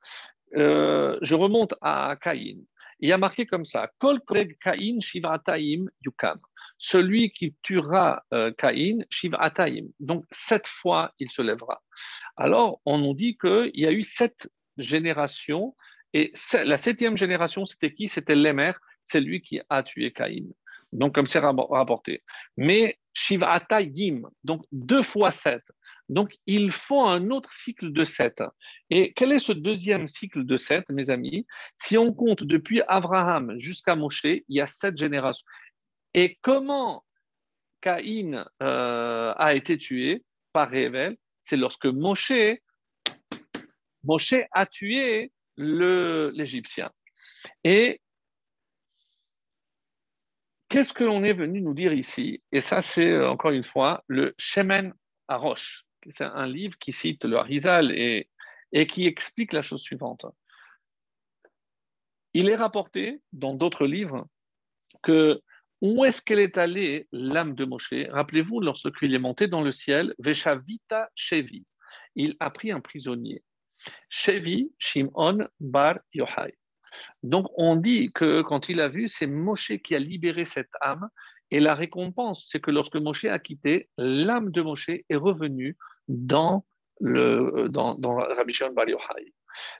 Euh, 0.55 1.17
Je 1.21 1.35
remonte 1.35 1.75
à 1.81 2.15
Caïn. 2.21 2.59
Il 2.99 3.09
y 3.09 3.11
a 3.11 3.17
marqué 3.17 3.45
comme 3.45 3.65
ça 3.65 3.91
Kol 3.99 4.19
Caïn 4.61 4.99
Shivataim 5.01 5.85
Yukam 6.03 6.39
celui 6.77 7.31
qui 7.31 7.55
tuera 7.61 8.23
euh, 8.33 8.51
Caïn, 8.51 8.99
Shivataim. 9.09 9.87
Donc, 9.99 10.25
sept 10.31 10.67
fois, 10.67 11.13
il 11.19 11.29
se 11.29 11.41
lèvera. 11.41 11.81
Alors, 12.35 12.81
on 12.85 12.97
nous 12.97 13.13
dit 13.13 13.37
qu'il 13.37 13.71
y 13.73 13.85
a 13.85 13.91
eu 13.91 14.03
sept 14.03 14.49
générations, 14.77 15.75
et 16.13 16.31
la 16.53 16.77
septième 16.77 17.17
génération, 17.17 17.65
c'était 17.65 17.93
qui? 17.93 18.07
C'était 18.07 18.35
Lémer, 18.35 18.71
c'est 19.03 19.19
lui 19.19 19.41
qui 19.41 19.59
a 19.69 19.83
tué 19.83 20.11
Caïn. 20.11 20.45
Donc, 20.93 21.13
comme 21.13 21.27
c'est 21.27 21.39
rapporté. 21.39 22.23
Mais 22.55 22.97
Shivataim, 23.13 24.21
donc 24.43 24.63
deux 24.71 25.03
fois 25.03 25.31
sept. 25.31 25.63
Donc, 26.07 26.35
il 26.45 26.71
faut 26.71 27.01
un 27.01 27.31
autre 27.31 27.51
cycle 27.51 27.91
de 27.91 28.05
sept. 28.05 28.43
Et 28.89 29.11
quel 29.13 29.31
est 29.31 29.39
ce 29.39 29.51
deuxième 29.51 30.07
cycle 30.07 30.45
de 30.45 30.55
sept, 30.55 30.87
mes 30.89 31.09
amis? 31.09 31.47
Si 31.75 31.97
on 31.97 32.13
compte 32.13 32.43
depuis 32.43 32.81
Abraham 32.87 33.57
jusqu'à 33.57 33.95
Moshe, 33.95 34.23
il 34.23 34.43
y 34.47 34.61
a 34.61 34.67
sept 34.67 34.97
générations. 34.97 35.45
Et 36.17 36.39
comment 36.41 37.03
Caïn 37.81 38.49
euh, 38.63 39.33
a 39.35 39.53
été 39.53 39.77
tué 39.77 40.23
par 40.53 40.69
Rével 40.69 41.17
C'est 41.43 41.57
lorsque 41.57 41.87
Moshe, 41.87 42.31
Moshe 44.05 44.35
a 44.53 44.65
tué 44.65 45.33
l'Égyptien. 45.57 46.89
Et 47.65 47.99
qu'est-ce 50.69 50.93
que 50.93 51.03
l'on 51.03 51.25
est 51.25 51.33
venu 51.33 51.61
nous 51.61 51.73
dire 51.73 51.91
ici? 51.91 52.41
Et 52.53 52.61
ça, 52.61 52.81
c'est 52.81 53.11
euh, 53.11 53.29
encore 53.29 53.51
une 53.51 53.65
fois 53.65 54.01
le 54.07 54.33
Shemen 54.37 54.93
Arosh. 55.27 55.85
C'est 56.11 56.23
un 56.23 56.47
livre 56.47 56.77
qui 56.77 56.93
cite 56.93 57.25
le 57.25 57.35
Harizal 57.35 57.91
et, 57.91 58.29
et 58.71 58.87
qui 58.87 59.05
explique 59.05 59.51
la 59.51 59.61
chose 59.61 59.81
suivante. 59.81 60.25
Il 62.33 62.47
est 62.47 62.55
rapporté 62.55 63.21
dans 63.33 63.53
d'autres 63.53 63.85
livres 63.85 64.29
que 65.03 65.41
où 65.81 66.05
est-ce 66.05 66.21
qu'elle 66.21 66.39
est 66.39 66.57
allée, 66.57 67.07
l'âme 67.11 67.55
de 67.55 67.65
Moshe? 67.65 67.93
Rappelez-vous, 68.09 68.59
lorsqu'il 68.61 69.13
est 69.13 69.19
monté 69.19 69.47
dans 69.47 69.61
le 69.61 69.71
ciel, 69.71 70.15
Veshavita 70.19 71.09
Shevi, 71.15 71.65
il 72.15 72.35
a 72.39 72.49
pris 72.49 72.71
un 72.71 72.79
prisonnier. 72.79 73.43
Shevi 74.09 74.71
Shimon 74.79 75.47
Bar 75.59 75.99
Yohai. 76.13 76.57
Donc 77.23 77.47
on 77.57 77.75
dit 77.75 78.11
que 78.13 78.41
quand 78.41 78.69
il 78.69 78.79
a 78.79 78.87
vu, 78.87 79.07
c'est 79.07 79.27
Moshe 79.27 79.73
qui 79.83 79.95
a 79.95 79.99
libéré 79.99 80.45
cette 80.45 80.71
âme. 80.81 81.09
Et 81.51 81.59
la 81.59 81.75
récompense, 81.75 82.47
c'est 82.49 82.59
que 82.59 82.71
lorsque 82.71 82.95
Moshe 82.95 83.25
a 83.25 83.37
quitté, 83.37 83.89
l'âme 83.97 84.51
de 84.51 84.61
Moshe 84.61 84.89
est 84.89 85.15
revenue 85.15 85.77
dans, 86.07 86.65
le, 86.99 87.67
dans 87.69 88.15
Rabbi 88.15 88.53
Shimon 88.53 88.73
Bar 88.73 88.89
Yochai. 88.89 89.33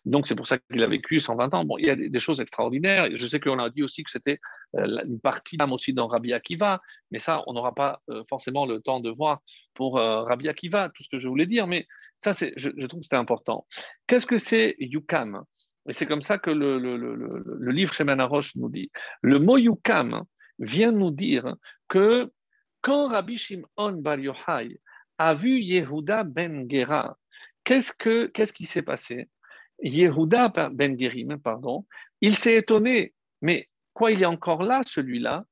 Donc 0.06 0.28
c'est 0.28 0.36
pour 0.36 0.48
ça 0.48 0.58
qu'il 0.58 0.84
a 0.84 0.88
vécu 0.88 1.20
120 1.20 1.54
ans. 1.54 1.66
Il 1.78 1.86
y 1.86 1.90
a 1.90 1.96
des, 1.96 2.20
choses 2.20 2.42
extraordinaires. 2.42 3.10
Je 3.14 3.28
sais 3.28 3.40
qu'on 3.40 3.60
a 3.60 3.70
dit 3.70 3.84
aussi 3.84 4.04
que 4.04 4.12
c'était 4.12 4.40
euh, 4.78 5.04
une 5.06 5.20
partie 5.20 5.58
d'âme 5.58 5.74
aussi 5.74 5.94
dans 5.94 6.08
Rabbi 6.08 6.34
Akiva, 6.34 6.82
mais 7.12 7.20
ça, 7.20 7.44
on 7.48 7.54
n'aura 7.54 7.74
pas 7.74 8.02
euh, 8.10 8.24
forcément 8.30 8.66
le 8.66 8.82
temps 8.82 9.00
de 9.00 9.10
voir 9.10 9.40
pour 9.74 9.98
euh, 9.98 10.24
Rabbi 10.24 10.50
Akiva, 10.50 10.90
tout 10.90 11.04
ce 11.04 11.10
que 11.10 11.18
je 11.18 11.28
voulais 11.28 11.46
dire, 11.46 11.68
mais 11.68 11.88
ça, 12.20 12.32
je, 12.34 12.70
je 12.76 12.88
trouve 12.88 13.02
que 13.02 13.06
c'était 13.06 13.16
important. 13.16 13.66
Qu'est-ce 14.08 14.26
que 14.26 14.38
c'est 14.38 14.76
Yukam? 14.80 15.44
Et 15.88 15.94
c'est 15.94 16.06
comme 16.06 16.22
ça 16.22 16.38
que 16.38 16.50
le, 16.50 17.72
livre 17.72 17.94
Shemen 17.94 18.20
Arosh 18.20 18.56
nous 18.56 18.70
dit. 18.70 18.92
Le 19.22 19.40
mot 19.40 19.58
Yukam 19.58 20.24
vient 20.60 20.92
nous 20.92 21.12
dire 21.12 21.56
que 21.88 22.32
quand 22.82 23.10
Rabbi 23.10 23.38
Shimon 23.38 23.94
Bar 23.94 24.20
Yochai 24.20 24.80
a 25.18 25.34
vu 25.34 25.60
Yehuda 25.60 26.24
ben 26.24 26.70
Gera, 26.70 27.18
qu'est-ce, 27.64 27.94
que, 27.94 28.28
qu'est-ce 28.28 28.54
qui 28.54 28.66
s'est 28.66 28.82
passé? 28.82 29.30
Yehuda 29.82 30.50
ben 30.72 31.00
Gerim, 31.00 31.38
pardon, 31.38 31.86
il 32.22 32.36
s'est 32.38 32.56
étonné, 32.56 33.14
mais 33.42 33.70
quoi, 33.94 34.12
il 34.12 34.22
est 34.22 34.28
encore 34.28 34.64
là, 34.64 34.82
celui-là? 34.86 35.46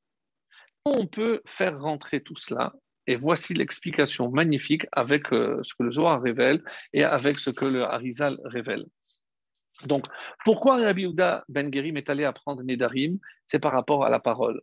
On 0.85 1.07
peut 1.07 1.41
faire 1.45 1.79
rentrer 1.79 2.21
tout 2.21 2.35
cela? 2.35 2.73
Et 3.05 3.15
voici 3.15 3.53
l'explication 3.53 4.31
magnifique 4.31 4.85
avec 4.91 5.33
euh, 5.33 5.61
ce 5.63 5.73
que 5.73 5.83
le 5.83 5.91
Zohar 5.91 6.21
révèle 6.21 6.63
et 6.93 7.03
avec 7.03 7.37
ce 7.37 7.49
que 7.49 7.65
le 7.65 7.83
Harizal 7.83 8.39
révèle. 8.45 8.85
Donc, 9.85 10.05
pourquoi 10.45 10.77
Rabbi 10.77 11.01
Yehuda 11.01 11.43
Ben 11.49 11.73
Gerim 11.73 11.97
est 11.97 12.09
allé 12.09 12.23
apprendre 12.23 12.63
Nedarim? 12.63 13.19
C'est 13.45 13.59
par 13.59 13.73
rapport 13.73 14.05
à 14.05 14.09
la 14.09 14.19
parole. 14.19 14.61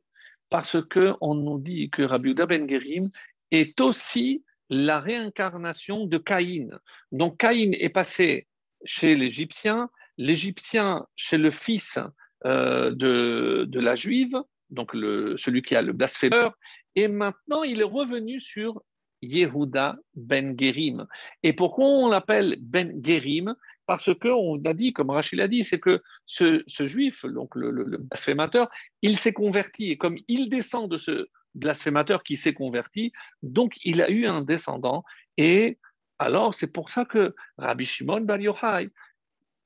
Parce 0.49 0.78
qu'on 0.89 1.35
nous 1.35 1.59
dit 1.59 1.91
que 1.91 2.03
Rabbi 2.03 2.31
Yehuda 2.31 2.47
Ben 2.47 2.69
Gerim 2.69 3.11
est 3.51 3.78
aussi 3.81 4.43
la 4.70 5.01
réincarnation 5.01 6.07
de 6.07 6.16
Caïn. 6.16 6.69
Donc, 7.12 7.39
Caïn 7.39 7.73
est 7.73 7.91
passé 7.91 8.47
chez 8.85 9.15
l'Égyptien, 9.15 9.90
l'Égyptien 10.19 11.07
chez 11.16 11.39
le 11.39 11.51
fils 11.51 11.98
euh, 12.47 12.90
de, 12.93 13.65
de, 13.69 13.81
la 13.81 13.94
Juive, 13.94 14.36
donc 14.70 14.94
le, 14.94 15.36
celui 15.36 15.62
qui 15.62 15.77
a 15.77 15.82
le 15.82 15.93
blasphémeur, 15.93 16.55
et 16.94 17.09
maintenant 17.09 17.62
il 17.62 17.81
est 17.81 17.85
revenu 17.85 18.40
sur 18.40 18.82
Yehuda 19.23 19.97
Ben 20.15 20.55
Gerim. 20.59 21.07
Et 21.43 21.52
pourquoi 21.52 21.86
on 21.86 22.09
l'appelle 22.09 22.57
Ben 22.61 23.01
Gerim? 23.05 23.55
Parce 23.86 24.11
qu'on 24.15 24.62
a 24.65 24.73
dit, 24.73 24.93
comme 24.93 25.11
Rachid 25.11 25.39
l'a 25.39 25.48
dit, 25.48 25.65
c'est 25.65 25.81
que 25.81 26.01
ce, 26.24 26.62
juif, 26.69 27.24
donc 27.24 27.57
le, 27.57 27.98
blasphémateur, 27.98 28.70
il 29.02 29.19
s'est 29.19 29.32
converti, 29.32 29.90
et 29.90 29.97
comme 29.97 30.16
il 30.28 30.48
descend 30.48 30.89
de 30.89 30.97
ce 30.97 31.27
blasphémateur 31.57 32.23
qui 32.23 32.36
s'est 32.36 32.55
converti, 32.55 33.12
donc 33.43 33.74
il 33.85 34.01
a 34.01 34.09
eu 34.09 34.27
un 34.27 34.43
descendant, 34.43 35.02
et 35.36 35.78
alors 36.20 36.55
c'est 36.55 36.66
pour 36.66 36.90
ça 36.90 37.05
que 37.05 37.34
Rabbi 37.56 37.86
Shimon 37.86 38.20
Bar 38.20 38.38
Yochai, 38.38 38.90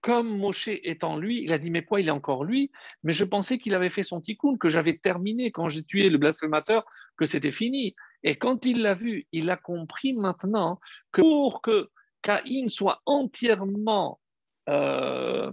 comme 0.00 0.38
Moshe 0.38 0.68
est 0.68 1.02
en 1.02 1.16
lui, 1.16 1.42
il 1.42 1.52
a 1.52 1.58
dit 1.58 1.70
Mais 1.70 1.84
quoi, 1.84 2.00
il 2.00 2.08
est 2.08 2.12
encore 2.12 2.44
lui? 2.44 2.70
Mais 3.02 3.12
je 3.12 3.24
pensais 3.24 3.58
qu'il 3.58 3.74
avait 3.74 3.90
fait 3.90 4.04
son 4.04 4.20
tikkun, 4.20 4.56
que 4.56 4.68
j'avais 4.68 4.98
terminé 4.98 5.50
quand 5.50 5.68
j'ai 5.68 5.82
tué 5.82 6.10
le 6.10 6.18
blasphémateur, 6.18 6.84
que 7.16 7.26
c'était 7.26 7.52
fini. 7.52 7.96
Et 8.22 8.36
quand 8.36 8.64
il 8.66 8.82
l'a 8.82 8.94
vu, 8.94 9.26
il 9.32 9.50
a 9.50 9.56
compris 9.56 10.12
maintenant 10.12 10.78
que 11.10 11.22
pour 11.22 11.60
que 11.60 11.88
Caïn 12.22 12.68
soit 12.68 13.02
entièrement 13.04 14.20
euh, 14.68 15.50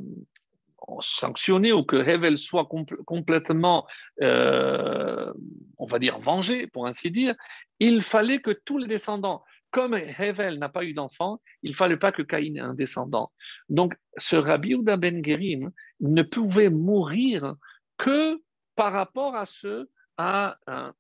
sanctionné 1.02 1.72
ou 1.72 1.84
que 1.84 1.96
Hevel 1.96 2.38
soit 2.38 2.68
complètement, 3.06 3.88
euh, 4.22 5.32
on 5.78 5.86
va 5.86 5.98
dire, 5.98 6.20
vengé, 6.20 6.68
pour 6.68 6.88
ainsi 6.88 7.10
dire, 7.10 7.36
il 7.80 8.02
fallait 8.02 8.40
que 8.40 8.52
tous 8.52 8.78
les 8.78 8.88
descendants, 8.88 9.44
comme 9.72 9.96
Hevel 9.96 10.60
n'a 10.60 10.70
pas 10.70 10.84
eu 10.84 10.94
d'enfant, 10.94 11.42
il 11.64 11.72
ne 11.72 11.76
fallait 11.76 11.98
pas 11.98 12.12
que 12.12 12.22
Caïn 12.22 12.56
ait 12.56 12.60
un 12.60 12.74
descendant. 12.74 13.32
Donc, 13.70 13.96
ce 14.18 14.36
Rabbi 14.36 14.76
Ouda 14.76 14.98
Ben 14.98 15.24
Gerim 15.24 15.72
ne 16.02 16.22
pouvait 16.22 16.70
mourir 16.70 17.56
que 17.98 18.42
par 18.76 18.94
rapport 18.94 19.36
à 19.36 19.46
ceux 19.46 19.90
à 20.18 20.58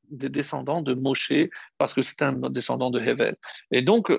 des 0.09 0.29
descendants 0.29 0.81
de 0.81 0.93
Moshe, 0.93 1.33
parce 1.77 1.93
que 1.93 2.01
c'est 2.01 2.21
un 2.21 2.33
descendant 2.49 2.89
de 2.89 2.99
Hevel. 2.99 3.35
Et 3.69 3.81
donc, 3.81 4.11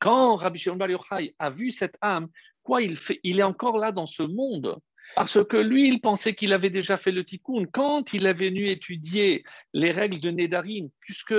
quand 0.00 0.36
Rabbi 0.36 0.58
Shimon 0.58 0.76
Bar 0.76 0.90
Yochai 0.90 1.34
a 1.38 1.50
vu 1.50 1.70
cette 1.70 1.96
âme, 2.00 2.28
quoi 2.62 2.82
il 2.82 2.96
fait? 2.96 3.20
Il 3.22 3.38
est 3.38 3.44
encore 3.44 3.78
là 3.78 3.92
dans 3.92 4.06
ce 4.06 4.22
monde. 4.22 4.78
Parce 5.16 5.44
que 5.44 5.56
lui, 5.56 5.88
il 5.88 6.00
pensait 6.00 6.34
qu'il 6.34 6.52
avait 6.52 6.70
déjà 6.70 6.96
fait 6.96 7.12
le 7.12 7.24
tikkun. 7.24 7.66
Quand 7.72 8.12
il 8.12 8.26
est 8.26 8.32
venu 8.32 8.66
étudier 8.66 9.44
les 9.72 9.92
règles 9.92 10.20
de 10.20 10.30
Nedarim, 10.30 10.88
puisque 11.00 11.34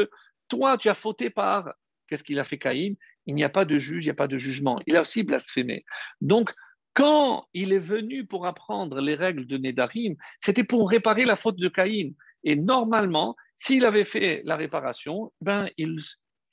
toi, 0.48 0.77
tu 0.77 0.89
as 0.89 0.95
fauté 0.95 1.30
par. 1.30 1.73
Qu'est-ce 2.11 2.25
qu'il 2.25 2.39
a 2.39 2.43
fait 2.43 2.57
Caïn? 2.57 2.95
Il 3.25 3.35
n'y 3.35 3.45
a 3.45 3.49
pas 3.49 3.63
de 3.63 3.77
juge, 3.77 4.03
il 4.03 4.07
n'y 4.07 4.11
a 4.11 4.15
pas 4.15 4.27
de 4.27 4.35
jugement. 4.35 4.81
Il 4.85 4.97
a 4.97 5.01
aussi 5.01 5.23
blasphémé. 5.23 5.85
Donc, 6.19 6.51
quand 6.93 7.47
il 7.53 7.71
est 7.71 7.79
venu 7.79 8.25
pour 8.25 8.45
apprendre 8.45 8.99
les 8.99 9.15
règles 9.15 9.47
de 9.47 9.57
Nedarim, 9.57 10.15
c'était 10.41 10.65
pour 10.65 10.89
réparer 10.89 11.23
la 11.23 11.38
faute 11.38 11.55
de 11.55 11.69
Caïn. 11.69 12.11
Et 12.43 12.57
normalement, 12.57 13.38
s'il 13.55 13.85
avait 13.85 14.03
fait 14.03 14.41
la 14.43 14.57
réparation, 14.57 15.31
ben, 15.39 15.69
il, 15.77 15.99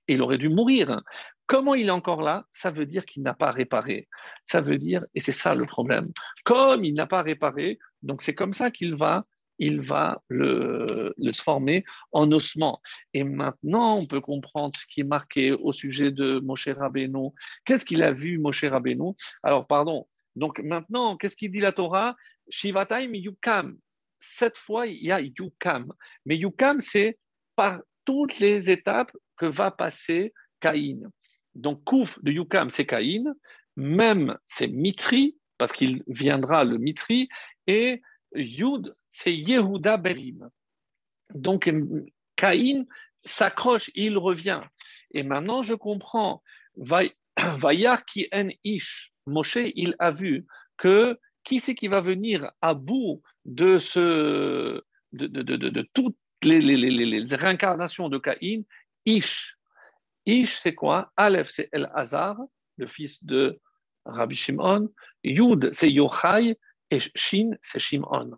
il 0.06 0.22
aurait 0.22 0.38
dû 0.38 0.48
mourir. 0.48 1.02
Comment 1.46 1.74
il 1.74 1.88
est 1.88 1.90
encore 1.90 2.22
là? 2.22 2.44
Ça 2.52 2.70
veut 2.70 2.86
dire 2.86 3.04
qu'il 3.04 3.24
n'a 3.24 3.34
pas 3.34 3.50
réparé. 3.50 4.06
Ça 4.44 4.60
veut 4.60 4.78
dire, 4.78 5.04
et 5.16 5.20
c'est 5.20 5.32
ça 5.32 5.56
le 5.56 5.64
problème, 5.64 6.12
comme 6.44 6.84
il 6.84 6.94
n'a 6.94 7.06
pas 7.06 7.22
réparé, 7.22 7.80
donc 8.02 8.22
c'est 8.22 8.34
comme 8.34 8.52
ça 8.52 8.70
qu'il 8.70 8.94
va, 8.94 9.24
il 9.58 9.80
va 9.80 10.22
le, 10.28 11.14
se 11.30 11.42
former 11.42 11.84
en 12.12 12.30
ossement. 12.32 12.80
Et 13.14 13.24
maintenant, 13.24 13.96
on 13.96 14.06
peut 14.06 14.20
comprendre 14.20 14.78
ce 14.78 14.86
qui 14.86 15.00
est 15.00 15.04
marqué 15.04 15.52
au 15.52 15.72
sujet 15.72 16.10
de 16.10 16.38
Moshe 16.40 16.68
Rabbeinu. 16.68 17.30
Qu'est-ce 17.64 17.84
qu'il 17.84 18.02
a 18.02 18.12
vu, 18.12 18.38
Moshe 18.38 18.64
Rabbeinu? 18.64 19.12
Alors, 19.42 19.66
pardon. 19.66 20.06
Donc 20.36 20.60
maintenant, 20.60 21.16
qu'est-ce 21.16 21.36
qu'il 21.36 21.50
dit 21.50 21.60
la 21.60 21.72
Torah? 21.72 22.14
Shivatayim 22.48 23.14
Yukam. 23.14 23.76
Cette 24.20 24.56
fois, 24.56 24.86
il 24.86 25.04
y 25.04 25.12
a 25.12 25.20
Yukam. 25.20 25.92
Mais 26.24 26.36
Yukam, 26.36 26.80
c'est 26.80 27.18
par 27.56 27.80
toutes 28.04 28.38
les 28.38 28.70
étapes 28.70 29.12
que 29.36 29.46
va 29.46 29.70
passer 29.70 30.32
Caïn. 30.60 31.10
Donc, 31.54 31.84
Kouf 31.84 32.22
de 32.22 32.32
Yukam, 32.32 32.70
c'est 32.70 32.86
Caïn. 32.86 33.34
Même, 33.76 34.36
c'est 34.46 34.68
Mitri, 34.68 35.36
parce 35.56 35.72
qu'il 35.72 36.02
viendra 36.06 36.64
le 36.64 36.78
Mitri. 36.78 37.28
Et 37.66 38.00
Yud, 38.34 38.94
c'est 39.10 39.34
Yehuda 39.34 39.96
Berim. 39.96 40.50
Donc, 41.34 41.72
Caïn 42.36 42.86
s'accroche, 43.24 43.90
il 43.94 44.18
revient. 44.18 44.62
Et 45.12 45.22
maintenant, 45.22 45.62
je 45.62 45.74
comprends. 45.74 46.42
Vayar 46.76 48.04
qui 48.06 48.28
en 48.32 48.48
ish. 48.64 49.12
Moshe, 49.26 49.58
il 49.74 49.94
a 49.98 50.10
vu 50.10 50.46
que 50.76 51.18
qui 51.44 51.60
c'est 51.60 51.74
qui 51.74 51.88
va 51.88 52.00
venir 52.00 52.50
à 52.60 52.74
bout 52.74 53.22
de, 53.44 53.78
ce, 53.78 54.82
de, 55.12 55.26
de, 55.26 55.42
de 55.42 55.88
toutes 55.94 56.16
les, 56.42 56.60
les, 56.60 56.76
les, 56.76 56.90
les, 56.90 57.36
réincarnations 57.36 58.08
de 58.08 58.18
Caïn? 58.18 58.62
Ish. 59.06 59.56
Ish, 60.26 60.56
c'est 60.58 60.74
quoi? 60.74 61.10
Aleph, 61.16 61.48
c'est 61.50 61.68
El 61.72 61.90
Hazar, 61.94 62.36
le 62.76 62.86
fils 62.86 63.24
de 63.24 63.58
Rabbi 64.04 64.36
Shimon. 64.36 64.90
Yud, 65.24 65.70
c'est 65.72 65.90
Yochai. 65.90 66.58
Et 66.90 67.00
Shin, 67.14 67.50
c'est 67.62 67.78
Shimon. 67.78 68.32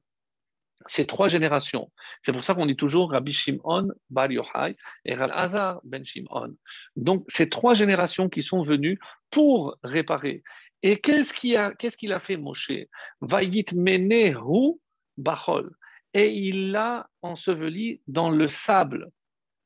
C'est 0.86 1.06
trois 1.06 1.28
générations. 1.28 1.92
C'est 2.22 2.32
pour 2.32 2.44
ça 2.44 2.54
qu'on 2.54 2.66
dit 2.66 2.76
toujours 2.76 3.10
Rabbi 3.12 3.32
Shimon 3.32 3.88
bar 4.08 4.32
Yochai 4.32 4.76
et 5.04 5.14
Ral 5.14 5.30
Hazar 5.34 5.80
ben 5.84 6.04
Shimon. 6.04 6.56
Donc, 6.96 7.24
c'est 7.28 7.50
trois 7.50 7.74
générations 7.74 8.28
qui 8.28 8.42
sont 8.42 8.64
venues 8.64 8.98
pour 9.30 9.76
réparer. 9.82 10.42
Et 10.82 10.96
qu'est-ce 10.96 11.34
qu'il 11.34 12.12
a, 12.12 12.20
fait, 12.20 12.36
Moshe? 12.38 12.72
Vayit 13.20 13.72
menehu 13.74 14.80
bachol. 15.18 15.70
Et 16.14 16.32
il 16.32 16.72
l'a 16.72 17.08
enseveli 17.22 18.00
dans 18.06 18.30
le 18.30 18.48
sable. 18.48 19.10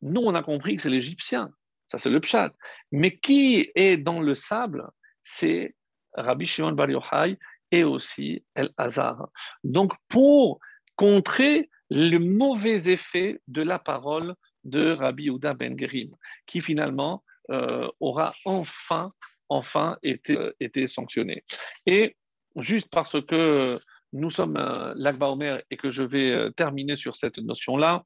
Nous, 0.03 0.21
on 0.21 0.35
a 0.35 0.43
compris 0.43 0.77
que 0.77 0.83
c'est 0.83 0.91
l'Égyptien. 0.91 1.51
Ça, 1.91 1.99
c'est 1.99 2.11
le 2.11 2.21
pshat. 2.21 2.53
Mais 2.91 3.17
qui 3.17 3.71
est 3.77 3.97
dans 3.97 4.21
le 4.21 4.35
sable? 4.35 4.87
C'est 5.23 5.77
Rabbi 6.13 6.45
Shimon 6.45 6.73
Bar 6.73 6.91
Yochai 6.91 7.39
et 7.75 7.83
aussi 7.83 8.45
El 8.55 8.71
Hazar. 8.77 9.29
Donc, 9.65 9.93
pour 10.09 10.61
contrer 10.95 11.71
le 11.91 12.19
mauvais 12.19 12.89
effet 12.89 13.41
de 13.49 13.63
la 13.63 13.81
parole 13.81 14.37
de 14.63 14.93
Rabbi 14.93 15.25
Yehuda 15.25 15.55
Ben 15.55 15.77
Gerim, 15.77 16.11
qui 16.47 16.61
finalement 16.61 17.25
euh, 17.51 17.89
aura 17.99 18.33
enfin, 18.45 19.13
enfin 19.49 19.99
été, 20.05 20.39
euh, 20.39 20.53
été 20.61 20.87
sanctionné. 20.87 21.43
Et 21.85 22.17
juste 22.57 22.89
parce 22.91 23.21
que 23.21 23.81
nous 24.13 24.31
sommes 24.31 24.57
euh, 24.57 24.95
l'Akba 24.97 25.31
Omer 25.31 25.61
et 25.69 25.77
que 25.77 25.91
je 25.91 26.05
vais 26.05 26.53
terminer 26.53 26.95
sur 26.95 27.17
cette 27.17 27.39
notion-là, 27.39 28.05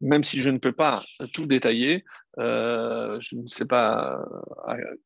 même 0.00 0.22
si 0.22 0.40
je 0.40 0.50
ne 0.50 0.58
peux 0.58 0.72
pas 0.72 1.02
tout 1.34 1.46
détailler, 1.46 2.04
je 2.38 3.36
ne 3.36 3.46
sais 3.46 3.64
pas 3.64 4.24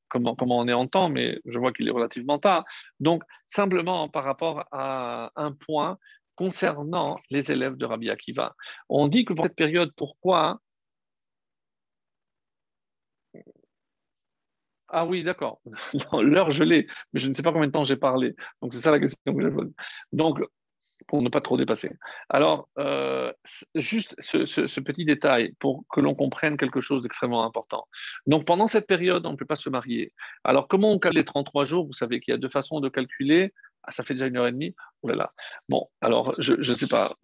comment, 0.09 0.35
comment 0.35 0.59
on 0.59 0.69
est 0.69 0.73
en 0.73 0.87
temps, 0.87 1.09
mais 1.09 1.41
je 1.47 1.59
vois 1.59 1.73
qu'il 1.73 1.89
est 1.89 1.93
relativement 1.93 2.39
tard. 2.39 2.65
Donc, 3.01 3.23
simplement 3.47 4.09
par 4.09 4.25
rapport 4.25 4.65
à 4.73 5.31
un 5.37 5.53
point 5.53 5.99
concernant 6.37 7.19
les 7.31 7.53
élèves 7.53 7.77
de 7.77 7.85
Rabbi 7.85 8.11
Akiva. 8.11 8.57
On 8.89 9.09
dit 9.09 9.25
que 9.27 9.35
pour 9.35 9.45
cette 9.45 9.57
période, 9.57 9.93
pourquoi? 9.97 10.61
Ah 14.89 15.07
oui, 15.07 15.23
d'accord. 15.23 15.61
L'heure, 16.13 16.51
je 16.51 16.65
l'ai, 16.65 16.87
mais 17.13 17.21
je 17.21 17.29
ne 17.29 17.35
sais 17.35 17.43
pas 17.43 17.53
combien 17.53 17.69
de 17.69 17.73
temps 17.73 17.85
j'ai 17.85 17.97
parlé. 17.97 18.35
Donc, 18.61 18.73
c'est 18.75 18.81
ça 18.81 18.91
la 18.91 18.99
question 18.99 19.19
que 19.35 19.43
j'ai 19.43 19.51
posée. 19.51 19.73
Donc, 20.13 20.41
pour 21.11 21.23
ne 21.23 21.29
pas 21.29 21.41
trop 21.41 21.57
dépasser. 21.57 21.91
Alors, 22.29 22.69
euh, 22.79 23.33
juste 23.75 24.15
ce, 24.21 24.81
petit 24.81 25.05
détail 25.05 25.55
pour 25.59 25.83
que 25.93 26.01
l'on 26.01 26.15
comprenne 26.15 26.57
quelque 26.57 26.81
chose 26.81 27.03
d'extrêmement 27.03 27.45
important. 27.45 27.89
Donc, 28.29 28.45
pendant 28.45 28.69
cette 28.69 28.87
période, 28.87 29.27
on 29.27 29.33
ne 29.33 29.37
peut 29.37 29.45
pas 29.45 29.57
se 29.57 29.69
marier. 29.69 30.13
Alors, 30.45 30.69
comment 30.69 30.93
on 30.93 31.01
calcule 31.01 31.19
les 31.19 31.25
33 31.25 31.65
jours? 31.65 31.85
Vous 31.85 31.93
savez 31.95 32.21
qu'il 32.21 32.31
y 32.31 32.35
a 32.37 32.39
deux 32.39 32.49
façons 32.49 32.79
de 32.79 32.89
calculer. 32.89 33.53
Ah, 33.83 33.93
ça 33.93 34.03
fait 34.05 34.15
déjà 34.15 34.27
une 34.27 34.37
heure 34.37 34.47
et 34.47 34.53
demie. 34.53 34.75
Oh 35.03 35.09
là 35.09 35.15
là. 35.15 35.33
Bon, 35.69 35.89
alors, 36.03 36.35
je 36.39 36.55
ne 36.55 36.75
sais 36.75 36.87
pas, 36.87 37.17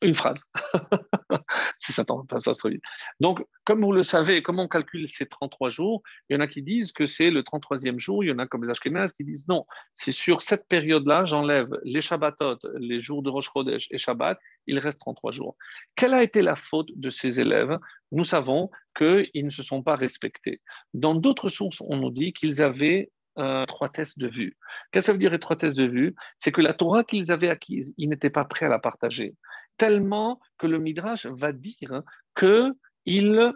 une 0.00 0.14
phrase. 0.14 0.42
si 1.78 1.92
ça 1.92 2.04
passe 2.04 2.58
trop 2.58 2.68
vite. 2.68 2.82
Donc, 3.20 3.44
comme 3.64 3.84
vous 3.84 3.92
le 3.92 4.02
savez, 4.02 4.42
comment 4.42 4.64
on 4.64 4.68
calcule 4.68 5.06
ces 5.08 5.26
33 5.26 5.68
jours 5.68 6.02
Il 6.28 6.34
y 6.34 6.36
en 6.36 6.40
a 6.40 6.46
qui 6.46 6.62
disent 6.62 6.92
que 6.92 7.04
c'est 7.06 7.30
le 7.30 7.42
33e 7.42 7.98
jour. 7.98 8.24
Il 8.24 8.28
y 8.28 8.32
en 8.32 8.38
a 8.38 8.46
comme 8.46 8.64
les 8.64 8.70
Ashkenazes 8.70 9.12
qui 9.12 9.24
disent 9.24 9.46
non, 9.48 9.66
c'est 9.92 10.12
sur 10.12 10.42
cette 10.42 10.66
période-là, 10.68 11.26
j'enlève 11.26 11.68
les 11.84 12.00
Shabbatot, 12.00 12.58
les 12.78 13.02
jours 13.02 13.22
de 13.22 13.28
Rosh 13.28 13.50
Chodesh 13.52 13.88
et 13.90 13.98
Shabbat, 13.98 14.38
il 14.66 14.78
reste 14.78 15.00
33 15.00 15.32
jours. 15.32 15.56
Quelle 15.96 16.14
a 16.14 16.22
été 16.22 16.40
la 16.40 16.56
faute 16.56 16.88
de 16.94 17.10
ces 17.10 17.40
élèves? 17.40 17.78
Nous 18.12 18.24
savons 18.24 18.70
qu'ils 18.96 19.30
ne 19.34 19.50
se 19.50 19.62
sont 19.62 19.82
pas 19.82 19.96
respectés. 19.96 20.60
Dans 20.94 21.14
d'autres 21.14 21.48
sources, 21.48 21.82
on 21.82 21.96
nous 21.96 22.10
dit 22.10 22.32
qu'ils 22.32 22.62
avaient 22.62 23.10
euh, 23.38 23.62
étroitesse 23.62 24.16
de 24.18 24.28
vue. 24.28 24.56
Qu'est-ce 24.90 25.06
que 25.06 25.06
ça 25.06 25.12
veut 25.12 25.18
dire 25.18 25.34
étroitesse 25.34 25.74
de 25.74 25.86
vue? 25.86 26.14
C'est 26.38 26.52
que 26.52 26.60
la 26.60 26.74
Torah 26.74 27.04
qu'ils 27.04 27.32
avaient 27.32 27.48
acquise, 27.48 27.94
ils 27.96 28.08
n'étaient 28.08 28.30
pas 28.30 28.44
prêts 28.44 28.66
à 28.66 28.68
la 28.68 28.78
partager. 28.78 29.34
Tellement 29.76 30.40
que 30.58 30.66
le 30.66 30.78
Midrash 30.78 31.26
va 31.26 31.52
dire 31.52 32.02
qu'ils 32.36 33.52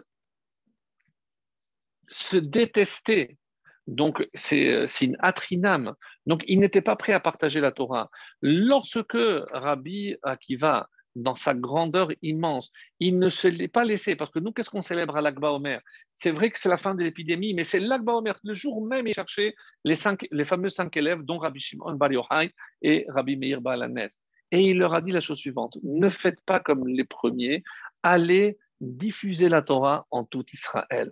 se 2.09 2.37
détestaient. 2.37 3.37
Donc, 3.85 4.27
c'est 4.33 4.87
une 5.01 5.15
atrinam. 5.19 5.93
Donc, 6.25 6.43
ils 6.47 6.59
n'étaient 6.59 6.81
pas 6.81 6.95
prêts 6.95 7.13
à 7.13 7.19
partager 7.19 7.61
la 7.61 7.71
Torah. 7.71 8.09
Lorsque 8.41 9.17
Rabbi 9.51 10.15
Akiva 10.23 10.89
dans 11.17 11.35
sa 11.35 11.53
grandeur 11.53 12.11
immense. 12.21 12.71
Il 12.99 13.19
ne 13.19 13.29
se 13.29 13.47
l'est 13.47 13.67
pas 13.67 13.83
laissé, 13.83 14.15
parce 14.15 14.31
que 14.31 14.39
nous, 14.39 14.51
qu'est-ce 14.51 14.69
qu'on 14.69 14.81
célèbre 14.81 15.17
à 15.17 15.21
l'Akba 15.21 15.51
Omer? 15.51 15.81
C'est 16.13 16.31
vrai 16.31 16.49
que 16.51 16.59
c'est 16.59 16.69
la 16.69 16.77
fin 16.77 16.95
de 16.95 17.03
l'épidémie, 17.03 17.53
mais 17.53 17.63
c'est 17.63 17.79
l'Akba 17.79 18.13
Omer. 18.13 18.37
Le 18.43 18.53
jour 18.53 18.85
même, 18.85 19.07
il 19.07 19.13
cherchait 19.13 19.55
les, 19.83 19.95
cinq, 19.95 20.27
les 20.31 20.45
fameux 20.45 20.69
cinq 20.69 20.95
élèves, 20.95 21.23
dont 21.23 21.37
Rabbi 21.37 21.59
Shimon 21.59 21.93
Bar 21.93 22.11
Yochai 22.11 22.51
et 22.81 23.05
Rabbi 23.09 23.35
Meir 23.35 23.61
Balanes. 23.61 24.07
Et 24.51 24.61
il 24.61 24.77
leur 24.77 24.93
a 24.93 25.01
dit 25.01 25.11
la 25.11 25.19
chose 25.19 25.39
suivante 25.39 25.77
ne 25.83 26.09
faites 26.09 26.39
pas 26.41 26.59
comme 26.59 26.87
les 26.87 27.03
premiers, 27.03 27.63
allez 28.01 28.57
diffuser 28.79 29.49
la 29.49 29.61
Torah 29.61 30.05
en 30.11 30.23
tout 30.23 30.45
Israël. 30.53 31.11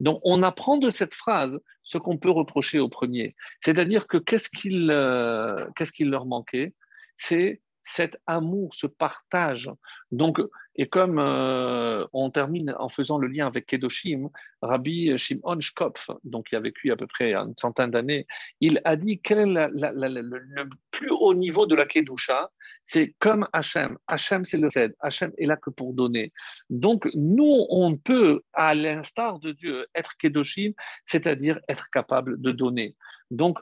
Donc, 0.00 0.20
on 0.24 0.42
apprend 0.42 0.78
de 0.78 0.90
cette 0.90 1.14
phrase 1.14 1.60
ce 1.82 1.98
qu'on 1.98 2.18
peut 2.18 2.30
reprocher 2.30 2.80
aux 2.80 2.88
premiers. 2.88 3.36
C'est-à-dire 3.60 4.06
que 4.06 4.16
qu'est-ce 4.16 4.48
qu'il 4.48 4.90
euh, 4.90 5.56
leur 6.00 6.26
manquait? 6.26 6.74
C'est 7.14 7.62
cet 7.84 8.18
amour, 8.26 8.74
ce 8.74 8.86
partage. 8.86 9.70
Donc, 10.10 10.40
et 10.76 10.88
comme 10.88 11.18
euh, 11.18 12.04
on 12.12 12.30
termine 12.30 12.74
en 12.78 12.88
faisant 12.88 13.18
le 13.18 13.28
lien 13.28 13.46
avec 13.46 13.66
Kedoshim, 13.66 14.28
Rabbi 14.62 15.16
Shimon 15.16 15.60
Shkopf, 15.60 16.10
donc 16.24 16.48
qui 16.48 16.56
a 16.56 16.60
vécu 16.60 16.90
à 16.90 16.96
peu 16.96 17.06
près 17.06 17.34
une 17.34 17.54
centaine 17.56 17.90
d'années, 17.90 18.26
il 18.60 18.80
a 18.84 18.96
dit 18.96 19.20
quel 19.20 19.38
est 19.38 19.46
le 19.46 20.68
plus 20.90 21.10
haut 21.10 21.34
niveau 21.34 21.66
de 21.66 21.76
la 21.76 21.84
Kedusha? 21.86 22.50
C'est 22.82 23.14
comme 23.18 23.46
Hachem. 23.52 23.96
Hachem, 24.08 24.44
c'est 24.44 24.58
le 24.58 24.70
cède. 24.70 24.94
Hachem 25.00 25.32
est 25.38 25.46
là 25.46 25.56
que 25.56 25.70
pour 25.70 25.92
donner. 25.92 26.32
Donc, 26.70 27.08
nous, 27.14 27.66
on 27.68 27.96
peut, 27.96 28.42
à 28.52 28.74
l'instar 28.74 29.38
de 29.38 29.52
Dieu, 29.52 29.86
être 29.94 30.16
Kedoshim, 30.18 30.72
c'est-à-dire 31.06 31.60
être 31.68 31.88
capable 31.90 32.40
de 32.40 32.50
donner. 32.50 32.96
Donc, 33.30 33.58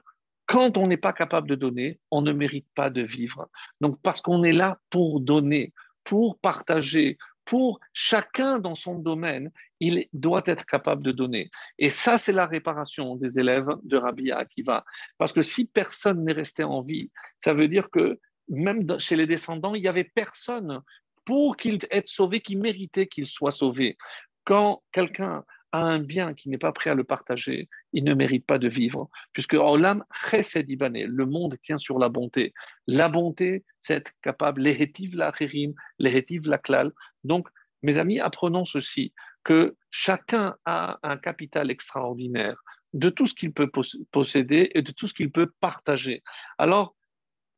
quand 0.47 0.77
on 0.77 0.87
n'est 0.87 0.97
pas 0.97 1.13
capable 1.13 1.49
de 1.49 1.55
donner, 1.55 1.99
on 2.11 2.23
ne 2.23 2.33
mérite 2.33 2.67
pas 2.75 2.91
de 2.91 3.03
vivre. 3.03 3.49
Donc, 3.81 4.01
parce 4.03 4.21
qu'on 4.21 4.43
est 4.43 4.53
là 4.53 4.79
pour 4.91 5.21
donner, 5.21 5.73
pour 6.05 6.39
partager, 6.39 7.17
pour 7.45 7.81
chacun 7.93 8.59
dans 8.59 8.75
son 8.75 8.99
domaine, 8.99 9.51
il 9.81 10.07
doit 10.13 10.43
être 10.47 10.65
capable 10.65 11.03
de 11.03 11.13
donner. 11.13 11.51
Et 11.79 11.91
ça, 11.91 12.19
c'est 12.19 12.33
la 12.33 12.47
réparation 12.47 13.17
des 13.17 13.41
élèves 13.41 13.71
de 13.83 13.97
Rabbi 13.97 14.31
Akiva. 14.31 14.85
Parce 15.19 15.33
que 15.33 15.43
si 15.43 15.67
personne 15.67 16.25
n'est 16.25 16.33
resté 16.33 16.63
en 16.65 16.83
vie, 16.83 17.11
ça 17.39 17.53
veut 17.53 17.69
dire 17.69 17.91
que 17.91 18.19
même 18.49 18.99
chez 18.99 19.17
les 19.17 19.27
descendants, 19.27 19.75
il 19.75 19.83
n'y 19.83 19.89
avait 19.89 20.05
personne 20.15 20.81
pour 21.25 21.57
qu'il 21.57 21.79
être 21.91 22.09
sauvé 22.09 22.41
qui 22.41 22.57
méritait 22.57 23.07
qu'il 23.07 23.27
soit 23.27 23.53
sauvé. 23.53 23.97
Quand 24.45 24.83
quelqu'un 24.93 25.45
a 25.73 25.81
un 25.81 25.99
bien 25.99 26.35
qui 26.35 26.49
n'est 26.49 26.59
pas 26.59 26.73
prêt 26.73 26.91
à 26.91 26.95
le 26.95 27.05
partager, 27.05 27.69
il 27.93 28.05
ne 28.05 28.15
mérite 28.15 28.47
pas 28.47 28.59
de 28.59 28.69
vivre. 28.69 29.09
Puisque 29.33 29.55
Olam 29.55 30.05
chesed 30.13 30.67
le 30.69 31.27
monde 31.27 31.57
tient 31.63 31.79
sur 31.79 31.99
la 31.99 32.09
bonté. 32.09 32.53
La 32.87 33.09
bonté, 33.09 33.65
c'est 33.81 33.95
être 33.95 34.13
capable, 34.23 34.63
lehetiv 34.63 35.17
la 35.17 35.33
chirim, 35.33 35.75
lehetiv 35.99 36.47
la 36.47 36.59
klal. 36.59 36.93
Donc, 37.25 37.49
mes 37.83 37.99
amis, 37.99 38.21
apprenons 38.21 38.65
ceci, 38.65 39.13
que 39.45 39.77
chacun 39.91 40.57
a 40.65 40.99
un 41.03 41.17
capital 41.17 41.71
extraordinaire 41.71 42.63
de 42.93 43.09
tout 43.09 43.27
ce 43.27 43.35
qu'il 43.35 43.53
peut 43.53 43.71
posséder 44.11 44.71
et 44.75 44.83
de 44.83 44.93
tout 44.93 45.07
ce 45.07 45.15
qu'il 45.15 45.33
peut 45.33 45.51
partager. 45.61 46.23
Alors, 46.59 46.95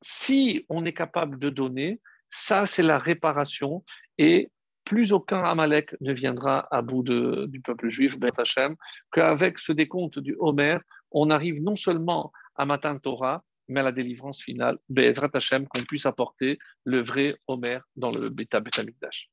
si 0.03 0.65
on 0.69 0.85
est 0.85 0.93
capable 0.93 1.39
de 1.39 1.51
donner, 1.51 2.01
ça, 2.31 2.67
c'est 2.67 2.83
la 2.83 2.99
réparation 2.99 3.85
et 4.19 4.51
plus 4.85 5.13
aucun 5.13 5.43
Amalek 5.43 5.97
ne 6.01 6.13
viendra 6.13 6.69
à 6.71 6.83
bout 6.83 7.03
du 7.03 7.61
peuple 7.61 7.89
juif, 7.89 8.19
Beth 8.19 8.39
Hashem, 8.39 8.77
qu'avec 9.13 9.59
ce 9.59 9.73
décompte 9.73 10.19
du 10.19 10.37
Homer, 10.39 10.79
on 11.11 11.31
arrive 11.31 11.63
non 11.63 11.75
seulement 11.75 12.33
à 12.57 12.67
Matan 12.67 12.99
Torah, 12.99 13.43
mais 13.69 13.81
à 13.81 13.85
la 13.85 13.93
délivrance 13.93 14.43
finale, 14.43 14.79
Bezrat 14.89 15.31
Hashem, 15.33 15.67
qu'on 15.69 15.83
puisse 15.85 16.07
apporter 16.07 16.59
le 16.85 17.03
vrai 17.03 17.37
Homer 17.47 17.79
dans 17.97 18.11
le 18.11 18.29
Beta 18.29 18.61
Betamikdash. 18.61 19.31